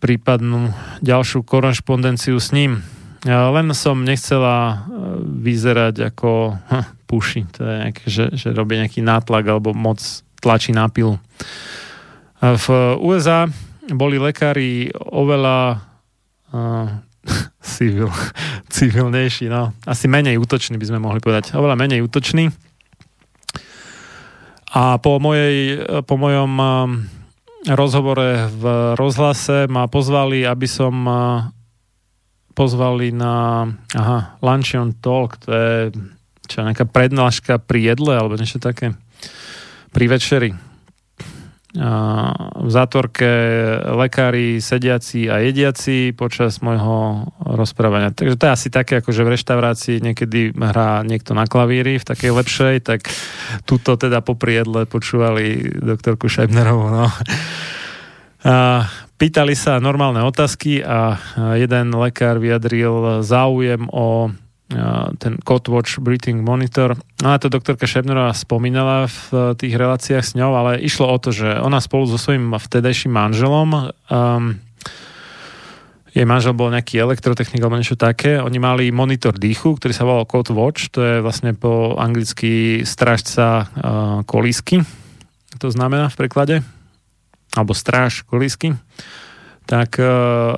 prípadnú 0.00 0.72
ďalšiu 1.04 1.44
korešpondenciu 1.44 2.38
s 2.40 2.54
ním. 2.54 2.80
Len 3.26 3.66
som 3.74 4.06
nechcela 4.06 4.86
vyzerať 5.22 6.14
ako 6.14 6.56
puši, 7.10 7.46
to 7.50 7.60
je 7.62 7.74
nejaké, 7.82 8.04
že, 8.06 8.24
že 8.34 8.48
robí 8.54 8.78
nejaký 8.78 9.02
nátlak 9.02 9.44
alebo 9.46 9.74
moc 9.74 9.98
tlačí 10.38 10.70
na 10.70 10.86
pilu. 10.86 11.18
V 12.38 12.66
USA 13.02 13.50
boli 13.94 14.18
lekári 14.18 14.90
oveľa 14.94 15.78
uh, 16.50 16.86
civil, 17.74 18.10
civilnejší, 18.70 19.46
no. 19.46 19.70
Asi 19.86 20.10
menej 20.10 20.38
útoční 20.38 20.78
by 20.78 20.86
sme 20.86 20.98
mohli 20.98 21.22
povedať. 21.22 21.54
Oveľa 21.54 21.78
menej 21.78 22.02
útoční. 22.02 22.50
A 24.76 24.98
po, 25.00 25.16
mojej, 25.22 25.80
po 26.04 26.14
mojom 26.20 26.52
uh, 26.58 26.68
rozhovore 27.74 28.46
v 28.46 28.64
rozhlase 28.94 29.66
ma 29.66 29.90
pozvali, 29.90 30.46
aby 30.46 30.68
som 30.70 30.94
pozvali 32.56 33.12
na 33.12 33.66
aha, 33.92 34.38
Luncheon 34.40 34.96
Talk, 35.02 35.42
to 35.42 35.50
je 35.50 35.76
čo, 36.46 36.62
nejaká 36.62 36.86
prednáška 36.86 37.58
pri 37.58 37.92
jedle 37.92 38.14
alebo 38.14 38.38
niečo 38.38 38.62
také? 38.62 38.94
Pri 39.90 40.06
večeri 40.06 40.65
v 41.76 42.68
zátvorke 42.72 43.28
lekári, 43.92 44.58
sediaci 44.64 45.28
a 45.28 45.44
jediaci 45.44 46.16
počas 46.16 46.64
môjho 46.64 47.28
rozprávania. 47.44 48.16
Takže 48.16 48.40
to 48.40 48.44
je 48.48 48.56
asi 48.56 48.68
také, 48.72 49.04
ako 49.04 49.12
že 49.12 49.22
v 49.22 49.32
reštaurácii 49.36 49.96
niekedy 50.00 50.56
hrá 50.56 51.04
niekto 51.04 51.36
na 51.36 51.44
klavíri 51.44 52.00
v 52.00 52.08
takej 52.08 52.32
lepšej, 52.32 52.74
tak 52.80 53.06
tuto 53.68 54.00
teda 54.00 54.24
po 54.24 54.34
priedle 54.34 54.88
počúvali 54.88 55.76
doktorku 55.84 56.32
Šajbnerovú. 56.32 56.88
No. 56.88 57.06
A 58.46 58.86
pýtali 59.20 59.52
sa 59.52 59.76
normálne 59.76 60.24
otázky 60.24 60.80
a 60.80 61.20
jeden 61.60 61.92
lekár 61.92 62.40
vyjadril 62.40 63.20
záujem 63.20 63.84
o 63.92 64.32
ten 65.22 65.38
Codewatch 65.46 66.02
Breathing 66.02 66.42
Monitor. 66.42 66.98
No 67.22 67.28
a 67.30 67.38
to 67.38 67.46
doktorka 67.46 67.86
Šebnerová 67.86 68.34
spomínala 68.34 69.06
v 69.06 69.22
e, 69.30 69.38
tých 69.54 69.78
reláciách 69.78 70.26
s 70.26 70.34
ňou, 70.34 70.58
ale 70.58 70.82
išlo 70.82 71.06
o 71.06 71.16
to, 71.22 71.30
že 71.30 71.62
ona 71.62 71.78
spolu 71.78 72.10
so 72.10 72.18
svojím 72.18 72.50
vtedajším 72.50 73.14
manželom 73.14 73.94
um, 74.10 74.58
jej 76.16 76.24
manžel 76.24 76.56
bol 76.56 76.72
nejaký 76.72 76.96
elektrotechnik 76.96 77.60
alebo 77.60 77.76
niečo 77.76 78.00
také. 78.00 78.40
Oni 78.40 78.56
mali 78.56 78.88
monitor 78.88 79.36
dýchu, 79.36 79.76
ktorý 79.76 79.92
sa 79.92 80.08
volal 80.08 80.24
Code 80.24 80.56
Watch, 80.56 80.88
to 80.88 81.04
je 81.04 81.14
vlastne 81.20 81.52
po 81.52 81.92
anglicky 82.00 82.80
strážca 82.88 83.68
uh, 83.68 84.24
kolísky, 84.24 84.80
to 85.60 85.68
znamená 85.68 86.08
v 86.08 86.16
preklade, 86.16 86.56
alebo 87.52 87.76
stráž 87.76 88.24
kolísky. 88.24 88.72
Tak 89.68 90.00
uh, 90.00 90.56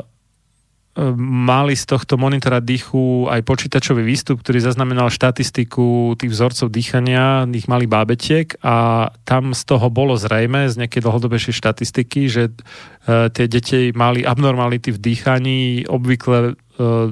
mali 1.22 1.78
z 1.78 1.84
tohto 1.86 2.18
monitora 2.18 2.58
dýchu 2.58 3.30
aj 3.30 3.46
počítačový 3.46 4.02
výstup, 4.02 4.42
ktorý 4.42 4.58
zaznamenal 4.58 5.14
štatistiku 5.14 6.18
tých 6.18 6.34
vzorcov 6.34 6.74
dýchania, 6.74 7.46
tých 7.46 7.70
malých 7.70 7.90
bábetiek 7.90 8.48
a 8.66 9.06
tam 9.22 9.54
z 9.54 9.62
toho 9.62 9.94
bolo 9.94 10.18
zrejme, 10.18 10.66
z 10.66 10.74
nejakej 10.74 11.06
dlhodobejšej 11.06 11.54
štatistiky, 11.54 12.20
že 12.26 12.50
e, 12.50 13.30
tie 13.30 13.46
deti 13.46 13.94
mali 13.94 14.26
abnormality 14.26 14.90
v 14.90 14.98
dýchaní 14.98 15.86
obvykle 15.86 16.38
e, 16.50 16.52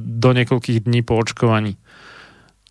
do 0.02 0.30
niekoľkých 0.34 0.82
dní 0.82 1.06
po 1.06 1.22
očkovaní. 1.22 1.78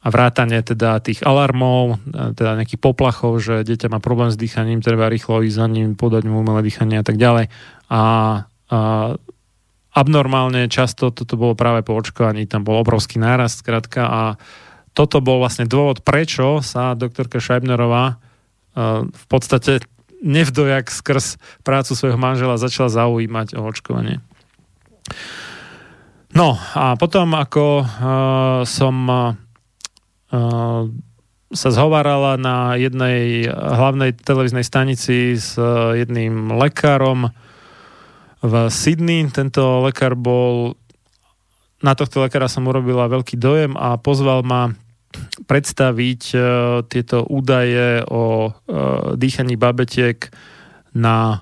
a 0.05 0.07
vrátanie 0.11 0.61
teda 0.61 0.99
tých 1.01 1.25
alarmov, 1.25 1.97
teda 2.11 2.61
nejakých 2.61 2.77
poplachov, 2.77 3.41
že 3.41 3.65
dieťa 3.65 3.89
má 3.89 3.97
problém 3.97 4.29
s 4.29 4.37
dýchaním, 4.37 4.83
treba 4.83 5.09
rýchlo 5.09 5.41
ísť 5.41 5.57
za 5.57 5.67
ním, 5.71 5.97
podať 5.97 6.27
mu 6.27 6.43
umelé 6.43 6.61
dýchanie 6.61 7.01
a 7.01 7.05
tak 7.07 7.17
ďalej. 7.17 7.49
A, 7.89 8.01
a 8.69 8.79
abnormálne 9.95 10.67
často 10.67 11.09
toto 11.09 11.39
bolo 11.39 11.55
práve 11.55 11.81
po 11.87 11.95
očkovaní, 11.95 12.43
tam 12.45 12.67
bol 12.67 12.83
obrovský 12.83 13.15
nárast, 13.17 13.63
skratka, 13.63 14.03
a 14.03 14.21
toto 14.91 15.23
bol 15.23 15.39
vlastne 15.39 15.63
dôvod, 15.67 16.03
prečo 16.03 16.59
sa 16.59 16.99
doktorka 16.99 17.39
Scheibnerová 17.39 18.19
v 19.07 19.25
podstate 19.31 19.83
nevdojak 20.19 20.91
skrz 20.91 21.39
prácu 21.63 21.95
svojho 21.95 22.19
manžela 22.19 22.59
začala 22.59 22.91
zaujímať 22.91 23.55
o 23.55 23.63
očkovanie. 23.63 24.19
No 26.35 26.59
a 26.75 26.99
potom, 26.99 27.31
ako 27.31 27.65
uh, 27.79 27.87
som 28.67 28.95
uh, 29.07 29.31
sa 31.55 31.69
zhovárala 31.71 32.35
na 32.35 32.75
jednej 32.75 33.47
hlavnej 33.47 34.11
televíznej 34.19 34.67
stanici 34.67 35.39
s 35.39 35.55
jedným 35.95 36.51
lekárom 36.51 37.31
v 38.45 38.69
Sydney. 38.69 39.25
Tento 39.33 39.81
lekár 39.81 40.13
bol, 40.13 40.77
na 41.81 41.97
tohto 41.97 42.21
lekára 42.21 42.45
som 42.45 42.69
urobila 42.69 43.09
veľký 43.09 43.35
dojem 43.41 43.73
a 43.73 43.97
pozval 43.97 44.45
ma 44.45 44.71
predstaviť 45.49 46.21
uh, 46.35 46.41
tieto 46.85 47.25
údaje 47.25 48.03
o 48.07 48.51
uh, 48.51 48.53
dýchaní 49.15 49.55
babetiek 49.55 50.29
na 50.93 51.41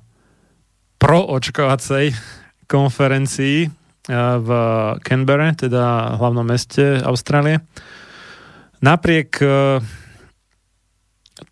proočkovacej 1.02 2.16
konferencii 2.70 3.68
uh, 3.68 4.38
v 4.40 4.50
Canberra, 5.04 5.52
teda 5.58 6.16
hlavnom 6.16 6.46
meste 6.46 7.02
Austrálie. 7.04 7.60
Napriek 8.84 9.40
e, 9.40 9.80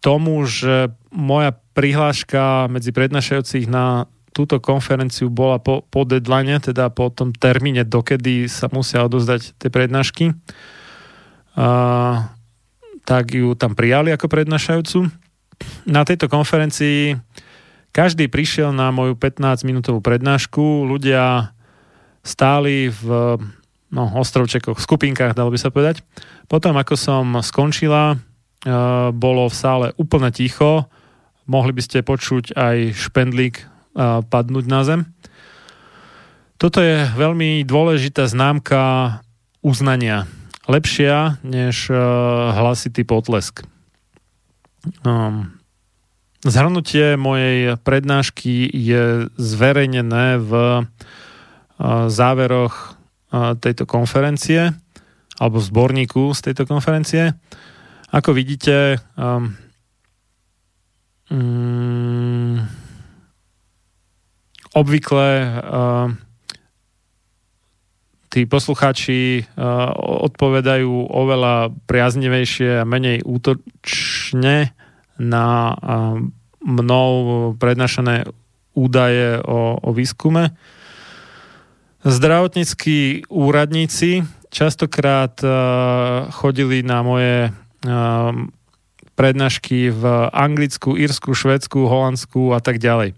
tomu, 0.03 0.43
že 0.43 0.91
moja 1.15 1.55
prihláška 1.55 2.67
medzi 2.67 2.91
prednášajúcich 2.91 3.71
na 3.71 4.11
túto 4.31 4.63
konferenciu 4.63 5.27
bola 5.27 5.59
po, 5.59 5.83
po 5.83 6.07
deadline, 6.07 6.59
teda 6.63 6.87
po 6.91 7.11
tom 7.11 7.35
termíne, 7.35 7.83
dokedy 7.83 8.47
sa 8.47 8.71
musia 8.71 9.03
odozdať 9.03 9.59
tie 9.59 9.69
prednášky, 9.69 10.31
a, 11.59 12.31
tak 13.03 13.35
ju 13.35 13.51
tam 13.59 13.75
prijali 13.75 14.15
ako 14.15 14.31
prednášajúcu. 14.31 15.11
Na 15.85 16.07
tejto 16.07 16.31
konferencii 16.31 17.19
každý 17.91 18.31
prišiel 18.31 18.71
na 18.71 18.87
moju 18.89 19.19
15-minútovú 19.19 19.99
prednášku, 19.99 20.87
ľudia 20.87 21.51
stáli 22.23 22.87
v 22.87 23.35
no, 23.91 24.03
ostrovčekoch, 24.15 24.79
skupinkách, 24.79 25.35
dalo 25.35 25.51
by 25.51 25.59
sa 25.59 25.73
povedať. 25.75 25.99
Potom, 26.47 26.79
ako 26.79 26.95
som 26.95 27.25
skončila, 27.43 28.15
e, 28.15 28.17
bolo 29.11 29.51
v 29.51 29.55
sále 29.55 29.87
úplne 29.99 30.31
ticho, 30.31 30.87
mohli 31.51 31.75
by 31.75 31.81
ste 31.83 31.99
počuť 31.99 32.55
aj 32.55 32.95
špendlík 32.95 33.55
padnúť 33.97 34.65
na 34.67 34.81
zem. 34.87 35.01
Toto 36.61 36.77
je 36.77 37.09
veľmi 37.17 37.65
dôležitá 37.65 38.29
známka 38.29 39.19
uznania. 39.65 40.29
Lepšia 40.69 41.41
než 41.41 41.89
uh, 41.89 41.97
hlasitý 42.53 43.01
potlesk. 43.01 43.65
Um, 45.01 45.57
zhrnutie 46.45 47.17
mojej 47.17 47.81
prednášky 47.81 48.69
je 48.69 49.25
zverejnené 49.35 50.37
v 50.37 50.51
uh, 50.53 50.85
záveroch 52.07 53.01
tejto 53.63 53.87
konferencie 53.87 54.75
alebo 55.39 55.63
v 55.63 55.67
zborníku 55.71 56.35
z 56.35 56.51
tejto 56.51 56.67
konferencie. 56.67 57.31
Ako 58.11 58.35
vidíte, 58.35 58.99
um, 59.15 59.55
obvykle 64.71 65.27
uh, 65.43 66.07
tí 68.31 68.47
poslucháči 68.47 69.43
uh, 69.43 69.91
odpovedajú 70.31 71.11
oveľa 71.11 71.75
priaznivejšie 71.87 72.79
a 72.79 72.87
menej 72.87 73.27
útočne 73.27 74.71
na 75.19 75.47
uh, 75.75 76.17
mnou 76.63 77.11
prednášané 77.59 78.23
údaje 78.71 79.43
o, 79.43 79.75
o 79.75 79.89
výskume. 79.91 80.55
Zdravotníckí 82.01 83.27
úradníci 83.27 84.23
častokrát 84.47 85.35
uh, 85.43 85.51
chodili 86.31 86.79
na 86.79 87.03
moje 87.03 87.51
uh, 87.51 88.31
prednášky 89.19 89.91
v 89.91 90.03
Anglicku, 90.31 90.95
Írsku, 90.95 91.35
Švedsku, 91.35 91.85
Holandsku 91.85 92.55
a 92.55 92.63
tak 92.63 92.79
ďalej. 92.79 93.13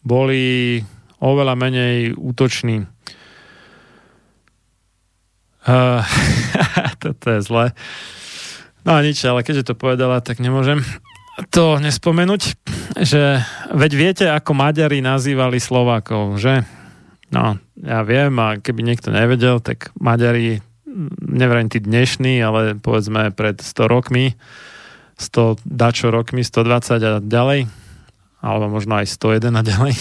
Boli 0.00 0.80
oveľa 1.20 1.54
menej 1.54 2.16
útoční. 2.16 2.88
Uh, 5.68 6.00
toto 7.02 7.26
je 7.36 7.40
zle. 7.44 7.76
No 8.88 8.96
a 8.96 9.04
nič, 9.04 9.20
ale 9.28 9.44
keďže 9.44 9.72
to 9.72 9.74
povedala, 9.76 10.24
tak 10.24 10.40
nemôžem 10.40 10.80
to 11.48 11.80
nespomenúť, 11.80 12.56
že 13.00 13.40
veď 13.72 13.92
viete, 13.96 14.24
ako 14.28 14.52
Maďari 14.52 15.00
nazývali 15.00 15.56
Slovákov, 15.56 16.36
že? 16.36 16.64
No, 17.32 17.56
ja 17.80 18.04
viem 18.04 18.34
a 18.36 18.60
keby 18.60 18.84
niekto 18.84 19.08
nevedel, 19.08 19.62
tak 19.62 19.94
Maďari, 19.96 20.60
neviem 21.24 21.70
tí 21.70 21.80
dnešní, 21.80 22.42
ale 22.44 22.76
povedzme 22.76 23.32
pred 23.32 23.62
100 23.62 23.88
rokmi, 23.88 24.36
100 25.16 25.64
dačo 25.64 26.12
rokmi, 26.12 26.44
120 26.44 27.00
a 27.00 27.12
ďalej, 27.22 27.70
alebo 28.40 28.72
možno 28.72 28.96
aj 29.00 29.06
101 29.08 29.52
a 29.52 29.62
ďalej, 29.62 29.96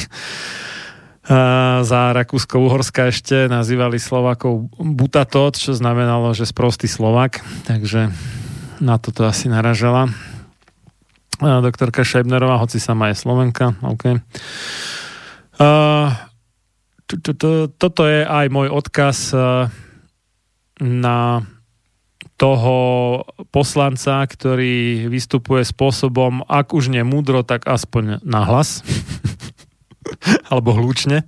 a 1.29 1.85
za 1.85 2.09
Rakúsko-Uhorska 2.17 3.13
ešte 3.13 3.45
nazývali 3.45 4.01
Slovakov 4.01 4.73
Butatot, 4.81 5.53
čo 5.53 5.77
znamenalo, 5.77 6.33
že 6.33 6.49
sprostý 6.49 6.89
Slovak, 6.89 7.45
takže 7.69 8.09
na 8.81 8.97
toto 8.97 9.29
asi 9.29 9.45
naražala. 9.45 10.09
Doktorka 11.37 12.01
Šebnerová, 12.01 12.57
hoci 12.57 12.81
sama 12.81 13.13
je 13.13 13.21
Slovenka, 13.21 13.77
OK. 13.85 14.17
Uh, 15.59 16.09
toto 17.77 18.03
je 18.05 18.21
aj 18.25 18.45
môj 18.53 18.69
odkaz 18.69 19.33
eh, 19.33 19.69
na 20.81 21.45
toho 22.39 22.75
poslanca, 23.51 24.23
ktorý 24.23 25.11
vystupuje 25.11 25.67
spôsobom, 25.67 26.47
ak 26.47 26.71
už 26.71 26.87
nie 26.87 27.03
múdro, 27.03 27.43
tak 27.43 27.67
aspoň 27.67 28.23
nahlas. 28.23 28.79
Alebo 30.49 30.71
hlučne. 30.71 31.27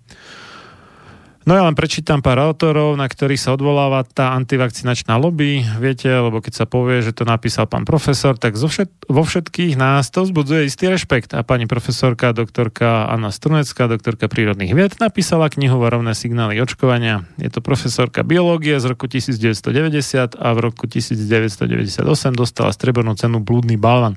No 1.43 1.59
ja 1.59 1.67
len 1.67 1.75
prečítam 1.75 2.23
pár 2.23 2.39
autorov, 2.39 2.95
na 2.95 3.11
ktorých 3.11 3.41
sa 3.43 3.51
odvoláva 3.59 4.07
tá 4.07 4.31
antivakcinačná 4.39 5.19
lobby. 5.19 5.67
Viete, 5.83 6.07
lebo 6.07 6.39
keď 6.39 6.63
sa 6.63 6.67
povie, 6.71 7.03
že 7.03 7.11
to 7.11 7.27
napísal 7.27 7.67
pán 7.67 7.83
profesor, 7.83 8.39
tak 8.39 8.55
zo 8.55 8.71
všet, 8.71 9.11
vo 9.11 9.27
všetkých 9.27 9.75
nás 9.75 10.15
to 10.15 10.23
vzbudzuje 10.23 10.71
istý 10.71 10.87
rešpekt. 10.87 11.35
A 11.35 11.43
pani 11.43 11.67
profesorka, 11.67 12.31
doktorka 12.31 13.11
Anna 13.11 13.35
Strunecká, 13.35 13.91
doktorka 13.91 14.31
prírodných 14.31 14.71
vied, 14.71 14.95
napísala 15.03 15.51
knihu 15.51 15.83
Varovné 15.83 16.15
signály 16.15 16.63
očkovania. 16.63 17.27
Je 17.43 17.51
to 17.51 17.59
profesorka 17.59 18.23
biológie 18.23 18.79
z 18.79 18.87
roku 18.87 19.11
1990 19.11 20.39
a 20.39 20.49
v 20.55 20.59
roku 20.63 20.87
1998 20.87 22.07
dostala 22.39 22.71
strebornú 22.71 23.19
cenu 23.19 23.43
Blúdny 23.43 23.75
balvan. 23.75 24.15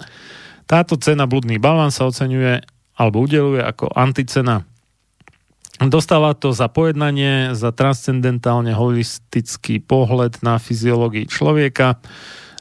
Táto 0.70 0.94
cena 1.02 1.26
Blúdny 1.26 1.58
balvan 1.58 1.90
sa 1.90 2.06
oceňuje 2.06 2.62
alebo 3.02 3.26
udeluje 3.26 3.66
ako 3.66 3.90
anticena 3.98 4.62
Dostala 5.76 6.32
to 6.32 6.56
za 6.56 6.72
pojednanie, 6.72 7.52
za 7.52 7.76
transcendentálne 7.76 8.72
holistický 8.72 9.84
pohľad 9.84 10.40
na 10.40 10.56
fyziológii 10.56 11.28
človeka, 11.28 12.00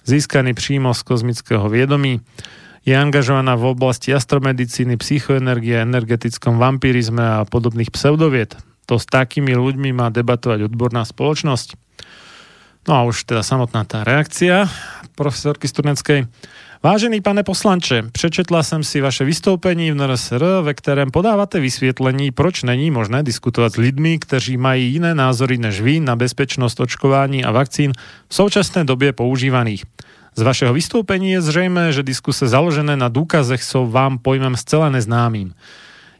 získaný 0.02 0.58
prímo 0.58 0.90
z 0.90 1.00
kozmického 1.06 1.70
viedomí. 1.70 2.18
Je 2.82 2.92
angažovaná 2.92 3.54
v 3.54 3.70
oblasti 3.70 4.10
astromedicíny, 4.10 4.98
psychoenergie, 4.98 5.78
energetickom 5.86 6.58
vampirizme 6.58 7.22
a 7.22 7.46
podobných 7.46 7.94
pseudovied. 7.94 8.58
To 8.90 9.00
s 9.00 9.06
takými 9.08 9.56
ľuďmi 9.56 9.94
má 9.96 10.10
debatovať 10.10 10.68
odborná 10.68 11.06
spoločnosť. 11.06 11.80
No 12.84 12.92
a 12.98 13.00
už 13.08 13.24
teda 13.24 13.40
samotná 13.40 13.88
tá 13.88 14.04
reakcia 14.04 14.68
profesorky 15.16 15.70
Sturneckej. 15.70 16.28
Vážený 16.84 17.20
pane 17.20 17.42
poslanče, 17.42 18.02
přečetla 18.12 18.62
jsem 18.62 18.84
si 18.84 19.00
vaše 19.00 19.24
vystoupení 19.24 19.90
v 19.90 19.94
NRSR, 19.94 20.44
ve 20.62 20.74
kterém 20.74 21.10
podáváte 21.10 21.60
vysvětlení, 21.60 22.30
proč 22.30 22.62
není 22.62 22.90
možné 22.90 23.22
diskutovat 23.22 23.72
s 23.72 23.76
lidmi, 23.76 24.18
kteří 24.18 24.56
mají 24.56 24.92
jiné 24.92 25.14
názory 25.14 25.58
než 25.58 25.80
vy 25.80 26.00
na 26.00 26.16
bezpečnost 26.16 26.80
očkování 26.80 27.44
a 27.44 27.50
vakcín 27.50 27.92
v 28.28 28.34
současné 28.34 28.84
době 28.84 29.12
používaných. 29.12 29.84
Z 30.36 30.42
vašeho 30.42 30.74
vystoupení 30.74 31.30
je 31.30 31.42
zřejmé, 31.42 31.92
že 31.92 32.02
diskuse 32.02 32.48
založené 32.48 32.96
na 32.96 33.08
důkazech 33.08 33.62
jsou 33.62 33.90
vám 33.90 34.18
pojmem 34.18 34.56
zcela 34.56 34.90
neznámým. 34.90 35.54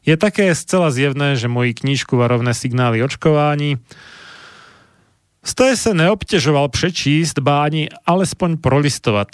Je 0.07 0.17
také 0.17 0.55
zcela 0.55 0.91
zjevné, 0.91 1.37
že 1.37 1.49
moji 1.49 1.75
knížku 1.75 2.17
Varovné 2.17 2.55
signály 2.55 3.03
očkování 3.03 3.77
jste 5.45 5.77
se 5.77 5.95
neobtěžoval 5.95 6.69
přečíst, 6.69 7.39
ba 7.39 7.65
ani 7.65 7.89
alespoň 8.07 8.57
prolistovat. 8.57 9.29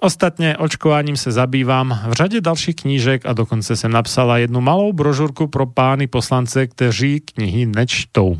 Ostatně 0.00 0.56
očkováním 0.56 1.16
se 1.16 1.32
zabývám 1.32 2.00
v 2.08 2.12
řadě 2.12 2.40
dalších 2.40 2.76
knížek 2.76 3.26
a 3.26 3.32
dokonce 3.32 3.76
jsem 3.76 3.92
napsala 3.92 4.38
jednu 4.38 4.60
malou 4.60 4.92
brožurku 4.92 5.46
pro 5.46 5.66
pány 5.66 6.06
poslance, 6.06 6.66
kteří 6.66 7.20
knihy 7.20 7.66
nečtou. 7.66 8.38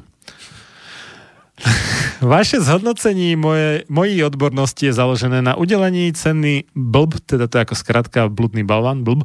Vaše 2.20 2.60
zhodnocení 2.60 3.36
moje, 3.36 3.84
mojí 3.88 4.24
odbornosti 4.24 4.86
je 4.86 4.92
založené 4.92 5.42
na 5.42 5.56
udelení 5.56 6.12
ceny 6.12 6.64
blb, 6.74 7.14
teda 7.26 7.46
to 7.46 7.58
je 7.58 7.60
jako 7.60 7.74
zkrátka 7.74 8.28
bludný 8.28 8.64
balvan, 8.64 9.04
blb, 9.04 9.22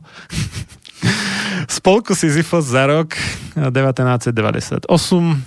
spolku 1.69 2.15
Sisyphos 2.15 2.65
za 2.65 2.85
rok 2.85 3.15
1998 3.53 5.43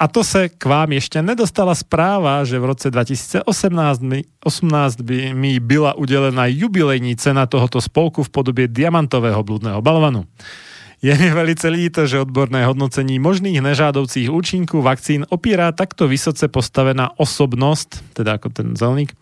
a 0.00 0.08
to 0.08 0.24
se 0.24 0.48
k 0.48 0.64
vám 0.64 0.92
ještě 0.92 1.22
nedostala 1.22 1.74
zpráva, 1.74 2.44
že 2.44 2.58
v 2.58 2.64
roce 2.64 2.90
2018 2.90 4.00
mi, 4.00 4.24
18 4.44 5.00
by 5.00 5.34
mi 5.34 5.60
byla 5.60 5.94
udělena 5.94 6.46
jubilejní 6.46 7.16
cena 7.16 7.46
tohoto 7.46 7.80
spolku 7.80 8.22
v 8.22 8.30
podobě 8.30 8.68
diamantového 8.68 9.42
bludného 9.42 9.82
balvanu. 9.82 10.24
Je 11.02 11.18
mi 11.18 11.30
velice 11.30 11.68
líto, 11.68 12.06
že 12.06 12.20
odborné 12.20 12.64
hodnocení 12.66 13.18
možných 13.18 13.60
nežádoucích 13.60 14.30
účinků 14.30 14.82
vakcín 14.82 15.26
opírá 15.28 15.72
takto 15.72 16.08
vysoce 16.08 16.48
postavená 16.48 17.10
osobnost, 17.20 18.04
teda 18.12 18.32
jako 18.32 18.48
ten 18.48 18.76
zelník, 18.76 19.12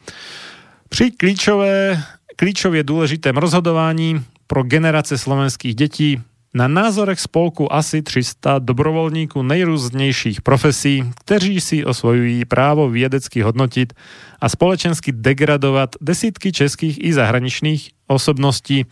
při 0.89 1.11
klíčové, 1.11 2.03
klíčově 2.37 2.83
důležitém 2.83 3.37
rozhodování 3.37 4.25
pro 4.47 4.63
generace 4.63 5.19
slovenských 5.19 5.75
dětí 5.75 6.23
na 6.55 6.69
názorech 6.69 7.21
spolku 7.21 7.73
asi 7.73 8.03
300 8.03 8.59
dobrovolníků 8.59 9.43
nejrůznějších 9.43 10.43
profesí, 10.43 11.05
kteří 11.21 11.61
si 11.61 11.85
osvojují 11.85 12.45
právo 12.45 12.91
vědecky 12.91 13.43
hodnotit 13.43 13.93
a 14.41 14.49
společensky 14.49 15.13
degradovat 15.13 15.97
desítky 16.01 16.53
českých 16.53 17.05
i 17.05 17.13
zahraničních 17.13 17.91
osobností. 18.07 18.87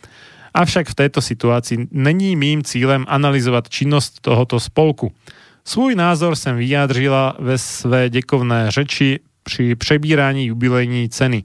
Avšak 0.55 0.89
v 0.89 0.95
této 0.95 1.20
situaci 1.20 1.89
není 1.91 2.37
mým 2.37 2.62
cílem 2.62 3.05
analyzovat 3.09 3.69
činnost 3.69 4.20
tohoto 4.20 4.61
spolku. 4.61 5.12
Svůj 5.65 5.95
názor 5.95 6.37
jsem 6.37 6.57
vyjádřila 6.57 7.37
ve 7.39 7.59
své 7.59 8.11
děkovné 8.11 8.70
řeči 8.70 9.20
při 9.43 9.74
přebírání 9.74 10.47
jubilejní 10.47 11.09
ceny. 11.09 11.45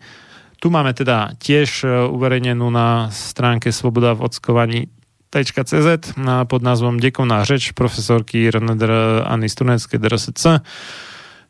Tu 0.60 0.70
máme 0.70 0.94
teda 0.94 1.30
tiež 1.42 1.86
uverejnenú 2.10 2.70
na 2.70 3.10
stránke 3.10 3.74
Svoboda 3.74 4.14
v 4.14 4.22
ockovaní 4.22 5.01
CZ 5.64 6.14
pod 6.44 6.62
názvom 6.62 6.98
Děkovná 6.98 7.44
řeč 7.44 7.72
profesorky 7.72 8.52
Renedr 8.52 8.92
Anny 9.26 9.50
Strunecké 9.50 9.98
DRSC 9.98 10.48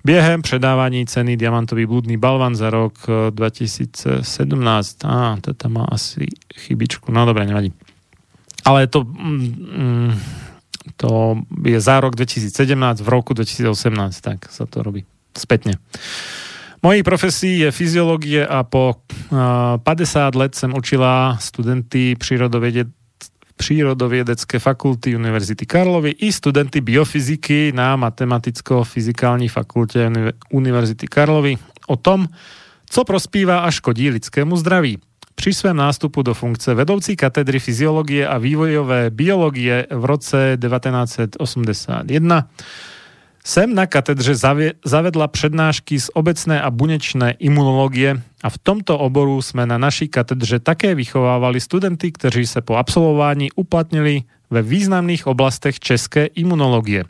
během 0.04 0.42
předávání 0.42 1.06
ceny 1.06 1.38
Diamantový 1.38 1.86
bludný 1.86 2.18
balvan 2.18 2.56
za 2.56 2.70
rok 2.70 2.94
2017. 3.30 5.06
A, 5.06 5.38
to 5.42 5.54
tam 5.54 5.74
má 5.74 5.86
asi 5.92 6.26
chybičku. 6.56 7.12
No 7.12 7.26
dobre, 7.26 7.46
nevadí. 7.46 7.74
Ale 8.66 8.88
to, 8.88 9.04
mm, 9.04 10.20
to 10.98 11.38
je 11.66 11.82
za 11.82 12.00
rok 12.00 12.16
2017, 12.16 13.02
v 13.02 13.10
roku 13.10 13.34
2018, 13.34 14.22
tak 14.22 14.52
sa 14.52 14.66
to 14.66 14.84
robí 14.84 15.06
spätne. 15.38 15.74
Mojí 16.82 17.04
profesí 17.04 17.60
je 17.60 17.72
fyziologie 17.72 18.48
a 18.48 18.64
po 18.64 18.96
50 19.84 20.36
let 20.36 20.56
jsem 20.56 20.74
učila 20.74 21.38
studenty 21.42 22.16
přírodovědě 22.16 22.86
přírodovědecké 23.62 24.60
fakulty 24.60 25.16
Univerzity 25.16 25.66
Karlovy 25.66 26.10
i 26.10 26.34
studenty 26.34 26.82
biofyziky 26.82 27.72
na 27.76 27.98
Matematicko-fyzikální 27.98 29.50
fakultě 29.50 30.12
Univerzity 30.50 31.08
Karlovy 31.08 31.58
o 31.88 31.96
tom, 31.96 32.28
co 32.90 33.04
prospívá 33.04 33.60
a 33.60 33.72
škodí 33.72 34.10
lidskému 34.10 34.58
zdraví. 34.58 34.98
Při 35.36 35.54
svém 35.54 35.78
nástupu 35.78 36.22
do 36.22 36.34
funkce 36.34 36.74
vedoucí 36.74 37.16
katedry 37.16 37.60
fyziologie 37.60 38.28
a 38.28 38.38
vývojové 38.38 39.10
biologie 39.10 39.88
v 39.92 40.06
roce 40.06 40.58
1981 40.62 42.48
Sem 43.46 43.76
na 43.76 43.86
katedře 43.86 44.36
zavedla 44.86 45.28
přednášky 45.28 46.00
z 46.00 46.10
obecné 46.14 46.62
a 46.62 46.72
bunečné 46.72 47.32
imunologie 47.32 48.22
a 48.44 48.50
v 48.50 48.58
tomto 48.58 49.00
oboru 49.00 49.42
jsme 49.42 49.66
na 49.66 49.78
naší 49.78 50.08
katedře 50.08 50.60
také 50.60 50.96
vychovávali 50.96 51.60
studenty, 51.60 52.12
kteří 52.12 52.48
se 52.48 52.62
po 52.62 52.76
absolvování 52.76 53.52
uplatnili 53.52 54.24
ve 54.50 54.62
významných 54.62 55.28
oblastech 55.28 55.80
české 55.80 56.26
imunologie. 56.26 57.04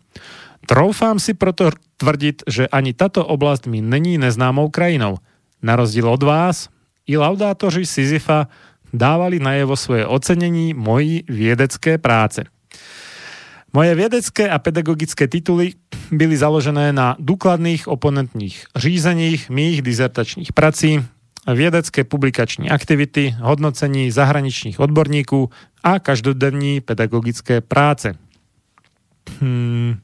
Troufám 0.66 1.20
si 1.20 1.34
proto 1.34 1.70
tvrdit, 1.98 2.44
že 2.48 2.68
ani 2.68 2.94
tato 2.94 3.26
oblast 3.26 3.68
mi 3.68 3.82
není 3.82 4.18
neznámou 4.18 4.70
krajinou. 4.70 5.18
Na 5.62 5.76
rozdíl 5.76 6.10
od 6.10 6.24
vás, 6.24 6.70
i 7.08 7.18
laudátoři 7.18 7.86
Sisyfa 7.86 8.48
dávali 8.94 9.40
najevo 9.40 9.76
svoje 9.76 10.08
ocenení 10.08 10.74
mojí 10.74 11.24
vědecké 11.28 11.98
práce. 11.98 12.44
Moje 13.74 13.96
vědecké 13.96 14.50
a 14.50 14.60
pedagogické 14.60 15.28
tituly 15.28 15.74
byly 16.12 16.38
založené 16.38 16.94
na 16.94 17.16
důkladných 17.20 17.88
oponentních 17.88 18.66
řízeních 18.76 19.50
mých 19.50 19.82
dizertačních 19.82 20.54
prací, 20.54 21.06
vědecké 21.54 22.04
publikační 22.04 22.70
aktivity, 22.70 23.36
hodnocení 23.40 24.12
zahraničních 24.12 24.80
odborníků 24.80 25.50
a 25.84 26.00
každodenní 26.00 26.82
pedagogické 26.82 27.62
práce. 27.62 28.14
Hmm. 29.40 29.96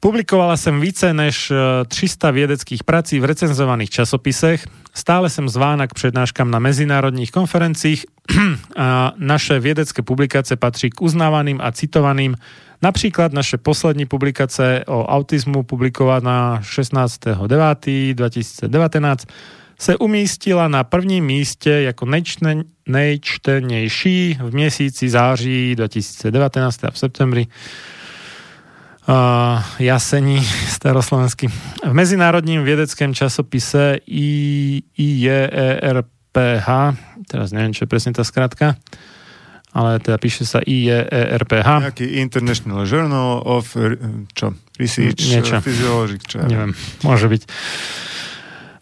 Publikovala 0.00 0.56
som 0.56 0.80
více 0.80 1.16
než 1.16 1.52
300 1.88 2.28
e, 2.28 2.32
vědeckých 2.32 2.84
prací 2.84 3.20
v 3.20 3.24
recenzovaných 3.24 3.90
časopisech, 3.90 4.66
stále 4.94 5.30
som 5.30 5.48
zvána 5.48 5.86
k 5.86 5.94
přednáškám 5.94 6.50
na 6.50 6.58
mezinárodních 6.58 7.30
konferencích 7.30 8.06
a 8.76 9.12
naše 9.18 9.60
vědecké 9.60 10.02
publikace 10.02 10.56
patří 10.56 10.90
k 10.90 11.02
uznávaným 11.02 11.60
a 11.60 11.72
citovaným. 11.72 12.36
Například 12.82 13.32
naše 13.32 13.58
poslední 13.58 14.06
publikace 14.06 14.84
o 14.86 15.06
autizmu 15.06 15.62
publikovaná 15.62 16.60
16.9.2019 16.62 19.16
se 19.78 19.96
umístila 19.96 20.68
na 20.68 20.84
prvním 20.84 21.24
místě 21.24 21.70
jako 21.70 22.06
nejčten, 22.06 22.64
nejčtenější 22.88 24.38
v 24.40 24.54
měsíci 24.54 25.08
září 25.08 25.74
2019 25.76 26.84
a 26.84 26.90
v 26.90 26.98
septembri 26.98 27.46
Jasení 29.78 30.44
staroslovenský. 30.68 31.48
V 31.84 31.92
medzinárodním 31.92 32.64
vědeckém 32.64 33.14
časopise 33.14 33.98
IERPH, 34.96 36.68
teraz 37.28 37.52
neviem, 37.52 37.76
čo 37.76 37.84
je 37.84 37.90
presne 37.92 38.16
tá 38.16 38.24
skratka, 38.24 38.80
ale 39.76 40.00
teda 40.00 40.16
píše 40.16 40.48
sa 40.48 40.64
IERPH. 40.64 41.68
Nejaký 41.84 42.16
International 42.16 42.88
Journal 42.88 43.44
of 43.44 43.76
čo, 44.32 44.56
Research 44.80 45.20
Niečo. 45.20 45.60
Physiology, 45.60 46.16
čo 46.24 46.40
ja 46.40 46.48
Neviem, 46.48 46.72
môže 47.04 47.28
byť. 47.28 47.42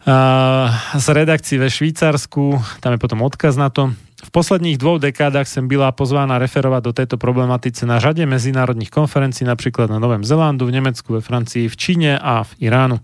Uh, 0.03 0.67
z 0.99 1.07
redakcií 1.15 1.59
ve 1.59 1.67
Švýcarsku, 1.67 2.63
tam 2.79 2.95
je 2.95 2.99
potom 2.99 3.23
odkaz 3.23 3.59
na 3.59 3.67
to. 3.71 3.91
V 4.23 4.31
posledních 4.31 4.77
dvou 4.77 4.97
dekádach 4.97 5.47
jsem 5.47 5.67
byla 5.67 5.91
pozvána 5.91 6.39
referovať 6.39 6.83
do 6.83 6.93
tejto 6.93 7.15
problematice 7.19 7.85
na 7.85 7.99
řade 7.99 8.25
mezinárodných 8.25 8.89
konferencií, 8.89 9.43
napríklad 9.43 9.91
na 9.91 9.99
Novém 9.99 10.23
Zelandu, 10.23 10.65
v 10.65 10.79
Nemecku, 10.79 11.13
ve 11.13 11.21
Francii, 11.21 11.67
v 11.67 11.75
Číne 11.75 12.15
a 12.15 12.47
v 12.47 12.51
Iránu. 12.63 13.03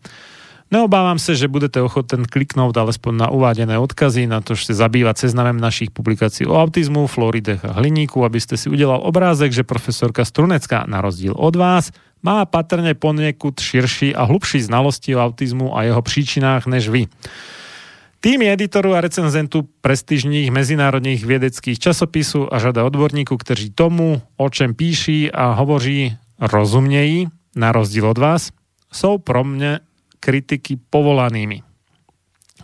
Neobávam 0.69 1.17
sa, 1.17 1.33
že 1.33 1.49
budete 1.49 1.81
ochoten 1.81 2.29
kliknúť 2.29 2.77
alespoň 2.77 3.13
na 3.25 3.27
uvádené 3.33 3.81
odkazy, 3.81 4.29
na 4.29 4.37
to, 4.37 4.53
že 4.53 4.69
sa 4.69 4.85
zabývať 4.85 5.25
seznamem 5.25 5.57
našich 5.57 5.89
publikácií 5.89 6.45
o 6.45 6.53
autizmu, 6.53 7.09
fluoridech 7.09 7.65
a 7.65 7.73
hliníku, 7.73 8.21
aby 8.21 8.37
ste 8.37 8.53
si 8.53 8.69
udelal 8.69 9.01
obrázek, 9.01 9.49
že 9.49 9.65
profesorka 9.65 10.21
Strunecká, 10.21 10.85
na 10.85 11.01
rozdiel 11.01 11.33
od 11.33 11.57
vás, 11.57 11.89
má 12.21 12.45
patrne 12.45 12.93
poniekud 12.93 13.57
širší 13.57 14.13
a 14.13 14.29
hlubší 14.29 14.61
znalosti 14.61 15.17
o 15.17 15.23
autizmu 15.25 15.73
a 15.73 15.89
jeho 15.89 16.05
príčinách 16.05 16.69
než 16.69 16.93
vy. 16.93 17.09
Tým 18.19 18.41
editoru 18.41 18.93
a 18.93 19.01
recenzentu 19.01 19.63
prestižných 19.81 20.51
mezinárodných 20.51 21.25
vědeckých 21.25 21.79
časopisů 21.79 22.53
a 22.53 22.59
žada 22.59 22.83
odborníků, 22.83 23.37
kteří 23.37 23.71
tomu, 23.71 24.21
o 24.37 24.49
čem 24.49 24.75
píší 24.75 25.31
a 25.31 25.51
hovoří, 25.55 26.17
rozumějí, 26.39 27.27
na 27.55 27.71
rozdíl 27.71 28.07
od 28.07 28.17
vás, 28.17 28.51
jsou 28.93 29.17
pro 29.17 29.43
mne 29.43 29.79
kritiky 30.19 30.77
povolanými. 30.89 31.63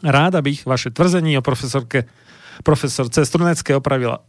Ráda 0.04 0.42
bych 0.42 0.66
vaše 0.66 0.92
tvrzení 0.92 1.38
o 1.38 1.42
profesorke 1.42 2.04
profesorce 2.64 3.26
Strunecké 3.26 3.76
opravila 3.76 4.20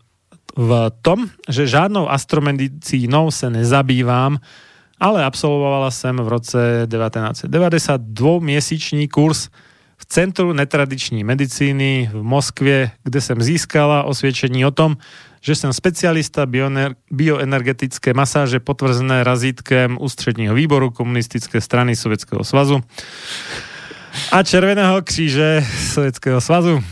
v 0.56 0.90
tom, 1.02 1.26
že 1.48 1.66
žádnou 1.66 2.10
astromedicínou 2.10 3.30
se 3.30 3.50
nezabývám, 3.50 4.38
ale 5.00 5.24
absolvovala 5.24 5.90
jsem 5.90 6.16
v 6.16 6.28
roce 6.28 6.86
1990 6.90 8.00
dvouměsíčný 8.00 9.08
kurz 9.08 9.48
Centru 10.08 10.52
netradiční 10.52 11.24
medicíny 11.24 12.10
v 12.12 12.22
Moskvě, 12.22 12.90
kde 13.04 13.20
jsem 13.20 13.42
získala 13.42 14.02
osvědčení 14.02 14.66
o 14.66 14.70
tom, 14.70 14.96
že 15.40 15.54
jsem 15.54 15.72
specialista 15.72 16.46
bioener- 16.46 16.94
bioenergetické 17.10 18.14
masáže 18.14 18.60
potvrzené 18.60 19.24
razítkem 19.24 19.98
ústředního 20.00 20.54
výboru 20.54 20.90
komunistické 20.90 21.60
strany 21.60 21.96
Sovětského 21.96 22.44
svazu 22.44 22.80
a 24.32 24.42
Červeného 24.42 25.02
kříže 25.02 25.66
Sovětského 25.92 26.40
svazu. 26.40 26.84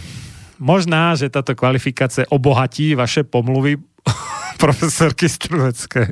Možná, 0.58 1.14
že 1.14 1.28
táto 1.28 1.54
kvalifikácia 1.54 2.24
obohatí 2.28 2.94
vaše 2.94 3.22
pomluvy 3.24 3.76
profesorky 4.58 5.28
Strunecké. 5.28 6.08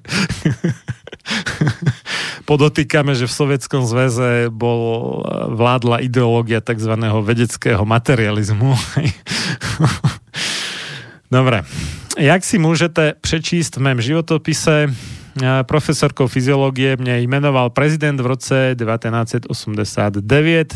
Podotýkame, 2.52 3.16
že 3.16 3.24
v 3.24 3.32
Sovietskom 3.32 3.88
zväze 3.88 4.52
bol, 4.52 5.24
vládla 5.56 6.04
ideológia 6.04 6.60
tzv. 6.60 7.00
vedeckého 7.24 7.80
materializmu. 7.80 8.76
Dobre. 11.32 11.64
Jak 12.20 12.44
si 12.44 12.60
môžete 12.60 13.16
přečíst 13.24 13.80
v 13.80 13.88
mém 13.88 13.96
životopise, 14.04 14.92
profesorkou 15.64 16.28
fyziológie 16.28 17.00
mne 17.00 17.24
jmenoval 17.24 17.72
prezident 17.72 18.20
v 18.20 18.36
roce 18.36 18.76
1989, 18.76 19.48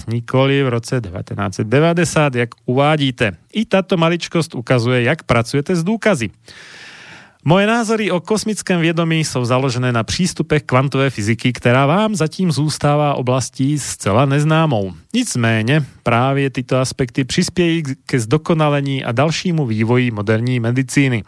nikoli 0.08 0.64
v 0.64 0.68
roce 0.72 1.04
1990, 1.04 2.40
jak 2.40 2.50
uvádíte. 2.64 3.36
I 3.52 3.68
táto 3.68 4.00
maličkosť 4.00 4.56
ukazuje, 4.56 5.04
jak 5.04 5.28
pracujete 5.28 5.76
s 5.76 5.84
dôkazy. 5.84 6.32
Moje 7.48 7.66
názory 7.66 8.10
o 8.10 8.20
kosmickém 8.20 8.80
vědomí 8.80 9.24
jsou 9.24 9.44
založené 9.44 9.92
na 9.92 10.04
přístupech 10.04 10.62
kvantové 10.62 11.10
fyziky, 11.10 11.52
která 11.52 11.86
vám 11.86 12.14
zatím 12.14 12.52
zůstává 12.52 13.14
oblastí 13.14 13.78
zcela 13.78 14.26
neznámou. 14.26 14.92
Nicméně 15.14 15.84
právě 16.02 16.50
tyto 16.50 16.78
aspekty 16.78 17.24
přispějí 17.24 17.82
ke 18.06 18.20
zdokonalení 18.20 19.04
a 19.04 19.12
dalšímu 19.12 19.66
vývoji 19.66 20.10
moderní 20.10 20.60
medicíny. 20.60 21.22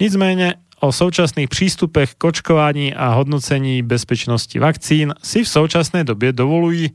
Nicméně 0.00 0.54
o 0.80 0.92
současných 0.92 1.48
přístupech 1.48 2.14
k 2.14 2.24
očkování 2.24 2.94
a 2.94 3.08
hodnocení 3.08 3.82
bezpečnosti 3.82 4.58
vakcín 4.58 5.14
si 5.22 5.44
v 5.44 5.48
současné 5.48 6.04
době 6.04 6.32
dovolují 6.32 6.90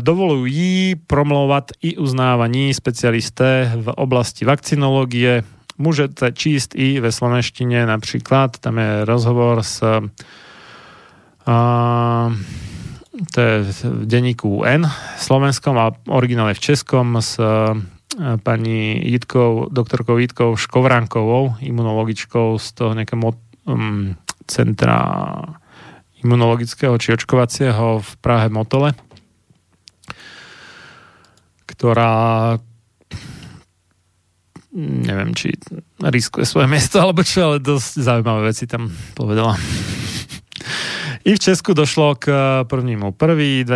dovolují 0.00 0.94
promlouvat 1.06 1.70
i 1.82 1.96
uznávaní 1.96 2.74
specialisté 2.74 3.72
v 3.76 3.88
oblasti 3.88 4.44
vakcinológie, 4.44 5.42
môžete 5.78 6.34
číst 6.34 6.74
i 6.74 6.98
ve 7.00 7.14
slovenštine 7.14 7.86
napríklad, 7.86 8.58
tam 8.58 8.78
je 8.78 9.06
rozhovor 9.06 9.62
s 9.62 9.80
a, 11.48 11.56
to 13.32 13.38
je 13.40 13.54
v 13.88 14.04
denníku 14.04 14.68
N 14.68 14.84
slovenskom 15.16 15.80
a 15.80 15.96
originále 16.12 16.52
v 16.52 16.60
českom 16.60 17.16
s 17.24 17.40
pani 18.44 19.00
Jitkou, 19.04 19.72
doktorkou 19.72 20.18
Jitkou 20.18 20.56
Škovrankovou, 20.56 21.56
imunologičkou 21.62 22.58
z 22.58 22.66
toho 22.72 22.92
nejakého 22.92 23.32
um, 23.64 24.16
centra 24.48 25.00
imunologického 26.24 26.98
či 26.98 27.14
očkovacieho 27.14 28.02
v 28.02 28.10
Prahe 28.18 28.50
Motole, 28.50 28.96
ktorá 31.68 32.56
neviem, 34.76 35.32
či 35.32 35.56
riskuje 36.02 36.44
svoje 36.44 36.68
miesto 36.74 37.00
alebo 37.00 37.24
čo, 37.24 37.52
ale 37.52 37.56
dosť 37.62 38.04
zaujímavé 38.04 38.52
veci 38.52 38.64
tam 38.68 38.92
povedala. 39.16 39.56
I 41.24 41.34
v 41.34 41.44
Česku 41.44 41.74
došlo 41.74 42.14
k 42.16 42.32
1.1.2018 42.64 43.68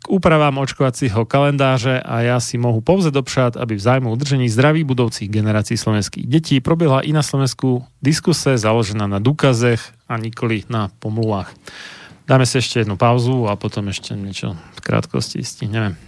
k 0.00 0.04
úpravám 0.08 0.58
očkovacího 0.58 1.24
kalendáře 1.24 2.00
a 2.00 2.20
ja 2.24 2.40
si 2.40 2.56
mohu 2.58 2.80
pouze 2.80 3.10
dopšať, 3.10 3.60
aby 3.60 3.76
v 3.76 3.82
zájmu 3.84 4.08
udržení 4.10 4.48
zdraví 4.48 4.84
budoucích 4.84 5.28
generací 5.28 5.76
slovenských 5.76 6.26
detí 6.26 6.60
proběhla 6.60 7.00
i 7.00 7.12
na 7.12 7.22
Slovensku 7.22 7.84
diskuse 8.02 8.58
založená 8.58 9.06
na 9.06 9.18
důkazech 9.18 9.92
a 10.08 10.16
nikoli 10.16 10.64
na 10.68 10.88
pomluvách. 10.98 11.52
Dáme 12.28 12.44
si 12.44 12.60
ešte 12.60 12.84
jednu 12.84 13.00
pauzu 13.00 13.48
a 13.48 13.56
potom 13.56 13.88
ešte 13.88 14.12
niečo 14.12 14.52
v 14.52 14.80
krátkosti 14.84 15.40
stihneme. 15.40 16.07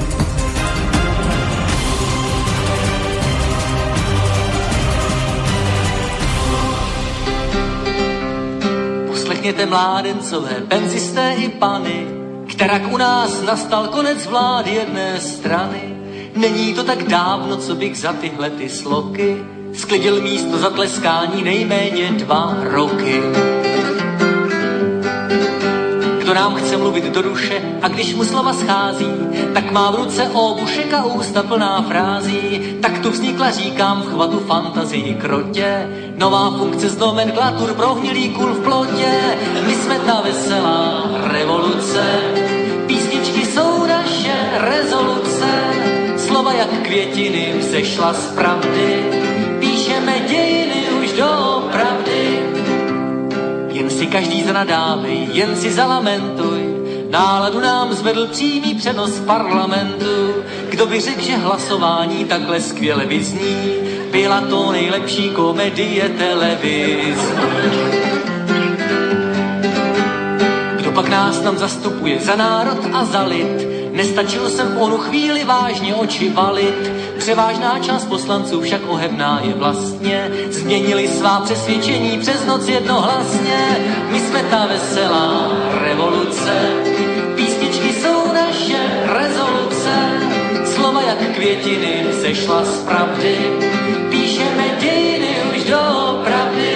Poslechněte 9.41 9.69
mládencové, 9.69 10.55
penzisté 10.67 11.33
i 11.33 11.49
pany, 11.49 12.07
kterak 12.49 12.91
u 12.91 12.97
nás 12.97 13.41
nastal 13.41 13.87
konec 13.87 14.25
vlády 14.25 14.71
jedné 14.71 15.19
strany. 15.19 15.95
Není 16.35 16.73
to 16.73 16.83
tak 16.83 17.03
dávno, 17.03 17.57
co 17.57 17.75
bych 17.75 17.97
za 17.97 18.13
tyhle 18.13 18.49
ty 18.49 18.69
sloky 18.69 19.37
sklidil 19.73 20.21
místo 20.21 20.57
za 20.57 20.69
tleskání 20.69 21.43
nejméně 21.43 22.11
dva 22.11 22.57
roky. 22.61 23.21
Kdo 26.31 26.39
nám 26.39 26.55
chce 26.55 26.77
mluvit 26.77 27.03
do 27.03 27.21
duše 27.21 27.61
a 27.81 27.87
když 27.87 28.15
mu 28.15 28.23
slova 28.23 28.53
schází, 28.53 29.11
tak 29.53 29.71
má 29.71 29.91
v 29.91 29.95
ruce 29.95 30.29
obušek 30.33 30.93
a 30.93 31.05
ústa 31.05 31.43
plná 31.43 31.81
frází. 31.81 32.77
Tak 32.81 32.99
tu 32.99 33.11
vznikla, 33.11 33.51
říkám, 33.51 34.01
v 34.01 34.05
chvatu 34.05 34.39
fantazii 34.39 35.15
krotě, 35.15 35.89
nová 36.17 36.51
funkce 36.57 36.89
z 36.89 36.97
nomenklatur 36.97 37.73
prohnilý 37.73 38.29
kul 38.29 38.53
v 38.53 38.63
plotě. 38.63 39.11
My 39.67 39.75
jsme 39.75 39.99
ta 39.99 40.21
veselá 40.21 41.03
revoluce, 41.23 42.03
písničky 42.87 43.45
jsou 43.45 43.85
naše 43.85 44.35
rezoluce, 44.57 45.47
slova 46.17 46.53
jak 46.53 46.69
květiny 46.69 47.53
vzešla 47.59 48.13
z 48.13 48.27
pravdy, 48.27 49.03
si 54.01 54.07
každý 54.07 54.43
zanadávej, 54.43 55.29
jen 55.29 55.55
si 55.55 55.69
zalamentuj, 55.71 56.59
Náladu 57.09 57.59
nám 57.59 57.93
zvedl 57.93 58.27
přímý 58.27 58.73
přenos 58.75 59.19
parlamentu. 59.19 60.41
Kdo 60.69 60.85
by 60.85 60.99
řekl, 60.99 61.21
že 61.21 61.37
hlasování 61.37 62.25
takhle 62.25 62.61
skvěle 62.61 63.05
vyzní, 63.05 63.73
byla 64.11 64.41
to 64.41 64.71
nejlepší 64.71 65.29
komedie 65.29 66.09
televize. 66.09 67.35
Kdo 70.75 70.91
pak 70.91 71.09
nás 71.09 71.39
tam 71.39 71.57
zastupuje 71.57 72.19
za 72.19 72.35
národ 72.35 72.81
a 72.93 73.05
za 73.05 73.23
lid? 73.23 73.70
Nestačilo 73.91 74.49
jsem 74.49 74.77
onu 74.77 74.97
chvíli 74.97 75.43
vážně 75.43 75.95
oči 75.95 76.29
valit. 76.29 76.91
Převážná 77.17 77.79
část 77.79 78.05
poslanců 78.05 78.61
však 78.61 78.81
ohebná 78.87 79.41
je 79.43 79.53
vlastně. 79.53 80.31
Změnili 80.49 81.07
svá 81.07 81.39
přesvědčení 81.39 82.19
přes 82.19 82.45
noc 82.45 82.67
jednohlasně. 82.67 83.77
My 84.09 84.19
jsme 84.19 84.43
ta 84.43 84.65
veselá 84.65 85.51
revoluce. 85.81 86.51
Písničky 87.35 87.93
jsou 87.93 88.33
naše 88.33 88.79
rezoluce. 89.05 89.91
Slova 90.65 91.01
jak 91.01 91.35
květiny 91.35 92.05
sešla 92.21 92.63
z 92.65 92.83
pravdy. 92.83 93.37
Píšeme 94.09 94.63
dějiny 94.79 95.35
už 95.55 95.63
do 95.63 96.21
pravdy. 96.23 96.75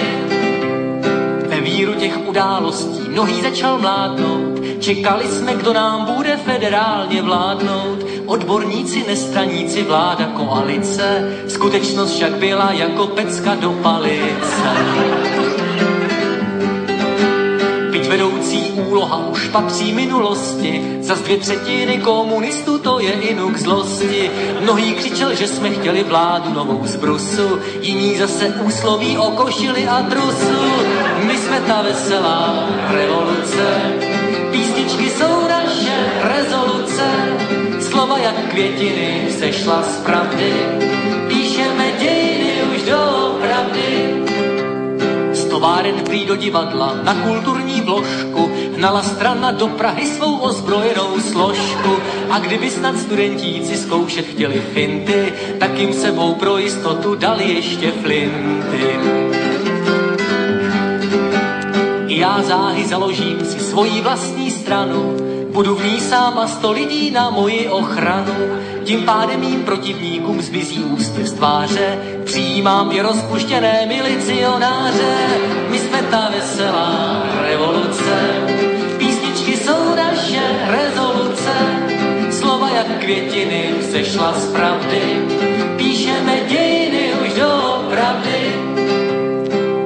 Ve 1.48 1.60
víru 1.60 1.94
těch 1.94 2.28
událostí 2.28 2.95
mnohý 3.16 3.42
začal 3.42 3.78
mládnout. 3.78 4.60
Čekali 4.80 5.28
jsme, 5.28 5.54
kdo 5.54 5.72
nám 5.72 6.04
bude 6.04 6.36
federálně 6.36 7.22
vládnout. 7.22 8.06
Odborníci, 8.26 9.04
nestraníci, 9.08 9.82
vláda, 9.82 10.24
koalice. 10.24 11.32
Skutečnost 11.48 12.12
však 12.12 12.34
byla 12.34 12.72
jako 12.72 13.06
pecka 13.06 13.54
do 13.54 13.70
palice. 13.70 15.35
Úloha 18.96 19.28
už 19.28 19.48
patří 19.48 19.92
minulosti, 19.92 20.98
za 21.00 21.14
dvě 21.14 21.36
třetiny 21.36 21.98
komunistů 21.98 22.78
to 22.78 23.00
je 23.00 23.12
inuk 23.12 23.56
zlosti. 23.56 24.30
Mnohý 24.60 24.94
křičel, 24.94 25.34
že 25.34 25.46
jsme 25.46 25.70
chtěli 25.70 26.04
vládu 26.04 26.52
novou 26.52 26.80
z 26.84 26.96
Brusu, 26.96 27.60
jiní 27.80 28.16
zase 28.16 28.48
úsloví 28.64 29.18
o 29.18 29.30
košili 29.30 29.88
a 29.88 30.02
trusu. 30.02 30.56
My 31.26 31.36
jsme 31.38 31.60
ta 31.60 31.82
veselá 31.82 32.68
revoluce, 32.88 33.92
písničky 34.50 35.10
jsou 35.10 35.48
naše 35.48 35.96
rezoluce, 36.22 37.06
slova 37.80 38.18
jak 38.18 38.48
květiny 38.50 39.28
sešla 39.38 39.82
z 39.82 39.96
pravdy, 39.96 40.52
píšeme 41.28 41.92
dějiny 42.00 42.35
továren 45.56 46.04
prý 46.04 46.28
divadla 46.36 47.00
na 47.00 47.14
kulturní 47.24 47.80
vložku 47.80 48.52
hnala 48.76 49.00
strana 49.02 49.56
do 49.56 49.72
Prahy 49.72 50.04
svou 50.04 50.44
ozbrojenou 50.44 51.16
složku 51.20 51.96
a 52.30 52.38
kdyby 52.38 52.70
snad 52.70 52.98
studentíci 53.00 53.76
zkoušet 53.76 54.26
chtěli 54.26 54.60
finty, 54.60 55.32
tak 55.58 55.78
jim 55.78 55.92
sebou 55.92 56.34
pro 56.34 56.58
jistotu 56.58 57.14
dali 57.14 57.44
ještě 57.44 57.92
flinty. 57.92 58.84
Já 62.08 62.42
záhy 62.42 62.84
založím 62.84 63.40
si 63.40 63.60
svoji 63.60 64.00
vlastní 64.00 64.50
stranu, 64.50 65.16
budu 65.52 65.74
v 65.74 65.84
ní 65.84 66.00
sám 66.00 66.38
a 66.38 66.46
sto 66.48 66.72
lidí 66.72 67.10
na 67.10 67.30
moji 67.30 67.68
ochranu. 67.68 68.60
Tím 68.86 69.02
pádem 69.02 69.40
mým 69.40 69.62
protivníkům 69.62 70.42
zmizí 70.42 70.84
úsměv 70.84 71.26
z 71.26 71.32
tváře, 71.32 71.98
přijímám 72.24 72.92
je 72.92 73.02
rozpuštěné 73.02 73.86
milicionáře. 73.86 75.16
My 75.68 75.78
jsme 75.78 76.02
ta 76.02 76.30
veselá 76.30 77.22
revoluce, 77.42 78.30
písničky 78.98 79.56
jsou 79.56 79.94
naše 79.96 80.42
rezoluce, 80.66 81.52
slova 82.30 82.68
jak 82.70 82.86
květiny 82.98 83.74
sešla 83.90 84.32
z 84.32 84.52
pravdy, 84.52 85.02
píšeme 85.76 86.40
dějiny 86.48 87.12
už 87.26 87.34
do 87.34 87.82
pravdy. 87.90 88.54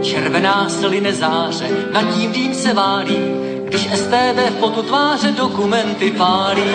Červená 0.03 0.69
sline 0.69 1.13
záře, 1.13 1.69
nad 1.93 2.15
tím 2.15 2.33
dým 2.33 2.55
se 2.55 2.75
válí, 2.75 3.19
když 3.65 3.89
STV 3.95 4.51
v 4.51 4.57
potu 4.61 4.83
tváře 4.83 5.33
dokumenty 5.33 6.11
pálí. 6.11 6.71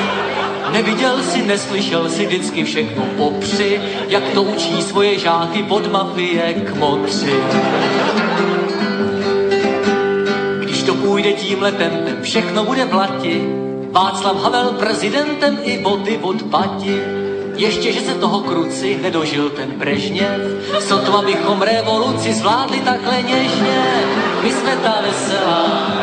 Neviděl 0.76 1.24
si, 1.24 1.42
neslyšel 1.42 2.10
si 2.10 2.26
vždycky 2.26 2.64
všechno 2.64 3.04
popři, 3.18 3.82
jak 4.08 4.24
to 4.34 4.44
učí 4.44 4.82
svoje 4.82 5.20
žáky 5.20 5.64
pod 5.64 5.92
mafie 5.92 6.54
k 6.54 6.76
motři. 6.76 7.34
Když 10.60 10.84
to 10.84 10.94
půjde 10.94 11.34
tímhle 11.34 11.72
tempem, 11.72 12.18
všechno 12.22 12.66
bude 12.66 12.86
plati. 12.86 13.42
Václav 13.92 14.44
Havel 14.44 14.70
prezidentem 14.80 15.58
i 15.64 15.78
boty 15.78 16.18
od 16.22 16.44
pati. 16.44 17.02
Ještě, 17.56 17.92
že 17.92 18.02
se 18.02 18.14
toho 18.14 18.40
kruci 18.40 19.00
nedožil 19.02 19.50
ten 19.50 19.72
Brežněv, 19.72 20.42
sotva 20.80 21.22
bychom 21.22 21.62
revoluci 21.62 22.34
zvládli 22.34 22.80
takhle 22.80 23.22
něžně. 23.22 23.84
My 24.44 24.52
jsme 24.52 24.76
ta 24.76 25.02
veselá 25.02 25.95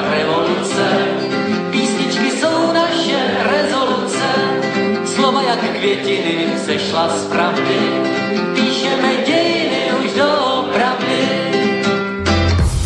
květiny 5.83 6.59
sešla 6.59 7.19
z 7.19 7.25
pravdy, 7.27 7.79
píšeme 8.55 9.11
dějiny 9.27 9.83
už 10.05 10.15
do 10.15 10.31
pravdy. 10.75 11.19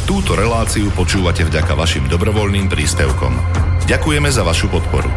Túto 0.09 0.33
reláciu 0.33 0.89
počúvate 0.97 1.45
vďaka 1.45 1.77
vašim 1.77 2.09
dobrovoľným 2.09 2.73
príspevkom. 2.73 3.37
Ďakujeme 3.85 4.33
za 4.33 4.41
vašu 4.49 4.73
podporu. 4.73 5.13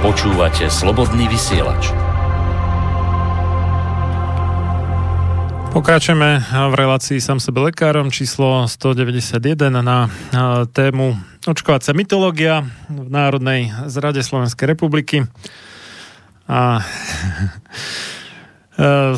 Počúvate 0.00 0.72
Slobodný 0.72 1.28
vysielač. 1.28 1.92
Pokračujeme 5.76 6.40
v 6.48 6.74
relácii 6.74 7.20
sám 7.20 7.36
sebe 7.36 7.68
lekárom 7.68 8.08
číslo 8.08 8.64
191 8.64 9.68
na 9.84 10.08
tému 10.72 11.20
očkovacia 11.48 11.96
mytológia 11.96 12.68
v 12.92 13.08
Národnej 13.08 13.72
zrade 13.88 14.20
Slovenskej 14.20 14.68
republiky. 14.68 15.24
A 16.44 16.80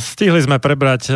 Stihli 0.00 0.40
sme 0.40 0.56
prebrať 0.56 1.12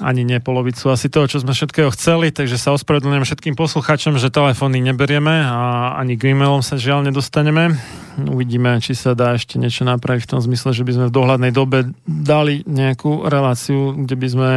ani 0.00 0.24
nie 0.24 0.40
polovicu 0.40 0.88
asi 0.88 1.12
toho, 1.12 1.28
čo 1.28 1.44
sme 1.44 1.52
všetkého 1.52 1.92
chceli, 1.92 2.32
takže 2.32 2.56
sa 2.56 2.72
ospravedlňujem 2.72 3.28
všetkým 3.28 3.52
poslucháčom, 3.52 4.16
že 4.16 4.32
telefóny 4.32 4.80
neberieme 4.80 5.44
a 5.44 5.92
ani 6.00 6.16
k 6.16 6.32
e-mailom 6.32 6.64
sa 6.64 6.80
žiaľ 6.80 7.04
nedostaneme. 7.04 7.76
Uvidíme, 8.16 8.80
či 8.80 8.96
sa 8.96 9.12
dá 9.12 9.36
ešte 9.36 9.60
niečo 9.60 9.84
napraviť 9.84 10.24
v 10.24 10.30
tom 10.32 10.40
zmysle, 10.40 10.72
že 10.72 10.88
by 10.88 10.92
sme 10.96 11.06
v 11.12 11.16
dohľadnej 11.20 11.52
dobe 11.52 11.92
dali 12.08 12.64
nejakú 12.64 13.28
reláciu, 13.28 13.92
kde 13.92 14.16
by 14.16 14.28
sme 14.32 14.50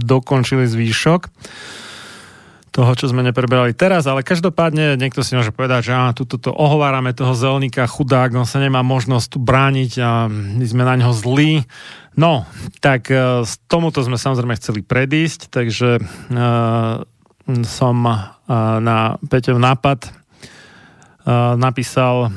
dokončili 0.00 0.64
zvýšok 0.64 1.28
toho, 2.70 2.94
čo 2.94 3.10
sme 3.10 3.26
neprebrali 3.26 3.74
teraz, 3.74 4.06
ale 4.06 4.22
každopádne 4.22 4.94
niekto 4.94 5.26
si 5.26 5.34
môže 5.34 5.50
povedať, 5.50 5.90
že 5.90 5.92
á, 5.94 6.14
tuto 6.14 6.38
to 6.38 6.54
ohovárame 6.54 7.10
toho 7.10 7.34
zelníka, 7.34 7.90
chudák, 7.90 8.30
on 8.38 8.46
sa 8.46 8.62
nemá 8.62 8.86
možnosť 8.86 9.26
tu 9.26 9.38
brániť 9.42 9.92
a 9.98 10.30
my 10.30 10.64
sme 10.64 10.86
na 10.86 10.94
neho 10.94 11.10
zlí. 11.10 11.66
No, 12.14 12.46
tak 12.78 13.10
uh, 13.10 13.42
tomuto 13.66 14.02
sme 14.02 14.18
samozrejme 14.18 14.58
chceli 14.58 14.80
predísť, 14.86 15.50
takže 15.50 15.98
uh, 15.98 17.02
som 17.66 17.96
uh, 18.06 18.38
na 18.78 19.18
Peťov 19.26 19.58
nápad 19.58 20.06
uh, 20.06 21.58
napísal 21.58 22.30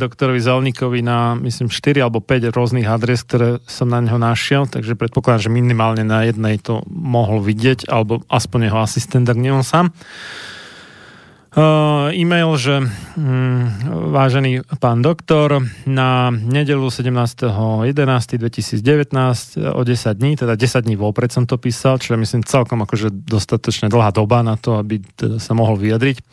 doktorovi 0.00 0.40
Zelníkovi 0.40 1.04
na, 1.04 1.36
myslím, 1.36 1.68
4 1.68 2.00
alebo 2.00 2.24
5 2.24 2.56
rôznych 2.56 2.88
adres, 2.88 3.20
ktoré 3.20 3.60
som 3.68 3.84
na 3.84 4.00
neho 4.00 4.16
našiel, 4.16 4.64
takže 4.64 4.96
predpokladám, 4.96 5.44
že 5.48 5.50
minimálne 5.52 6.08
na 6.08 6.24
jednej 6.24 6.56
to 6.56 6.80
mohol 6.88 7.44
vidieť, 7.44 7.84
alebo 7.92 8.24
aspoň 8.32 8.72
jeho 8.72 8.80
asistent, 8.80 9.28
ak 9.28 9.36
nie 9.36 9.52
on 9.52 9.60
sám. 9.60 9.92
E-mail, 12.16 12.48
že 12.56 12.80
um, 12.80 13.68
vážený 14.08 14.64
pán 14.80 15.04
doktor, 15.04 15.60
na 15.84 16.32
nedelu 16.32 16.88
17.11.2019 16.88 19.76
o 19.76 19.80
10 19.84 20.16
dní, 20.16 20.40
teda 20.40 20.56
10 20.56 20.80
dní 20.80 20.96
vopred 20.96 21.28
som 21.28 21.44
to 21.44 21.60
písal, 21.60 22.00
čo 22.00 22.16
je 22.16 22.24
myslím 22.24 22.40
celkom 22.48 22.80
akože 22.88 23.12
dostatočne 23.12 23.92
dlhá 23.92 24.16
doba 24.16 24.40
na 24.40 24.56
to, 24.56 24.80
aby 24.80 25.04
teda 25.12 25.36
sa 25.36 25.52
mohol 25.52 25.76
vyjadriť 25.76 26.24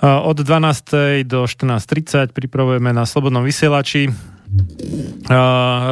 od 0.00 0.36
12. 0.40 1.28
do 1.28 1.44
14.30 1.44 2.32
pripravujeme 2.32 2.88
na 2.92 3.04
Slobodnom 3.04 3.44
vysielači 3.44 4.08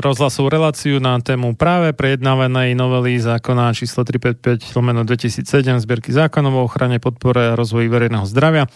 rozhlasovú 0.03 0.51
reláciu 0.51 0.99
na 0.99 1.20
tému 1.23 1.55
práve 1.55 1.95
prejednávanej 1.95 2.75
novely 2.75 3.20
zákona 3.20 3.70
číslo 3.70 4.03
355 4.03 4.75
lomeno 4.75 5.07
2007 5.07 5.78
zbierky 5.78 6.11
zákonov 6.11 6.53
o 6.59 6.62
ochrane, 6.67 6.99
podpore 6.99 7.55
a 7.55 7.59
rozvoji 7.59 7.87
verejného 7.87 8.27
zdravia, 8.27 8.67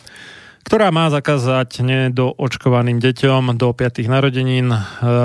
ktorá 0.62 0.94
má 0.94 1.11
zakázať 1.11 1.83
nedoočkovaným 1.83 3.02
deťom 3.02 3.59
do 3.59 3.75
5. 3.75 4.07
narodenín 4.07 4.70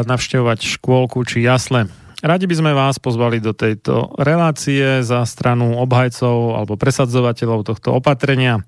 navštevovať 0.10 0.60
škôlku 0.80 1.22
či 1.30 1.46
jasle. 1.46 1.86
Radi 2.26 2.50
by 2.50 2.56
sme 2.58 2.72
vás 2.74 2.98
pozvali 2.98 3.38
do 3.38 3.54
tejto 3.54 4.18
relácie 4.18 5.06
za 5.06 5.22
stranu 5.30 5.78
obhajcov 5.78 6.58
alebo 6.58 6.74
presadzovateľov 6.74 7.62
tohto 7.62 7.94
opatrenia. 7.94 8.66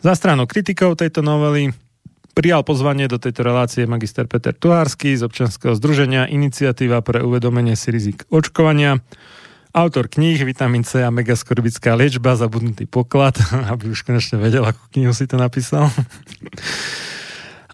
Za 0.00 0.12
stranu 0.12 0.44
kritikov 0.44 1.00
tejto 1.00 1.24
novely 1.24 1.72
prijal 2.36 2.60
pozvanie 2.60 3.08
do 3.08 3.16
tejto 3.16 3.40
relácie 3.40 3.88
magister 3.88 4.28
Peter 4.28 4.52
Tuhársky 4.52 5.16
z 5.16 5.24
občanského 5.24 5.72
združenia 5.72 6.28
Iniciatíva 6.28 7.00
pre 7.00 7.24
uvedomenie 7.24 7.72
si 7.80 7.88
rizik 7.88 8.28
očkovania, 8.28 9.00
autor 9.72 10.12
kníh 10.12 10.36
Vitamin 10.44 10.84
C 10.84 11.00
a 11.00 11.08
megaskorbická 11.08 11.96
liečba, 11.96 12.36
zabudnutý 12.36 12.84
poklad, 12.84 13.40
aby 13.72 13.88
už 13.88 14.04
konečne 14.04 14.36
vedel, 14.36 14.68
akú 14.68 14.84
knihu 14.92 15.16
si 15.16 15.24
to 15.24 15.40
napísal. 15.40 15.88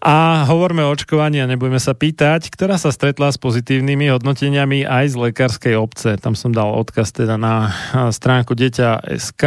A 0.03 0.43
hovoríme 0.51 0.83
o 0.83 0.91
očkovaní 0.91 1.39
a 1.39 1.47
nebudeme 1.47 1.79
sa 1.79 1.95
pýtať, 1.95 2.51
ktorá 2.51 2.75
sa 2.75 2.91
stretla 2.91 3.31
s 3.31 3.39
pozitívnymi 3.39 4.11
hodnoteniami 4.11 4.83
aj 4.83 5.15
z 5.15 5.31
lekárskej 5.31 5.79
obce. 5.79 6.19
Tam 6.19 6.35
som 6.35 6.51
dal 6.51 6.75
odkaz 6.75 7.15
teda 7.15 7.39
na 7.39 7.71
stránku 8.11 8.51
Deťa.sk, 8.51 9.43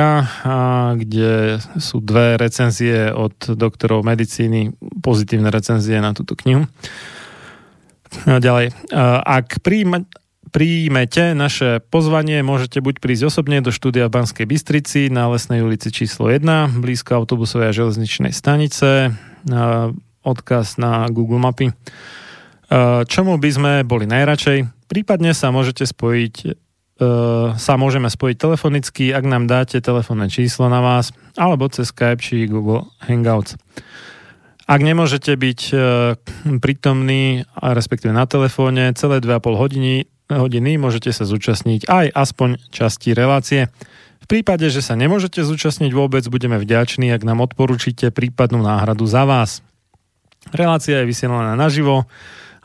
kde 0.96 1.60
sú 1.76 2.00
dve 2.00 2.40
recenzie 2.40 3.12
od 3.12 3.36
doktorov 3.52 4.00
medicíny, 4.00 4.72
pozitívne 5.04 5.52
recenzie 5.52 6.00
na 6.00 6.16
túto 6.16 6.32
knihu. 6.40 6.64
Ďalej. 8.24 8.72
Ak 9.28 9.60
príjme, 9.60 10.08
príjmete 10.56 11.36
naše 11.36 11.84
pozvanie, 11.84 12.40
môžete 12.40 12.80
buď 12.80 13.04
prísť 13.04 13.28
osobne 13.28 13.60
do 13.60 13.68
štúdia 13.68 14.08
v 14.08 14.24
Banskej 14.24 14.48
Bystrici 14.48 15.12
na 15.12 15.28
Lesnej 15.28 15.60
ulici 15.60 15.92
číslo 15.92 16.32
1, 16.32 16.80
blízko 16.80 17.12
autobusovej 17.12 17.68
a 17.68 17.76
železničnej 17.76 18.32
stanice 18.32 19.12
odkaz 20.26 20.82
na 20.82 21.06
Google 21.06 21.38
Mapy. 21.38 21.70
E, 21.70 21.74
čomu 23.06 23.38
by 23.38 23.50
sme 23.54 23.72
boli 23.86 24.10
najradšej? 24.10 24.90
Prípadne 24.90 25.30
sa 25.30 25.54
môžete 25.54 25.86
spojiť 25.86 26.34
e, 26.42 26.50
sa 27.54 27.74
môžeme 27.78 28.10
spojiť 28.10 28.36
telefonicky, 28.36 29.14
ak 29.14 29.22
nám 29.22 29.46
dáte 29.46 29.78
telefónne 29.78 30.26
číslo 30.26 30.66
na 30.66 30.82
vás, 30.82 31.14
alebo 31.38 31.70
cez 31.70 31.94
Skype 31.94 32.18
či 32.18 32.50
Google 32.50 32.90
Hangouts. 33.06 33.54
Ak 34.66 34.82
nemôžete 34.82 35.38
byť 35.38 35.60
e, 35.70 35.76
prítomní, 36.58 37.46
respektíve 37.54 38.10
na 38.10 38.26
telefóne, 38.26 38.90
celé 38.98 39.22
2,5 39.22 39.62
hodiny, 39.62 40.10
hodiny 40.26 40.74
môžete 40.74 41.14
sa 41.14 41.22
zúčastniť 41.22 41.86
aj 41.86 42.06
aspoň 42.10 42.58
časti 42.74 43.14
relácie. 43.14 43.70
V 44.18 44.26
prípade, 44.26 44.66
že 44.66 44.82
sa 44.82 44.98
nemôžete 44.98 45.38
zúčastniť 45.46 45.94
vôbec, 45.94 46.26
budeme 46.26 46.58
vďační, 46.58 47.14
ak 47.14 47.22
nám 47.22 47.46
odporúčite 47.46 48.10
prípadnú 48.10 48.58
náhradu 48.58 49.06
za 49.06 49.22
vás. 49.22 49.62
Relácia 50.54 51.02
je 51.02 51.10
vysielaná 51.10 51.58
naživo 51.58 52.06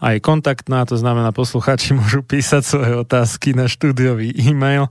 a 0.01 0.11
je 0.13 0.19
kontaktná, 0.21 0.85
to 0.85 0.97
znamená 0.97 1.31
posluchači 1.33 1.93
môžu 1.97 2.21
písať 2.25 2.65
svoje 2.65 2.95
otázky 2.97 3.53
na 3.53 3.67
štúdiový 3.69 4.33
e-mail 4.33 4.89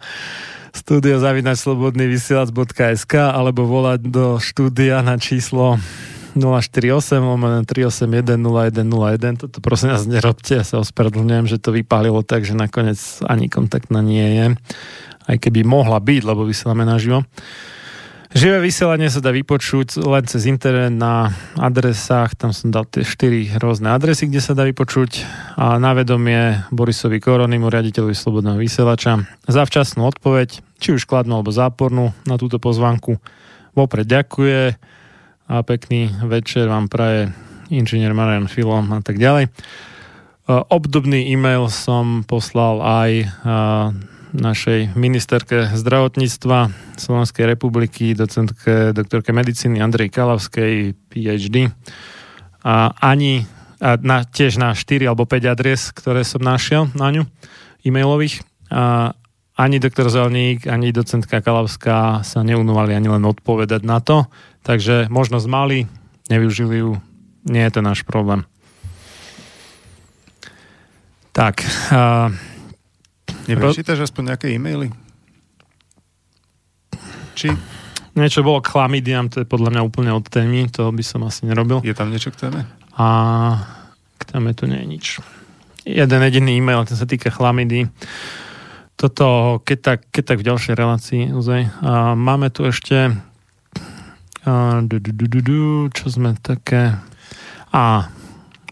studiozavinačslobodnyvysielac.sk 0.70 3.14
alebo 3.18 3.66
volať 3.66 4.06
do 4.06 4.38
štúdia 4.38 5.02
na 5.02 5.18
číslo 5.18 5.82
048 6.38 7.18
lomen 7.18 7.66
381 7.66 8.38
0101. 8.38 9.42
Toto 9.42 9.58
prosím 9.58 9.90
nás 9.90 10.06
nerobte, 10.06 10.62
ja 10.62 10.64
sa 10.66 10.78
ospravedlňujem, 10.78 11.50
že 11.50 11.58
to 11.58 11.74
vypálilo 11.74 12.22
tak, 12.22 12.46
že 12.46 12.54
nakoniec 12.54 13.02
ani 13.26 13.50
kontaktná 13.50 13.98
nie 13.98 14.38
je. 14.38 14.54
Aj 15.26 15.42
keby 15.42 15.66
mohla 15.66 15.98
byť, 15.98 16.22
lebo 16.22 16.46
vysielame 16.46 16.86
naživo. 16.86 17.26
Živé 18.30 18.62
vysielanie 18.62 19.10
sa 19.10 19.18
dá 19.18 19.34
vypočuť 19.34 20.06
len 20.06 20.22
cez 20.22 20.46
internet 20.46 20.94
na 20.94 21.34
adresách, 21.58 22.38
tam 22.38 22.54
som 22.54 22.70
dal 22.70 22.86
tie 22.86 23.02
4 23.02 23.58
rôzne 23.58 23.90
adresy, 23.90 24.30
kde 24.30 24.38
sa 24.38 24.54
dá 24.54 24.62
vypočuť 24.70 25.26
a 25.58 25.82
na 25.82 25.98
vedomie 25.98 26.62
Borisovi 26.70 27.18
Koronimu, 27.18 27.66
riaditeľovi 27.66 28.14
Slobodného 28.14 28.54
vysielača, 28.54 29.26
za 29.50 29.62
včasnú 29.66 30.06
odpoveď, 30.06 30.62
či 30.78 30.94
už 30.94 31.10
kladnú 31.10 31.42
alebo 31.42 31.50
zápornú 31.50 32.14
na 32.22 32.38
túto 32.38 32.62
pozvanku. 32.62 33.18
Vopred 33.74 34.06
ďakuje 34.06 34.78
a 35.50 35.66
pekný 35.66 36.14
večer 36.22 36.70
vám 36.70 36.86
praje 36.86 37.34
inžinier 37.66 38.14
Marian 38.14 38.46
Filom 38.46 38.94
a 38.94 39.02
tak 39.02 39.18
ďalej. 39.18 39.50
Obdobný 40.46 41.34
e-mail 41.34 41.66
som 41.66 42.22
poslal 42.22 42.78
aj 42.78 43.10
našej 44.32 44.94
ministerke 44.94 45.70
zdravotníctva 45.74 46.70
Slovenskej 46.96 47.44
republiky, 47.46 48.14
docentke, 48.14 48.94
doktorke 48.94 49.34
medicíny 49.34 49.82
Andrej 49.82 50.14
Kalavskej, 50.14 50.94
PhD. 51.10 51.70
A 52.60 52.92
ani 53.00 53.48
a 53.80 53.96
na, 53.96 54.28
tiež 54.28 54.60
na 54.60 54.76
4 54.76 55.08
alebo 55.08 55.24
5 55.24 55.48
adres, 55.48 55.88
ktoré 55.96 56.20
som 56.20 56.44
našiel 56.44 56.92
na 56.92 57.08
ňu, 57.08 57.24
e-mailových. 57.80 58.44
A 58.68 59.16
ani 59.56 59.80
doktor 59.80 60.12
Zelník, 60.12 60.68
ani 60.68 60.92
docentka 60.92 61.40
Kalavská 61.40 62.20
sa 62.20 62.40
neunúvali 62.44 62.92
ani 62.92 63.08
len 63.08 63.24
odpovedať 63.24 63.80
na 63.82 64.04
to. 64.04 64.28
Takže 64.62 65.08
možnosť 65.08 65.46
mali, 65.48 65.88
nevyužili 66.28 66.84
ju, 66.84 67.00
nie 67.48 67.64
je 67.64 67.72
to 67.72 67.80
náš 67.80 68.04
problém. 68.04 68.44
Tak, 71.32 71.64
Neprečítaš 73.50 74.10
aspoň 74.10 74.34
nejaké 74.34 74.46
e-maily? 74.54 74.94
Či? 77.34 77.50
Niečo 78.18 78.42
bolo 78.42 78.58
k 78.58 78.74
chlamidiam, 78.74 79.30
to 79.30 79.42
je 79.42 79.46
podľa 79.46 79.70
mňa 79.74 79.82
úplne 79.86 80.10
od 80.10 80.26
témy, 80.26 80.66
to 80.68 80.90
by 80.90 81.02
som 81.02 81.22
asi 81.24 81.46
nerobil. 81.46 81.78
Je 81.80 81.94
tam 81.94 82.10
niečo 82.10 82.34
k 82.34 82.46
téme? 82.46 82.66
A 82.98 83.06
k 84.18 84.22
téme 84.26 84.50
tu 84.52 84.66
nie 84.66 84.82
je 84.82 84.86
nič. 84.86 85.06
Jeden 85.86 86.20
jediný 86.20 86.58
e-mail, 86.58 86.84
ten 86.84 86.98
sa 86.98 87.08
týka 87.08 87.30
chlamidy. 87.32 87.88
Toto, 89.00 89.58
keď 89.64 89.78
tak, 89.80 89.98
keď 90.12 90.24
tak 90.26 90.38
v 90.42 90.46
ďalšej 90.52 90.74
relácii, 90.76 91.22
uzaj. 91.32 91.72
A 91.80 92.12
máme 92.12 92.52
tu 92.52 92.68
ešte 92.68 93.16
a, 94.44 94.80
du, 94.84 95.00
du, 95.00 95.12
du, 95.12 95.26
du, 95.28 95.40
du, 95.40 95.62
čo 95.92 96.12
sme 96.12 96.36
také... 96.36 96.96
A, 97.72 98.10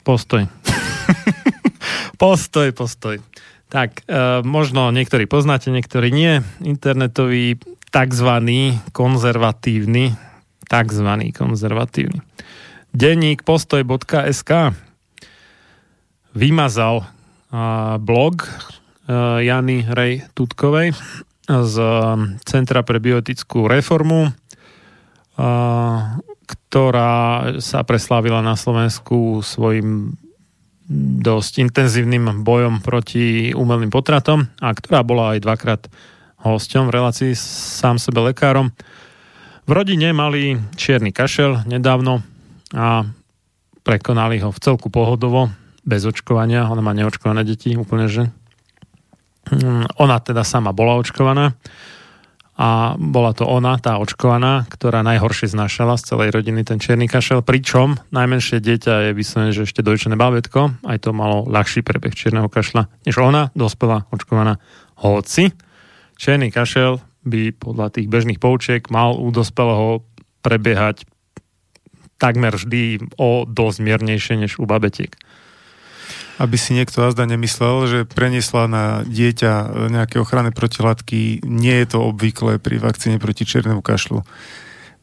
postoj. 0.05 0.45
postoj, 2.23 2.69
postoj. 2.75 3.17
Tak, 3.69 4.09
e, 4.09 4.41
možno 4.49 4.89
niektorí 4.89 5.29
poznáte, 5.29 5.69
niektorí 5.69 6.09
nie. 6.09 6.41
Internetový 6.65 7.61
tzv. 7.93 8.31
konzervatívny, 8.97 10.17
tzv. 10.65 11.09
konzervatívny. 11.37 12.21
Denník 12.97 13.45
postoj.sk 13.45 14.73
vymazal 16.33 17.05
e, 17.05 17.07
blog 18.01 18.49
e, 18.49 18.51
Jany 19.45 19.85
Rej 19.85 20.25
Tutkovej 20.33 20.97
z 21.49 21.75
Centra 22.45 22.81
pre 22.85 23.01
biotickú 23.01 23.69
reformu, 23.69 24.29
e, 24.29 24.33
ktorá 26.49 27.17
sa 27.61 27.85
preslávila 27.85 28.41
na 28.41 28.57
Slovensku 28.57 29.45
svojim 29.45 30.17
dosť 31.23 31.69
intenzívnym 31.69 32.43
bojom 32.43 32.81
proti 32.81 33.53
umelým 33.53 33.93
potratom 33.93 34.49
a 34.57 34.73
ktorá 34.73 35.05
bola 35.05 35.37
aj 35.37 35.45
dvakrát 35.45 35.83
hosťom 36.41 36.89
v 36.89 36.95
relácii 36.97 37.33
sám 37.37 38.01
sebe 38.01 38.25
lekárom. 38.25 38.73
V 39.69 39.71
rodine 39.77 40.17
mali 40.17 40.57
čierny 40.81 41.13
kašel 41.13 41.69
nedávno 41.69 42.25
a 42.73 43.05
prekonali 43.85 44.41
ho 44.41 44.49
v 44.49 44.63
celku 44.65 44.89
pohodovo, 44.89 45.53
bez 45.85 46.05
očkovania. 46.05 46.69
Ona 46.69 46.81
má 46.85 46.97
neočkované 46.97 47.45
deti 47.45 47.77
úplne, 47.77 48.09
že 48.09 48.29
hm, 49.53 50.01
ona 50.01 50.17
teda 50.21 50.41
sama 50.45 50.73
bola 50.73 50.97
očkovaná 51.01 51.57
a 52.59 52.99
bola 52.99 53.31
to 53.39 53.47
ona, 53.47 53.79
tá 53.79 54.03
očkovaná, 54.03 54.67
ktorá 54.67 55.07
najhoršie 55.07 55.47
znašala 55.47 55.95
z 55.95 56.11
celej 56.11 56.35
rodiny 56.35 56.67
ten 56.67 56.83
čierny 56.83 57.07
kašel, 57.07 57.47
pričom 57.47 58.03
najmenšie 58.11 58.59
dieťa 58.59 59.09
je 59.09 59.11
vyslovené, 59.15 59.55
že 59.55 59.63
ešte 59.63 59.87
dojčené 59.87 60.19
bábetko, 60.19 60.83
aj 60.83 60.99
to 61.07 61.15
malo 61.15 61.47
ľahší 61.47 61.87
prebeh 61.87 62.11
čierneho 62.11 62.51
kašla, 62.51 62.91
než 63.07 63.15
ona, 63.23 63.55
dospelá 63.55 64.11
očkovaná. 64.11 64.59
Hoci, 64.99 65.55
čierny 66.19 66.51
kašel 66.51 66.99
by 67.23 67.55
podľa 67.55 67.95
tých 67.95 68.11
bežných 68.11 68.43
poučiek 68.43 68.83
mal 68.91 69.15
u 69.15 69.31
dospelého 69.31 70.03
prebiehať 70.43 71.07
takmer 72.19 72.59
vždy 72.59 73.15
o 73.23 73.47
dosť 73.47 73.79
miernejšie 73.79 74.35
než 74.35 74.59
u 74.59 74.67
babetiek 74.67 75.15
aby 76.39 76.57
si 76.57 76.73
niekto 76.73 77.03
azda 77.03 77.27
nemyslel, 77.27 77.77
že 77.91 77.99
preniesla 78.07 78.71
na 78.71 78.85
dieťa 79.03 79.87
nejaké 79.91 80.23
ochranné 80.23 80.55
protilátky. 80.55 81.43
Nie 81.43 81.83
je 81.83 81.99
to 81.99 81.99
obvyklé 82.07 82.63
pri 82.63 82.79
vakcíne 82.79 83.19
proti 83.19 83.43
černému 83.43 83.83
kašlu 83.83 84.23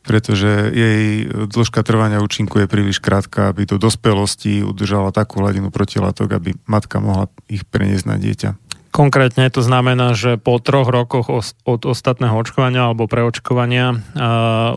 pretože 0.05 0.69
jej 0.69 1.25
dĺžka 1.49 1.81
trvania 1.81 2.21
účinku 2.21 2.61
je 2.61 2.69
príliš 2.69 3.01
krátka, 3.01 3.49
aby 3.49 3.65
do 3.65 3.81
dospelosti 3.81 4.61
udržala 4.61 5.09
takú 5.09 5.41
hladinu 5.41 5.73
protilátok, 5.73 6.29
aby 6.37 6.53
matka 6.69 7.01
mohla 7.01 7.25
ich 7.49 7.65
preniesť 7.65 8.05
na 8.05 8.15
dieťa. 8.21 8.49
Konkrétne 8.95 9.51
to 9.51 9.59
znamená, 9.59 10.15
že 10.15 10.39
po 10.39 10.55
troch 10.63 10.87
rokoch 10.87 11.27
od 11.67 11.81
ostatného 11.83 12.31
očkovania 12.31 12.87
alebo 12.87 13.11
preočkovania 13.11 13.91
uh, 13.91 13.99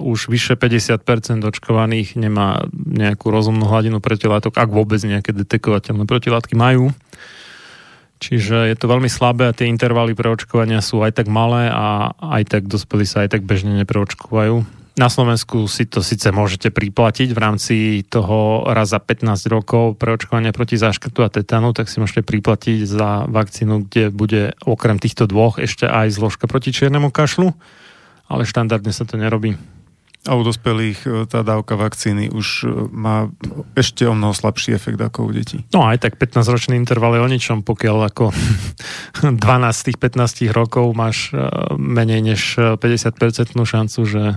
už 0.03 0.27
vyše 0.27 0.59
50% 0.59 1.39
očkovaných 1.47 2.19
nemá 2.19 2.67
nejakú 2.75 3.31
rozumnú 3.31 3.71
hladinu 3.71 4.03
protilátok, 4.03 4.59
ak 4.59 4.75
vôbec 4.75 4.99
nejaké 5.07 5.31
detekovateľné 5.31 6.03
protilátky 6.03 6.59
majú. 6.59 6.91
Čiže 8.19 8.75
je 8.75 8.75
to 8.75 8.91
veľmi 8.91 9.07
slabé 9.07 9.47
a 9.47 9.55
tie 9.55 9.71
intervaly 9.71 10.19
pre 10.19 10.35
očkovania 10.35 10.83
sú 10.83 10.99
aj 11.07 11.23
tak 11.23 11.31
malé 11.31 11.71
a 11.71 12.11
aj 12.19 12.59
tak 12.59 12.63
dospelí 12.67 13.07
sa 13.07 13.23
aj 13.23 13.39
tak 13.39 13.47
bežne 13.47 13.79
nepreočkovajú. 13.87 14.67
Na 14.99 15.07
Slovensku 15.07 15.71
si 15.71 15.87
to 15.87 16.03
síce 16.03 16.27
môžete 16.35 16.75
priplatiť 16.75 17.31
v 17.31 17.39
rámci 17.39 17.77
toho 18.03 18.67
raz 18.67 18.91
za 18.91 18.99
15 18.99 19.47
rokov 19.47 19.95
preočkovania 19.95 20.51
proti 20.51 20.75
záškrtu 20.75 21.23
a 21.23 21.31
tetanu, 21.31 21.71
tak 21.71 21.87
si 21.87 22.03
môžete 22.03 22.27
priplatiť 22.27 22.83
za 22.83 23.23
vakcínu, 23.31 23.87
kde 23.87 24.11
bude 24.11 24.59
okrem 24.67 24.99
týchto 24.99 25.31
dvoch 25.31 25.63
ešte 25.63 25.87
aj 25.87 26.19
zložka 26.19 26.51
proti 26.51 26.75
čiernemu 26.75 27.15
kašlu, 27.15 27.55
ale 28.27 28.43
štandardne 28.43 28.91
sa 28.91 29.07
to 29.07 29.15
nerobí. 29.15 29.55
A 30.29 30.37
u 30.37 30.45
dospelých 30.45 30.99
e, 31.09 31.25
tá 31.25 31.41
dávka 31.41 31.73
vakcíny 31.73 32.29
už 32.29 32.47
e, 32.63 32.67
má 32.93 33.33
ešte 33.73 34.05
o 34.05 34.13
mnoho 34.13 34.37
slabší 34.37 34.77
efekt 34.77 35.01
ako 35.01 35.25
u 35.25 35.31
detí. 35.33 35.65
No 35.73 35.89
aj 35.89 36.05
tak 36.05 36.21
15-ročný 36.21 36.77
interval 36.77 37.17
je 37.17 37.25
o 37.25 37.29
ničom, 37.33 37.65
pokiaľ 37.65 38.13
ako 38.13 38.29
12 39.41 39.87
tých 39.89 39.97
15 39.97 40.53
rokov 40.53 40.93
máš 40.93 41.33
e, 41.33 41.41
menej 41.81 42.21
než 42.21 42.61
50% 42.61 43.57
šancu, 43.57 44.01
že 44.05 44.37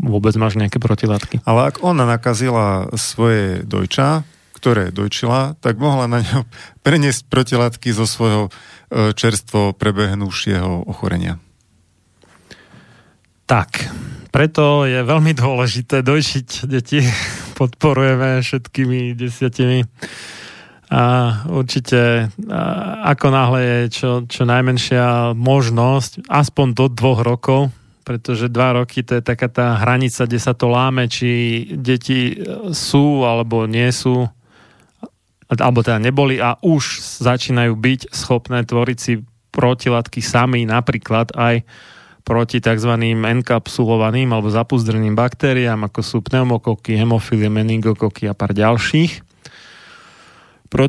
vôbec 0.00 0.36
máš 0.36 0.60
nejaké 0.60 0.76
protilátky. 0.76 1.44
Ale 1.48 1.72
ak 1.72 1.80
ona 1.80 2.04
nakazila 2.04 2.92
svoje 2.96 3.64
dojča, 3.64 4.28
ktoré 4.52 4.92
dojčila, 4.92 5.56
tak 5.58 5.80
mohla 5.80 6.04
na 6.04 6.20
ňo 6.20 6.44
preniesť 6.86 7.24
protilátky 7.32 7.88
zo 7.96 8.04
svojho 8.04 8.52
čerstvo 8.92 9.72
prebehnúšieho 9.72 10.84
ochorenia. 10.84 11.40
Tak, 13.48 13.88
preto 14.32 14.88
je 14.88 15.04
veľmi 15.04 15.36
dôležité 15.36 16.00
dojčiť 16.00 16.64
deti. 16.64 17.04
Podporujeme 17.60 18.40
všetkými 18.40 19.12
desiatimi. 19.12 19.84
A 20.92 21.04
určite 21.48 22.28
ako 23.00 23.26
náhle 23.32 23.60
je 23.64 23.78
čo, 23.96 24.10
čo 24.28 24.44
najmenšia 24.44 25.32
možnosť, 25.32 26.28
aspoň 26.28 26.66
do 26.76 26.84
dvoch 26.92 27.24
rokov, 27.24 27.72
pretože 28.04 28.52
dva 28.52 28.76
roky 28.76 29.00
to 29.00 29.16
je 29.16 29.24
taká 29.24 29.48
tá 29.48 29.80
hranica, 29.80 30.28
kde 30.28 30.36
sa 30.36 30.52
to 30.52 30.68
láme, 30.68 31.08
či 31.08 31.64
deti 31.72 32.36
sú 32.76 33.24
alebo 33.24 33.64
nie 33.64 33.88
sú, 33.88 34.28
alebo 35.48 35.80
teda 35.80 35.96
neboli 35.96 36.36
a 36.44 36.60
už 36.60 37.00
začínajú 37.24 37.72
byť 37.72 38.00
schopné 38.12 38.60
tvoriť 38.68 38.98
si 39.00 39.24
protilátky 39.48 40.20
sami, 40.20 40.68
napríklad 40.68 41.32
aj 41.32 41.64
proti 42.22 42.62
tzv. 42.62 42.92
enkapsulovaným 43.12 44.30
alebo 44.30 44.48
zapuzdreným 44.50 45.18
baktériám, 45.18 45.86
ako 45.86 46.00
sú 46.00 46.16
pneumokoky, 46.22 46.94
hemofilie, 46.94 47.50
meningokoky 47.50 48.30
a 48.30 48.34
pár 48.34 48.54
ďalších. 48.54 49.30
Pro, 50.72 50.88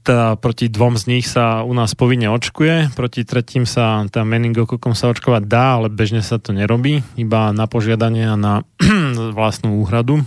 teda 0.00 0.40
proti 0.40 0.72
dvom 0.72 0.96
z 0.96 1.04
nich 1.12 1.28
sa 1.28 1.60
u 1.60 1.76
nás 1.76 1.92
povinne 1.92 2.32
očkuje, 2.32 2.96
proti 2.96 3.20
tretím 3.28 3.68
sa 3.68 4.00
tá 4.08 4.24
meningokokom 4.24 4.96
sa 4.96 5.12
očkovať 5.12 5.44
dá, 5.44 5.76
ale 5.76 5.92
bežne 5.92 6.24
sa 6.24 6.40
to 6.40 6.56
nerobí, 6.56 7.04
iba 7.20 7.52
na 7.52 7.68
požiadanie 7.68 8.24
a 8.24 8.40
na 8.40 8.64
vlastnú 9.36 9.76
úhradu. 9.84 10.24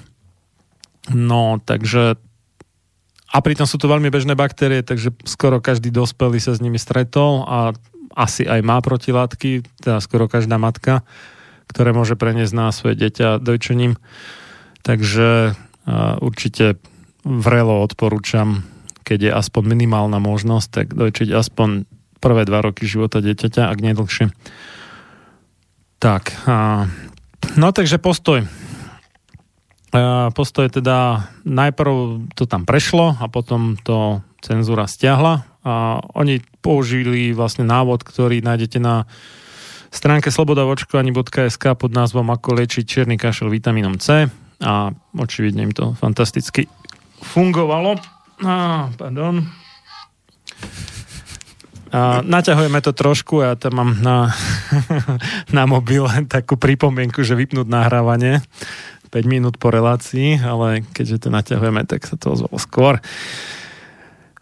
No, 1.10 1.58
takže 1.58 2.22
a 3.28 3.38
pritom 3.44 3.68
sú 3.68 3.76
to 3.76 3.92
veľmi 3.92 4.08
bežné 4.08 4.40
baktérie, 4.40 4.86
takže 4.86 5.12
skoro 5.28 5.60
každý 5.60 5.92
dospelý 5.92 6.40
sa 6.40 6.56
s 6.56 6.64
nimi 6.64 6.80
stretol 6.80 7.44
a 7.44 7.76
asi 8.18 8.50
aj 8.50 8.66
má 8.66 8.82
protilátky, 8.82 9.62
teda 9.86 10.02
skoro 10.02 10.26
každá 10.26 10.58
matka, 10.58 11.06
ktoré 11.70 11.94
môže 11.94 12.18
preniesť 12.18 12.54
na 12.58 12.74
svoje 12.74 12.98
dieťa 12.98 13.38
dojčením. 13.38 13.94
Takže 14.82 15.54
určite 16.18 16.82
vrelo 17.22 17.86
odporúčam, 17.86 18.66
keď 19.06 19.20
je 19.22 19.32
aspoň 19.38 19.64
minimálna 19.78 20.18
možnosť, 20.18 20.68
tak 20.74 20.88
dojčiť 20.98 21.30
aspoň 21.30 21.86
prvé 22.18 22.50
dva 22.50 22.66
roky 22.66 22.90
života 22.90 23.22
dieťaťa, 23.22 23.70
ak 23.70 23.78
nie 23.78 23.94
dlhšie. 23.94 24.34
Tak, 26.02 26.34
no 27.54 27.68
takže 27.70 28.02
postoj. 28.02 28.50
Postoj 30.34 30.66
teda 30.68 31.30
najprv 31.48 32.28
to 32.36 32.44
tam 32.50 32.68
prešlo 32.68 33.16
a 33.18 33.26
potom 33.32 33.80
to 33.82 34.20
cenzúra 34.44 34.86
stiahla 34.86 35.48
a 35.68 36.00
oni 36.16 36.40
použili 36.64 37.36
vlastne 37.36 37.68
návod, 37.68 38.08
ktorý 38.08 38.40
nájdete 38.40 38.80
na 38.80 39.04
stránke 39.92 40.32
slobodavočkovaní.sk 40.32 41.76
pod 41.76 41.92
názvom 41.92 42.32
Ako 42.32 42.56
liečiť 42.56 42.88
čierny 42.88 43.20
kašel 43.20 43.52
vitamínom 43.52 44.00
C 44.00 44.32
a 44.64 44.96
očividne 45.20 45.68
im 45.68 45.74
to 45.76 45.92
fantasticky 46.00 46.72
fungovalo. 47.20 48.00
A, 48.48 48.88
pardon. 48.96 49.44
A 51.88 52.20
naťahujeme 52.20 52.80
to 52.84 52.92
trošku, 52.92 53.44
ja 53.44 53.56
tam 53.56 53.80
mám 53.80 53.92
na, 54.04 54.18
na 55.58 55.64
mobile 55.68 56.10
takú 56.28 56.60
pripomienku, 56.60 57.24
že 57.24 57.36
vypnúť 57.36 57.68
nahrávanie 57.68 58.44
5 59.08 59.24
minút 59.24 59.56
po 59.56 59.72
relácii, 59.72 60.44
ale 60.44 60.84
keďže 60.92 61.28
to 61.28 61.30
naťahujeme, 61.32 61.88
tak 61.88 62.04
sa 62.04 62.20
to 62.20 62.36
ozvalo 62.36 62.60
skôr. 62.60 63.00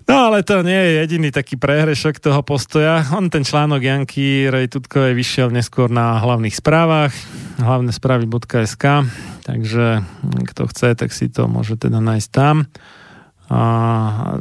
No 0.06 0.30
ale 0.30 0.46
to 0.46 0.62
nie 0.62 0.78
je 0.78 0.92
jediný 1.02 1.34
taký 1.34 1.58
prehrešok 1.58 2.22
toho 2.22 2.46
postoja. 2.46 3.02
On 3.18 3.26
ten 3.26 3.42
článok 3.42 3.82
Janky 3.82 4.54
Rejtutkovej 4.54 5.18
vyšiel 5.18 5.50
neskôr 5.50 5.90
na 5.90 6.22
hlavných 6.22 6.54
správach, 6.54 7.10
hlavné 7.58 7.90
správy.sk, 7.90 8.86
takže 9.42 10.06
kto 10.54 10.62
chce, 10.70 10.94
tak 10.94 11.10
si 11.10 11.26
to 11.34 11.50
môže 11.50 11.82
teda 11.82 11.98
nájsť 12.06 12.30
tam. 12.30 12.70
A, 13.46 13.62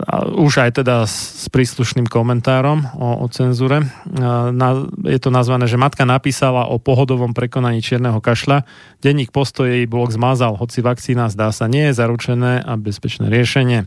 a 0.00 0.14
už 0.32 0.64
aj 0.64 0.80
teda 0.80 1.04
s, 1.04 1.44
s 1.44 1.46
príslušným 1.52 2.08
komentárom 2.08 2.88
o, 2.96 3.20
o 3.20 3.26
cenzúre. 3.28 3.84
A, 3.84 4.48
na, 4.48 4.88
je 5.04 5.20
to 5.20 5.28
nazvané, 5.28 5.68
že 5.68 5.76
matka 5.76 6.08
napísala 6.08 6.72
o 6.72 6.80
pohodovom 6.80 7.36
prekonaní 7.36 7.84
čierneho 7.84 8.24
kašľa. 8.24 8.64
Denník 9.04 9.28
postoj 9.28 9.68
jej 9.68 9.84
blok 9.84 10.08
zmazal, 10.08 10.56
hoci 10.56 10.80
vakcína 10.80 11.28
zdá 11.28 11.52
sa 11.52 11.68
nie 11.68 11.92
je 11.92 12.00
zaručené 12.00 12.64
a 12.64 12.80
bezpečné 12.80 13.28
riešenie. 13.28 13.84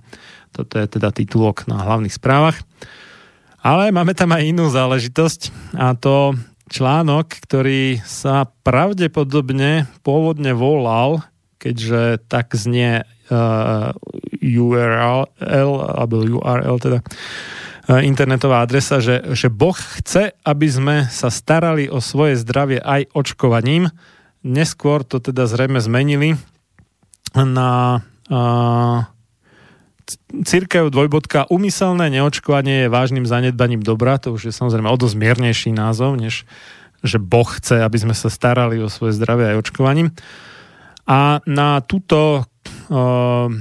Toto 0.54 0.78
je 0.78 0.86
teda 0.86 1.10
titulok 1.10 1.66
na 1.66 1.82
hlavných 1.82 2.14
správach. 2.14 2.62
Ale 3.66 3.90
máme 3.90 4.14
tam 4.14 4.32
aj 4.38 4.48
inú 4.48 4.70
záležitosť 4.70 5.74
a 5.82 5.98
to 5.98 6.38
článok, 6.70 7.42
ktorý 7.42 8.00
sa 8.06 8.48
pravdepodobne 8.62 9.90
pôvodne 10.06 10.54
volal, 10.54 11.26
keďže 11.58 12.22
tak 12.30 12.54
znie 12.54 13.04
URL, 14.42 15.22
alebo 15.84 16.16
URL 16.24 16.78
teda, 16.80 17.00
uh, 17.04 18.02
internetová 18.04 18.64
adresa, 18.64 19.00
že, 19.00 19.24
že 19.32 19.48
Boh 19.48 19.76
chce, 19.76 20.36
aby 20.44 20.68
sme 20.68 20.96
sa 21.08 21.32
starali 21.32 21.88
o 21.88 22.04
svoje 22.04 22.36
zdravie 22.40 22.84
aj 22.84 23.12
očkovaním. 23.16 23.92
Neskôr 24.44 25.08
to 25.08 25.24
teda 25.24 25.48
zrejme 25.48 25.80
zmenili 25.80 26.36
na 27.36 28.04
uh, 28.32 29.08
církev 30.32 30.88
dvojbodka 30.88 31.52
umyselné 31.52 32.08
neočkovanie 32.12 32.88
je 32.88 32.94
vážnym 32.94 33.28
zanedbaním 33.28 33.84
dobra, 33.84 34.20
to 34.20 34.36
už 34.36 34.52
je 34.52 34.54
samozrejme 34.56 34.88
o 34.88 34.98
dosť 34.98 35.16
miernejší 35.20 35.72
názov, 35.76 36.16
než 36.16 36.48
že 37.06 37.22
Boh 37.22 37.46
chce, 37.46 37.86
aby 37.86 37.98
sme 38.02 38.16
sa 38.18 38.28
starali 38.28 38.82
o 38.82 38.90
svoje 38.90 39.14
zdravie 39.14 39.54
aj 39.54 39.70
očkovaním. 39.70 40.18
A 41.06 41.40
na 41.46 41.80
túto 41.86 42.50
uh, 42.90 43.52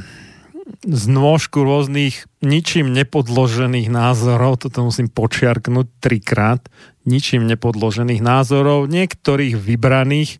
znôžku 0.86 1.62
rôznych 1.62 2.26
ničím 2.42 2.90
nepodložených 2.94 3.90
názorov, 3.90 4.62
toto 4.62 4.86
musím 4.86 5.10
počiarknúť 5.10 5.86
trikrát, 6.02 6.62
ničím 7.06 7.46
nepodložených 7.46 8.22
názorov, 8.22 8.90
niektorých 8.90 9.54
vybraných 9.58 10.38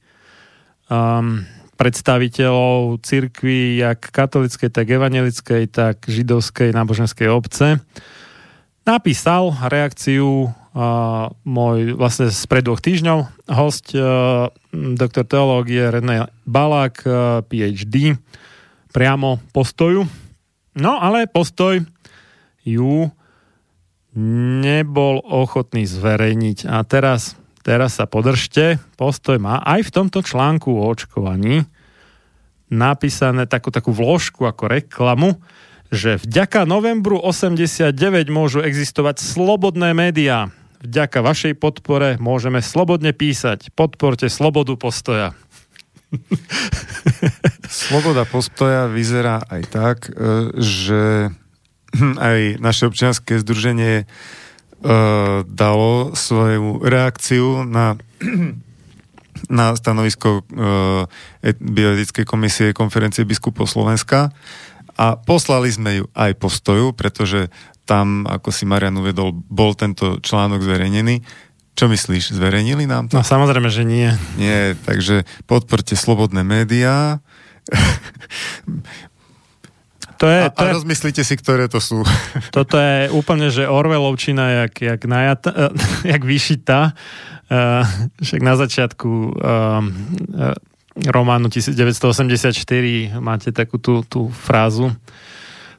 um, 0.90 1.46
predstaviteľov 1.76 3.04
cirkvi, 3.04 3.82
jak 3.82 4.10
katolickej, 4.10 4.70
tak 4.72 4.86
evangelickej, 4.88 5.62
tak 5.70 6.02
židovskej 6.08 6.72
náboženskej 6.72 7.28
obce. 7.30 7.78
Napísal 8.86 9.50
reakciu 9.66 10.46
uh, 10.46 10.52
môj 11.42 11.98
vlastne 11.98 12.30
spred 12.30 12.66
dvoch 12.66 12.78
týždňov 12.80 13.50
host 13.50 13.92
uh, 13.94 14.48
doktor 14.72 15.26
teológie 15.26 15.90
René 15.90 16.30
Balák, 16.46 16.96
uh, 17.02 17.12
PhD, 17.46 18.14
priamo 18.96 19.36
postoju. 19.52 20.08
No 20.80 20.96
ale 20.96 21.28
postoj 21.28 21.84
ju 22.64 23.12
nebol 24.64 25.20
ochotný 25.20 25.84
zverejniť. 25.84 26.64
A 26.64 26.80
teraz 26.88 27.36
teraz 27.60 28.00
sa 28.00 28.08
podržte, 28.08 28.80
postoj 28.96 29.36
má 29.36 29.60
aj 29.66 29.90
v 29.90 29.94
tomto 30.00 30.24
článku 30.24 30.70
o 30.70 30.86
očkovaní 30.86 31.66
napísané 32.70 33.46
takú, 33.46 33.70
takú 33.70 33.94
vložku 33.94 34.46
ako 34.46 34.70
reklamu, 34.70 35.38
že 35.90 36.18
vďaka 36.18 36.66
novembru 36.66 37.18
89 37.22 37.94
môžu 38.26 38.62
existovať 38.62 39.22
slobodné 39.22 39.94
médiá. 39.94 40.50
Vďaka 40.82 41.22
vašej 41.22 41.54
podpore 41.58 42.18
môžeme 42.18 42.58
slobodne 42.58 43.14
písať. 43.14 43.70
Podporte 43.74 44.26
slobodu 44.26 44.74
postoja. 44.74 45.34
Sloboda 47.70 48.26
postoja 48.26 48.90
vyzerá 48.90 49.42
aj 49.46 49.62
tak, 49.70 49.98
e, 50.08 50.10
že 50.58 51.02
aj 52.30 52.60
naše 52.60 52.90
občianske 52.90 53.38
združenie 53.40 54.08
dalo 55.48 56.12
svoju 56.12 56.84
reakciu 56.84 57.64
na 57.64 57.96
na 59.48 59.76
stanovisko 59.76 60.42
uh, 60.42 61.04
bioetickej 61.60 62.24
komisie 62.24 62.66
konferencie 62.72 63.28
biskupov 63.28 63.68
Slovenska 63.68 64.32
a 64.96 65.06
poslali 65.20 65.68
sme 65.68 65.90
ju 66.02 66.04
aj 66.16 66.32
postoju, 66.40 66.96
pretože 66.96 67.52
tam, 67.86 68.26
ako 68.26 68.50
si 68.50 68.66
Marian 68.66 68.98
uvedol, 68.98 69.30
bol 69.30 69.76
tento 69.78 70.18
článok 70.18 70.64
zverejnený. 70.64 71.22
Čo 71.76 71.92
myslíš, 71.92 72.32
zverejnili 72.32 72.88
nám 72.88 73.12
to? 73.12 73.20
No 73.20 73.22
samozrejme, 73.22 73.68
že 73.68 73.84
nie. 73.84 74.08
Nie, 74.40 74.72
takže 74.88 75.28
podporte 75.44 75.92
slobodné 75.92 76.40
médiá. 76.40 77.20
To 80.16 80.24
je, 80.24 80.40
a, 80.40 80.48
to 80.48 80.64
a 80.64 80.72
je, 80.72 80.76
rozmyslíte 80.80 81.20
si, 81.20 81.34
ktoré 81.36 81.68
to 81.68 81.76
sú. 81.76 82.00
Toto 82.56 82.80
je 82.80 83.12
úplne, 83.12 83.52
že 83.52 83.68
Orwellovčina, 83.68 84.64
jak, 84.64 84.74
jak, 84.80 85.02
najata, 85.04 85.76
jak 86.16 86.22
vyšitá. 86.24 86.96
Uh, 87.46 87.84
však 88.24 88.40
na 88.40 88.54
začiatku 88.56 89.06
uh, 89.06 89.84
uh, 89.84 90.56
románu 91.12 91.52
1984 91.52 92.56
máte 93.20 93.52
takú 93.52 93.76
tú, 93.76 94.00
tú 94.08 94.32
frázu, 94.32 94.96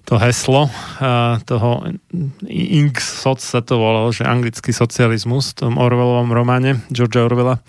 to 0.07 0.15
heslo 0.15 0.71
toho 1.43 1.83
Inks 2.47 3.03
Soc 3.03 3.43
sa 3.43 3.59
to 3.59 3.75
volalo, 3.75 4.15
že 4.15 4.23
anglický 4.23 4.71
socializmus 4.71 5.51
v 5.51 5.67
tom 5.67 5.73
Orwellovom 5.75 6.31
románe 6.31 6.79
Georgia 6.87 7.27
Orwella, 7.27 7.59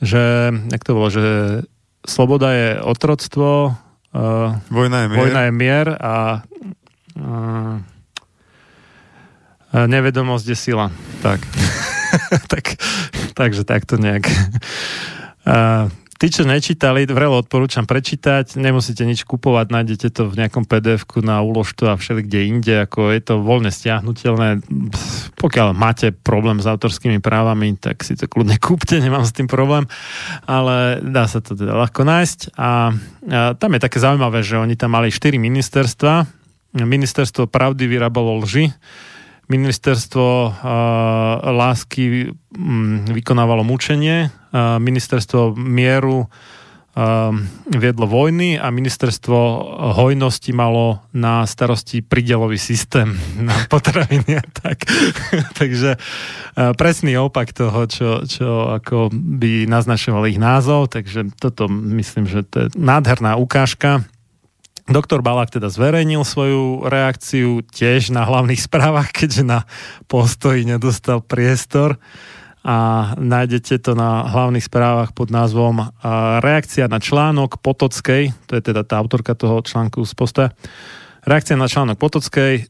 že, 0.00 0.48
jak 0.72 0.80
to 0.80 0.96
bolo, 0.96 1.08
že 1.12 1.24
sloboda 2.08 2.56
je 2.56 2.68
otroctvo, 2.80 3.76
vojna 4.72 4.98
je 5.04 5.08
mier, 5.12 5.20
vojna 5.20 5.40
je 5.44 5.52
mier 5.52 5.86
a 6.00 6.14
uh, 7.20 7.76
nevedomosť 9.74 10.46
je 10.48 10.56
sila. 10.56 10.88
Tak. 11.20 11.44
tak 12.52 12.80
takže 13.34 13.66
takto 13.66 13.98
nejak. 13.98 14.24
Uh, 15.44 15.90
Tí, 16.14 16.30
čo 16.30 16.46
nečítali, 16.46 17.10
vrelo 17.10 17.42
odporúčam 17.42 17.90
prečítať, 17.90 18.54
nemusíte 18.54 19.02
nič 19.02 19.26
kupovať, 19.26 19.66
nájdete 19.74 20.08
to 20.14 20.30
v 20.30 20.38
nejakom 20.38 20.62
pdf 20.62 21.02
na 21.26 21.42
úložtu 21.42 21.90
a 21.90 21.98
všeli 21.98 22.22
kde 22.22 22.40
inde, 22.46 22.74
ako 22.86 23.10
je 23.10 23.20
to 23.20 23.34
voľne 23.42 23.74
stiahnutelné. 23.74 24.62
Pokiaľ 25.34 25.74
máte 25.74 26.14
problém 26.14 26.62
s 26.62 26.70
autorskými 26.70 27.18
právami, 27.18 27.74
tak 27.74 28.06
si 28.06 28.14
to 28.14 28.30
kľudne 28.30 28.62
kúpte, 28.62 28.94
nemám 29.02 29.26
s 29.26 29.34
tým 29.34 29.50
problém, 29.50 29.90
ale 30.46 31.02
dá 31.02 31.26
sa 31.26 31.42
to 31.42 31.58
teda 31.58 31.74
ľahko 31.74 32.06
nájsť. 32.06 32.54
A, 32.54 32.62
a 32.62 32.70
tam 33.58 33.74
je 33.74 33.80
také 33.82 33.98
zaujímavé, 33.98 34.46
že 34.46 34.54
oni 34.54 34.78
tam 34.78 34.94
mali 34.94 35.10
4 35.10 35.34
ministerstva. 35.34 36.30
Ministerstvo 36.74 37.50
pravdy 37.50 37.90
vyrábalo 37.90 38.38
lži, 38.42 38.70
ministerstvo 39.48 40.26
uh, 40.48 40.54
lásky 41.44 42.32
um, 42.56 43.04
vykonávalo 43.04 43.64
mučenie, 43.64 44.30
uh, 44.30 44.80
ministerstvo 44.80 45.52
mieru 45.52 46.24
uh, 46.24 46.28
viedlo 47.68 48.06
vojny 48.08 48.56
a 48.56 48.72
ministerstvo 48.72 49.36
hojnosti 50.00 50.52
malo 50.56 51.04
na 51.12 51.44
starosti 51.44 52.00
pridelový 52.00 52.56
systém 52.56 53.12
na 53.48 53.54
potraviny 53.68 54.40
a 54.40 54.44
tak. 54.48 54.88
Takže 55.60 56.00
uh, 56.00 56.72
presný 56.72 57.20
opak 57.20 57.52
toho, 57.52 57.84
čo, 57.84 58.24
čo 58.24 58.72
ako 58.72 59.12
by 59.12 59.68
naznačoval 59.68 60.24
ich 60.30 60.40
názov, 60.40 60.88
takže 60.88 61.36
toto 61.36 61.68
myslím, 61.68 62.24
že 62.24 62.46
to 62.48 62.56
je 62.64 62.66
nádherná 62.80 63.36
ukážka 63.36 64.08
Doktor 64.84 65.24
Balák 65.24 65.48
teda 65.48 65.72
zverejnil 65.72 66.28
svoju 66.28 66.84
reakciu 66.84 67.64
tiež 67.64 68.12
na 68.12 68.28
hlavných 68.28 68.60
správach, 68.68 69.08
keďže 69.12 69.44
na 69.44 69.64
postoji 70.08 70.68
nedostal 70.68 71.24
priestor 71.24 71.96
a 72.64 73.12
nájdete 73.20 73.76
to 73.84 73.92
na 73.92 74.24
hlavných 74.24 74.64
správach 74.64 75.12
pod 75.12 75.28
názvom 75.28 75.92
Reakcia 76.40 76.88
na 76.88 76.96
článok 76.96 77.60
Potockej, 77.60 78.32
to 78.48 78.52
je 78.56 78.62
teda 78.64 78.88
tá 78.88 78.96
autorka 78.96 79.36
toho 79.36 79.60
článku 79.60 80.00
z 80.08 80.12
posta. 80.16 80.44
Reakcia 81.28 81.60
na 81.60 81.68
článok 81.68 82.00
Potockej, 82.00 82.54
e, 82.56 82.62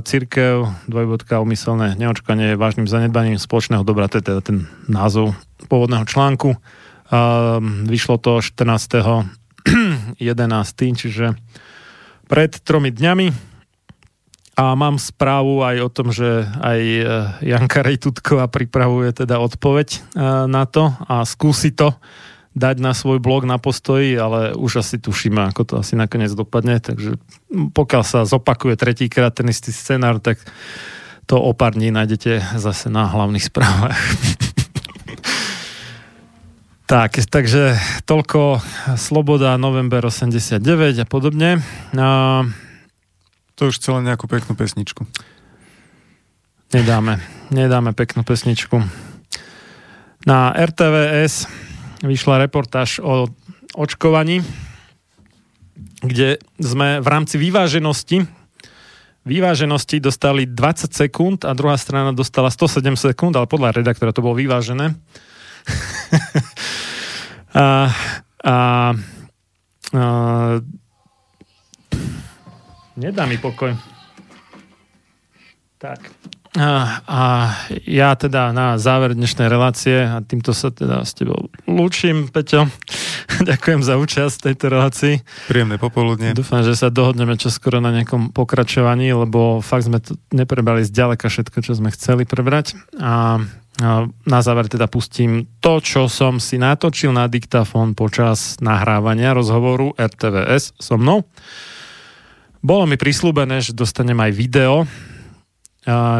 církev, 0.00 0.88
dvojbodka, 0.88 1.44
umyselné 1.44 2.00
neočkanie 2.00 2.56
je 2.56 2.60
vážnym 2.60 2.88
zanedbaním 2.88 3.36
spoločného 3.36 3.84
dobra, 3.84 4.08
to 4.08 4.24
je 4.24 4.28
teda 4.32 4.40
ten 4.40 4.72
názov 4.88 5.36
pôvodného 5.68 6.08
článku. 6.08 6.56
Vyšlo 7.86 8.16
to 8.18 8.40
14. 8.40 9.45
11. 10.22 10.96
čiže 10.96 11.34
pred 12.26 12.52
tromi 12.62 12.90
dňami. 12.90 13.56
A 14.56 14.72
mám 14.72 14.96
správu 14.96 15.60
aj 15.60 15.76
o 15.84 15.92
tom, 15.92 16.08
že 16.08 16.48
aj 16.48 16.80
e, 16.80 17.02
Janka 17.44 17.84
Rejtutková 17.84 18.48
pripravuje 18.48 19.12
teda 19.12 19.36
odpoveď 19.36 19.88
e, 19.92 19.98
na 20.48 20.64
to 20.64 20.96
a 21.04 21.28
skúsi 21.28 21.76
to 21.76 21.92
dať 22.56 22.80
na 22.80 22.96
svoj 22.96 23.20
blog 23.20 23.44
na 23.44 23.60
postoji, 23.60 24.16
ale 24.16 24.56
už 24.56 24.80
asi 24.80 24.96
tušíme, 24.96 25.52
ako 25.52 25.62
to 25.68 25.74
asi 25.84 25.92
nakoniec 25.92 26.32
dopadne, 26.32 26.80
takže 26.80 27.20
pokiaľ 27.52 28.02
sa 28.02 28.24
zopakuje 28.24 28.80
tretíkrát 28.80 29.36
ten 29.36 29.44
istý 29.52 29.76
scenár, 29.76 30.24
tak 30.24 30.40
to 31.28 31.36
o 31.36 31.52
pár 31.52 31.76
dní 31.76 31.92
nájdete 31.92 32.56
zase 32.56 32.88
na 32.88 33.12
hlavných 33.12 33.44
správach. 33.44 34.00
Tak, 36.86 37.18
takže 37.26 37.74
toľko 38.06 38.62
Sloboda, 38.94 39.58
November 39.58 40.06
89 40.06 41.02
a 41.02 41.06
podobne. 41.06 41.58
A... 41.98 42.46
To 43.56 43.72
už 43.72 43.82
celé 43.82 44.06
nejakú 44.06 44.30
peknú 44.30 44.54
pesničku. 44.54 45.02
Nedáme, 46.70 47.18
nedáme 47.50 47.90
peknú 47.96 48.22
pesničku. 48.22 48.84
Na 50.28 50.52
RTVS 50.54 51.48
vyšla 52.04 52.46
reportáž 52.46 53.02
o 53.02 53.32
očkovaní, 53.74 54.44
kde 56.06 56.38
sme 56.62 57.02
v 57.02 57.06
rámci 57.08 57.40
vyváženosti 57.40 58.28
vyváženosti 59.26 59.98
dostali 59.98 60.46
20 60.46 60.94
sekúnd 60.94 61.42
a 61.42 61.50
druhá 61.50 61.74
strana 61.74 62.14
dostala 62.14 62.46
107 62.46 62.94
sekúnd, 62.94 63.34
ale 63.34 63.50
podľa 63.50 63.74
redaktora 63.74 64.14
to 64.14 64.22
bolo 64.22 64.38
vyvážené. 64.38 64.94
A, 67.56 67.90
a, 68.44 68.56
a 69.92 70.04
nedá 72.96 73.26
mi 73.26 73.38
pokoj. 73.38 73.74
Tak. 75.76 76.00
A, 76.56 77.04
a 77.04 77.20
ja 77.84 78.16
teda 78.16 78.48
na 78.56 78.80
záver 78.80 79.12
dnešnej 79.12 79.52
relácie 79.52 80.08
a 80.08 80.24
týmto 80.24 80.56
sa 80.56 80.72
teda 80.72 81.04
s 81.04 81.12
tebou 81.12 81.52
lúčim, 81.68 82.32
Peťo. 82.32 82.72
Ďakujem 83.48 83.84
za 83.84 84.00
účasť 84.00 84.34
v 84.40 84.44
tejto 84.50 84.64
relácii. 84.72 85.14
Príjemné 85.52 85.76
popoludne. 85.76 86.32
Dúfam, 86.32 86.64
že 86.64 86.72
sa 86.72 86.88
dohodneme 86.88 87.36
čoskoro 87.36 87.84
na 87.84 87.92
nejakom 87.92 88.32
pokračovaní, 88.32 89.12
lebo 89.12 89.60
fakt 89.60 89.84
sme 89.84 90.00
to 90.00 90.16
neprebrali 90.32 90.80
zďaleka 90.80 91.28
všetko, 91.28 91.60
čo 91.60 91.76
sme 91.76 91.92
chceli 91.92 92.24
prebrať. 92.24 92.72
A 92.96 93.44
na 94.24 94.40
záver 94.40 94.72
teda 94.72 94.88
pustím 94.88 95.44
to, 95.60 95.84
čo 95.84 96.08
som 96.08 96.40
si 96.40 96.56
natočil 96.56 97.12
na 97.12 97.28
diktafón 97.28 97.92
počas 97.92 98.56
nahrávania 98.64 99.36
rozhovoru 99.36 99.92
RTVS 99.96 100.80
so 100.80 100.96
mnou. 100.96 101.28
Bolo 102.64 102.88
mi 102.88 102.96
prislúbené, 102.96 103.60
že 103.60 103.76
dostanem 103.76 104.16
aj 104.16 104.32
video. 104.32 104.88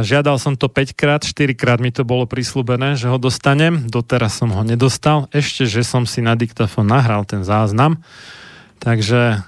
Žiadal 0.04 0.38
som 0.38 0.54
to 0.54 0.70
5 0.70 0.94
krát, 0.94 1.26
4 1.26 1.58
krát 1.58 1.82
mi 1.82 1.90
to 1.90 2.06
bolo 2.06 2.22
prislúbené, 2.28 2.94
že 2.94 3.10
ho 3.10 3.18
dostanem. 3.18 3.90
Doteraz 3.90 4.38
som 4.38 4.54
ho 4.54 4.62
nedostal. 4.62 5.26
Ešte, 5.34 5.66
že 5.66 5.82
som 5.82 6.06
si 6.06 6.22
na 6.22 6.38
diktafón 6.38 6.86
nahral 6.86 7.26
ten 7.26 7.42
záznam. 7.42 7.98
Takže 8.78 9.42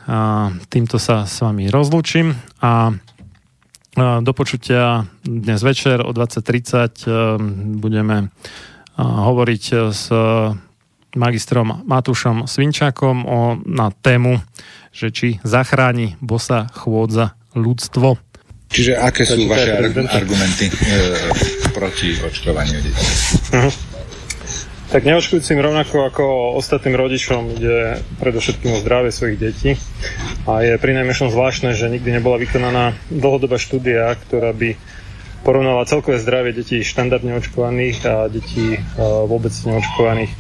týmto 0.73 0.99
sa 0.99 1.23
s 1.23 1.39
vami 1.39 1.71
rozlúčim 1.71 2.35
a 2.59 2.99
do 3.99 4.33
počutia 4.33 5.11
dnes 5.27 5.63
večer 5.63 6.01
o 6.07 6.15
20.30 6.15 6.47
e, 6.47 7.17
budeme 7.83 8.17
e, 8.23 8.27
hovoriť 9.03 9.65
s 9.91 10.07
magistrom 11.19 11.83
Matúšom 11.83 12.47
Svinčákom 12.47 13.27
o, 13.27 13.39
na 13.67 13.91
tému, 13.91 14.39
že 14.95 15.11
či 15.11 15.29
zachráni 15.43 16.15
bosa 16.23 16.71
chôdza 16.71 17.35
ľudstvo. 17.59 18.23
Čiže 18.71 19.01
aké 19.03 19.27
sú 19.27 19.49
vaše 19.51 19.75
argumenty 20.15 20.71
e, 20.71 20.75
proti 21.75 22.15
očkovaniu 22.23 22.79
detí? 22.79 23.98
Tak 24.89 25.05
neočkujúcim 25.05 25.61
rovnako 25.61 26.09
ako 26.09 26.25
ostatným 26.57 26.97
rodičom 26.97 27.61
ide 27.61 28.01
predovšetkým 28.25 28.73
o 28.73 28.81
zdravie 28.81 29.13
svojich 29.13 29.37
detí 29.37 29.71
a 30.49 30.65
je 30.65 30.81
pri 30.81 30.97
najmenšom 30.97 31.29
zvláštne, 31.29 31.77
že 31.77 31.93
nikdy 31.93 32.09
nebola 32.09 32.41
vykonaná 32.41 32.97
dlhodobá 33.13 33.61
štúdia, 33.61 34.17
ktorá 34.17 34.57
by 34.57 34.81
porovnala 35.45 35.85
celkové 35.85 36.17
zdravie 36.17 36.57
detí 36.57 36.81
štandardne 36.81 37.37
očkovaných 37.37 37.99
a 38.09 38.33
detí 38.33 38.77
e, 38.77 38.81
vôbec 39.29 39.53
neočkovaných. 39.53 40.33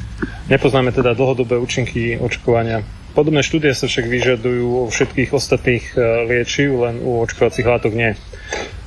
Nepoznáme 0.49 0.97
teda 0.97 1.13
dlhodobé 1.13 1.61
účinky 1.61 2.17
očkovania. 2.17 2.81
Podobné 3.13 3.45
štúdie 3.45 3.77
sa 3.77 3.85
však 3.85 4.09
vyžadujú 4.09 4.65
u 4.65 4.89
všetkých 4.89 5.29
ostatných 5.29 5.93
e, 5.93 6.25
liečiv, 6.25 6.89
len 6.89 7.05
u 7.05 7.21
očkovacích 7.21 7.69
látok 7.69 7.93
nie. 7.93 8.17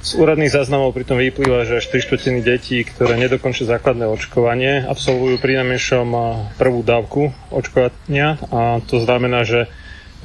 Z 0.02 0.18
úradných 0.18 0.50
záznamov 0.50 0.98
pritom 0.98 1.22
vyplýva, 1.22 1.62
že 1.70 1.78
až 1.78 1.94
3 1.94 2.02
štvrtiny 2.10 2.40
detí, 2.42 2.82
ktoré 2.82 3.22
nedokončia 3.22 3.70
základné 3.70 4.10
očkovanie, 4.10 4.82
absolvujú 4.90 5.38
pri 5.38 5.62
najmenšom 5.62 6.08
prvú 6.58 6.82
dávku 6.82 7.30
očkovania 7.54 8.42
a 8.50 8.82
to 8.82 8.98
znamená, 8.98 9.46
že 9.46 9.70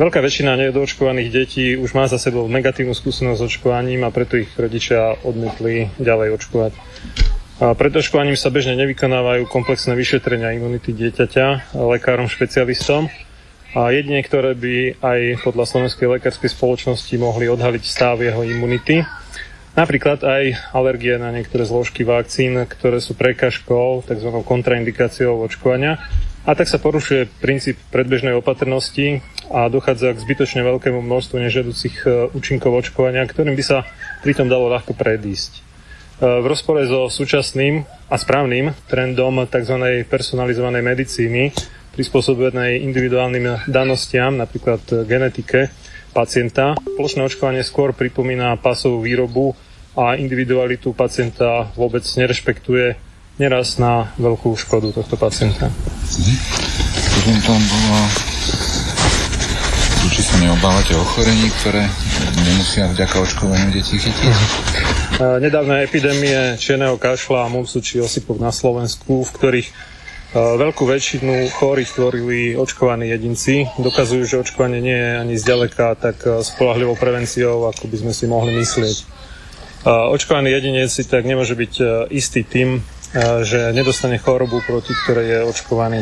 veľká 0.00 0.24
väčšina 0.24 0.56
nedoočkovaných 0.56 1.28
detí 1.28 1.76
už 1.76 1.92
má 1.92 2.08
za 2.08 2.16
sebou 2.16 2.48
negatívnu 2.48 2.96
skúsenosť 2.96 3.36
s 3.36 3.46
očkovaním 3.52 4.08
a 4.08 4.14
preto 4.16 4.40
ich 4.40 4.48
rodičia 4.56 5.12
odmietli 5.20 5.92
ďalej 6.00 6.40
očkovať. 6.40 6.72
A 7.60 7.76
pred 7.76 7.92
očkovaním 7.92 8.40
sa 8.40 8.48
bežne 8.48 8.80
nevykonávajú 8.80 9.44
komplexné 9.44 9.92
vyšetrenia 9.92 10.56
imunity 10.56 10.96
dieťaťa 10.96 11.76
lekárom 11.76 12.32
špecialistom 12.32 13.12
a 13.76 13.92
jedine, 13.92 14.24
ktoré 14.24 14.56
by 14.56 15.04
aj 15.04 15.20
podľa 15.44 15.68
Slovenskej 15.68 16.16
lekárskej 16.16 16.48
spoločnosti 16.48 17.12
mohli 17.20 17.44
odhaliť 17.52 17.84
stav 17.84 18.24
jeho 18.24 18.40
imunity 18.40 19.04
Napríklad 19.76 20.24
aj 20.24 20.72
alergie 20.72 21.20
na 21.20 21.28
niektoré 21.28 21.68
zložky 21.68 22.00
vakcín, 22.00 22.56
ktoré 22.64 22.96
sú 22.96 23.12
prekažkou, 23.12 24.08
tzv. 24.08 24.28
kontraindikáciou 24.40 25.44
očkovania. 25.44 26.00
A 26.48 26.56
tak 26.56 26.72
sa 26.72 26.80
porušuje 26.80 27.28
princíp 27.44 27.76
predbežnej 27.92 28.32
opatrnosti 28.40 29.20
a 29.52 29.68
dochádza 29.68 30.16
k 30.16 30.22
zbytočne 30.24 30.64
veľkému 30.64 31.04
množstvu 31.04 31.36
nežiaducich 31.44 31.96
e, 32.08 32.32
účinkov 32.32 32.72
očkovania, 32.72 33.28
ktorým 33.28 33.52
by 33.52 33.64
sa 33.66 33.84
pritom 34.24 34.48
dalo 34.48 34.72
ľahko 34.72 34.96
predísť. 34.96 35.52
E, 35.52 35.60
v 36.24 36.46
rozpore 36.48 36.80
so 36.88 37.12
súčasným 37.12 37.84
a 38.08 38.16
správnym 38.16 38.72
trendom 38.88 39.44
tzv. 39.44 40.06
personalizovanej 40.08 40.82
medicíny, 40.86 41.52
prispôsobenej 41.92 42.80
individuálnym 42.80 43.68
danostiam, 43.68 44.40
napríklad 44.40 45.04
genetike 45.04 45.68
pacienta, 46.16 46.72
plošné 46.96 47.28
očkovanie 47.28 47.60
skôr 47.60 47.92
pripomína 47.92 48.56
pasovú 48.56 49.04
výrobu 49.04 49.52
a 49.96 50.20
individualitu 50.20 50.92
pacienta 50.92 51.72
vôbec 51.72 52.04
nerešpektuje 52.04 52.94
neraz 53.40 53.80
na 53.80 54.12
veľkú 54.20 54.52
škodu 54.56 54.92
tohto 54.92 55.16
pacienta. 55.16 55.72
Mhm. 55.72 57.40
tam 57.42 57.60
bolo 57.64 58.00
či 60.16 60.22
sa 60.22 60.40
neobávate 60.40 60.96
ochorení, 60.96 61.50
ktoré 61.60 61.84
nemusia 62.40 62.88
vďaka 62.88 63.20
očkovaniu 63.20 63.68
deti 63.68 64.00
chytiť? 64.00 64.24
Uh-huh. 64.24 65.36
Nedávne 65.42 65.84
epidémie 65.84 66.56
čierneho 66.56 66.96
kašla 66.96 67.44
a 67.44 67.52
mumsu 67.52 67.84
či 67.84 68.00
osypov 68.00 68.40
na 68.40 68.48
Slovensku, 68.48 69.26
v 69.26 69.30
ktorých 69.36 69.68
veľkú 70.36 70.88
väčšinu 70.88 71.52
chorých 71.52 72.00
tvorili 72.00 72.56
očkovaní 72.56 73.12
jedinci. 73.12 73.68
Dokazujú, 73.76 74.24
že 74.24 74.40
očkovanie 74.40 74.80
nie 74.80 74.96
je 74.96 75.12
ani 75.20 75.34
zďaleka 75.36 76.00
tak 76.00 76.16
spolahlivou 76.24 76.96
prevenciou, 76.96 77.68
ako 77.68 77.84
by 77.84 77.96
sme 78.00 78.12
si 78.16 78.24
mohli 78.24 78.56
myslieť. 78.56 79.15
Očkovaný 79.84 80.50
jedinec 80.56 80.88
si 80.88 81.04
tak 81.04 81.28
nemôže 81.28 81.52
byť 81.54 81.74
e, 81.78 81.84
istý 82.16 82.42
tým, 82.42 82.78
e, 82.78 82.80
že 83.46 83.70
nedostane 83.70 84.18
chorobu, 84.18 84.64
proti 84.64 84.96
ktorej 85.04 85.26
je 85.26 85.38
očkovaný. 85.46 86.00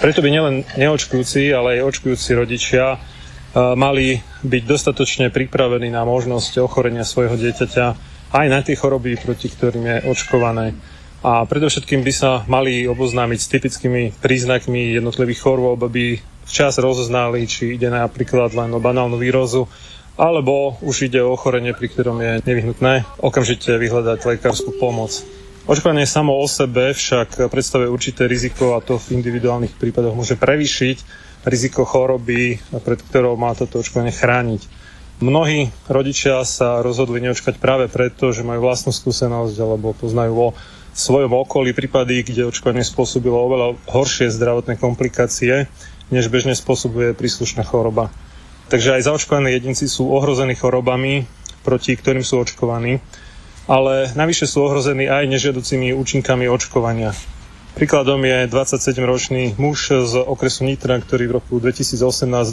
Preto 0.00 0.24
by 0.24 0.28
nielen 0.32 0.64
neočkujúci, 0.80 1.52
ale 1.52 1.76
aj 1.76 1.92
očkujúci 1.92 2.30
rodičia 2.32 2.96
e, 2.96 2.98
mali 3.76 4.24
byť 4.40 4.62
dostatočne 4.64 5.26
pripravení 5.28 5.92
na 5.92 6.08
možnosť 6.08 6.64
ochorenia 6.64 7.04
svojho 7.04 7.36
dieťaťa 7.36 7.86
aj 8.30 8.46
na 8.48 8.64
tie 8.64 8.78
choroby, 8.78 9.18
proti 9.20 9.52
ktorým 9.52 9.84
je 9.84 9.96
očkované. 10.08 10.72
A 11.20 11.44
predovšetkým 11.44 12.00
by 12.00 12.12
sa 12.16 12.48
mali 12.48 12.88
oboznámiť 12.88 13.38
s 13.38 13.50
typickými 13.52 14.02
príznakmi 14.24 14.96
jednotlivých 14.96 15.44
chorôb, 15.44 15.84
aby 15.84 16.16
včas 16.48 16.80
rozoznali, 16.80 17.44
či 17.44 17.76
ide 17.76 17.92
napríklad 17.92 18.56
len 18.56 18.72
o 18.72 18.80
banálnu 18.80 19.20
výrozu, 19.20 19.68
alebo 20.20 20.76
už 20.84 21.08
ide 21.08 21.24
o 21.24 21.32
ochorenie, 21.32 21.72
pri 21.72 21.88
ktorom 21.88 22.20
je 22.20 22.44
nevyhnutné 22.44 23.08
okamžite 23.24 23.72
vyhľadať 23.72 24.20
lekárskú 24.36 24.76
pomoc. 24.76 25.24
Očkovanie 25.64 26.04
samo 26.04 26.36
o 26.36 26.44
sebe 26.44 26.92
však 26.92 27.48
predstavuje 27.48 27.88
určité 27.88 28.28
riziko 28.28 28.76
a 28.76 28.84
to 28.84 29.00
v 29.00 29.16
individuálnych 29.16 29.80
prípadoch 29.80 30.12
môže 30.12 30.36
prevýšiť 30.36 30.96
riziko 31.48 31.88
choroby, 31.88 32.60
pred 32.84 33.00
ktorou 33.00 33.40
má 33.40 33.56
toto 33.56 33.80
očkovanie 33.80 34.12
chrániť. 34.12 34.60
Mnohí 35.24 35.72
rodičia 35.88 36.44
sa 36.44 36.84
rozhodli 36.84 37.20
neočkať 37.24 37.56
práve 37.56 37.88
preto, 37.88 38.32
že 38.32 38.44
majú 38.44 38.68
vlastnú 38.68 38.92
skúsenosť 38.92 39.56
alebo 39.56 39.96
poznajú 39.96 40.32
vo 40.36 40.48
svojom 40.92 41.32
okolí 41.32 41.72
prípady, 41.72 42.24
kde 42.24 42.48
očkovanie 42.48 42.84
spôsobilo 42.84 43.36
oveľa 43.40 43.76
horšie 43.88 44.32
zdravotné 44.32 44.76
komplikácie, 44.76 45.68
než 46.12 46.28
bežne 46.28 46.52
spôsobuje 46.52 47.16
príslušná 47.16 47.64
choroba. 47.64 48.12
Takže 48.70 48.94
aj 48.94 49.10
zaočkovaní 49.10 49.50
jedinci 49.50 49.90
sú 49.90 50.14
ohrození 50.14 50.54
chorobami, 50.54 51.26
proti 51.66 51.98
ktorým 51.98 52.22
sú 52.22 52.38
očkovaní, 52.38 53.02
ale 53.66 54.14
navyše 54.14 54.46
sú 54.46 54.62
ohrození 54.62 55.10
aj 55.10 55.26
nežiaducimi 55.26 55.90
účinkami 55.90 56.46
očkovania. 56.46 57.10
Príkladom 57.74 58.22
je 58.22 58.46
27-ročný 58.46 59.58
muž 59.58 59.90
z 60.06 60.14
okresu 60.22 60.70
Nitra, 60.70 61.02
ktorý 61.02 61.26
v 61.26 61.32
roku 61.42 61.58
2018 61.58 61.98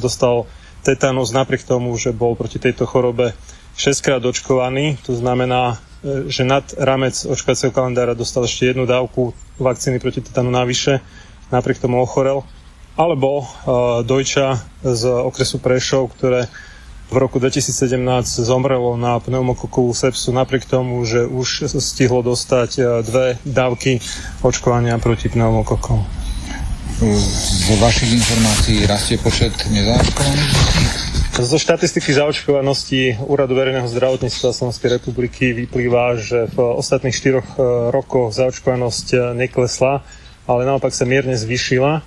dostal 0.01 0.49
tetanus 0.81 1.29
napriek 1.29 1.61
tomu, 1.61 1.93
že 2.01 2.17
bol 2.17 2.33
proti 2.33 2.57
tejto 2.57 2.89
chorobe 2.89 3.37
6 3.77 4.01
krát 4.01 4.21
očkovaný. 4.25 4.97
To 5.05 5.13
znamená, 5.13 5.77
e, 6.01 6.33
že 6.33 6.41
nad 6.41 6.65
ramec 6.73 7.13
očkovacieho 7.29 7.69
kalendára 7.69 8.17
dostal 8.17 8.45
ešte 8.49 8.73
jednu 8.73 8.89
dávku 8.89 9.37
vakcíny 9.61 10.01
proti 10.01 10.25
tetanu 10.25 10.49
navyše, 10.49 10.97
napriek 11.53 11.77
tomu 11.77 12.01
ochorel 12.01 12.41
alebo 12.98 13.45
uh, 13.45 13.45
Dojča 14.01 14.58
z 14.82 15.03
okresu 15.06 15.61
Prešov, 15.61 16.17
ktoré 16.17 16.50
v 17.08 17.16
roku 17.16 17.40
2017 17.40 17.95
zomrelo 18.43 18.98
na 19.00 19.22
pneumokokovú 19.22 19.95
sepsu 19.95 20.35
napriek 20.35 20.67
tomu, 20.67 21.00
že 21.06 21.24
už 21.24 21.69
stihlo 21.77 22.26
dostať 22.26 22.72
uh, 22.82 22.85
dve 23.06 23.38
dávky 23.45 24.01
očkovania 24.42 24.98
proti 24.98 25.30
pneumokokom. 25.30 26.01
Z 26.98 27.77
vašich 27.77 28.09
informácií 28.09 28.90
rastie 28.90 29.22
počet 29.22 29.53
nezaočkovaných 29.69 31.06
zo 31.38 31.61
štatistiky 31.61 32.17
zaočkovanosti 32.17 33.22
Úradu 33.30 33.53
verejného 33.53 33.85
zdravotníctva 33.85 34.58
Slovenskej 34.58 34.98
republiky 34.98 35.53
vyplýva, 35.53 36.17
že 36.17 36.50
v 36.50 36.58
ostatných 36.58 37.14
štyroch 37.14 37.45
uh, 37.61 37.93
rokoch 37.93 38.34
zaočkovanosť 38.34 39.38
neklesla, 39.38 40.01
ale 40.50 40.66
naopak 40.66 40.90
sa 40.98 41.06
mierne 41.06 41.38
zvyšila 41.38 42.01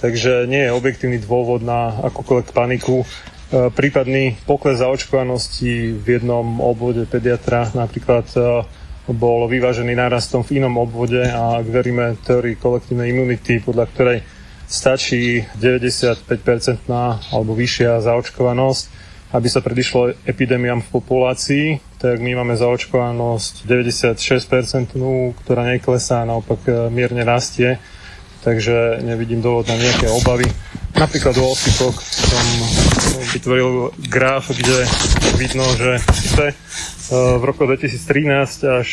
takže 0.00 0.44
nie 0.46 0.68
je 0.68 0.76
objektívny 0.76 1.18
dôvod 1.20 1.64
na 1.64 1.92
akúkoľvek 2.04 2.52
paniku. 2.52 3.02
E, 3.02 3.06
prípadný 3.72 4.36
pokles 4.44 4.82
zaočkovanosti 4.82 5.96
v 5.96 6.06
jednom 6.06 6.60
obvode 6.60 7.06
pediatra 7.08 7.70
napríklad 7.72 8.26
e, 8.36 8.40
bol 9.14 9.46
vyvážený 9.46 9.94
nárastom 9.94 10.42
v 10.42 10.58
inom 10.58 10.82
obvode 10.82 11.22
a 11.22 11.62
ak 11.62 11.66
veríme 11.70 12.18
teórii 12.26 12.58
kolektívnej 12.58 13.14
imunity, 13.14 13.62
podľa 13.62 13.86
ktorej 13.94 14.18
stačí 14.66 15.46
95-percentná 15.62 17.30
alebo 17.30 17.54
vyššia 17.54 18.02
zaočkovanosť, 18.02 18.84
aby 19.30 19.46
sa 19.46 19.62
predišlo 19.62 20.26
epidémiám 20.26 20.82
v 20.82 20.90
populácii, 20.90 21.66
tak 22.02 22.18
my 22.18 22.42
máme 22.42 22.58
zaočkovanosť 22.58 23.62
96%, 23.62 24.98
ktorá 25.38 25.62
neklesá, 25.70 26.26
naopak 26.26 26.60
e, 26.66 26.70
mierne 26.90 27.22
rastie 27.22 27.78
takže 28.46 29.02
nevidím 29.02 29.42
dôvod 29.42 29.66
na 29.66 29.74
nejaké 29.74 30.06
obavy. 30.06 30.46
Napríklad 30.94 31.34
u 31.34 31.50
osýpok 31.50 31.98
som 31.98 32.46
vytvoril 33.34 33.90
graf, 34.06 34.54
kde 34.54 34.86
vidno, 35.34 35.66
že 35.74 35.98
síce 36.14 36.54
v 37.10 37.42
roku 37.42 37.66
2013 37.66 37.98
až 38.80 38.88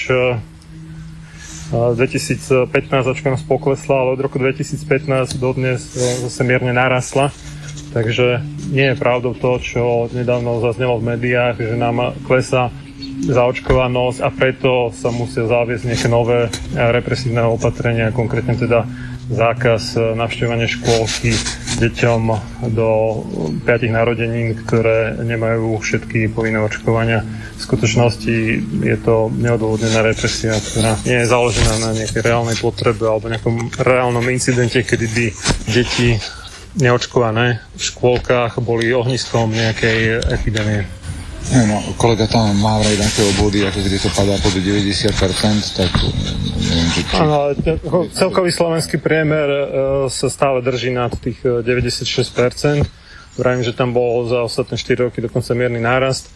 2015 1.69 2.69
očkovanosť 2.89 3.45
poklesla, 3.45 3.95
ale 4.03 4.09
od 4.17 4.21
roku 4.25 4.41
2015 4.41 5.37
do 5.37 5.49
dnes 5.53 5.85
zase 5.95 6.41
mierne 6.41 6.73
narasla. 6.73 7.29
Takže 7.93 8.41
nie 8.73 8.89
je 8.89 8.97
pravdou 8.97 9.37
to, 9.37 9.61
čo 9.61 10.09
nedávno 10.09 10.65
zaznelo 10.65 10.97
v 10.97 11.13
médiách, 11.13 11.61
že 11.61 11.77
nám 11.77 12.17
klesá 12.25 12.73
zaočkovanosť 13.23 14.19
a 14.25 14.29
preto 14.33 14.89
sa 14.91 15.13
musia 15.13 15.45
zaviesť 15.45 15.85
nejaké 15.87 16.07
nové 16.09 16.49
represívne 16.73 17.45
opatrenia, 17.45 18.09
konkrétne 18.11 18.57
teda 18.57 18.83
zákaz 19.31 19.95
e, 19.95 19.99
navštevovania 20.19 20.67
škôlky 20.67 21.31
deťom 21.79 22.21
do 22.75 22.89
5 23.63 23.67
narodenín, 23.89 24.55
ktoré 24.63 25.15
nemajú 25.23 25.79
všetky 25.79 26.31
povinné 26.31 26.59
očkovania. 26.59 27.23
V 27.57 27.61
skutočnosti 27.61 28.35
je 28.83 28.97
to 28.99 29.31
neodôvodnená 29.31 30.03
represia, 30.03 30.55
ktorá 30.55 30.99
nie 31.07 31.23
je 31.23 31.31
založená 31.31 31.73
na 31.79 31.89
nejakej 31.95 32.21
reálnej 32.23 32.57
potrebe 32.59 33.07
alebo 33.07 33.31
nejakom 33.31 33.71
reálnom 33.79 34.25
incidente, 34.27 34.83
kedy 34.83 35.05
by 35.07 35.25
deti 35.71 36.19
neočkované 36.77 37.61
v 37.77 37.81
škôlkach 37.81 38.57
boli 38.59 38.89
ohniskom 38.89 39.53
nejakej 39.53 40.25
epidémie. 40.33 41.02
No, 41.51 41.77
kolega 41.99 42.25
tam 42.31 42.55
má 42.63 42.79
vraj 42.79 42.95
také 42.95 43.21
obvody, 43.35 43.67
ako 43.67 43.83
keď 43.83 43.93
to 43.99 44.09
padá 44.15 44.35
pod 44.39 44.55
90%, 44.55 45.75
tak. 45.75 45.91
Áno, 47.19 47.51
celkový 48.15 48.49
slovenský 48.49 48.97
priemer 48.97 49.47
e, 49.51 49.65
sa 50.07 50.31
stále 50.31 50.63
drží 50.63 50.95
nad 50.95 51.11
tých 51.19 51.43
96%. 51.43 52.79
E, 52.79 53.03
Vravím, 53.33 53.65
že 53.65 53.73
tam 53.73 53.97
bol 53.97 54.29
za 54.29 54.45
ostatné 54.45 54.77
4 54.77 55.09
roky 55.09 55.17
dokonca 55.17 55.57
mierny 55.57 55.81
nárast. 55.81 56.29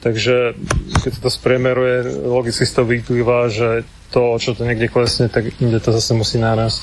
Takže 0.00 0.56
keď 1.04 1.12
to 1.20 1.28
spriemeruje, 1.30 2.24
logicky 2.24 2.64
z 2.66 2.72
toho 2.72 2.86
vyplýva, 2.88 3.52
že 3.52 3.84
to, 4.10 4.34
čo 4.40 4.56
to 4.56 4.64
niekde 4.66 4.90
klesne, 4.90 5.30
tak 5.30 5.52
inde 5.60 5.78
to 5.78 5.92
zase 5.92 6.16
musí 6.16 6.40
nárast. 6.40 6.82